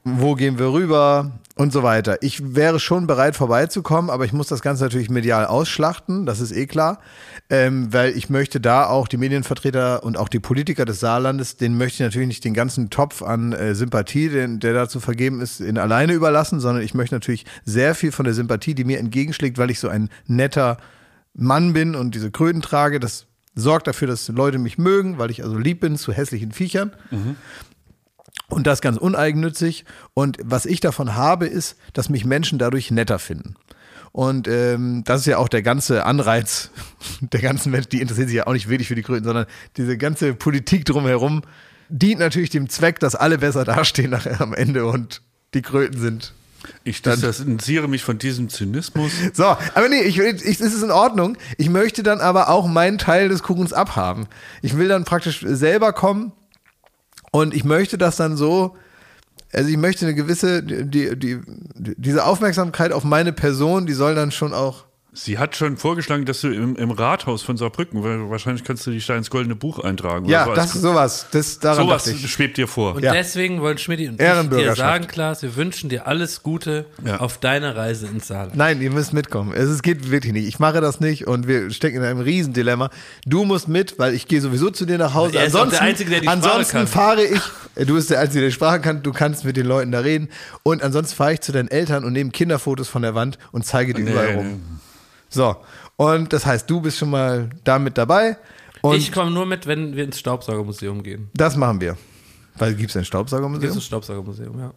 wo 0.04 0.36
gehen 0.36 0.58
wir 0.58 0.74
rüber 0.74 1.32
und 1.56 1.72
so 1.72 1.84
weiter. 1.84 2.18
Ich 2.22 2.56
wäre 2.56 2.80
schon 2.80 3.06
bereit 3.08 3.36
vorbeizukommen, 3.36 4.10
aber 4.10 4.26
ich 4.26 4.34
muss 4.34 4.48
das 4.48 4.62
Ganze 4.62 4.84
natürlich 4.84 5.10
medial 5.10 5.46
ausschlachten, 5.46 6.26
das 6.26 6.40
ist 6.40 6.52
eh 6.52 6.66
klar, 6.66 7.00
ähm, 7.50 7.94
weil 7.94 8.18
ich 8.18 8.30
möchte 8.30 8.60
da 8.60 8.88
auch 8.88 9.08
die 9.08 9.18
Medienvertreter 9.18 10.04
und 10.04 10.18
auch 10.18 10.30
die 10.30 10.40
Politiker 10.40 10.86
des 10.86 11.00
Saarlandes, 11.00 11.58
denen 11.58 11.78
möchte 11.78 11.96
ich 11.96 12.08
natürlich 12.08 12.28
nicht 12.28 12.46
den 12.46 12.54
ganzen 12.54 12.90
Topf 12.90 13.22
an 13.22 13.54
äh, 13.54 13.76
Sympathie, 13.76 14.30
den, 14.30 14.60
der 14.60 14.74
dazu 14.74 15.00
vergeben 15.00 15.42
ist, 15.42 15.62
in 15.62 15.78
alleine 15.78 16.14
überlassen, 16.14 16.60
sondern 16.60 16.84
ich 16.84 16.94
möchte 16.94 17.16
natürlich 17.16 17.46
sehr 17.66 17.94
viel 17.94 18.12
von 18.12 18.26
der 18.26 18.34
Sympathie, 18.34 18.74
die 18.74 18.84
mir 18.84 18.98
entgegenschlägt, 19.00 19.58
weil 19.58 19.70
ich 19.70 19.80
so 19.80 19.88
ein 19.90 20.10
netter 20.26 20.78
Mann 21.34 21.74
bin 21.74 21.96
und 21.96 22.16
diese 22.16 22.32
Kröten 22.32 22.62
trage, 22.62 23.00
das 23.00 23.28
sorgt 23.54 23.88
dafür, 23.88 24.08
dass 24.08 24.28
Leute 24.30 24.58
mich 24.58 24.78
mögen, 24.78 25.18
weil 25.18 25.30
ich 25.30 25.44
also 25.44 25.58
lieb 25.58 25.82
bin 25.82 25.98
zu 25.98 26.14
hässlichen 26.14 26.52
Viechern. 26.52 26.92
Und 28.48 28.68
das 28.68 28.82
ganz 28.82 28.98
uneigennützig. 28.98 29.86
Und 30.14 30.38
was 30.44 30.66
ich 30.66 30.80
davon 30.80 31.16
habe, 31.16 31.48
ist, 31.48 31.78
dass 31.94 32.10
mich 32.10 32.26
Menschen 32.26 32.60
dadurch 32.60 32.92
netter 32.92 33.20
finden. 33.20 33.56
Und 34.12 34.48
ähm, 34.50 35.04
das 35.06 35.22
ist 35.22 35.28
ja 35.28 35.38
auch 35.38 35.48
der 35.48 35.62
ganze 35.62 36.06
Anreiz 36.06 36.70
der 37.22 37.42
ganzen 37.42 37.72
Menschen, 37.72 37.90
die 37.90 38.02
interessieren 38.02 38.28
sich 38.28 38.38
ja 38.38 38.48
auch 38.48 38.54
nicht 38.54 38.68
wirklich 38.68 38.90
für 38.90 38.96
die 38.96 39.04
Grünen, 39.04 39.24
sondern 39.24 39.46
diese 39.78 39.98
ganze 39.98 40.34
Politik 40.34 40.86
drumherum 40.86 41.44
dient 41.88 42.20
natürlich 42.20 42.50
dem 42.50 42.70
Zweck, 42.70 43.00
dass 43.00 43.16
alle 43.16 43.38
besser 43.38 43.64
dastehen 43.64 44.12
nachher 44.12 44.42
am 44.42 44.54
Ende 44.54 44.86
und 44.86 45.22
die 45.54 45.62
Kröten 45.62 46.00
sind. 46.00 46.34
Ich 46.84 47.02
distanziere 47.02 47.88
mich 47.88 48.04
von 48.04 48.20
diesem 48.20 48.50
Zynismus. 48.50 49.12
So, 49.34 49.46
aber 49.46 49.90
nee, 49.90 50.02
ich, 50.02 50.20
ich, 50.20 50.44
es 50.44 50.62
ist 50.62 50.84
in 50.84 50.92
Ordnung. 50.92 51.38
Ich 51.58 51.70
möchte 51.70 52.04
dann 52.04 52.22
aber 52.22 52.50
auch 52.50 52.68
meinen 52.68 52.98
Teil 52.98 53.30
des 53.30 53.42
Kuchens 53.42 53.74
abhaben. 53.74 54.28
Ich 54.62 54.78
will 54.78 54.88
dann 54.88 55.04
praktisch 55.04 55.42
selber 55.44 55.92
kommen 55.94 56.34
und 57.32 57.54
ich 57.54 57.64
möchte 57.64 57.98
das 57.98 58.18
dann 58.18 58.38
so, 58.38 58.76
also 59.54 59.70
ich 59.70 59.78
möchte 59.78 60.06
eine 60.06 60.16
gewisse, 60.16 60.64
die, 60.64 61.18
die, 61.18 61.40
diese 61.76 62.26
Aufmerksamkeit 62.26 62.92
auf 62.92 63.04
meine 63.04 63.34
Person, 63.34 63.86
die 63.86 63.94
soll 63.94 64.16
dann 64.16 64.32
schon 64.32 64.54
auch. 64.54 64.86
Sie 65.14 65.38
hat 65.38 65.58
schon 65.58 65.76
vorgeschlagen, 65.76 66.24
dass 66.24 66.40
du 66.40 66.48
im, 66.48 66.78
im 66.78 66.90
Rathaus 66.90 67.44
von 67.44 67.58
Saarbrücken, 67.58 68.02
weil 68.02 68.30
wahrscheinlich 68.30 68.64
kannst 68.64 68.88
du 68.88 68.92
dich 68.92 69.06
da 69.06 69.18
ins 69.18 69.30
Goldene 69.30 69.56
Buch 69.56 69.80
eintragen. 69.80 70.26
Ja, 70.30 70.46
oder 70.46 70.56
so. 70.56 70.62
das 70.62 70.76
ist 70.76 70.82
sowas. 70.84 71.26
Das, 71.32 71.60
daran 71.60 71.86
sowas 71.86 72.10
schwebt 72.28 72.56
dir 72.56 72.66
vor. 72.66 72.96
Und 72.96 73.04
Ja. 73.04 73.12
deswegen 73.12 73.60
wollen 73.60 73.78
Schmidt 73.78 74.00
und 74.08 74.22
ich 74.22 74.58
dir 74.58 74.74
sagen, 74.76 75.08
Klaas, 75.08 75.42
wir 75.42 75.58
wünschen 75.58 75.90
dir 75.90 76.08
alles 76.08 76.44
Gute 76.44 76.86
Ja. 77.06 77.18
auf 77.18 77.40
deiner 77.40 77.76
Reise 77.76 78.08
ins 78.08 78.28
Saarland. 78.28 78.56
Nein, 78.56 78.82
ihr 78.82 78.90
müsst 78.90 79.12
mitkommen. 79.12 79.52
Es, 79.54 79.68
es 79.68 79.82
geht 79.82 80.12
wirklich 80.12 80.32
nicht. 80.32 80.48
Ich 80.48 80.60
mache 80.60 80.80
das 80.80 81.02
nicht 81.02 81.28
und 81.28 81.46
wir 81.46 81.72
stecken 81.72 81.98
in 81.98 82.04
einem 82.04 82.22
Riesendilemma. 82.22 82.90
Du 83.26 83.44
musst 83.44 83.68
mit, 83.68 84.00
weil 84.00 84.14
ich 84.14 84.30
gehe 84.30 84.40
sowieso 84.40 84.70
zu 84.70 84.86
dir 84.86 84.98
nach 84.98 85.14
Hause. 85.14 85.36
Er 85.36 85.42
ist 85.46 85.56
ansonsten 85.56 85.72
der 85.72 85.82
Einzige, 85.82 86.10
der 86.10 86.20
die 86.22 86.26
Sprache 86.28 86.38
ansonsten 86.38 86.78
kann. 86.78 86.88
fahre 86.88 87.24
ich. 87.26 87.42
äh, 87.76 87.86
Du 87.86 87.96
bist 87.96 88.10
der 88.12 88.22
Einzige, 88.22 88.40
der 88.42 88.50
die 88.50 88.56
Sprache 88.56 88.80
kann. 88.80 89.04
Du 89.04 89.12
kannst 89.12 89.44
mit 89.44 89.58
den 89.58 89.66
Leuten 89.66 89.92
da 89.92 90.00
reden. 90.00 90.30
Und 90.64 90.82
ansonsten 90.84 91.16
fahre 91.18 91.34
ich 91.34 91.42
zu 91.42 91.52
deinen 91.52 91.68
Eltern 91.68 92.06
und 92.06 92.14
nehme 92.14 92.30
Kinderfotos 92.32 92.88
von 92.88 93.02
der 93.02 93.14
Wand 93.14 93.38
und 93.52 93.66
zeige 93.66 93.94
die 93.94 94.04
überall 94.04 94.36
rum. 94.36 94.62
So. 95.32 95.56
Und 95.96 96.32
das 96.34 96.46
heißt, 96.46 96.70
du 96.70 96.82
bist 96.82 96.98
schon 96.98 97.10
mal 97.10 97.50
da 97.64 97.80
mit 97.80 97.98
dabei. 97.98 98.38
Und 98.82 98.96
ich 98.98 99.12
komme 99.12 99.32
nur 99.32 99.46
mit, 99.46 99.66
wenn 99.68 99.96
wir 99.96 100.04
ins 100.04 100.20
Staubsaugermuseum 100.20 101.02
gehen. 101.04 101.30
das 101.34 101.56
machen 101.56 101.82
wir. 101.82 101.98
Weil 102.58 102.74
gibt 102.76 102.90
es 102.90 102.96
ein 102.98 103.02
Das 103.02 103.08
Staubsaugermuseum? 103.08 103.70
ist 103.70 103.78
das 103.78 103.86
Staubsaugermuseum, 103.86 104.60
ja. 104.60 104.74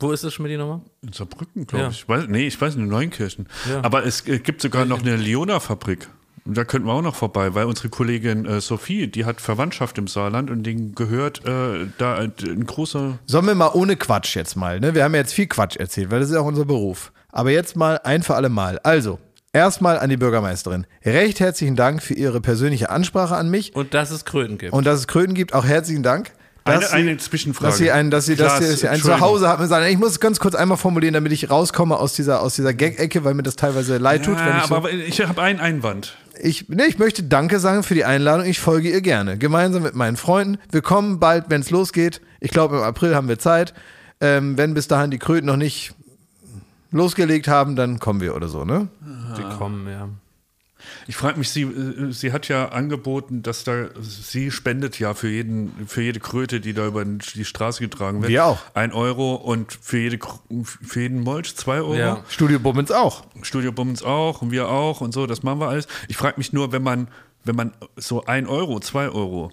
Wo 0.00 0.10
ist 0.10 0.24
das, 0.24 0.32
Schmidt, 0.34 0.58
nochmal? 0.58 0.80
In 1.02 1.12
Saarbrücken, 1.12 1.66
glaube 1.66 1.84
Ja. 1.84 1.90
ich. 1.90 2.08
Weiß, 2.08 2.24
nee, 2.28 2.46
ich 2.46 2.60
weiß 2.60 2.74
nicht, 2.74 2.84
in 2.84 2.90
Neunkirchen. 2.90 3.48
Ja. 3.68 3.84
Aber 3.84 4.04
es 4.04 4.26
äh, 4.26 4.38
gibt 4.40 4.62
sogar 4.62 4.84
noch 4.84 5.00
eine 5.00 5.14
Leona-Fabrik. 5.16 6.08
Und 6.44 6.56
Da 6.56 6.64
könnten 6.64 6.88
wir 6.88 6.92
auch 6.94 7.02
noch 7.02 7.14
vorbei, 7.14 7.54
weil 7.54 7.66
unsere 7.66 7.88
Kollegin 7.88 8.46
äh, 8.46 8.60
Sophie, 8.60 9.06
die 9.06 9.24
hat 9.24 9.40
Verwandtschaft 9.40 9.98
im 9.98 10.08
Saarland 10.08 10.50
und 10.50 10.64
denen 10.64 10.94
gehört 10.96 11.44
äh, 11.46 11.86
da 11.98 12.16
ein, 12.16 12.32
ein 12.44 12.66
großer. 12.66 13.18
Sollen 13.26 13.46
wir 13.46 13.54
mal 13.54 13.70
ohne 13.74 13.96
Quatsch 13.96 14.34
jetzt 14.34 14.56
mal, 14.56 14.80
ne? 14.80 14.94
Wir 14.94 15.04
haben 15.04 15.14
ja 15.14 15.20
jetzt 15.20 15.34
viel 15.34 15.46
Quatsch 15.46 15.76
erzählt, 15.76 16.10
weil 16.10 16.18
das 16.20 16.30
ist 16.30 16.34
ja 16.34 16.40
auch 16.40 16.46
unser 16.46 16.64
Beruf. 16.64 17.12
Aber 17.30 17.50
jetzt 17.52 17.76
mal 17.76 18.00
ein 18.02 18.22
für 18.24 18.34
alle 18.34 18.48
Mal. 18.48 18.80
Also, 18.80 19.20
erstmal 19.52 19.98
an 19.98 20.08
die 20.10 20.16
Bürgermeisterin. 20.16 20.86
Recht 21.04 21.40
herzlichen 21.40 21.76
Dank 21.76 22.02
für 22.02 22.14
Ihre 22.14 22.40
persönliche 22.40 22.90
Ansprache 22.90 23.36
an 23.36 23.50
mich 23.50 23.74
Und 23.74 23.94
dass 23.94 24.10
es 24.10 24.24
Kröten 24.24 24.58
gibt. 24.58 24.72
und 24.72 24.86
dass 24.86 24.98
es 25.00 25.06
Kröten 25.06 25.34
gibt. 25.34 25.54
Auch 25.54 25.64
herzlichen 25.64 26.02
Dank. 26.02 26.32
Eine, 26.64 26.80
dass 26.80 26.92
eine 26.92 27.16
Zwischenfrage. 27.16 27.70
Dass 27.70 27.78
sie 27.78 27.90
ein, 27.90 28.12
dass 28.12 28.26
sie, 28.26 28.36
dass 28.36 28.58
sie, 28.58 28.64
dass 28.70 28.80
sie 28.80 28.88
ein. 28.88 29.00
Zuhause 29.00 29.48
haben. 29.48 29.66
Sagen, 29.66 29.86
ich 29.90 29.98
muss 29.98 30.12
es 30.12 30.20
ganz 30.20 30.38
kurz 30.38 30.54
einmal 30.54 30.78
formulieren, 30.78 31.12
damit 31.14 31.32
ich 31.32 31.50
rauskomme 31.50 31.96
aus 31.96 32.12
dieser, 32.14 32.40
aus 32.40 32.54
dieser 32.54 32.72
Gag-Ecke, 32.72 33.24
weil 33.24 33.34
mir 33.34 33.42
das 33.42 33.56
teilweise 33.56 33.98
leid 33.98 34.24
tut. 34.24 34.38
wenn 34.38 34.46
Ja, 34.46 34.58
ich, 34.58 34.66
so, 34.66 34.76
aber 34.76 34.92
ich 34.92 35.20
habe 35.26 35.42
einen 35.42 35.58
Einwand. 35.58 36.16
ich, 36.40 36.68
nee, 36.68 36.84
ich 36.84 37.00
möchte 37.00 37.24
Danke 37.24 37.58
sagen 37.58 37.82
für 37.82 37.94
die 37.94 38.04
Einladung. 38.04 38.46
Ich 38.46 38.60
folge 38.60 38.90
ihr 38.90 39.00
gerne. 39.00 39.38
Gemeinsam 39.38 39.82
mit 39.82 39.96
meinen 39.96 40.16
Freunden. 40.16 40.58
Wir 40.70 40.82
kommen 40.82 41.18
bald, 41.18 41.46
wenn 41.48 41.62
es 41.62 41.70
losgeht. 41.70 42.20
Ich 42.38 42.52
glaube, 42.52 42.76
im 42.76 42.82
April 42.84 43.16
haben 43.16 43.26
wir 43.26 43.40
Zeit. 43.40 43.74
Ähm, 44.20 44.56
wenn 44.56 44.72
bis 44.72 44.86
dahin 44.86 45.10
die 45.10 45.18
Kröten 45.18 45.46
noch 45.46 45.56
nicht 45.56 45.94
losgelegt 46.92 47.48
haben, 47.48 47.76
dann 47.76 47.98
kommen 47.98 48.20
wir 48.20 48.36
oder 48.36 48.48
so, 48.48 48.64
ne? 48.64 48.88
Die 49.36 49.56
kommen, 49.56 49.88
ja. 49.88 50.08
Ich 51.06 51.16
frage 51.16 51.38
mich, 51.38 51.50
sie, 51.50 51.62
äh, 51.62 52.12
sie 52.12 52.32
hat 52.32 52.48
ja 52.48 52.70
angeboten, 52.70 53.42
dass 53.42 53.64
da, 53.64 53.86
sie 54.00 54.50
spendet 54.50 54.98
ja 54.98 55.14
für 55.14 55.28
jeden, 55.28 55.72
für 55.86 56.02
jede 56.02 56.20
Kröte, 56.20 56.60
die 56.60 56.74
da 56.74 56.86
über 56.86 57.04
die 57.04 57.44
Straße 57.44 57.80
getragen 57.80 58.20
wird. 58.22 58.30
Wir 58.30 58.46
auch. 58.46 58.58
Ein 58.74 58.92
Euro 58.92 59.34
und 59.34 59.72
für, 59.80 59.98
jede, 59.98 60.18
für 60.64 61.00
jeden 61.00 61.20
Molch 61.20 61.56
zwei 61.56 61.78
Euro. 61.78 61.94
Ja. 61.94 62.24
Studio 62.28 62.58
Bummens 62.58 62.90
auch. 62.90 63.24
Studio 63.42 63.72
Bummens 63.72 64.02
auch 64.02 64.42
und 64.42 64.50
wir 64.50 64.68
auch 64.68 65.00
und 65.00 65.12
so, 65.12 65.26
das 65.26 65.42
machen 65.42 65.60
wir 65.60 65.68
alles. 65.68 65.86
Ich 66.08 66.16
frage 66.16 66.34
mich 66.38 66.52
nur, 66.52 66.72
wenn 66.72 66.82
man, 66.82 67.08
wenn 67.44 67.56
man 67.56 67.72
so 67.96 68.24
ein 68.24 68.46
Euro, 68.46 68.80
zwei 68.80 69.08
Euro, 69.08 69.52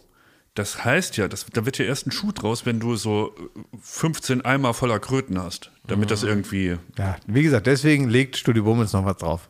das 0.55 0.83
heißt 0.83 1.17
ja, 1.17 1.27
das, 1.27 1.45
da 1.53 1.65
wird 1.65 1.77
ja 1.77 1.85
erst 1.85 2.07
ein 2.07 2.11
Schuh 2.11 2.31
draus, 2.31 2.65
wenn 2.65 2.79
du 2.79 2.95
so 2.95 3.33
15 3.81 4.43
Eimer 4.43 4.73
voller 4.73 4.99
Kröten 4.99 5.41
hast, 5.41 5.71
damit 5.87 6.11
das 6.11 6.23
irgendwie. 6.23 6.77
Ja, 6.97 7.17
wie 7.27 7.43
gesagt, 7.43 7.67
deswegen 7.67 8.09
legt 8.09 8.37
Studio 8.37 8.63
Bummens 8.63 8.93
noch 8.93 9.05
was 9.05 9.17
drauf. 9.17 9.49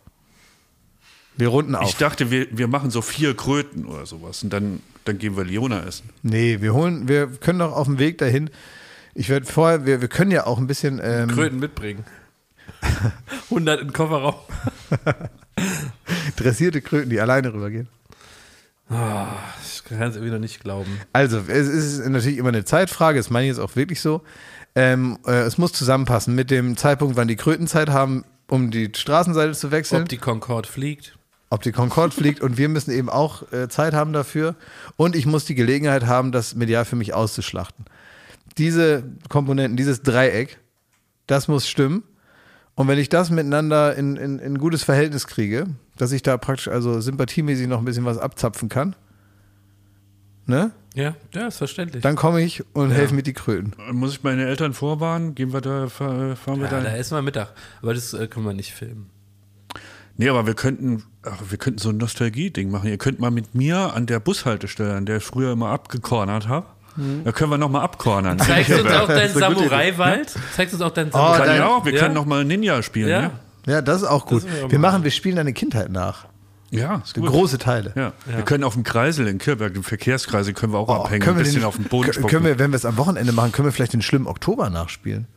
Wir 1.37 1.47
runden 1.47 1.75
auf. 1.75 1.89
Ich 1.89 1.95
dachte, 1.95 2.31
wir, 2.31 2.47
wir 2.51 2.67
machen 2.67 2.91
so 2.91 3.01
vier 3.01 3.35
Kröten 3.35 3.85
oder 3.85 4.05
sowas 4.05 4.43
und 4.43 4.51
dann, 4.51 4.81
dann 5.05 5.17
gehen 5.17 5.37
wir 5.37 5.45
Leona 5.45 5.83
essen. 5.83 6.09
Nee, 6.21 6.59
wir 6.59 6.73
holen, 6.73 7.07
wir 7.07 7.27
können 7.27 7.59
doch 7.59 7.71
auf 7.73 7.87
dem 7.87 7.97
Weg 7.97 8.17
dahin. 8.17 8.49
Ich 9.15 9.29
werde 9.29 9.45
vorher, 9.45 9.85
wir, 9.85 10.01
wir 10.01 10.09
können 10.09 10.31
ja 10.31 10.45
auch 10.45 10.57
ein 10.57 10.67
bisschen. 10.67 10.99
Ähm, 11.01 11.29
Kröten 11.29 11.59
mitbringen. 11.59 12.03
100 13.49 13.81
im 13.81 13.93
Kofferraum. 13.93 14.35
dressierte 16.35 16.81
Kröten, 16.81 17.09
die 17.09 17.19
alleine 17.19 17.53
rübergehen. 17.53 17.87
Ich 18.89 19.83
kann 19.83 20.01
es 20.09 20.15
irgendwie 20.15 20.31
noch 20.31 20.39
nicht 20.39 20.61
glauben. 20.61 20.99
Also, 21.13 21.37
es 21.47 21.67
ist 21.67 22.07
natürlich 22.07 22.37
immer 22.37 22.49
eine 22.49 22.65
Zeitfrage, 22.65 23.19
das 23.19 23.29
meine 23.29 23.45
ich 23.45 23.49
jetzt 23.49 23.59
auch 23.59 23.75
wirklich 23.75 24.01
so. 24.01 24.21
Ähm, 24.75 25.19
äh, 25.25 25.41
es 25.41 25.57
muss 25.57 25.73
zusammenpassen 25.73 26.33
mit 26.35 26.49
dem 26.51 26.75
Zeitpunkt, 26.77 27.15
wann 27.15 27.27
die 27.27 27.35
Kröten 27.35 27.67
Zeit 27.67 27.89
haben, 27.89 28.23
um 28.47 28.71
die 28.71 28.91
Straßenseite 28.95 29.53
zu 29.53 29.71
wechseln, 29.71 30.03
Ob 30.03 30.09
die 30.09 30.17
Concorde 30.17 30.67
fliegt. 30.67 31.17
ob 31.51 31.61
die 31.63 31.71
Concorde 31.71 32.15
fliegt 32.15 32.41
und 32.41 32.57
wir 32.57 32.69
müssen 32.69 32.91
eben 32.91 33.09
auch 33.09 33.51
äh, 33.51 33.67
Zeit 33.69 33.93
haben 33.93 34.13
dafür. 34.13 34.55
Und 34.95 35.15
ich 35.15 35.25
muss 35.25 35.45
die 35.45 35.55
Gelegenheit 35.55 36.05
haben, 36.05 36.31
das 36.31 36.55
medial 36.55 36.85
für 36.85 36.95
mich 36.95 37.13
auszuschlachten. 37.13 37.85
Diese 38.57 39.03
Komponenten, 39.29 39.77
dieses 39.77 40.01
Dreieck, 40.01 40.59
das 41.27 41.47
muss 41.47 41.67
stimmen. 41.67 42.03
Und 42.79 42.87
wenn 42.87 42.97
ich 42.97 43.09
das 43.09 43.29
miteinander 43.29 43.93
in, 43.97 44.15
in, 44.15 44.39
in 44.39 44.57
gutes 44.57 44.83
Verhältnis 44.83 45.27
kriege, 45.27 45.67
dass 45.97 46.13
ich 46.13 46.21
da 46.23 46.37
praktisch 46.37 46.69
also 46.69 47.01
sympathiemäßig 47.01 47.67
noch 47.67 47.79
ein 47.79 47.83
bisschen 47.83 48.05
was 48.05 48.17
abzapfen 48.17 48.69
kann, 48.69 48.95
ne? 50.45 50.71
Ja, 50.95 51.13
ja, 51.35 51.47
ist 51.47 51.57
verständlich. 51.57 52.01
Dann 52.03 52.15
komme 52.15 52.41
ich 52.41 52.63
und 52.73 52.91
helfe 52.91 53.13
mit 53.13 53.27
die 53.27 53.33
Kröten. 53.33 53.73
Muss 53.91 54.13
ich 54.13 54.23
meine 54.23 54.45
Eltern 54.45 54.71
vorwarnen? 54.73 55.35
Gehen 55.35 55.51
wir 55.51 55.59
da, 55.59 55.89
fahr- 55.89 56.37
fahren 56.37 56.59
wir 56.59 56.67
ja, 56.67 56.71
da? 56.71 56.81
da 56.81 56.95
essen 56.95 57.17
wir 57.17 57.21
Mittag. 57.21 57.53
Aber 57.81 57.93
das 57.93 58.13
äh, 58.13 58.27
können 58.27 58.45
wir 58.45 58.53
nicht 58.53 58.71
filmen. 58.71 59.09
Nee, 60.15 60.29
aber 60.29 60.47
wir 60.47 60.53
könnten, 60.53 61.03
ach, 61.23 61.41
wir 61.49 61.57
könnten 61.57 61.79
so 61.79 61.89
ein 61.89 61.97
Nostalgie-Ding 61.97 62.71
machen. 62.71 62.87
Ihr 62.89 62.97
könnt 62.97 63.19
mal 63.19 63.29
mit 63.29 63.55
mir 63.55 63.93
an 63.93 64.05
der 64.05 64.21
Bushaltestelle, 64.21 64.95
an 64.95 65.05
der 65.05 65.17
ich 65.17 65.23
früher 65.25 65.51
immer 65.51 65.67
abgekornert 65.67 66.47
habe, 66.47 66.67
da 67.23 67.31
können 67.31 67.51
wir 67.51 67.57
nochmal 67.57 67.81
abkornern. 67.83 68.37
Zeigst 68.39 68.69
du 68.71 68.81
uns 68.81 68.91
auch 68.91 69.07
deinen 69.07 69.27
gute 69.33 69.39
Samurai-Wald? 69.39 70.33
Zeigst 70.55 70.73
du 70.73 70.77
uns 70.77 70.83
auch 70.83 70.91
deinen 70.93 71.11
Kann 71.11 71.21
Samurai-Wald? 71.21 71.57
ja 71.59 71.67
auch, 71.67 71.85
wir 71.85 71.93
Ja? 71.93 71.99
können 71.99 72.13
noch 72.15 72.25
mal 72.25 72.43
Ninja 72.45 72.81
spielen. 72.83 73.09
Ja. 73.09 73.21
Ja, 73.21 73.31
Ja, 73.65 73.81
das 73.81 74.01
ist 74.03 74.07
auch 74.07 74.25
gut. 74.25 74.43
Wir 74.69 74.79
mal- 74.79 74.91
machen, 74.91 75.03
wir 75.03 75.11
spielen 75.11 75.35
deine 75.35 75.53
Kindheit 75.53 75.91
nach. 75.91 76.25
ja 76.71 77.01
ist 77.03 77.13
gut. 77.15 77.25
Große 77.27 77.57
Teile. 77.57 77.93
Ja. 77.95 78.13
Wir 78.25 78.43
können 78.43 78.63
auf 78.63 78.73
dem 78.73 78.83
Kreisel 78.83 79.27
in 79.27 79.37
Kirchberg, 79.39 79.73
den 79.73 79.83
Verkehrskreisel, 79.83 80.53
können 80.53 80.73
wir 80.73 80.79
auch 80.79 80.89
Oh, 80.89 80.93
abhängen, 81.03 81.21
können 81.21 81.35
ein 81.35 81.39
wir 81.39 81.43
bisschen 81.43 81.61
den, 81.61 81.65
auf 81.67 81.75
den 81.75 81.85
Boden 81.85 82.13
spucken. 82.13 82.29
können 82.29 82.45
wir, 82.45 82.59
wenn 82.59 82.71
wir 82.71 82.75
es 82.77 82.85
am 82.85 82.97
Wochenende 82.97 83.31
machen, 83.33 83.51
können 83.51 83.67
wir 83.67 83.71
vielleicht 83.71 83.93
den 83.93 84.01
schlimmen 84.01 84.27
Oktober 84.27 84.69
nachspielen. 84.69 85.27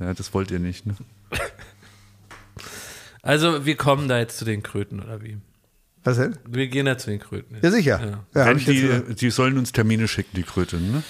ja, 0.00 0.14
das 0.14 0.32
wollt 0.34 0.50
ihr 0.50 0.58
nicht, 0.60 0.86
ne? 0.86 0.94
Also, 3.22 3.66
wir 3.66 3.76
kommen 3.76 4.08
da 4.08 4.18
jetzt 4.18 4.38
zu 4.38 4.44
den 4.44 4.62
Kröten, 4.62 5.00
oder 5.02 5.20
wie? 5.22 5.38
Was 6.04 6.16
denn? 6.16 6.36
Wir 6.48 6.68
gehen 6.68 6.86
da 6.86 6.96
zu 6.96 7.10
den 7.10 7.20
Kröten. 7.20 7.54
jetzt. 7.54 7.64
Ja, 7.64 7.70
sicher. 7.70 8.20
Ja. 8.34 8.46
Ja, 8.46 8.54
die, 8.54 9.14
die 9.14 9.30
sollen 9.30 9.58
uns 9.58 9.72
Termine 9.72 10.08
schicken, 10.08 10.30
die 10.36 10.42
Kröten, 10.42 10.92
ne? 10.92 11.02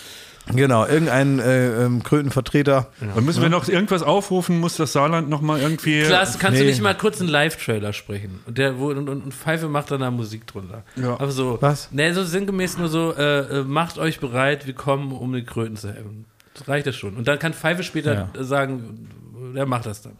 genau, 0.54 0.86
irgendein 0.86 1.40
äh, 1.40 1.84
ähm, 1.84 2.02
Krötenvertreter. 2.02 2.90
Und 3.14 3.26
müssen 3.26 3.42
wir 3.42 3.50
noch 3.50 3.68
irgendwas 3.68 4.02
aufrufen? 4.02 4.58
Muss 4.60 4.76
das 4.76 4.94
Saarland 4.94 5.28
noch 5.28 5.42
mal 5.42 5.60
irgendwie... 5.60 6.02
Klaas, 6.04 6.38
kannst 6.38 6.58
Nee. 6.58 6.64
du 6.64 6.70
nicht 6.70 6.80
mal 6.80 6.94
kurz 6.96 7.20
einen 7.20 7.28
Live-Trailer 7.28 7.92
sprechen? 7.92 8.40
Und, 8.46 8.56
der, 8.56 8.78
wo, 8.78 8.88
und, 8.88 8.96
und, 8.96 9.24
und 9.24 9.34
Pfeife 9.34 9.68
macht 9.68 9.90
dann 9.90 10.00
da 10.00 10.10
Musik 10.10 10.46
drunter. 10.46 10.84
Ja. 10.96 11.12
Aber 11.20 11.30
so, 11.32 11.58
Was? 11.60 11.88
Nee, 11.92 12.12
so 12.12 12.24
sinngemäß 12.24 12.78
nur 12.78 12.88
so, 12.88 13.14
äh, 13.14 13.60
äh, 13.60 13.64
macht 13.64 13.98
euch 13.98 14.20
bereit, 14.20 14.66
wir 14.66 14.72
kommen, 14.72 15.12
um 15.12 15.32
den 15.34 15.44
Kröten 15.44 15.76
zu 15.76 15.88
helfen. 15.92 16.24
reicht 16.66 16.86
das 16.86 16.96
schon. 16.96 17.16
Und 17.18 17.28
dann 17.28 17.38
kann 17.38 17.52
Pfeife 17.52 17.82
später 17.82 18.30
Ja. 18.34 18.42
sagen, 18.42 19.06
der 19.54 19.66
macht 19.66 19.84
das 19.84 20.00
dann. 20.00 20.12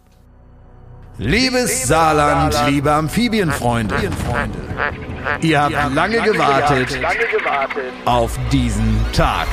Liebes 1.18 1.88
Saarland, 1.88 2.54
liebe 2.68 2.92
Amphibienfreunde, 2.92 3.96
ihr 5.40 5.60
habt 5.60 5.94
lange 5.94 6.20
gewartet. 6.20 6.96
auf 8.04 8.38
diesen 8.52 9.04
Tag. 9.12 9.48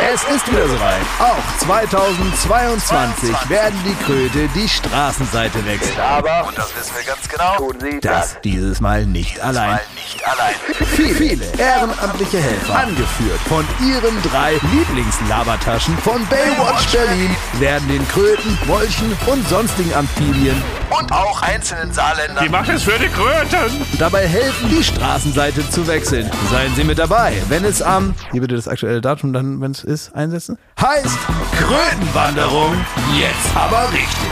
Es 0.00 0.22
ist 0.24 0.50
wieder 0.50 0.68
soweit. 0.68 1.02
Auch 1.18 1.58
2022 1.58 3.50
werden 3.50 3.78
die 3.84 3.94
Kröte 4.04 4.48
die 4.54 4.68
Straßenseite 4.68 5.64
wechseln. 5.66 5.98
Aber, 6.00 6.46
und 6.46 6.56
das 6.56 6.72
wissen 6.76 6.94
wir 6.96 7.04
ganz 7.04 7.28
genau, 7.28 7.56
tun 7.56 7.74
sie 7.80 8.00
Das 8.00 8.40
dieses 8.42 8.80
Mal 8.80 9.06
nicht 9.06 9.40
allein. 9.40 9.80
nicht 9.94 10.24
allein. 10.26 10.54
Viele, 10.94 11.14
viele 11.14 11.44
ehrenamtliche 11.58 12.38
Helfer, 12.38 12.76
angeführt 12.78 13.40
von 13.48 13.64
ihren 13.80 14.22
drei 14.22 14.54
Lieblingslabertaschen 14.72 15.98
von 15.98 16.24
Baywatch 16.28 16.92
Berlin, 16.92 17.36
werden 17.58 17.88
den 17.88 18.06
Kröten, 18.08 18.56
Molchen 18.66 19.16
und 19.26 19.48
sonstigen 19.48 19.92
Amphibien 19.94 20.62
Und 20.90 21.12
auch 21.12 21.42
einzelnen 21.42 21.92
Saarländern. 21.92 22.44
Die 22.44 22.48
macht 22.50 22.68
es 22.68 22.84
für 22.84 22.98
die 22.98 23.08
Kröten. 23.08 23.84
dabei 23.98 24.26
helfen, 24.26 24.70
die 24.70 24.82
Straßenseite 24.82 25.68
zu 25.70 25.86
wechseln. 25.86 26.30
Seien 26.50 26.72
Sie 26.76 26.84
mit 26.84 26.98
dabei, 26.98 27.34
wenn 27.48 27.64
es 27.64 27.82
am, 27.82 28.14
hier 28.30 28.40
bitte 28.40 28.54
das 28.54 28.68
aktuelle 28.68 29.00
Datum 29.00 29.32
dann, 29.32 29.60
wenn 29.60 29.72
es 29.72 29.87
ist, 29.88 30.14
einsetzen, 30.14 30.58
heißt 30.80 31.18
Krötenwanderung 31.56 32.74
jetzt 33.18 33.56
aber 33.56 33.90
richtig. 33.90 34.30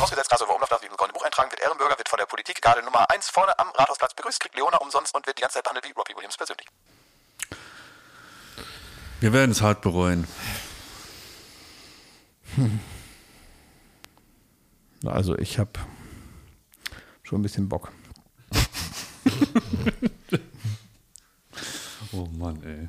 Ausgesetzt 0.00 0.32
Rasse 0.32 0.46
Umlauf 0.46 0.68
darf 0.68 0.82
im 0.82 0.96
goldenen 0.96 1.12
Buch 1.12 1.24
eintragen, 1.24 1.50
wird 1.50 1.60
Ehrenbürger, 1.60 1.98
wird 1.98 2.08
von 2.08 2.18
der 2.18 2.26
Politik 2.26 2.62
Garde 2.62 2.82
Nummer 2.82 3.10
1 3.10 3.28
vorne 3.28 3.58
am 3.58 3.68
Rathausplatz 3.70 4.14
begrüßt, 4.14 4.40
kriegt 4.40 4.56
Leona 4.56 4.78
umsonst 4.78 5.14
und 5.14 5.26
wird 5.26 5.36
die 5.36 5.42
ganze 5.42 5.54
Zeit 5.54 5.64
behandelt 5.64 5.86
wie 5.86 5.92
Robbie 5.92 6.14
Williams 6.16 6.36
persönlich. 6.36 6.66
Wir 9.20 9.32
werden 9.32 9.50
es 9.50 9.60
hart 9.60 9.82
bereuen. 9.82 10.26
Also 15.04 15.36
ich 15.36 15.58
habe 15.58 15.72
schon 17.22 17.40
ein 17.40 17.42
bisschen 17.42 17.68
Bock. 17.68 17.90
Oh 22.12 22.26
Mann, 22.26 22.60
ey. 22.64 22.88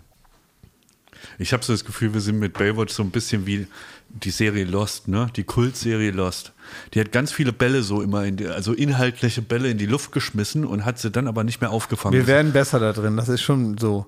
Ich 1.41 1.53
habe 1.53 1.63
so 1.63 1.73
das 1.73 1.83
Gefühl, 1.85 2.13
wir 2.13 2.21
sind 2.21 2.37
mit 2.37 2.53
Baywatch 2.53 2.93
so 2.93 3.01
ein 3.01 3.09
bisschen 3.09 3.47
wie 3.47 3.65
die 4.09 4.29
Serie 4.29 4.63
Lost, 4.63 5.07
ne? 5.07 5.27
Die 5.35 5.43
Kultserie 5.43 6.11
Lost. 6.11 6.53
Die 6.93 6.99
hat 6.99 7.11
ganz 7.11 7.31
viele 7.31 7.51
Bälle 7.51 7.81
so 7.81 8.01
immer 8.01 8.25
in 8.25 8.37
die, 8.37 8.45
also 8.47 8.73
inhaltliche 8.73 9.41
Bälle 9.41 9.69
in 9.69 9.79
die 9.79 9.87
Luft 9.87 10.11
geschmissen 10.11 10.65
und 10.65 10.85
hat 10.85 10.99
sie 10.99 11.09
dann 11.09 11.27
aber 11.27 11.43
nicht 11.43 11.59
mehr 11.59 11.71
aufgefangen. 11.71 12.13
Wir 12.13 12.27
werden 12.27 12.51
besser 12.51 12.79
da 12.79 12.93
drin, 12.93 13.17
das 13.17 13.27
ist 13.27 13.41
schon 13.41 13.79
so. 13.79 14.05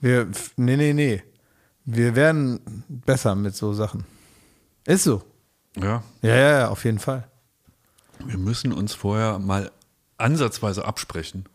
Wir, 0.00 0.28
nee, 0.56 0.76
nee, 0.76 0.92
nee. 0.92 1.22
Wir 1.86 2.16
werden 2.16 2.60
besser 2.88 3.34
mit 3.34 3.56
so 3.56 3.72
Sachen. 3.72 4.04
Ist 4.84 5.04
so. 5.04 5.22
ja, 5.76 6.02
Ja, 6.20 6.36
ja, 6.36 6.58
ja, 6.58 6.68
auf 6.68 6.84
jeden 6.84 6.98
Fall. 6.98 7.26
wir 8.26 8.38
müssen 8.38 8.72
uns 8.72 8.92
vorher 8.92 9.38
mal 9.38 9.70
ansatzweise 10.18 10.84
absprechen. 10.84 11.46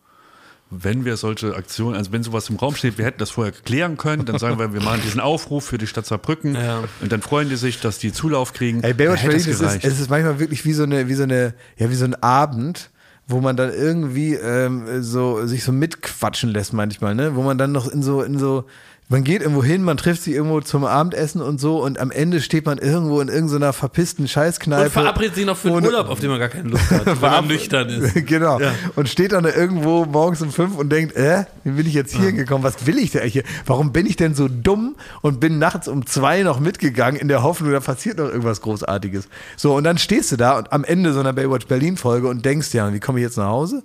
Wenn 0.71 1.03
wir 1.03 1.17
solche 1.17 1.55
Aktionen, 1.55 1.95
also 1.95 2.11
wenn 2.11 2.21
sowas 2.21 2.47
im 2.49 2.55
Raum 2.57 2.75
steht, 2.75 2.97
wir 2.99 3.05
hätten 3.05 3.17
das 3.17 3.31
vorher 3.31 3.51
klären 3.51 3.97
können, 3.97 4.25
dann 4.25 4.37
sagen 4.37 4.59
wir, 4.59 4.71
wir 4.71 4.81
machen 4.81 5.01
diesen 5.03 5.19
Aufruf 5.19 5.65
für 5.65 5.79
die 5.79 5.87
Stadt 5.87 6.05
Saarbrücken 6.05 6.53
Ja. 6.53 6.83
und 7.01 7.11
dann 7.11 7.21
freuen 7.23 7.49
die 7.49 7.55
sich, 7.55 7.79
dass 7.81 7.97
die 7.97 8.13
Zulauf 8.13 8.53
kriegen. 8.53 8.83
Ey, 8.83 8.93
Baywatch 8.93 9.21
Berlin, 9.23 9.37
es 9.39 9.47
ist, 9.47 9.59
gereicht. 9.59 9.83
es 9.83 9.99
ist 9.99 10.09
manchmal 10.11 10.39
wirklich 10.39 10.63
wie 10.65 10.73
so 10.73 10.83
eine, 10.83 11.07
wie 11.07 11.15
so 11.15 11.23
eine, 11.23 11.55
ja, 11.77 11.89
wie 11.89 11.95
so 11.95 12.05
ein 12.05 12.13
Abend, 12.21 12.91
wo 13.27 13.41
man 13.41 13.55
dann 13.57 13.71
irgendwie 13.73 14.35
ähm, 14.35 15.01
so 15.01 15.45
sich 15.47 15.63
so 15.63 15.71
mitquatschen 15.71 16.49
lässt 16.51 16.73
manchmal, 16.73 17.15
ne? 17.15 17.35
Wo 17.35 17.41
man 17.43 17.57
dann 17.57 17.71
noch 17.71 17.87
in 17.87 18.03
so, 18.03 18.21
in 18.21 18.37
so, 18.37 18.65
man 19.11 19.23
geht 19.23 19.41
irgendwo 19.41 19.63
hin, 19.63 19.81
man 19.81 19.97
trifft 19.97 20.21
sich 20.21 20.35
irgendwo 20.35 20.61
zum 20.61 20.85
Abendessen 20.85 21.41
und 21.41 21.59
so 21.59 21.83
und 21.83 21.97
am 21.99 22.11
Ende 22.11 22.41
steht 22.41 22.67
man 22.67 22.77
irgendwo 22.77 23.19
in 23.21 23.27
irgendeiner 23.27 23.73
verpissten 23.73 24.27
Scheißkneipe. 24.27 24.85
Und 24.85 24.91
verabredet 24.91 25.33
sich 25.33 25.45
noch 25.47 25.57
für 25.57 25.69
den 25.69 25.77
Und- 25.77 25.85
Urlaub, 25.87 26.09
auf 26.09 26.19
den 26.19 26.29
man 26.29 26.37
gar 26.37 26.49
keine 26.49 26.69
Lust 26.69 26.91
hat, 26.91 27.07
wenn 27.07 27.19
man 27.19 27.47
nüchtern 27.47 27.89
ist. 27.89 28.13
genau. 28.27 28.59
Und 28.95 29.09
steht 29.09 29.31
dann 29.31 29.43
da 29.43 29.49
irgendwo 29.53 30.05
morgens 30.05 30.43
um 30.43 30.51
fünf 30.51 30.77
und 30.77 30.89
denkt, 30.91 31.15
äh, 31.15 31.45
wie 31.63 31.71
bin 31.71 31.87
ich 31.87 31.95
jetzt 31.95 32.15
hier 32.15 32.31
gekommen? 32.33 32.63
Was 32.63 32.85
will 32.85 32.99
ich 32.99 33.09
denn 33.11 33.21
eigentlich 33.21 33.33
hier? 33.33 33.43
Warum 33.65 33.91
bin 33.91 34.05
ich 34.05 34.15
denn 34.15 34.35
so 34.35 34.47
dumm 34.47 34.95
und 35.21 35.39
bin 35.39 35.57
nachts 35.57 35.87
um 35.87 36.05
zwei 36.05 36.43
noch 36.43 36.59
mitgegangen 36.59 37.19
in 37.19 37.27
der 37.29 37.41
Hoffnung, 37.41 37.71
da 37.71 37.79
passiert 37.79 38.19
noch 38.19 38.27
irgendwas 38.27 38.61
Großartiges. 38.61 39.27
So, 39.57 39.75
und 39.75 39.85
dann 39.85 39.97
stehst 39.97 40.31
du 40.31 40.35
da 40.37 40.55
und 40.59 40.71
am 40.71 40.83
Ende 40.83 41.13
so 41.13 41.19
einer 41.19 41.33
Baywatch 41.33 41.65
Berlin 41.65 41.97
Folge 41.97 42.27
und 42.27 42.45
denkst, 42.45 42.73
ja, 42.75 42.93
wie 42.93 42.99
komme 42.99 43.17
ich 43.19 43.23
jetzt 43.23 43.37
nach 43.37 43.47
Hause? 43.47 43.81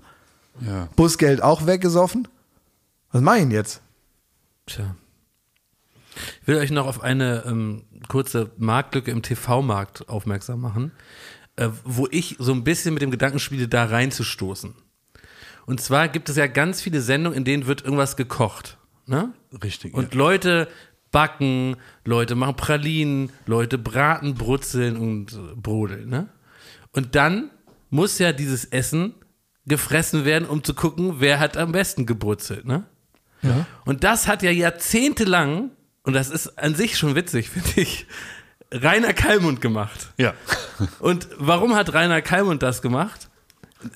ja. 0.60 0.86
Busgeld 0.96 1.42
auch 1.42 1.66
weggesoffen? 1.66 2.28
Was 3.10 3.22
mach 3.22 3.36
ich 3.36 3.40
denn 3.42 3.50
jetzt? 3.52 3.80
Tja. 4.66 4.94
Ich 6.42 6.48
will 6.48 6.56
euch 6.56 6.70
noch 6.70 6.86
auf 6.86 7.02
eine 7.02 7.44
ähm, 7.46 7.84
kurze 8.08 8.50
Marktlücke 8.56 9.10
im 9.10 9.22
TV-Markt 9.22 10.08
aufmerksam 10.08 10.60
machen, 10.60 10.92
äh, 11.56 11.68
wo 11.84 12.08
ich 12.10 12.36
so 12.38 12.52
ein 12.52 12.64
bisschen 12.64 12.94
mit 12.94 13.02
dem 13.02 13.10
Gedanken 13.10 13.38
spiele, 13.38 13.68
da 13.68 13.84
reinzustoßen. 13.84 14.74
Und 15.66 15.80
zwar 15.80 16.08
gibt 16.08 16.28
es 16.28 16.36
ja 16.36 16.46
ganz 16.46 16.82
viele 16.82 17.00
Sendungen, 17.00 17.38
in 17.38 17.44
denen 17.44 17.66
wird 17.66 17.82
irgendwas 17.82 18.16
gekocht. 18.16 18.78
Ne? 19.06 19.32
Richtig. 19.62 19.94
Und 19.94 20.14
Leute 20.14 20.68
backen, 21.10 21.76
Leute 22.04 22.34
machen 22.34 22.56
Pralinen, 22.56 23.30
Leute 23.46 23.78
braten, 23.78 24.34
brutzeln 24.34 24.96
und 24.96 25.32
äh, 25.32 25.54
brodeln. 25.56 26.08
Ne? 26.08 26.28
Und 26.92 27.14
dann 27.14 27.50
muss 27.90 28.18
ja 28.18 28.32
dieses 28.32 28.64
Essen 28.64 29.14
gefressen 29.66 30.24
werden, 30.24 30.46
um 30.46 30.62
zu 30.62 30.74
gucken, 30.74 31.16
wer 31.20 31.40
hat 31.40 31.56
am 31.56 31.72
besten 31.72 32.04
gebrutzelt. 32.04 32.66
Ne? 32.66 32.84
Und 33.84 34.04
das 34.04 34.26
hat 34.26 34.42
ja 34.42 34.50
jahrzehntelang, 34.50 35.70
und 36.04 36.12
das 36.12 36.30
ist 36.30 36.58
an 36.58 36.74
sich 36.74 36.96
schon 36.96 37.14
witzig, 37.14 37.50
finde 37.50 37.80
ich, 37.80 38.06
Rainer 38.72 39.12
Kallmund 39.12 39.60
gemacht. 39.60 40.12
ja. 40.16 40.34
Und 40.98 41.28
warum 41.38 41.74
hat 41.76 41.92
Rainer 41.94 42.22
Kallmund 42.22 42.62
das 42.62 42.82
gemacht? 42.82 43.28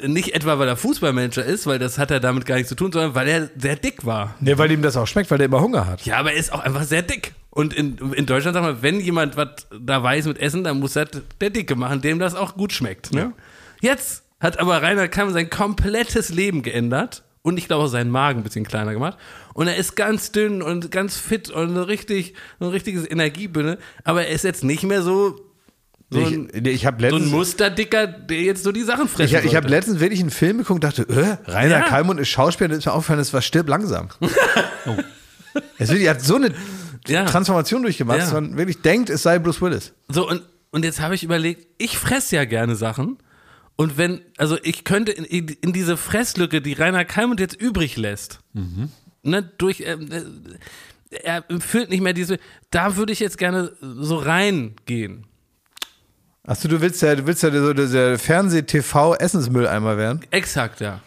Nicht 0.02 0.34
etwa, 0.34 0.58
weil 0.58 0.68
er 0.68 0.76
Fußballmanager 0.76 1.44
ist, 1.44 1.66
weil 1.66 1.78
das 1.78 1.98
hat 1.98 2.10
er 2.10 2.20
damit 2.20 2.44
gar 2.44 2.56
nichts 2.56 2.68
zu 2.68 2.74
tun, 2.74 2.92
sondern 2.92 3.14
weil 3.14 3.26
er 3.26 3.50
sehr 3.56 3.74
dick 3.74 4.04
war. 4.04 4.34
Ja, 4.42 4.58
weil 4.58 4.70
ihm 4.70 4.82
das 4.82 4.96
auch 4.96 5.06
schmeckt, 5.06 5.30
weil 5.30 5.38
der 5.38 5.46
immer 5.46 5.60
Hunger 5.60 5.86
hat. 5.86 6.02
Ja, 6.02 6.18
aber 6.18 6.32
er 6.32 6.38
ist 6.38 6.52
auch 6.52 6.60
einfach 6.60 6.84
sehr 6.84 7.02
dick. 7.02 7.32
Und 7.50 7.72
in, 7.72 7.96
in 8.12 8.26
Deutschland 8.26 8.54
sagt 8.54 8.66
man, 8.66 8.82
wenn 8.82 9.00
jemand 9.00 9.36
was 9.36 9.66
da 9.80 10.02
weiß 10.02 10.26
mit 10.26 10.38
Essen, 10.38 10.62
dann 10.62 10.78
muss 10.78 10.92
das 10.92 11.08
der 11.40 11.50
Dicke 11.50 11.74
machen, 11.74 12.02
dem 12.02 12.18
das 12.18 12.34
auch 12.34 12.54
gut 12.54 12.72
schmeckt. 12.72 13.12
Ne? 13.12 13.32
Jetzt 13.80 14.24
hat 14.40 14.58
aber 14.60 14.82
Rainer 14.82 15.08
Kamm 15.08 15.32
sein 15.32 15.50
komplettes 15.50 16.28
Leben 16.28 16.62
geändert 16.62 17.24
und 17.42 17.56
ich 17.58 17.66
glaube 17.66 17.84
auch 17.84 17.88
seinen 17.88 18.10
Magen 18.10 18.40
ein 18.40 18.44
bisschen 18.44 18.66
kleiner 18.66 18.92
gemacht. 18.92 19.16
Und 19.58 19.66
er 19.66 19.74
ist 19.74 19.96
ganz 19.96 20.30
dünn 20.30 20.62
und 20.62 20.92
ganz 20.92 21.16
fit 21.16 21.50
und 21.50 21.74
so 21.74 21.82
richtig, 21.82 22.34
so 22.60 22.66
ein 22.66 22.70
richtiges 22.70 23.10
Energiebündel. 23.10 23.78
Aber 24.04 24.24
er 24.24 24.32
ist 24.32 24.44
jetzt 24.44 24.62
nicht 24.62 24.84
mehr 24.84 25.02
so, 25.02 25.34
so 26.10 26.20
ein, 26.20 26.48
ich 26.54 26.64
ich 26.64 26.86
habe 26.86 27.00
so 27.00 27.06
ein 27.06 27.12
letztens, 27.14 27.32
Musterdicker, 27.32 28.06
der 28.06 28.40
jetzt 28.40 28.62
so 28.62 28.70
die 28.70 28.82
Sachen 28.84 29.08
fressen 29.08 29.36
ich, 29.36 29.44
ich 29.46 29.56
habe 29.56 29.66
letztens 29.66 29.98
wirklich 29.98 30.20
einen 30.20 30.30
Film 30.30 30.58
geguckt 30.58 30.76
und 30.76 30.84
dachte, 30.84 31.02
äh, 31.08 31.50
Rainer 31.50 31.80
Ja. 31.80 31.88
Kallmund 31.88 32.20
ist 32.20 32.28
Schauspieler, 32.28 32.68
das 32.68 32.78
ist 32.78 32.86
mir 32.86 32.92
aufgefallen, 32.92 33.18
das 33.18 33.32
war 33.34 33.42
stirb 33.42 33.68
langsam. 33.68 34.10
Es 35.78 35.88
wird, 35.88 36.02
er 36.02 36.10
hat 36.10 36.22
so 36.22 36.36
eine 36.36 36.52
Ja. 37.08 37.24
Transformation 37.24 37.82
durchgemacht, 37.82 38.18
Ja. 38.18 38.24
dass 38.26 38.32
man 38.34 38.56
wirklich 38.56 38.80
denkt, 38.82 39.10
es 39.10 39.24
sei 39.24 39.40
Bruce 39.40 39.60
Willis. 39.60 39.92
So, 40.08 40.28
und, 40.28 40.42
und 40.70 40.84
jetzt 40.84 41.00
habe 41.00 41.16
ich 41.16 41.24
überlegt, 41.24 41.66
ich 41.78 41.98
fresse 41.98 42.36
ja 42.36 42.44
gerne 42.44 42.76
Sachen. 42.76 43.18
Und 43.74 43.98
wenn, 43.98 44.20
also 44.36 44.56
ich 44.62 44.84
könnte 44.84 45.10
in, 45.10 45.24
in, 45.24 45.48
in 45.48 45.72
diese 45.72 45.96
Fresslücke, 45.96 46.60
die 46.60 46.74
Rainer 46.74 47.04
Kalmund 47.04 47.40
jetzt 47.40 47.60
übrig 47.60 47.96
lässt, 47.96 48.38
ne, 49.28 49.42
durch, 49.42 49.82
ähm, 49.84 50.08
äh, 51.10 51.16
er 51.22 51.44
füllt 51.60 51.90
nicht 51.90 52.02
mehr 52.02 52.12
diese, 52.12 52.38
da 52.70 52.96
würde 52.96 53.12
ich 53.12 53.20
jetzt 53.20 53.38
gerne 53.38 53.72
so 53.80 54.16
reingehen. 54.16 55.24
Achso, 56.46 56.68
du 56.68 56.80
willst 56.80 57.02
ja, 57.02 57.14
du 57.14 57.26
willst 57.26 57.42
ja 57.42 57.50
so 57.50 57.74
dieser 57.74 58.18
Fernseh-TV-Essensmülleimer 58.18 59.98
werden. 59.98 60.20
Exakt, 60.30 60.80
ja. 60.80 61.00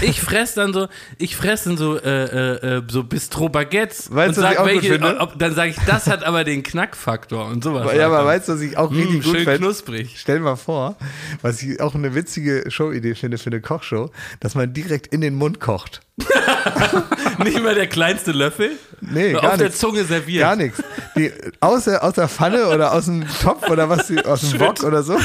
Ich 0.00 0.20
fress 0.22 0.54
dann 0.54 0.72
so, 0.72 0.88
ich 1.18 1.36
fress 1.36 1.64
dann 1.64 1.76
so, 1.76 1.98
äh, 1.98 2.24
äh, 2.24 2.76
äh, 2.78 2.82
so 2.88 3.04
Bistro-Baguettes 3.04 4.14
Weißt 4.14 4.28
und 4.30 4.36
du, 4.38 4.42
was 4.42 4.50
ich 4.52 4.56
sag, 4.56 4.58
auch 4.58 4.64
gut 4.64 4.72
welche, 4.82 4.92
finde? 4.94 5.20
ob, 5.20 5.38
dann 5.38 5.54
sage 5.54 5.70
ich, 5.70 5.76
das 5.86 6.06
hat 6.06 6.24
aber 6.24 6.44
den 6.44 6.62
Knackfaktor 6.62 7.46
und 7.46 7.62
sowas. 7.62 7.92
Ja, 7.94 8.06
aber 8.06 8.18
Alter. 8.18 8.28
weißt 8.28 8.48
du, 8.48 8.52
was 8.54 8.60
ich 8.62 8.76
auch 8.78 8.90
richtig 8.90 9.10
Mm, 9.10 9.22
gut 9.22 9.24
schön 9.36 9.44
fände? 9.44 9.58
knusprig. 9.58 10.14
Stell 10.16 10.38
dir 10.38 10.44
mal 10.44 10.56
vor, 10.56 10.96
was 11.42 11.62
ich 11.62 11.80
auch 11.80 11.94
eine 11.94 12.14
witzige 12.14 12.70
Showidee 12.70 13.14
finde 13.14 13.38
für 13.38 13.48
eine 13.50 13.60
Kochshow, 13.60 14.10
dass 14.40 14.54
man 14.54 14.72
direkt 14.72 15.08
in 15.08 15.20
den 15.20 15.34
Mund 15.34 15.60
kocht. 15.60 16.00
Nicht 17.44 17.62
mal 17.62 17.74
der 17.74 17.86
kleinste 17.86 18.32
Löffel? 18.32 18.70
Nee, 19.00 19.34
Auf 19.34 19.42
gar 19.42 19.56
der. 19.58 19.72
Zunge 19.72 20.04
serviert. 20.04 20.42
Gar 20.42 20.56
nichts. 20.56 20.82
Die, 21.16 21.32
aus, 21.60 21.84
der, 21.84 22.02
aus 22.04 22.14
der 22.14 22.28
Pfanne 22.28 22.68
oder 22.68 22.92
aus 22.92 23.06
dem 23.06 23.24
Topf 23.42 23.68
oder 23.68 23.88
was, 23.88 24.10
aus 24.24 24.40
dem 24.42 24.60
Wok 24.60 24.82
oder 24.84 25.02
so. 25.02 25.16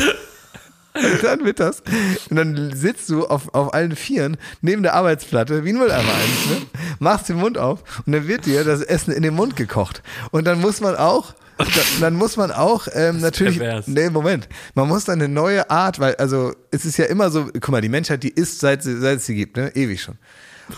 Und 0.98 1.24
dann 1.24 1.46
wird 1.46 1.60
das. 1.60 1.82
Und 2.30 2.36
dann 2.38 2.76
sitzt 2.76 3.10
du 3.10 3.26
auf, 3.28 3.54
auf 3.54 3.74
allen 3.74 3.96
Vieren 3.96 4.38
neben 4.62 4.84
der 4.84 4.94
Arbeitsplatte, 4.94 5.64
wie 5.66 5.70
ein 5.70 5.78
Mülleimer 5.78 6.02
eigentlich, 6.14 6.60
ne? 6.62 6.66
machst 7.00 7.30
den 7.30 7.38
Mund 7.38 7.58
auf 7.58 7.84
und 8.06 8.14
dann 8.14 8.28
wird 8.28 8.46
dir 8.46 8.64
das 8.64 8.82
Essen 8.82 9.12
in 9.14 9.24
den 9.24 9.34
Mund 9.36 9.56
gekocht. 9.56 10.02
Und 10.32 10.46
dann 10.46 10.60
muss 10.60 10.82
man 10.82 10.96
auch, 10.96 11.34
dann, 11.58 11.68
dann 12.02 12.14
muss 12.16 12.38
man 12.38 12.52
auch 12.52 12.88
ähm, 12.94 13.20
natürlich, 13.20 13.60
pervers. 13.60 13.88
nee, 13.88 14.10
Moment, 14.10 14.48
man 14.76 14.88
muss 14.88 15.06
dann 15.06 15.16
eine 15.22 15.28
neue 15.28 15.70
Art, 15.70 16.00
weil, 16.00 16.16
also 16.16 16.54
es 16.72 16.86
ist 16.86 16.98
ja 16.98 17.06
immer 17.06 17.30
so, 17.32 17.46
guck 17.54 17.70
mal, 17.70 17.82
die 17.82 17.90
Menschheit, 17.90 18.24
die 18.24 18.30
isst, 18.30 18.60
seit, 18.60 18.84
sie- 18.84 19.00
seit 19.00 19.18
es 19.18 19.26
sie 19.26 19.36
gibt, 19.36 19.58
ne? 19.58 19.72
ewig 19.76 20.02
schon. 20.02 20.16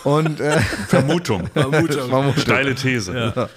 Und 0.04 0.38
äh, 0.40 0.60
Vermutung. 0.88 1.48
Vermutung. 1.52 2.34
Steile 2.36 2.76
These. 2.76 3.48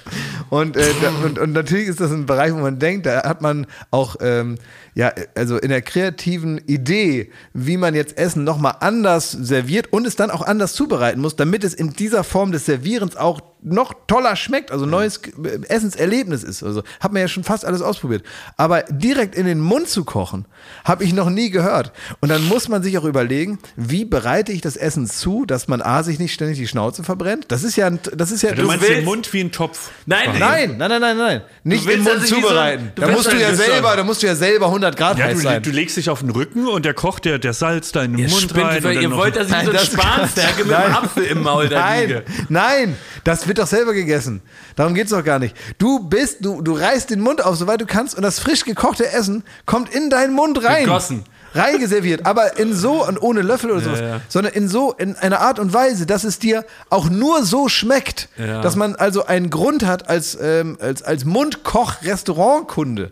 Und, 0.50 0.76
äh, 0.76 0.86
da, 1.02 1.10
und, 1.24 1.38
und 1.38 1.54
natürlich 1.54 1.88
ist 1.88 2.00
das 2.00 2.12
ein 2.12 2.26
Bereich, 2.26 2.52
wo 2.54 2.58
man 2.58 2.80
denkt, 2.80 3.06
da 3.06 3.24
hat 3.24 3.42
man 3.42 3.68
auch, 3.92 4.16
ähm, 4.20 4.56
ja, 4.96 5.12
also 5.36 5.58
in 5.58 5.70
der 5.70 5.82
kreativen 5.82 6.58
Idee, 6.68 7.32
wie 7.54 7.78
man 7.78 7.96
jetzt 7.96 8.18
Essen 8.18 8.44
nochmal 8.44 8.76
anders 8.80 9.32
serviert 9.32 9.92
und 9.92 10.06
es 10.06 10.16
dann 10.16 10.30
auch 10.32 10.42
anders 10.42 10.74
zubereiten 10.74 11.20
muss, 11.22 11.36
damit 11.36 11.64
es 11.64 11.74
in 11.74 11.94
dieser 11.94 12.24
Form 12.24 12.52
des 12.52 12.66
Servierens 12.66 13.16
auch 13.16 13.42
noch 13.66 13.94
toller 14.08 14.36
schmeckt, 14.36 14.72
also 14.72 14.86
neues 14.86 15.22
äh, 15.42 15.60
Essenserlebnis 15.70 16.44
ist. 16.44 16.64
Also 16.64 16.84
hat 17.00 17.14
man 17.14 17.22
ja 17.22 17.28
schon 17.30 17.46
fast 17.46 17.64
alles 17.64 17.82
ausprobiert. 17.82 18.24
Aber 18.58 18.84
direkt 18.84 19.36
in 19.36 19.46
den 19.46 19.62
Mund 19.62 19.88
zu 19.88 20.04
kochen, 20.04 20.46
habe 20.84 21.06
ich 21.06 21.14
noch 21.14 21.30
nie 21.30 21.50
gehört. 21.50 21.94
Und 22.20 22.28
dann 22.28 22.44
muss 22.50 22.68
man 22.68 22.84
sich 22.84 22.98
auch 22.98 23.06
überlegen, 23.06 23.60
wie 23.78 24.04
bereite 24.04 24.52
ich 24.52 24.60
das 24.60 24.76
Essen 24.76 25.08
zu, 25.08 25.46
dass 25.46 25.70
man 25.70 25.82
A, 25.82 26.04
sich 26.04 26.20
nicht 26.20 26.34
ständig 26.34 26.58
die 26.58 26.68
Schnauze 26.68 27.04
verbrennt. 27.04 27.46
Das 27.48 27.64
ist 27.64 27.78
ja, 27.78 27.88
ein- 27.88 28.00
das 28.14 28.32
ist 28.32 28.42
ja, 28.44 28.52
Du 28.54 28.64
meinst 28.64 28.84
willst- 28.84 28.98
den 28.98 29.06
Mund 29.06 29.32
wie 29.32 29.40
ein 29.40 29.52
Topf. 29.54 29.92
Nein, 30.06 30.38
Nein, 30.38 30.76
nein, 30.78 30.90
nein, 30.90 31.02
nein, 31.02 31.18
nein. 31.18 31.42
Nicht 31.64 31.90
im 31.90 32.04
Mund 32.04 32.16
also 32.20 32.24
wie 32.24 32.28
so 32.28 32.36
ein- 32.36 32.42
zubereiten. 32.44 32.92
du 32.96 33.02
da 33.02 33.08
musst 33.08 33.28
du 33.28 33.32
also 33.32 33.42
ja 33.42 33.56
selber, 33.56 33.96
da 33.96 34.04
musst 34.04 34.22
du 34.24 34.28
ja 34.28 34.36
selber 34.36 34.70
100 34.84 34.98
Grad 34.98 35.18
Ja, 35.18 35.26
heiß 35.26 35.38
du, 35.38 35.44
sein. 35.44 35.64
du 35.64 35.70
legst 35.72 35.98
dich 35.98 36.10
auf 36.10 36.20
den 36.20 36.30
Rücken 36.30 36.68
und 36.68 36.86
der 36.86 36.94
Koch, 36.94 37.20
der, 37.20 37.40
der 37.40 37.52
in 37.54 37.82
den 37.94 38.18
Ihr 38.18 38.30
Mund 38.30 38.42
spinnt, 38.42 38.66
rein. 38.66 38.84
weil 38.84 38.92
und 38.92 38.96
dann 38.96 39.02
ihr 39.04 39.10
noch- 39.10 39.18
wollt, 39.18 39.36
dass 39.36 39.48
ich 39.48 39.54
so 39.54 39.56
ein 39.58 39.74
das- 39.74 39.86
Spanferkel 39.88 40.66
mit 40.66 40.74
einem 40.76 40.92
Nein. 40.94 41.04
Apfel 41.04 41.24
im 41.26 41.42
Maul 41.44 41.70
da 41.70 41.80
Nein, 41.80 42.02
liege. 42.08 42.24
nein, 42.50 42.98
das 43.24 43.48
wird 43.48 43.58
doch 43.60 43.68
selber 43.68 43.94
gegessen. 43.94 44.42
Darum 44.76 44.94
geht's 44.94 45.12
doch 45.12 45.24
gar 45.24 45.40
nicht. 45.40 45.56
Du 45.78 46.00
bist, 46.00 46.38
du, 46.42 46.62
du 46.62 46.74
reißt 46.74 47.10
den 47.10 47.22
Mund 47.22 47.44
auf, 47.44 47.56
soweit 47.56 47.80
du 47.82 47.86
kannst, 47.86 48.16
und 48.16 48.24
das 48.24 48.40
frisch 48.40 48.66
gekochte 48.66 49.10
Essen 49.12 49.44
kommt 49.66 49.94
in 49.94 50.10
deinen 50.10 50.34
Mund 50.34 50.64
rein. 50.64 50.86
Gegossen. 50.86 51.24
Reingeserviert, 51.56 52.26
aber 52.26 52.58
in 52.58 52.74
so 52.74 53.08
und 53.08 53.22
ohne 53.22 53.44
Löffel 53.44 53.70
oder 53.70 53.82
sowas, 53.82 54.00
ja. 54.00 54.22
sondern 54.28 54.54
in 54.54 54.68
so, 54.68 54.92
in 54.94 55.16
einer 55.16 55.40
Art 55.40 55.60
und 55.60 55.72
Weise, 55.72 56.08
dass 56.08 56.24
es 56.24 56.40
dir 56.40 56.66
auch 56.90 57.12
nur 57.12 57.46
so 57.46 57.70
schmeckt, 57.70 58.28
Ja. 58.38 58.62
dass 58.62 58.76
man 58.76 58.96
also 58.96 59.28
einen 59.28 59.52
Grund 59.52 59.86
hat 59.86 60.10
als, 60.10 60.36
ähm, 60.42 60.80
als, 60.82 61.04
als 61.04 61.26
Mundkoch-Restaurantkunde 61.26 63.12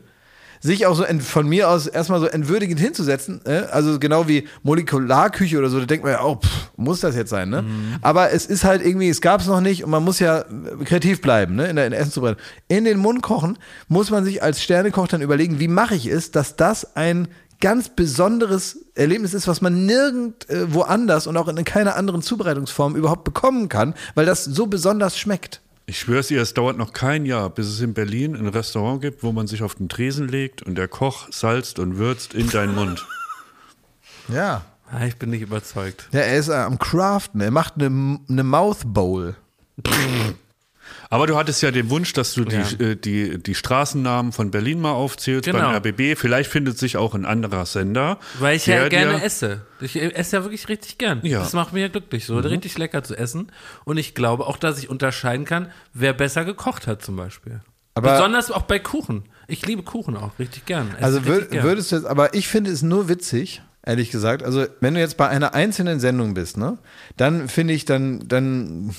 sich 0.61 0.85
auch 0.85 0.95
so 0.95 1.03
von 1.19 1.47
mir 1.47 1.69
aus 1.69 1.87
erstmal 1.87 2.19
so 2.19 2.27
entwürdigend 2.27 2.79
hinzusetzen, 2.79 3.41
äh? 3.45 3.63
also 3.71 3.99
genau 3.99 4.27
wie 4.27 4.47
Molekularküche 4.63 5.57
oder 5.57 5.69
so, 5.69 5.79
da 5.79 5.85
denkt 5.85 6.03
man 6.03 6.13
ja 6.13 6.21
auch, 6.21 6.41
pff, 6.41 6.71
muss 6.77 6.99
das 6.99 7.15
jetzt 7.15 7.29
sein, 7.29 7.49
ne? 7.49 7.63
Aber 8.01 8.31
es 8.31 8.45
ist 8.45 8.63
halt 8.63 8.85
irgendwie, 8.85 9.09
es 9.09 9.21
gab 9.21 9.41
es 9.41 9.47
noch 9.47 9.61
nicht 9.61 9.83
und 9.83 9.89
man 9.89 10.03
muss 10.03 10.19
ja 10.19 10.45
kreativ 10.85 11.21
bleiben, 11.21 11.55
ne? 11.55 11.67
In 11.67 11.75
der 11.75 11.85
in 11.85 11.91
der 11.91 11.99
Essenszubereitung. 11.99 12.41
In 12.67 12.85
den 12.85 12.99
Mund 12.99 13.21
kochen 13.21 13.57
muss 13.87 14.11
man 14.11 14.23
sich 14.23 14.43
als 14.43 14.61
Sternekoch 14.61 15.07
dann 15.07 15.21
überlegen, 15.21 15.59
wie 15.59 15.67
mache 15.67 15.95
ich 15.95 16.05
es, 16.05 16.31
dass 16.31 16.55
das 16.55 16.95
ein 16.95 17.27
ganz 17.59 17.89
besonderes 17.89 18.85
Erlebnis 18.95 19.33
ist, 19.33 19.47
was 19.47 19.61
man 19.61 19.85
nirgend 19.85 20.49
äh, 20.49 20.73
woanders 20.73 21.27
und 21.27 21.37
auch 21.37 21.47
in 21.47 21.63
keiner 21.63 21.95
anderen 21.95 22.21
Zubereitungsform 22.21 22.95
überhaupt 22.95 23.23
bekommen 23.23 23.69
kann, 23.69 23.93
weil 24.15 24.25
das 24.25 24.43
so 24.43 24.67
besonders 24.67 25.17
schmeckt. 25.17 25.61
Ich 25.91 25.99
schwör's 25.99 26.29
dir, 26.29 26.41
es 26.41 26.53
dauert 26.53 26.77
noch 26.77 26.93
kein 26.93 27.25
Jahr, 27.25 27.49
bis 27.49 27.67
es 27.67 27.81
in 27.81 27.93
Berlin 27.93 28.33
ein 28.37 28.47
Restaurant 28.47 29.01
gibt, 29.01 29.23
wo 29.23 29.33
man 29.33 29.47
sich 29.47 29.61
auf 29.61 29.75
den 29.75 29.89
Tresen 29.89 30.29
legt 30.29 30.61
und 30.61 30.75
der 30.75 30.87
Koch 30.87 31.27
salzt 31.31 31.79
und 31.79 31.97
würzt 31.97 32.33
in 32.33 32.49
deinen 32.49 32.75
Mund. 32.75 33.05
Ja. 34.29 34.63
Ah, 34.89 35.05
ich 35.05 35.17
bin 35.17 35.31
nicht 35.31 35.41
überzeugt. 35.41 36.07
Ja, 36.13 36.21
er 36.21 36.37
ist 36.37 36.49
am 36.49 36.79
Craften. 36.79 37.41
Er 37.41 37.51
macht 37.51 37.73
eine, 37.75 38.19
eine 38.29 38.43
Mouth 38.43 38.83
Bowl. 38.85 39.35
Aber 41.11 41.27
du 41.27 41.35
hattest 41.37 41.61
ja 41.61 41.71
den 41.71 41.89
Wunsch, 41.89 42.13
dass 42.13 42.33
du 42.33 42.45
die, 42.45 42.55
Ja. 42.55 42.79
äh, 42.79 42.95
die, 42.95 43.37
die 43.37 43.53
Straßennamen 43.53 44.31
von 44.31 44.49
Berlin 44.49 44.79
mal 44.79 44.93
aufzählst 44.93 45.45
Genau. 45.45 45.59
beim 45.59 45.75
RBB. 45.75 46.15
Vielleicht 46.17 46.49
findet 46.49 46.77
sich 46.79 46.95
auch 46.97 47.13
ein 47.13 47.25
anderer 47.25 47.65
Sender. 47.65 48.17
Weil 48.39 48.55
ich 48.55 48.65
ja 48.65 48.87
gerne 48.87 49.21
esse. 49.21 49.61
Ich 49.81 49.95
esse 50.01 50.37
ja 50.37 50.43
wirklich 50.43 50.69
richtig 50.69 50.97
gern. 50.97 51.19
Ja. 51.23 51.39
Das 51.39 51.51
macht 51.53 51.73
mich 51.73 51.81
ja 51.81 51.89
glücklich, 51.89 52.25
so 52.25 52.37
richtig 52.39 52.77
lecker 52.77 53.03
zu 53.03 53.15
essen. 53.15 53.51
Und 53.83 53.97
ich 53.97 54.15
glaube 54.15 54.47
auch, 54.47 54.57
dass 54.57 54.79
ich 54.79 54.89
unterscheiden 54.89 55.45
kann, 55.45 55.69
wer 55.93 56.13
besser 56.13 56.45
gekocht 56.45 56.87
hat 56.87 57.03
zum 57.03 57.17
Beispiel. 57.17 57.59
Aber- 57.93 58.13
Besonders 58.13 58.49
auch 58.49 58.61
bei 58.63 58.79
Kuchen. 58.79 59.23
Ich 59.47 59.65
liebe 59.67 59.83
Kuchen 59.83 60.15
auch 60.15 60.39
richtig 60.39 60.65
gern. 60.65 60.91
Esse 60.95 61.03
Also 61.03 61.17
richtig 61.17 61.33
würd, 61.35 61.51
gern. 61.51 61.63
würdest 61.65 61.91
du 61.91 61.97
jetzt, 61.97 62.05
aber 62.05 62.33
ich 62.33 62.47
finde 62.47 62.71
es 62.71 62.83
nur 62.83 63.09
witzig, 63.09 63.61
ehrlich 63.85 64.11
gesagt. 64.11 64.43
Also 64.43 64.65
wenn 64.79 64.93
du 64.93 65.01
jetzt 65.01 65.17
bei 65.17 65.27
einer 65.27 65.53
einzelnen 65.53 65.99
Sendung 65.99 66.33
bist, 66.33 66.55
ne, 66.55 66.77
dann 67.17 67.49
finde 67.49 67.73
ich, 67.73 67.83
dann, 67.83 68.25
dann, 68.29 68.95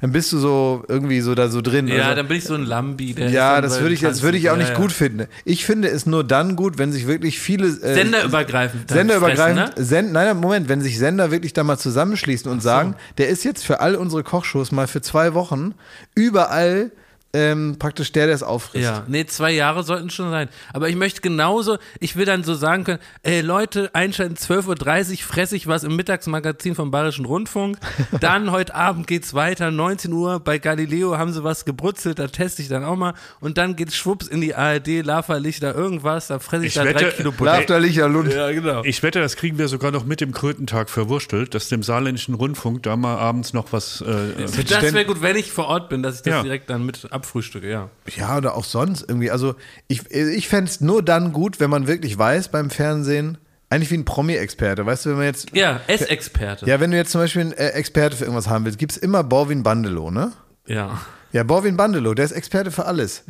dann 0.00 0.12
bist 0.12 0.32
du 0.32 0.38
so 0.38 0.84
irgendwie 0.88 1.20
so 1.20 1.34
da 1.34 1.48
so 1.48 1.60
drin. 1.60 1.88
Ja, 1.88 2.04
also, 2.04 2.16
dann 2.16 2.28
bin 2.28 2.36
ich 2.36 2.44
so 2.44 2.54
ein 2.54 2.64
Lambi. 2.64 3.14
Ja, 3.30 3.60
das 3.60 3.80
würde 3.80 3.94
ich, 3.94 4.00
das 4.00 4.22
würde 4.22 4.38
ich 4.38 4.50
auch 4.50 4.56
nicht 4.56 4.70
Ja, 4.70 4.76
gut 4.76 4.90
ja. 4.90 4.96
finden. 4.96 5.26
Ich 5.44 5.64
finde 5.64 5.88
es 5.88 6.06
nur 6.06 6.24
dann 6.24 6.56
gut, 6.56 6.78
wenn 6.78 6.92
sich 6.92 7.06
wirklich 7.06 7.38
viele 7.38 7.68
äh, 7.68 7.94
Senderübergreifend. 7.94 8.90
Senderübergreifend, 8.90 9.60
fressen, 9.60 9.74
ne? 9.76 9.84
Send, 9.84 10.12
nein, 10.12 10.36
Moment, 10.36 10.68
wenn 10.68 10.80
sich 10.80 10.98
Sender 10.98 11.30
wirklich 11.30 11.52
da 11.52 11.64
mal 11.64 11.78
zusammenschließen 11.78 12.50
und 12.50 12.62
sagen, 12.62 12.96
der 13.18 13.28
ist 13.28 13.44
jetzt 13.44 13.64
für 13.64 13.80
all 13.80 13.94
unsere 13.94 14.22
Kochshows 14.22 14.72
mal 14.72 14.86
für 14.86 15.00
zwei 15.00 15.34
Wochen 15.34 15.74
überall 16.14 16.90
ähm, 17.34 17.76
praktisch 17.78 18.12
der, 18.12 18.26
der 18.26 18.34
es 18.34 18.42
auffrisst. 18.42 18.84
Ja, 18.84 19.02
nee, 19.08 19.26
zwei 19.26 19.50
Jahre 19.50 19.82
sollten 19.82 20.08
schon 20.08 20.30
sein. 20.30 20.48
Aber 20.72 20.88
ich 20.88 20.96
möchte 20.96 21.20
genauso, 21.20 21.76
ich 22.00 22.16
will 22.16 22.24
dann 22.24 22.44
so 22.44 22.54
sagen 22.54 22.84
können, 22.84 23.00
ey 23.24 23.40
Leute, 23.42 23.90
einschalten 23.92 24.36
12.30 24.36 25.10
Uhr, 25.12 25.18
fresse 25.18 25.56
ich 25.56 25.66
was 25.66 25.84
im 25.84 25.96
Mittagsmagazin 25.96 26.74
vom 26.74 26.90
Bayerischen 26.90 27.24
Rundfunk. 27.26 27.76
Dann 28.20 28.50
heute 28.52 28.74
Abend 28.74 29.06
geht's 29.06 29.34
weiter, 29.34 29.70
19 29.70 30.12
Uhr 30.12 30.40
bei 30.40 30.58
Galileo 30.58 31.18
haben 31.18 31.32
sie 31.32 31.42
was 31.44 31.64
gebrutzelt, 31.64 32.18
da 32.18 32.28
teste 32.28 32.62
ich 32.62 32.68
dann 32.68 32.84
auch 32.84 32.96
mal. 32.96 33.14
Und 33.40 33.58
dann 33.58 33.76
geht's 33.76 33.96
schwupps 33.96 34.26
in 34.28 34.40
die 34.40 34.54
ARD, 34.54 35.04
Laferlichter, 35.04 35.74
irgendwas, 35.74 36.28
da 36.28 36.38
fresse 36.38 36.64
ich, 36.66 36.68
Ich 36.68 36.74
da 36.74 36.84
drei 36.84 36.94
wette, 36.94 37.12
Kilo 37.16 37.32
Butter. 37.32 37.52
Lafterlicher 37.52 38.08
Lund. 38.08 38.32
Ja, 38.32 38.50
genau. 38.52 38.82
Ich 38.84 39.02
wette, 39.02 39.18
das 39.20 39.36
kriegen 39.36 39.58
wir 39.58 39.68
sogar 39.68 39.90
noch 39.90 40.04
mit 40.04 40.20
dem 40.20 40.32
Krötentag 40.32 40.88
verwurstelt, 40.88 41.54
dass 41.54 41.68
dem 41.68 41.82
saarländischen 41.82 42.34
Rundfunk 42.34 42.82
da 42.84 42.96
mal 42.96 43.16
abends 43.16 43.52
noch 43.52 43.72
was. 43.72 44.00
Äh, 44.02 44.44
Das 44.68 44.92
wäre 44.94 45.04
gut, 45.04 45.20
wenn 45.22 45.36
ich 45.36 45.50
vor 45.50 45.66
Ort 45.66 45.88
bin, 45.88 46.02
dass 46.02 46.16
ich 46.16 46.22
das 46.22 46.32
Ja. 46.34 46.42
direkt 46.42 46.70
dann 46.70 46.84
mit 46.86 47.08
abfrühstücke, 47.24 47.70
ja. 47.70 47.88
Ja, 48.16 48.36
oder 48.36 48.54
auch 48.54 48.64
sonst 48.64 49.04
irgendwie. 49.08 49.30
Also 49.30 49.54
ich, 49.88 50.10
ich 50.10 50.48
fände 50.48 50.70
es 50.70 50.80
nur 50.80 51.02
dann 51.02 51.32
gut, 51.32 51.58
wenn 51.58 51.70
man 51.70 51.86
wirklich 51.86 52.16
weiß 52.16 52.48
beim 52.48 52.70
Fernsehen, 52.70 53.38
eigentlich 53.70 53.90
wie 53.90 53.96
ein 53.96 54.04
Promi-Experte, 54.04 54.84
weißt 54.86 55.06
du, 55.06 55.10
wenn 55.10 55.16
man 55.16 55.26
jetzt. 55.26 55.48
Ja, 55.54 55.80
Essexperte. 55.86 56.66
Ja, 56.66 56.78
wenn 56.80 56.90
du 56.90 56.96
jetzt 56.96 57.10
zum 57.10 57.20
Beispiel 57.20 57.42
einen 57.42 57.52
äh, 57.52 57.68
Experte 57.70 58.16
für 58.16 58.24
irgendwas 58.24 58.48
haben 58.48 58.64
willst, 58.64 58.78
gibt 58.78 58.92
es 58.92 58.98
immer 58.98 59.24
Borwin 59.24 59.62
Bandelow, 59.62 60.10
ne? 60.10 60.32
ja. 60.66 61.00
Ja, 61.32 61.42
Borwin 61.42 61.76
Bandelow, 61.76 62.14
der 62.14 62.26
ist 62.26 62.30
Experte 62.30 62.70
für 62.70 62.84
alles. 62.84 63.24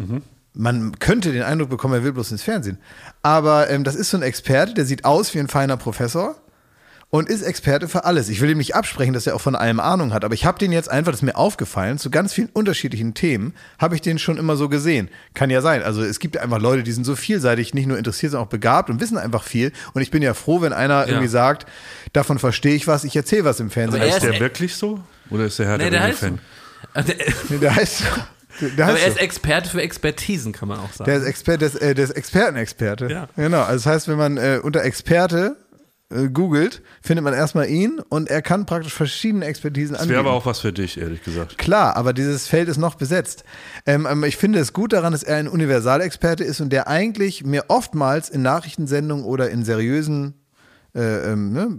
Man 0.53 0.99
könnte 0.99 1.33
den 1.33 1.43
Eindruck 1.43 1.71
bekommen, 1.71 1.95
er 1.95 2.05
will 2.05 2.13
bloß 2.13 2.33
ins 2.33 2.43
Fernsehen. 2.43 2.77
Aber 3.23 3.71
ähm, 3.71 3.83
das 3.83 3.95
ist 3.95 4.11
so 4.11 4.19
ein 4.19 4.23
Experte, 4.23 4.75
der 4.75 4.85
sieht 4.85 5.07
aus 5.07 5.33
wie 5.33 5.39
ein 5.39 5.49
feiner 5.49 5.79
Professor 5.79 6.37
und 7.15 7.29
ist 7.29 7.43
Experte 7.43 7.87
für 7.87 8.07
alles. 8.07 8.29
Ich 8.29 8.41
will 8.41 8.51
ihm 8.51 8.59
nicht 8.59 8.75
absprechen, 8.75 9.15
dass 9.15 9.25
er 9.25 9.37
auch 9.37 9.41
von 9.41 9.55
allem 9.55 9.79
Ahnung 9.79 10.13
hat, 10.13 10.25
aber 10.25 10.35
ich 10.35 10.45
habe 10.45 10.59
den 10.59 10.73
jetzt 10.73 10.91
einfach, 10.91 11.13
das 11.13 11.21
ist 11.21 11.23
mir 11.23 11.37
aufgefallen, 11.37 11.97
zu 11.97 12.11
ganz 12.11 12.33
vielen 12.33 12.49
unterschiedlichen 12.49 13.15
Themen 13.15 13.55
habe 13.79 13.95
ich 13.95 14.01
den 14.01 14.19
schon 14.19 14.37
immer 14.37 14.57
so 14.57 14.69
gesehen. 14.69 15.09
Kann 15.33 15.49
ja 15.49 15.61
sein. 15.61 15.85
Also 15.85 16.03
es 16.03 16.19
gibt 16.19 16.35
ja 16.35 16.41
einfach 16.41 16.59
Leute, 16.59 16.83
die 16.83 16.91
sind 16.91 17.05
so 17.05 17.15
vielseitig, 17.15 17.73
nicht 17.73 17.87
nur 17.87 17.99
interessiert, 17.99 18.33
sondern 18.33 18.47
auch 18.47 18.51
begabt 18.51 18.91
und 18.91 19.01
wissen 19.01 19.17
einfach 19.17 19.45
viel. 19.45 19.71
Und 19.93 20.03
ich 20.03 20.11
bin 20.11 20.23
ja 20.23 20.35
froh, 20.35 20.61
wenn 20.61 20.73
einer 20.73 21.07
irgendwie 21.07 21.29
sagt, 21.29 21.67
davon 22.13 22.41
verstehe 22.41 22.75
ich 22.75 22.89
was, 22.89 23.05
ich 23.05 23.15
erzähle 23.15 23.45
was 23.45 23.61
im 23.61 23.71
Fernsehen. 23.71 24.03
Aber 24.03 24.11
er 24.11 24.17
ist 24.17 24.25
der 24.25 24.41
wirklich 24.41 24.75
so? 24.75 24.99
Oder 25.31 25.45
ist 25.45 25.57
der 25.61 25.67
Herr 25.67 25.79
Nee, 25.79 25.91
der 25.91 25.91
der 25.93 26.01
Ringe 26.01 26.09
heißt 26.09 26.19
Fan? 26.19 26.41
Nee, 27.49 27.59
der 27.59 27.77
heißt, 27.77 28.03
der 28.61 28.87
Aber 28.89 28.99
er 28.99 29.11
so. 29.11 29.17
ist 29.17 29.21
Experte 29.21 29.69
für 29.71 29.83
Expertisen, 29.83 30.53
kann 30.53 30.69
man 30.69 30.79
auch 30.79 30.93
sagen. 30.93 31.09
Der 31.09 31.19
ist 31.19 31.27
Experte, 31.27 31.59
der 31.59 31.69
ist, 31.69 31.75
äh, 31.77 31.95
der 31.95 32.05
ist 32.05 32.11
Expertenexperte. 32.11 33.09
Ja. 33.11 33.29
Genau. 33.37 33.63
Also 33.63 33.85
das 33.85 33.87
heißt, 33.87 34.09
wenn 34.09 34.19
man 34.19 34.37
äh, 34.37 34.61
unter 34.63 34.83
Experte 34.83 35.57
äh, 36.15 36.29
googelt, 36.29 36.83
findet 37.03 37.25
man 37.25 37.35
erstmal 37.35 37.69
ihn 37.69 38.01
und 38.09 38.31
er 38.31 38.43
kann 38.43 38.67
praktisch 38.67 38.95
verschiedene 38.95 39.45
Expertisen 39.45 39.95
Das 39.95 40.09
wäre 40.09 40.19
anbieten. 40.19 40.29
aber 40.29 40.37
auch 40.37 40.47
was 40.47 40.61
für 40.61 40.73
dich, 40.73 40.99
ehrlich 40.99 41.23
gesagt. 41.23 41.59
Klar, 41.59 41.97
aber 41.97 42.13
dieses 42.13 42.47
Feld 42.47 42.69
ist 42.69 42.79
noch 42.79 42.95
besetzt. 42.95 43.45
Ähm, 43.87 44.07
ähm, 44.11 44.25
ich 44.25 44.37
finde 44.37 44.59
es 44.59 44.73
gut 44.73 44.93
daran, 44.93 45.13
dass 45.13 45.23
er 45.23 45.37
ein 45.37 45.49
Universalexperte 45.49 46.45
ist 46.45 46.61
und 46.61 46.71
der 46.71 46.89
eigentlich 46.89 47.45
mir 47.45 47.65
oftmals 47.69 48.29
in 48.29 48.43
Nachrichtensendungen 48.43 49.25
oder 49.25 49.51
in 49.51 49.65
seriösen 49.65 50.35
äh, 50.95 51.33
ähm, 51.33 51.53
ne, 51.53 51.79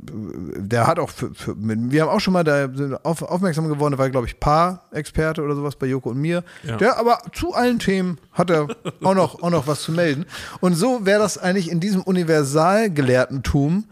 der 0.58 0.88
hat 0.88 1.00
auch, 1.00 1.10
für, 1.10 1.34
für, 1.34 1.56
wir 1.58 2.02
haben 2.02 2.10
auch 2.10 2.20
schon 2.20 2.34
mal 2.34 2.44
da 2.44 2.68
auf, 3.04 3.22
aufmerksam 3.22 3.70
geworden, 3.70 3.94
da 3.94 3.98
war, 3.98 4.10
glaube 4.10 4.28
ich, 4.28 4.42
Paar-Experte 4.42 5.42
oder 5.42 5.56
sowas 5.56 5.78
bei 5.78 5.88
Joko 5.88 6.10
und 6.10 6.18
mir. 6.18 6.44
Ja. 6.64 6.76
Der 6.76 7.00
aber 7.00 7.20
zu 7.32 7.54
allen 7.54 7.80
Themen 7.80 8.18
hat 8.34 8.50
er 8.50 8.68
auch 9.04 9.16
noch, 9.16 9.42
auch 9.42 9.50
noch 9.50 9.68
was 9.68 9.84
zu 9.84 9.94
melden. 9.94 10.26
Und 10.60 10.74
so 10.74 11.06
wäre 11.06 11.20
das 11.20 11.38
eigentlich 11.38 11.72
in 11.72 11.80
diesem 11.80 12.02
Universalgelehrtentum, 12.02 13.86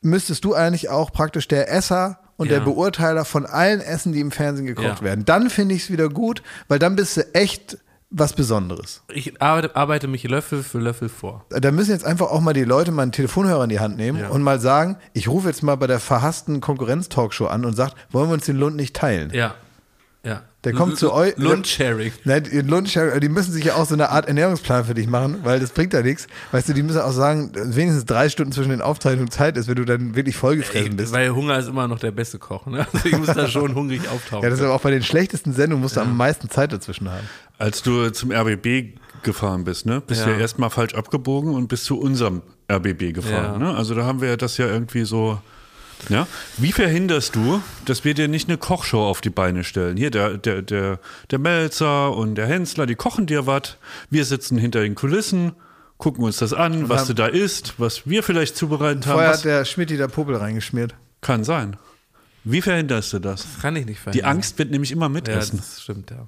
müsstest 0.00 0.44
du 0.44 0.54
eigentlich 0.54 0.88
auch 0.88 1.12
praktisch 1.12 1.48
der 1.48 1.70
Esser 1.72 2.20
und 2.36 2.50
Ja. 2.50 2.58
der 2.58 2.64
Beurteiler 2.64 3.24
von 3.24 3.46
allen 3.46 3.80
Essen, 3.80 4.12
die 4.12 4.20
im 4.20 4.30
Fernsehen 4.30 4.66
gekocht 4.66 4.98
Ja. 4.98 5.02
werden. 5.02 5.24
Dann 5.24 5.50
finde 5.50 5.74
ich 5.74 5.84
es 5.84 5.90
wieder 5.90 6.08
gut, 6.08 6.42
weil 6.68 6.78
dann 6.78 6.94
bist 6.96 7.16
du 7.16 7.34
echt 7.34 7.78
was 8.10 8.32
Besonderes. 8.32 9.02
Ich 9.12 9.42
arbeite, 9.42 9.76
arbeite 9.76 10.08
mich 10.08 10.22
Löffel 10.24 10.62
für 10.62 10.78
Löffel 10.78 11.10
vor. 11.10 11.44
Da 11.50 11.70
müssen 11.70 11.90
jetzt 11.90 12.06
einfach 12.06 12.30
auch 12.30 12.40
mal 12.40 12.54
die 12.54 12.64
Leute 12.64 12.90
mal 12.90 13.02
einen 13.02 13.12
Telefonhörer 13.12 13.64
in 13.64 13.68
die 13.70 13.80
Hand 13.80 13.98
nehmen 13.98 14.18
Ja. 14.20 14.28
und 14.28 14.40
mal 14.42 14.58
sagen, 14.60 14.96
ich 15.12 15.28
rufe 15.28 15.48
jetzt 15.48 15.62
mal 15.62 15.74
bei 15.74 15.86
der 15.86 16.00
verhassten 16.00 16.60
Konkurrenz-Talkshow 16.62 17.46
an 17.48 17.66
und 17.66 17.74
sage, 17.76 17.92
wollen 18.10 18.30
wir 18.30 18.34
uns 18.34 18.46
den 18.46 18.56
Lund 18.56 18.76
nicht 18.76 18.96
teilen? 18.96 19.30
Ja. 19.34 19.54
Ja. 20.24 20.42
Der 20.64 20.72
kommt 20.72 20.98
zu 20.98 21.12
euch. 21.12 21.36
Lundsharing. 21.36 22.12
Nein, 22.24 22.42
die 22.42 22.60
Lundsharing, 22.60 23.20
die 23.20 23.28
müssen 23.28 23.52
sich 23.52 23.64
ja 23.64 23.76
auch 23.76 23.86
so 23.86 23.94
eine 23.94 24.10
Art 24.10 24.26
Ernährungsplan 24.26 24.84
für 24.84 24.94
dich 24.94 25.06
machen, 25.06 25.38
weil 25.44 25.60
das 25.60 25.70
bringt 25.70 25.92
ja 25.92 26.02
nichts. 26.02 26.26
Weißt 26.50 26.68
du, 26.68 26.72
die 26.72 26.82
müssen 26.82 27.00
auch 27.00 27.12
sagen, 27.12 27.52
wenigstens 27.54 28.04
drei 28.04 28.28
Stunden 28.28 28.52
zwischen 28.52 28.70
den 28.70 28.82
Aufzeichnungen 28.82 29.30
Zeit 29.30 29.56
ist, 29.56 29.68
wenn 29.68 29.76
du 29.76 29.84
dann 29.84 30.16
wirklich 30.16 30.36
vollgefressen 30.36 30.96
bist. 30.96 31.12
Weil 31.12 31.30
Hunger 31.30 31.58
ist 31.58 31.68
immer 31.68 31.86
noch 31.86 32.00
der 32.00 32.10
beste 32.10 32.38
Koch. 32.38 32.66
Ne? 32.66 32.86
Also 32.92 33.08
ich 33.08 33.16
muss 33.16 33.28
da 33.28 33.46
schon 33.46 33.74
hungrig 33.74 34.08
auftauchen. 34.08 34.42
Ja, 34.42 34.50
das 34.50 34.58
ist 34.58 34.64
aber 34.64 34.74
auch 34.74 34.80
bei 34.80 34.90
den 34.90 35.04
schlechtesten 35.04 35.52
Sendungen 35.52 35.82
musst 35.82 35.96
du 35.96 36.00
am 36.00 36.16
meisten 36.16 36.50
Zeit 36.50 36.72
dazwischen 36.72 37.08
haben. 37.08 37.26
Als 37.58 37.82
du 37.82 38.10
zum 38.10 38.32
RBB 38.32 38.98
gefahren 39.22 39.64
bist, 39.64 39.86
ne? 39.86 40.00
Bist 40.00 40.26
Ja. 40.26 40.32
ja, 40.32 40.38
erstmal 40.38 40.70
falsch 40.70 40.94
abgebogen 40.94 41.54
und 41.54 41.68
bist 41.68 41.84
zu 41.84 41.98
unserem 41.98 42.42
RBB 42.70 43.14
gefahren. 43.14 43.60
Ja. 43.60 43.72
Ne? 43.72 43.76
Also 43.76 43.94
da 43.94 44.04
haben 44.04 44.20
wir 44.20 44.36
das 44.36 44.58
ja 44.58 44.66
irgendwie 44.66 45.04
so. 45.04 45.40
Ja? 46.08 46.26
Wie 46.56 46.72
verhinderst 46.72 47.34
du, 47.34 47.62
dass 47.84 48.04
wir 48.04 48.14
dir 48.14 48.28
nicht 48.28 48.48
eine 48.48 48.56
Kochshow 48.58 49.06
auf 49.06 49.20
die 49.20 49.30
Beine 49.30 49.64
stellen? 49.64 49.96
Hier, 49.96 50.10
der, 50.10 50.38
der, 50.38 50.62
der, 50.62 51.00
der 51.30 51.38
Melzer 51.38 52.14
und 52.16 52.36
der 52.36 52.46
Hensler, 52.46 52.86
die 52.86 52.94
kochen 52.94 53.26
dir 53.26 53.46
was. 53.46 53.76
Wir 54.10 54.24
sitzen 54.24 54.58
hinter 54.58 54.80
den 54.80 54.94
Kulissen, 54.94 55.52
gucken 55.98 56.24
uns 56.24 56.38
das 56.38 56.52
an, 56.52 56.88
was 56.88 57.06
du 57.08 57.14
da 57.14 57.26
isst, 57.26 57.74
was 57.78 58.06
wir 58.06 58.22
vielleicht 58.22 58.56
zubereitet 58.56 59.06
haben. 59.06 59.14
Vorher 59.14 59.30
Was 59.30 59.38
hat 59.38 59.44
der 59.46 59.64
Schmidt 59.64 59.90
da 59.98 60.06
Popel 60.08 60.36
reingeschmiert. 60.36 60.94
kann 61.20 61.42
sein. 61.44 61.76
Wie 62.44 62.62
verhinderst 62.62 63.12
du 63.12 63.18
das? 63.18 63.46
kann 63.60 63.74
ich 63.76 63.84
nicht 63.84 63.98
Die 63.98 64.02
verhindern. 64.02 64.30
Angst 64.30 64.58
wird 64.58 64.70
nämlich 64.70 64.92
immer 64.92 65.06
Ja, 65.06 65.10
mitessen. 65.10 65.58
das 65.58 65.82
stimmt, 65.82 66.10
ja. 66.12 66.26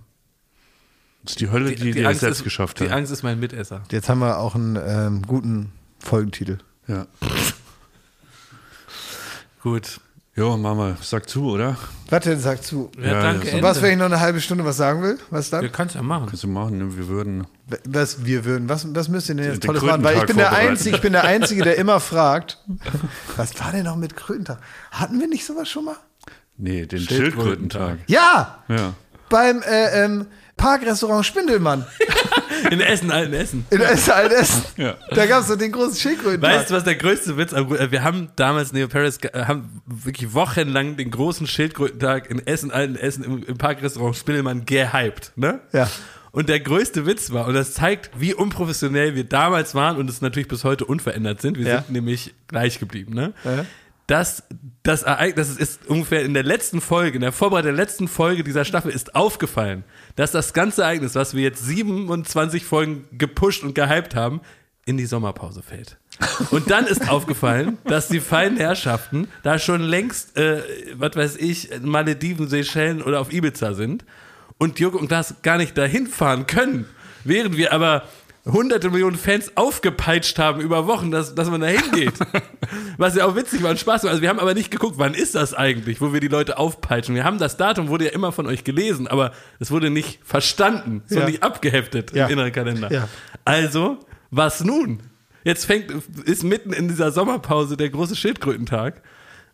das 1.22 1.32
ist 1.32 1.40
die 1.40 1.50
Hölle, 1.50 1.72
die, 1.72 1.92
dir 1.92 2.08
Angst 2.08 2.20
selbst 2.20 2.38
ist, 2.38 2.44
geschafft 2.44 2.80
die 2.80 2.84
hat. 2.84 2.92
Angst 2.92 3.12
ist 3.12 3.22
mein 3.22 3.38
Mitesser. 3.40 3.82
Jetzt 3.90 4.08
haben 4.08 4.18
wir 4.18 4.38
auch 4.38 4.54
einen 4.56 4.76
ähm, 4.84 5.22
guten 5.26 5.72
Folgentitel. 6.00 6.58
Ja. 6.88 7.06
Gut. 9.62 10.00
Jo, 10.36 10.56
Mama, 10.56 10.96
sag 11.02 11.28
zu, 11.28 11.50
oder? 11.50 11.76
Was 12.08 12.24
denn, 12.24 12.40
sag 12.40 12.62
zu? 12.62 12.90
Ja, 12.96 13.08
Ja, 13.08 13.22
danke. 13.22 13.54
Und 13.54 13.62
was, 13.62 13.82
wenn 13.82 13.92
ich 13.92 13.98
noch 13.98 14.06
eine 14.06 14.20
halbe 14.20 14.40
Stunde 14.40 14.64
was 14.64 14.76
sagen 14.76 15.02
will? 15.02 15.18
Was 15.28 15.50
dann? 15.50 15.60
Wir 15.60 15.68
können 15.68 15.88
es 15.88 15.94
ja 15.94 16.02
machen. 16.02 16.26
Kannst 16.28 16.44
du 16.44 16.48
machen, 16.48 16.78
ne? 16.78 16.96
wir 16.96 17.08
würden. 17.08 17.46
Was 17.84 18.24
wir 18.24 18.44
würden, 18.44 18.68
was, 18.68 18.86
was 18.94 19.08
müsst 19.08 19.28
ihr 19.28 19.34
denn 19.34 19.44
jetzt 19.44 19.62
Den 19.62 19.68
Tolles 19.68 19.82
machen? 19.82 20.02
Weil 20.02 20.16
ich 20.18 20.26
bin 20.26 20.36
der. 20.36 20.52
Einzige, 20.52 20.96
ich 20.96 21.02
bin 21.02 21.12
der 21.12 21.24
Einzige, 21.24 21.62
der 21.62 21.76
immer 21.78 22.00
fragt, 22.00 22.58
was 23.36 23.58
war 23.60 23.72
denn 23.72 23.84
noch 23.84 23.96
mit 23.96 24.16
Krötentag? 24.16 24.60
Hatten 24.92 25.20
wir 25.20 25.28
nicht 25.28 25.44
sowas 25.44 25.68
schon 25.68 25.84
mal? 25.84 25.96
Nee, 26.56 26.86
den 26.86 27.00
Schildkrötentag. 27.00 27.98
Schildkrötentag. 27.98 27.98
Ja! 28.06 28.64
Ja. 28.68 28.94
Beim 29.28 29.62
äh, 29.62 30.04
ähm, 30.04 30.26
Parkrestaurant 30.56 31.26
Spindelmann 31.26 31.86
In 32.70 32.80
Essen, 32.80 33.10
alten 33.10 33.32
Essen. 33.32 33.66
in 33.70 33.80
Essen-Altessen. 33.80 34.62
Ja. 34.76 34.96
Da 35.10 35.26
gab 35.26 35.42
es 35.42 35.48
so 35.48 35.56
den 35.56 35.72
großen 35.72 35.96
Schildkrötentag. 35.96 36.52
Weißt 36.60 36.70
du, 36.70 36.74
was 36.74 36.84
der 36.84 36.96
größte 36.96 37.36
Witz 37.36 37.52
äh, 37.52 37.90
Wir 37.90 38.02
haben 38.04 38.28
damals 38.36 38.72
Neo 38.72 38.88
Paris, 38.88 39.18
äh, 39.22 39.44
haben 39.44 39.82
wirklich 39.86 40.34
wochenlang 40.34 40.96
den 40.96 41.10
großen 41.10 41.46
Schildkrötentag 41.46 42.30
in 42.30 42.46
Essen, 42.46 42.70
alten 42.70 42.96
Essen 42.96 43.24
im, 43.24 43.42
im 43.44 43.56
Parkrestaurant 43.58 44.16
Spindelmann 44.16 44.66
gehypt, 44.66 45.32
ne? 45.36 45.60
Ja. 45.72 45.88
Und 46.32 46.48
der 46.48 46.60
größte 46.60 47.06
Witz 47.06 47.32
war, 47.32 47.46
und 47.48 47.54
das 47.54 47.74
zeigt, 47.74 48.10
wie 48.20 48.34
unprofessionell 48.34 49.16
wir 49.16 49.24
damals 49.24 49.74
waren 49.74 49.96
und 49.96 50.08
es 50.08 50.20
natürlich 50.20 50.46
bis 50.48 50.62
heute 50.62 50.84
unverändert 50.84 51.40
sind. 51.40 51.58
Wir 51.58 51.66
Ja. 51.66 51.76
sind 51.82 51.90
nämlich 51.90 52.34
gleich 52.46 52.78
geblieben, 52.78 53.14
ne? 53.14 53.32
Ja. 53.44 53.64
Dass 54.10 54.42
das 54.82 55.04
Ereignis, 55.04 55.56
ist 55.56 55.86
ungefähr 55.86 56.24
in 56.24 56.34
der 56.34 56.42
letzten 56.42 56.80
Folge, 56.80 57.14
in 57.14 57.20
der 57.20 57.30
Vorbereitung 57.30 57.76
der 57.76 57.76
letzten 57.76 58.08
Folge 58.08 58.42
dieser 58.42 58.64
Staffel 58.64 58.90
ist 58.90 59.14
aufgefallen, 59.14 59.84
dass 60.16 60.32
das 60.32 60.52
ganze 60.52 60.82
Ereignis, 60.82 61.14
was 61.14 61.34
wir 61.34 61.44
jetzt 61.44 61.64
27 61.64 62.64
Folgen 62.64 63.06
gepusht 63.12 63.62
und 63.62 63.76
gehypt 63.76 64.16
haben, 64.16 64.40
in 64.84 64.96
die 64.96 65.06
Sommerpause 65.06 65.62
fällt. 65.62 65.96
Und 66.50 66.72
dann 66.72 66.88
ist 66.88 67.08
aufgefallen, 67.08 67.78
dass 67.84 68.08
die 68.08 68.18
feinen 68.18 68.56
Herrschaften 68.56 69.28
da 69.44 69.60
schon 69.60 69.80
längst, 69.80 70.36
äh, 70.36 70.60
was 70.94 71.14
weiß 71.14 71.36
ich, 71.36 71.70
Malediven, 71.80 72.48
Seychellen 72.48 73.02
oder 73.02 73.20
auf 73.20 73.32
Ibiza 73.32 73.74
sind 73.74 74.04
und 74.58 74.80
Jürgen 74.80 74.98
und 74.98 75.06
Klaas 75.06 75.36
gar 75.42 75.56
nicht 75.56 75.78
dahin 75.78 76.08
fahren 76.08 76.48
können. 76.48 76.86
Während 77.22 77.56
wir 77.56 77.72
aber 77.72 78.02
hunderte 78.46 78.90
Millionen 78.90 79.16
Fans 79.16 79.56
aufgepeitscht 79.56 80.38
haben 80.38 80.60
über 80.60 80.86
Wochen, 80.86 81.10
dass, 81.10 81.34
dass 81.34 81.50
man 81.50 81.60
da 81.60 81.66
hingeht. 81.68 82.14
Was 82.96 83.14
ja 83.14 83.26
auch 83.26 83.36
witzig 83.36 83.62
war 83.62 83.70
und 83.70 83.78
Spaß 83.78 84.04
war. 84.04 84.10
Also 84.10 84.22
wir 84.22 84.28
haben 84.30 84.38
aber 84.38 84.54
nicht 84.54 84.70
geguckt, 84.70 84.94
wann 84.98 85.14
ist 85.14 85.34
das 85.34 85.52
eigentlich, 85.54 86.00
wo 86.00 86.12
wir 86.12 86.20
die 86.20 86.28
Leute 86.28 86.56
aufpeitschen. 86.58 87.14
Wir 87.14 87.24
haben 87.24 87.38
das 87.38 87.56
Datum, 87.56 87.88
wurde 87.88 88.06
ja 88.06 88.10
immer 88.12 88.32
von 88.32 88.46
euch 88.46 88.64
gelesen, 88.64 89.08
aber 89.08 89.32
es 89.58 89.70
wurde 89.70 89.90
nicht 89.90 90.20
verstanden, 90.24 91.02
so 91.06 91.20
Ja. 91.20 91.26
nicht 91.26 91.42
abgeheftet 91.42 92.12
Ja. 92.14 92.26
im 92.26 92.32
inneren 92.32 92.52
Kalender. 92.52 92.90
Ja. 92.92 93.08
Also, 93.44 93.98
was 94.30 94.62
nun? 94.64 95.00
Jetzt 95.44 95.64
fängt, 95.64 95.90
ist 96.24 96.44
mitten 96.44 96.72
in 96.72 96.88
dieser 96.88 97.12
Sommerpause 97.12 97.76
der 97.76 97.88
große 97.90 98.16
Schildkrötentag. 98.16 99.02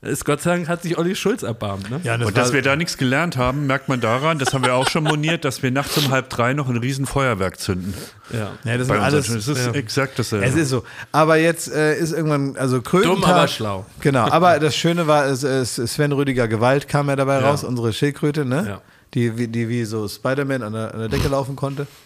Ist 0.03 0.25
Gott 0.27 0.43
sei 0.43 0.51
Dank 0.57 0.69
hat 0.69 0.83
sich 0.83 0.99
Olli 0.99 1.17
Schulz 1.17 1.43
erbarmt, 1.43 1.91
ne? 1.91 2.01
Ja, 2.05 2.17
das 2.19 2.29
Und 2.29 2.37
dass 2.37 2.53
wir 2.53 2.61
da 2.63 2.77
nichts 2.77 2.99
gelernt 2.99 3.37
haben, 3.37 3.67
merkt 3.67 3.89
man 3.89 4.01
daran, 4.01 4.39
das 4.39 4.53
haben 4.53 4.65
wir 4.65 4.75
auch 4.75 4.89
schon 4.89 5.05
moniert, 5.05 5.45
dass 5.45 5.63
wir 5.63 5.71
nachts 5.71 5.97
um 5.97 6.11
halb 6.11 6.29
drei 6.29 6.53
noch 6.53 6.69
ein 6.69 6.77
riesen 6.77 7.07
Feuerwerk 7.07 7.59
zünden. 7.59 7.95
Ja. 8.31 8.53
ja, 8.65 8.77
das 8.79 8.91
alles, 8.91 9.29
es 9.31 9.49
ist 9.49 9.67
ja. 9.67 9.73
exakt 9.73 10.19
dasselbe. 10.19 10.45
Es 10.45 10.55
ist 10.55 10.69
so. 10.69 10.85
Aber 11.13 11.37
jetzt 11.39 11.73
äh, 11.73 11.97
ist 11.99 12.13
irgendwann, 12.13 12.57
also 12.57 12.83
Krötentag. 12.83 13.15
Dumm, 13.21 13.25
aber 13.25 13.49
schlau. 13.49 13.87
Genau. 14.01 14.29
Aber 14.31 14.59
das 14.61 14.77
Schöne 14.77 15.07
war, 15.07 15.25
es, 15.27 15.43
es, 15.43 15.75
Sven 15.77 16.13
Rüdiger 16.13 16.47
Gewalt 16.47 16.89
kam 16.89 17.09
ja 17.09 17.17
dabei 17.17 17.41
Ja. 17.41 17.49
raus, 17.49 17.65
unsere 17.65 17.93
Schildkröte, 17.93 18.45
ne? 18.45 18.65
Ja. 18.69 18.81
Die, 19.15 19.39
wie- 19.39 19.49
die 19.49 19.69
wie 19.69 19.85
so 19.85 20.07
Spider-Man 20.07 20.63
an 20.63 20.73
der, 20.75 20.93
an 20.95 21.01
der 21.01 21.09
Decke 21.09 21.29
laufen 21.29 21.57
konnte. 21.57 21.87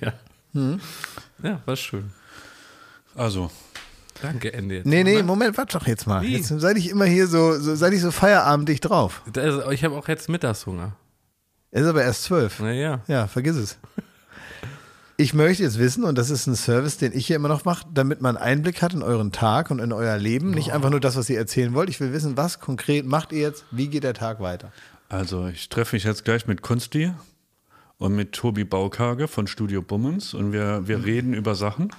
Ja. 0.00 0.12
Hm. 0.54 0.80
Ja, 1.42 1.60
war 1.66 1.76
schön. 1.76 2.10
also, 3.14 3.50
Danke, 4.24 4.52
Ende. 4.52 4.76
jetzt. 4.76 4.86
Nee, 4.86 5.04
nee, 5.04 5.22
Moment, 5.22 5.56
warte 5.56 5.78
doch 5.78 5.86
jetzt 5.86 6.06
mal. 6.06 6.22
Wie? 6.22 6.36
Jetzt 6.36 6.48
sei 6.48 6.72
ich 6.72 6.90
immer 6.90 7.04
hier 7.04 7.26
so, 7.26 7.58
so 7.58 7.74
sei 7.74 7.90
ich 7.92 8.00
so 8.00 8.10
feierabendlich 8.10 8.80
drauf. 8.80 9.22
Das, 9.32 9.70
ich 9.72 9.84
habe 9.84 9.94
auch 9.94 10.08
jetzt 10.08 10.28
Mittagshunger. 10.28 10.96
Es 11.70 11.82
ist 11.82 11.88
aber 11.88 12.02
erst 12.02 12.24
zwölf. 12.24 12.60
Naja. 12.60 13.00
Ja, 13.06 13.26
vergiss 13.26 13.56
es. 13.56 13.78
Ich 15.16 15.32
möchte 15.32 15.62
jetzt 15.62 15.78
wissen, 15.78 16.02
und 16.02 16.18
das 16.18 16.30
ist 16.30 16.48
ein 16.48 16.56
Service, 16.56 16.98
den 16.98 17.12
ich 17.12 17.28
hier 17.28 17.36
immer 17.36 17.48
noch 17.48 17.64
mache, 17.64 17.86
damit 17.92 18.20
man 18.20 18.36
Einblick 18.36 18.82
hat 18.82 18.94
in 18.94 19.02
euren 19.02 19.30
Tag 19.30 19.70
und 19.70 19.78
in 19.78 19.92
euer 19.92 20.18
Leben. 20.18 20.50
Nicht 20.50 20.72
einfach 20.72 20.90
nur 20.90 20.98
das, 20.98 21.14
was 21.16 21.30
ihr 21.30 21.38
erzählen 21.38 21.72
wollt. 21.74 21.88
Ich 21.88 22.00
will 22.00 22.12
wissen, 22.12 22.36
was 22.36 22.58
konkret 22.58 23.06
macht 23.06 23.30
ihr 23.30 23.40
jetzt? 23.40 23.64
Wie 23.70 23.86
geht 23.86 24.02
der 24.02 24.14
Tag 24.14 24.40
weiter? 24.40 24.72
also 25.08 25.46
ich 25.46 25.68
treffe 25.68 25.94
mich 25.94 26.04
jetzt 26.04 26.24
gleich 26.24 26.46
mit 26.46 26.62
Kunsti 26.62 27.12
und 27.98 28.16
mit 28.16 28.32
Tobi 28.32 28.64
Baukage 28.64 29.28
von 29.28 29.46
Studio 29.46 29.80
Bummens 29.82 30.34
und 30.34 30.52
wir, 30.52 30.88
wir 30.88 31.04
reden 31.04 31.34
über 31.34 31.54
Sachen. 31.54 31.92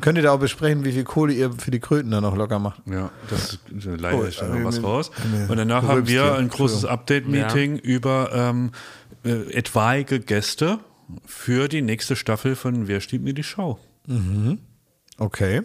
Könnt 0.00 0.18
ihr 0.18 0.22
da 0.24 0.32
auch 0.32 0.38
besprechen, 0.40 0.84
wie 0.84 0.92
viel 0.92 1.04
Kohle 1.04 1.32
ihr 1.32 1.52
für 1.52 1.70
die 1.70 1.80
Kröten 1.80 2.10
dann 2.10 2.22
noch 2.22 2.36
locker 2.36 2.58
macht? 2.58 2.80
Ja, 2.86 3.10
das 3.30 3.58
leider 3.70 4.18
Oh, 4.18 4.22
ist 4.22 4.40
da 4.40 4.48
noch 4.48 4.64
was 4.64 4.82
raus. 4.82 5.10
Und 5.48 5.56
danach 5.56 5.82
haben 5.84 6.06
wir 6.08 6.24
hier. 6.24 6.34
ein 6.34 6.48
großes. 6.48 6.84
Update-Meeting 6.84 7.76
über 7.78 8.30
ähm, 8.32 8.72
äh, 9.24 9.52
etwaige 9.52 10.20
Gäste 10.20 10.78
für 11.24 11.68
die 11.68 11.82
nächste 11.82 12.16
Staffel 12.16 12.56
von 12.56 12.88
Wer 12.88 13.00
steht 13.00 13.22
mir 13.22 13.32
die 13.34 13.44
Show? 13.44 13.78
Okay. 15.18 15.62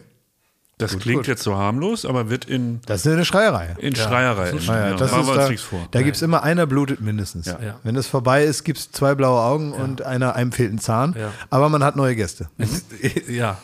Das 0.78 0.98
klingt 0.98 1.20
gut. 1.20 1.28
jetzt 1.28 1.44
so 1.44 1.56
harmlos, 1.58 2.06
aber 2.06 2.32
wird 2.32 2.46
in, 2.46 2.80
Das 2.88 3.06
ist 3.06 3.12
eine 3.12 3.24
Schreierei. 3.24 3.76
in 3.78 3.96
Schreierei. 3.96 4.50
ja, 4.52 4.90
Ja, 4.90 4.96
das 4.96 5.12
ist 5.12 5.18
wir 5.18 5.20
uns 5.28 5.36
da, 5.36 5.50
nichts 5.50 5.64
vor. 5.64 5.88
da 5.92 6.02
gibt 6.02 6.16
es 6.16 6.24
immer 6.24 6.42
einer 6.42 6.66
blutet 6.66 7.02
mindestens. 7.02 7.46
Ja. 7.46 7.60
Ja. 7.64 7.80
Wenn 7.84 7.96
es 7.96 8.08
vorbei 8.08 8.44
ist, 8.46 8.64
gibt 8.64 8.80
es 8.80 8.92
zwei 8.92 9.14
blaue 9.14 9.42
Augen 9.42 9.74
und 9.74 10.02
einer, 10.02 10.36
einem 10.36 10.52
fehlt 10.52 10.74
ein 10.74 10.80
Zahn. 10.80 11.16
Ja. 11.20 11.32
Aber 11.52 11.70
man 11.70 11.84
hat 11.84 11.96
neue 11.96 12.16
Gäste. 12.16 12.50
ja. 13.28 13.60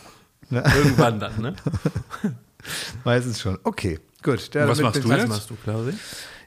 Irgendwann 0.50 1.20
dann, 1.20 1.40
ne? 1.40 1.54
Meistens 3.04 3.40
schon. 3.40 3.58
Okay, 3.64 3.98
gut. 4.22 4.50
Was 4.54 4.80
machst 4.80 4.96
du 4.96 5.00
ich- 5.00 5.08
Was 5.08 5.16
jetzt? 5.18 5.28
machst 5.28 5.50
du, 5.50 5.54
Klausi? 5.56 5.92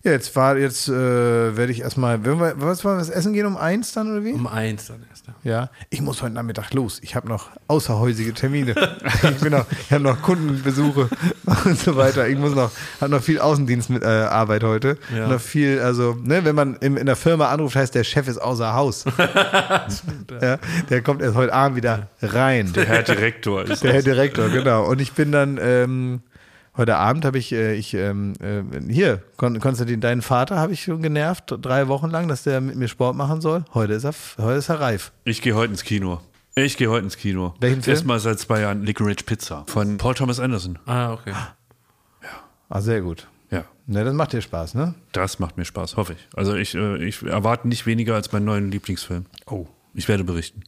Ja, 0.03 0.11
jetzt 0.11 0.35
war 0.35 0.57
jetzt 0.57 0.87
äh, 0.87 1.55
werde 1.55 1.71
ich 1.71 1.81
erstmal, 1.81 2.25
wir, 2.25 2.39
was 2.39 2.83
wollen 2.83 2.95
wir 2.95 2.99
das 2.99 3.09
essen 3.09 3.33
gehen 3.33 3.45
um 3.45 3.55
eins 3.55 3.93
dann 3.93 4.11
oder 4.11 4.23
wie? 4.23 4.33
Um 4.33 4.47
eins 4.47 4.87
dann 4.87 5.05
erst. 5.09 5.27
ja. 5.27 5.33
Ja, 5.43 5.69
ich 5.91 6.01
muss 6.01 6.23
heute 6.23 6.33
Nachmittag 6.33 6.73
los. 6.73 6.99
Ich 7.03 7.15
habe 7.15 7.27
noch 7.27 7.49
außerhäusige 7.67 8.33
Termine. 8.33 8.73
ich 9.23 9.37
bin 9.37 9.51
noch, 9.51 9.65
ich 9.69 9.91
habe 9.91 10.03
noch 10.03 10.19
Kundenbesuche 10.21 11.07
und 11.65 11.77
so 11.77 11.95
weiter. 11.95 12.27
Ich 12.27 12.37
muss 12.37 12.55
noch, 12.55 12.71
habe 12.99 13.11
noch 13.11 13.21
viel 13.21 13.39
Außendienstarbeit 13.39 14.03
äh, 14.03 14.31
Arbeit 14.31 14.63
heute. 14.63 14.97
Ja. 15.15 15.27
Noch 15.27 15.39
viel, 15.39 15.79
also 15.79 16.17
ne, 16.23 16.43
wenn 16.45 16.55
man 16.55 16.77
im, 16.77 16.97
in 16.97 17.05
der 17.05 17.15
Firma 17.15 17.49
anruft, 17.49 17.75
heißt 17.75 17.93
der 17.93 18.03
Chef 18.03 18.27
ist 18.27 18.39
außer 18.39 18.73
Haus. 18.73 19.05
ja, 20.41 20.57
der 20.89 21.01
kommt 21.03 21.21
erst 21.21 21.35
heute 21.35 21.53
Abend 21.53 21.77
wieder 21.77 22.09
rein. 22.21 22.73
Der 22.73 22.85
Herr 22.85 23.03
Direktor 23.03 23.63
ist 23.65 23.83
Der 23.83 23.93
Herr 23.93 24.01
Direktor, 24.01 24.49
genau. 24.49 24.85
Und 24.85 24.99
ich 24.99 25.13
bin 25.13 25.31
dann, 25.31 25.59
ähm, 25.61 26.21
heute 26.81 26.97
Abend 26.97 27.25
habe 27.25 27.37
ich, 27.37 27.51
äh, 27.53 27.75
ich 27.75 27.93
ähm, 27.93 28.33
äh, 28.41 28.63
hier, 28.91 29.21
Kon 29.37 29.59
Konstantin, 29.59 30.01
deinen 30.01 30.23
Vater 30.23 30.57
habe 30.57 30.73
ich 30.73 30.83
schon 30.83 31.01
genervt, 31.01 31.55
drei 31.61 31.87
Wochen 31.87 32.09
lang, 32.09 32.27
dass 32.27 32.43
der 32.43 32.59
mit 32.59 32.75
mir 32.75 32.87
Sport 32.87 33.15
machen 33.15 33.39
soll. 33.39 33.63
Heute 33.73 33.93
ist 33.93 34.03
er, 34.03 34.13
heute 34.39 34.57
ist 34.57 34.69
er 34.69 34.79
reif. 34.81 35.11
Ich 35.23 35.41
gehe 35.41 35.53
heute 35.53 35.71
ins 35.71 35.83
Kino. 35.83 36.21
Ich 36.55 36.77
gehe 36.77 36.89
heute 36.89 37.05
ins 37.05 37.17
Kino. 37.17 37.53
Welchen 37.59 37.83
Film? 37.83 37.93
Erstmal 37.93 38.19
seit 38.19 38.39
zwei 38.39 38.61
Jahren 38.61 38.83
Licorice 38.83 39.23
Pizza 39.23 39.63
von 39.67 39.97
Paul 39.97 40.15
Thomas 40.15 40.39
Anderson. 40.39 40.79
Ah, 40.85 41.13
okay. 41.13 41.33
Ah, 42.69 42.81
sehr 42.81 43.01
gut. 43.01 43.27
Ja, 43.51 43.65
Ne, 43.85 44.03
das 44.03 44.13
macht 44.13 44.33
dir 44.33 44.41
Spaß, 44.41 44.73
ne? 44.75 44.95
das 45.11 45.39
macht 45.39 45.57
mir 45.57 45.65
Spaß, 45.65 45.97
hoffe 45.97 46.13
ich. 46.13 46.27
Also 46.35 46.55
ich, 46.55 46.73
äh, 46.73 47.03
ich 47.03 47.21
erwarte 47.21 47.67
nicht 47.67 47.85
weniger 47.85 48.15
als 48.15 48.31
meinen 48.31 48.45
neuen 48.45 48.71
Lieblingsfilm. 48.71 49.25
Oh. 49.45 49.67
Ich 49.93 50.07
werde 50.07 50.23
berichten. 50.23 50.63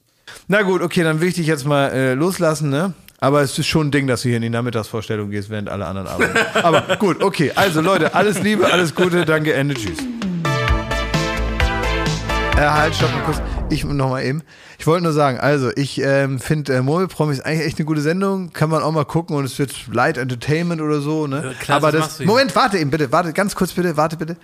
Na 0.48 0.62
gut, 0.62 0.82
okay, 0.82 1.04
dann 1.04 1.22
will 1.22 1.30
ich 1.30 1.36
dich 1.36 1.48
jetzt 1.48 1.66
mal 1.66 1.88
äh, 1.92 2.14
loslassen, 2.14 2.70
ne? 2.70 2.94
Aber 3.24 3.42
es 3.42 3.58
ist 3.58 3.68
schon 3.68 3.88
ein 3.88 3.92
Ding, 3.92 4.06
dass 4.06 4.24
du 4.24 4.28
hier 4.28 4.36
in 4.36 4.42
die 4.42 4.50
Nachmittagsvorstellung 4.50 5.30
gehst, 5.30 5.50
während 5.50 5.70
alle 5.70 5.86
anderen 5.86 6.10
arbeiten. 6.10 6.38
Aber 6.62 6.98
gut, 6.98 7.24
okay. 7.24 7.54
Also 7.56 7.80
Leute, 7.80 8.16
alles 8.16 8.44
Liebe, 8.44 8.70
alles 8.70 8.94
Gute, 8.94 9.24
danke, 9.24 9.54
Ende, 9.54 9.76
tschüss. 9.76 9.98
Äh, 12.58 12.60
halt, 12.60 12.94
stopp 12.94 13.14
mal 13.14 13.22
kurz. 13.22 13.42
Ich 13.70 13.86
noch 13.86 14.10
mal 14.10 14.22
eben. 14.26 14.44
Ich 14.78 14.86
wollte 14.88 15.04
nur 15.04 15.14
sagen, 15.14 15.40
also 15.40 15.72
ich 15.78 16.02
ähm, 16.02 16.38
finde 16.40 16.74
äh, 16.74 16.82
Murmelpromis 16.82 17.40
eigentlich 17.40 17.66
echt 17.66 17.80
eine 17.80 17.86
gute 17.86 18.02
Sendung. 18.02 18.52
Kann 18.52 18.70
man 18.70 18.84
auch 18.84 18.92
mal 18.92 19.06
gucken 19.06 19.38
und 19.38 19.46
es 19.46 19.58
wird 19.58 19.74
Light 19.92 20.18
Entertainment 20.18 20.82
oder 20.82 21.00
so. 21.00 21.26
Ne? 21.26 21.52
Äh, 21.52 21.64
klar, 21.64 21.78
Aber 21.78 21.94
das 21.94 22.18
das. 22.18 22.28
Moment, 22.28 22.54
warte 22.58 22.78
eben 22.78 22.92
bitte, 22.92 23.10
warte 23.14 23.32
ganz 23.32 23.56
kurz 23.56 23.72
bitte, 23.72 23.96
warte 23.96 24.18
bitte. 24.18 24.36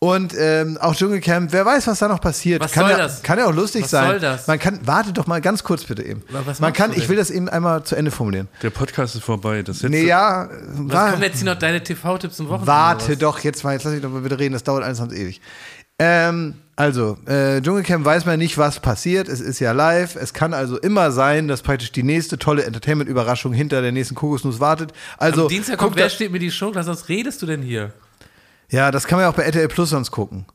Und 0.00 0.32
ähm, 0.38 0.78
auch 0.80 0.94
Dschungelcamp, 0.94 1.52
wer 1.52 1.66
weiß, 1.66 1.88
was 1.88 1.98
da 1.98 2.06
noch 2.06 2.20
passiert. 2.20 2.62
Was 2.62 2.70
kann 2.70 2.84
soll 2.84 2.92
ja, 2.92 2.98
das? 2.98 3.20
Kann 3.24 3.36
ja 3.38 3.46
auch 3.46 3.52
lustig 3.52 3.82
Was 3.82 3.90
sein. 3.90 4.10
soll 4.10 4.20
das? 4.20 4.46
Man 4.46 4.60
kann, 4.60 4.78
warte 4.84 5.12
doch 5.12 5.26
mal 5.26 5.40
ganz 5.40 5.64
kurz 5.64 5.82
bitte 5.84 6.04
eben. 6.04 6.22
Was 6.28 6.60
man 6.60 6.72
kann, 6.72 6.92
ich 6.92 7.08
will 7.08 7.16
das 7.16 7.30
eben 7.30 7.48
einmal 7.48 7.82
zu 7.82 7.96
Ende 7.96 8.12
formulieren. 8.12 8.46
Der 8.62 8.70
Podcast 8.70 9.16
ist 9.16 9.24
vorbei. 9.24 9.62
Das 9.62 9.82
Nee, 9.82 10.04
ja, 10.04 10.48
Was 10.76 10.92
war, 10.92 11.10
kommen 11.10 11.22
jetzt 11.24 11.38
hier 11.38 11.46
noch 11.46 11.58
deine 11.58 11.82
TV-Tipps 11.82 12.38
im 12.38 12.46
Wochenende? 12.46 12.68
Warte 12.68 13.10
was? 13.10 13.18
doch, 13.18 13.40
jetzt 13.40 13.64
mal, 13.64 13.72
jetzt 13.72 13.82
lass 13.84 13.92
mich 13.92 14.02
doch 14.02 14.10
mal 14.10 14.20
bitte 14.20 14.38
reden, 14.38 14.52
das 14.52 14.62
dauert 14.62 14.84
alles 14.84 14.98
ganz 14.98 15.12
ewig. 15.12 15.40
Ähm, 15.98 16.54
also, 16.76 17.18
äh, 17.26 17.60
Dschungelcamp 17.60 18.04
weiß 18.04 18.24
man 18.24 18.38
nicht, 18.38 18.56
was 18.56 18.78
passiert. 18.78 19.28
Es 19.28 19.40
ist 19.40 19.58
ja 19.58 19.72
live. 19.72 20.14
Es 20.14 20.32
kann 20.32 20.54
also 20.54 20.78
immer 20.78 21.10
sein, 21.10 21.48
dass 21.48 21.62
praktisch 21.62 21.90
die 21.90 22.04
nächste 22.04 22.38
tolle 22.38 22.62
Entertainment-Überraschung 22.62 23.52
hinter 23.52 23.82
der 23.82 23.90
nächsten 23.90 24.14
Kokosnuss 24.14 24.60
wartet. 24.60 24.92
Also, 25.16 25.42
Am 25.42 25.48
Dienstag 25.48 25.76
kommt, 25.76 25.96
wer 25.96 26.08
steht 26.08 26.30
mir 26.30 26.38
die 26.38 26.52
Show? 26.52 26.72
Was 26.72 26.86
was 26.86 27.08
redest 27.08 27.42
du 27.42 27.46
denn 27.46 27.62
hier? 27.62 27.92
Ja, 28.70 28.90
das 28.90 29.06
kann 29.06 29.16
man 29.18 29.24
ja 29.24 29.30
auch 29.30 29.36
bei 29.36 29.44
RTL 29.44 29.68
Plus 29.68 29.90
sonst 29.90 30.10
gucken. 30.10 30.46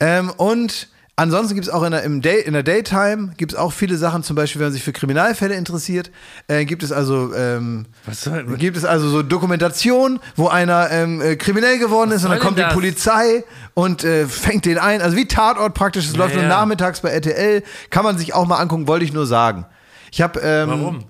Ähm, 0.00 0.30
und 0.30 0.88
ansonsten 1.16 1.54
gibt 1.54 1.66
es 1.66 1.72
auch 1.72 1.82
in 1.82 1.92
der, 1.92 2.02
im 2.02 2.22
Day, 2.22 2.40
in 2.40 2.54
der 2.54 2.62
Daytime 2.62 3.34
gibt 3.36 3.52
es 3.52 3.58
auch 3.58 3.72
viele 3.72 3.96
Sachen, 3.96 4.22
zum 4.22 4.36
Beispiel, 4.36 4.60
wenn 4.60 4.66
man 4.66 4.72
sich 4.72 4.82
für 4.82 4.92
Kriminalfälle 4.92 5.54
interessiert, 5.54 6.10
äh, 6.48 6.64
gibt 6.64 6.82
es 6.82 6.92
also 6.92 7.34
ähm, 7.34 7.86
Was 8.06 8.22
soll, 8.22 8.44
gibt 8.56 8.76
es 8.76 8.84
also 8.84 9.08
so 9.08 9.22
Dokumentation, 9.22 10.20
wo 10.36 10.48
einer 10.48 10.90
ähm, 10.90 11.20
äh, 11.20 11.36
kriminell 11.36 11.78
geworden 11.78 12.10
ist 12.10 12.24
und 12.24 12.30
dann 12.30 12.40
kommt 12.40 12.58
die 12.58 12.62
das? 12.62 12.74
Polizei 12.74 13.44
und 13.74 14.02
äh, 14.02 14.26
fängt 14.26 14.64
den 14.64 14.78
ein. 14.78 15.02
Also 15.02 15.16
wie 15.16 15.26
Tatort 15.26 15.74
praktisch, 15.74 16.06
es 16.06 16.16
läuft 16.16 16.34
nur 16.34 16.44
ja. 16.44 16.48
nachmittags 16.48 17.00
bei 17.00 17.10
RTL, 17.10 17.62
kann 17.90 18.04
man 18.04 18.18
sich 18.18 18.34
auch 18.34 18.46
mal 18.46 18.58
angucken, 18.58 18.88
wollte 18.88 19.04
ich 19.04 19.12
nur 19.12 19.26
sagen. 19.26 19.66
Ich 20.10 20.20
habe 20.20 20.40
ähm, 20.40 20.68
Warum? 20.68 21.04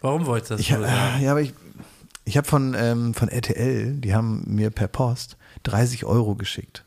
Warum 0.00 0.26
wolltest 0.26 0.50
du 0.50 0.54
das 0.54 0.60
ich, 0.60 0.70
äh, 0.72 1.24
ja, 1.24 1.30
aber 1.30 1.40
ich, 1.40 1.54
ich 2.24 2.36
habe 2.36 2.46
von, 2.46 2.74
ähm, 2.78 3.14
von 3.14 3.28
RTL, 3.28 3.94
die 3.94 4.14
haben 4.14 4.44
mir 4.46 4.70
per 4.70 4.88
Post 4.88 5.36
30 5.68 6.04
Euro 6.04 6.34
geschickt. 6.34 6.84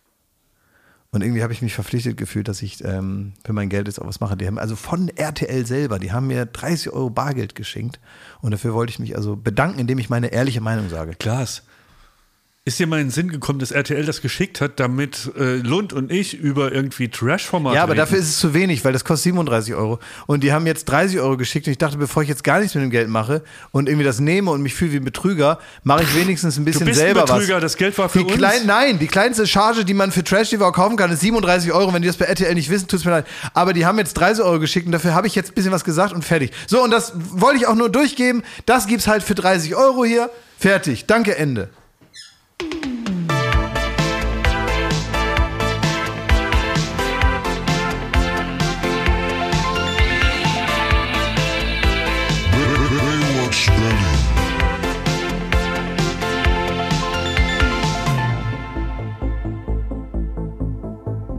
Und 1.14 1.22
irgendwie 1.22 1.44
habe 1.44 1.52
ich 1.52 1.62
mich 1.62 1.74
verpflichtet 1.74 2.16
gefühlt, 2.16 2.48
dass 2.48 2.62
ich 2.62 2.84
ähm, 2.86 3.34
für 3.44 3.52
mein 3.52 3.68
Geld 3.68 3.88
jetzt 3.88 4.02
auch 4.02 4.08
was 4.08 4.22
mache. 4.22 4.38
Die 4.38 4.48
haben 4.48 4.58
also 4.58 4.78
von 4.78 5.10
RTL 5.10 5.66
selber, 5.66 6.00
die 6.00 6.14
haben 6.14 6.28
mir 6.28 6.46
30 6.46 6.94
Euro 6.94 7.10
Bargeld 7.10 7.54
geschenkt. 7.54 8.00
Und 8.42 8.52
dafür 8.52 8.74
wollte 8.74 8.92
ich 8.92 9.00
mich 9.00 9.18
also 9.18 9.36
bedanken, 9.36 9.80
indem 9.80 10.00
ich 10.00 10.10
meine 10.10 10.28
ehrliche 10.28 10.62
Meinung 10.62 10.90
sage. 10.90 11.14
Klaas. 11.20 11.64
Ist 12.64 12.78
dir 12.78 12.86
mal 12.86 13.00
in 13.00 13.08
den 13.08 13.12
Sinn 13.12 13.30
gekommen, 13.32 13.58
dass 13.58 13.72
RTL 13.72 14.06
das 14.06 14.22
geschickt 14.22 14.62
hat, 14.62 14.80
damit 14.80 15.32
äh, 15.36 15.56
Lund 15.56 15.94
und 15.94 16.12
ich 16.12 16.36
über 16.38 16.72
irgendwie 16.72 17.08
Trash-Formate 17.10 17.76
Ja, 17.76 17.82
aber 17.82 17.94
reden? 17.94 18.02
dafür 18.02 18.20
ist 18.20 18.30
es 18.30 18.38
zu 18.38 18.54
wenig, 18.54 18.86
weil 18.86 18.94
das 18.94 19.04
kostet 19.04 19.24
37 19.34 19.74
Euro. 19.74 19.98
Und 20.28 20.44
die 20.44 20.54
haben 20.54 20.68
jetzt 20.68 20.86
30 20.86 21.20
Euro 21.22 21.38
geschickt. 21.38 21.66
Und 21.66 21.72
ich 21.72 21.80
dachte, 21.80 21.98
bevor 21.98 22.22
ich 22.22 22.30
jetzt 22.30 22.44
gar 22.44 22.60
nichts 22.60 22.76
mit 22.76 22.84
dem 22.84 22.92
Geld 22.92 23.10
mache 23.10 23.42
und 23.72 23.90
irgendwie 23.90 24.06
das 24.06 24.20
nehme 24.20 24.52
und 24.52 24.62
mich 24.62 24.76
fühle 24.76 24.92
wie 24.92 24.98
ein 24.98 25.04
Betrüger, 25.04 25.58
mache 25.84 26.04
ich 26.04 26.16
wenigstens 26.16 26.58
ein 26.60 26.66
bisschen 26.66 26.82
Du 26.82 26.86
bist 26.86 27.00
selber 27.00 27.22
ein 27.22 27.26
Betrüger, 27.26 27.56
was. 27.56 27.62
das 27.64 27.78
Geld 27.78 27.98
war 27.98 28.10
für 28.10 28.20
die 28.20 28.26
uns. 28.26 28.36
Klein, 28.36 28.62
nein, 28.68 29.00
die 29.00 29.08
kleinste 29.08 29.48
Charge, 29.48 29.84
die 29.84 29.96
man 29.96 30.12
für 30.12 30.24
Trash 30.24 30.52
TV 30.52 30.72
kaufen 30.72 30.98
kann, 30.98 31.12
ist 31.12 31.22
37 31.22 31.74
Euro. 31.74 31.92
Wenn 31.92 32.04
die 32.04 32.08
das 32.10 32.18
bei 32.18 32.26
RTL 32.26 32.54
nicht 32.54 32.70
wissen, 32.70 32.88
tut's 32.88 33.06
mir 33.06 33.10
leid. 33.12 33.26
Aber 33.56 33.74
die 33.74 33.88
haben 33.88 33.98
jetzt 33.98 34.14
30 34.14 34.44
Euro 34.46 34.60
geschickt 34.60 34.86
und 34.86 34.92
dafür 34.92 35.16
habe 35.16 35.26
ich 35.26 35.34
jetzt 35.34 35.50
ein 35.50 35.56
bisschen 35.56 35.72
was 35.72 35.84
gesagt 35.84 36.14
und 36.14 36.24
fertig. 36.24 36.52
So, 36.68 36.84
und 36.84 36.92
das 36.92 37.14
wollte 37.32 37.58
ich 37.58 37.66
auch 37.66 37.74
nur 37.74 37.90
durchgeben. 37.90 38.44
Das 38.68 38.86
gibt's 38.86 39.08
halt 39.08 39.24
für 39.24 39.34
30 39.34 39.76
Euro 39.76 40.06
hier. 40.06 40.30
Fertig. 40.60 41.08
Danke, 41.08 41.36
Ende. 41.36 41.70
Baywatch 42.62 42.86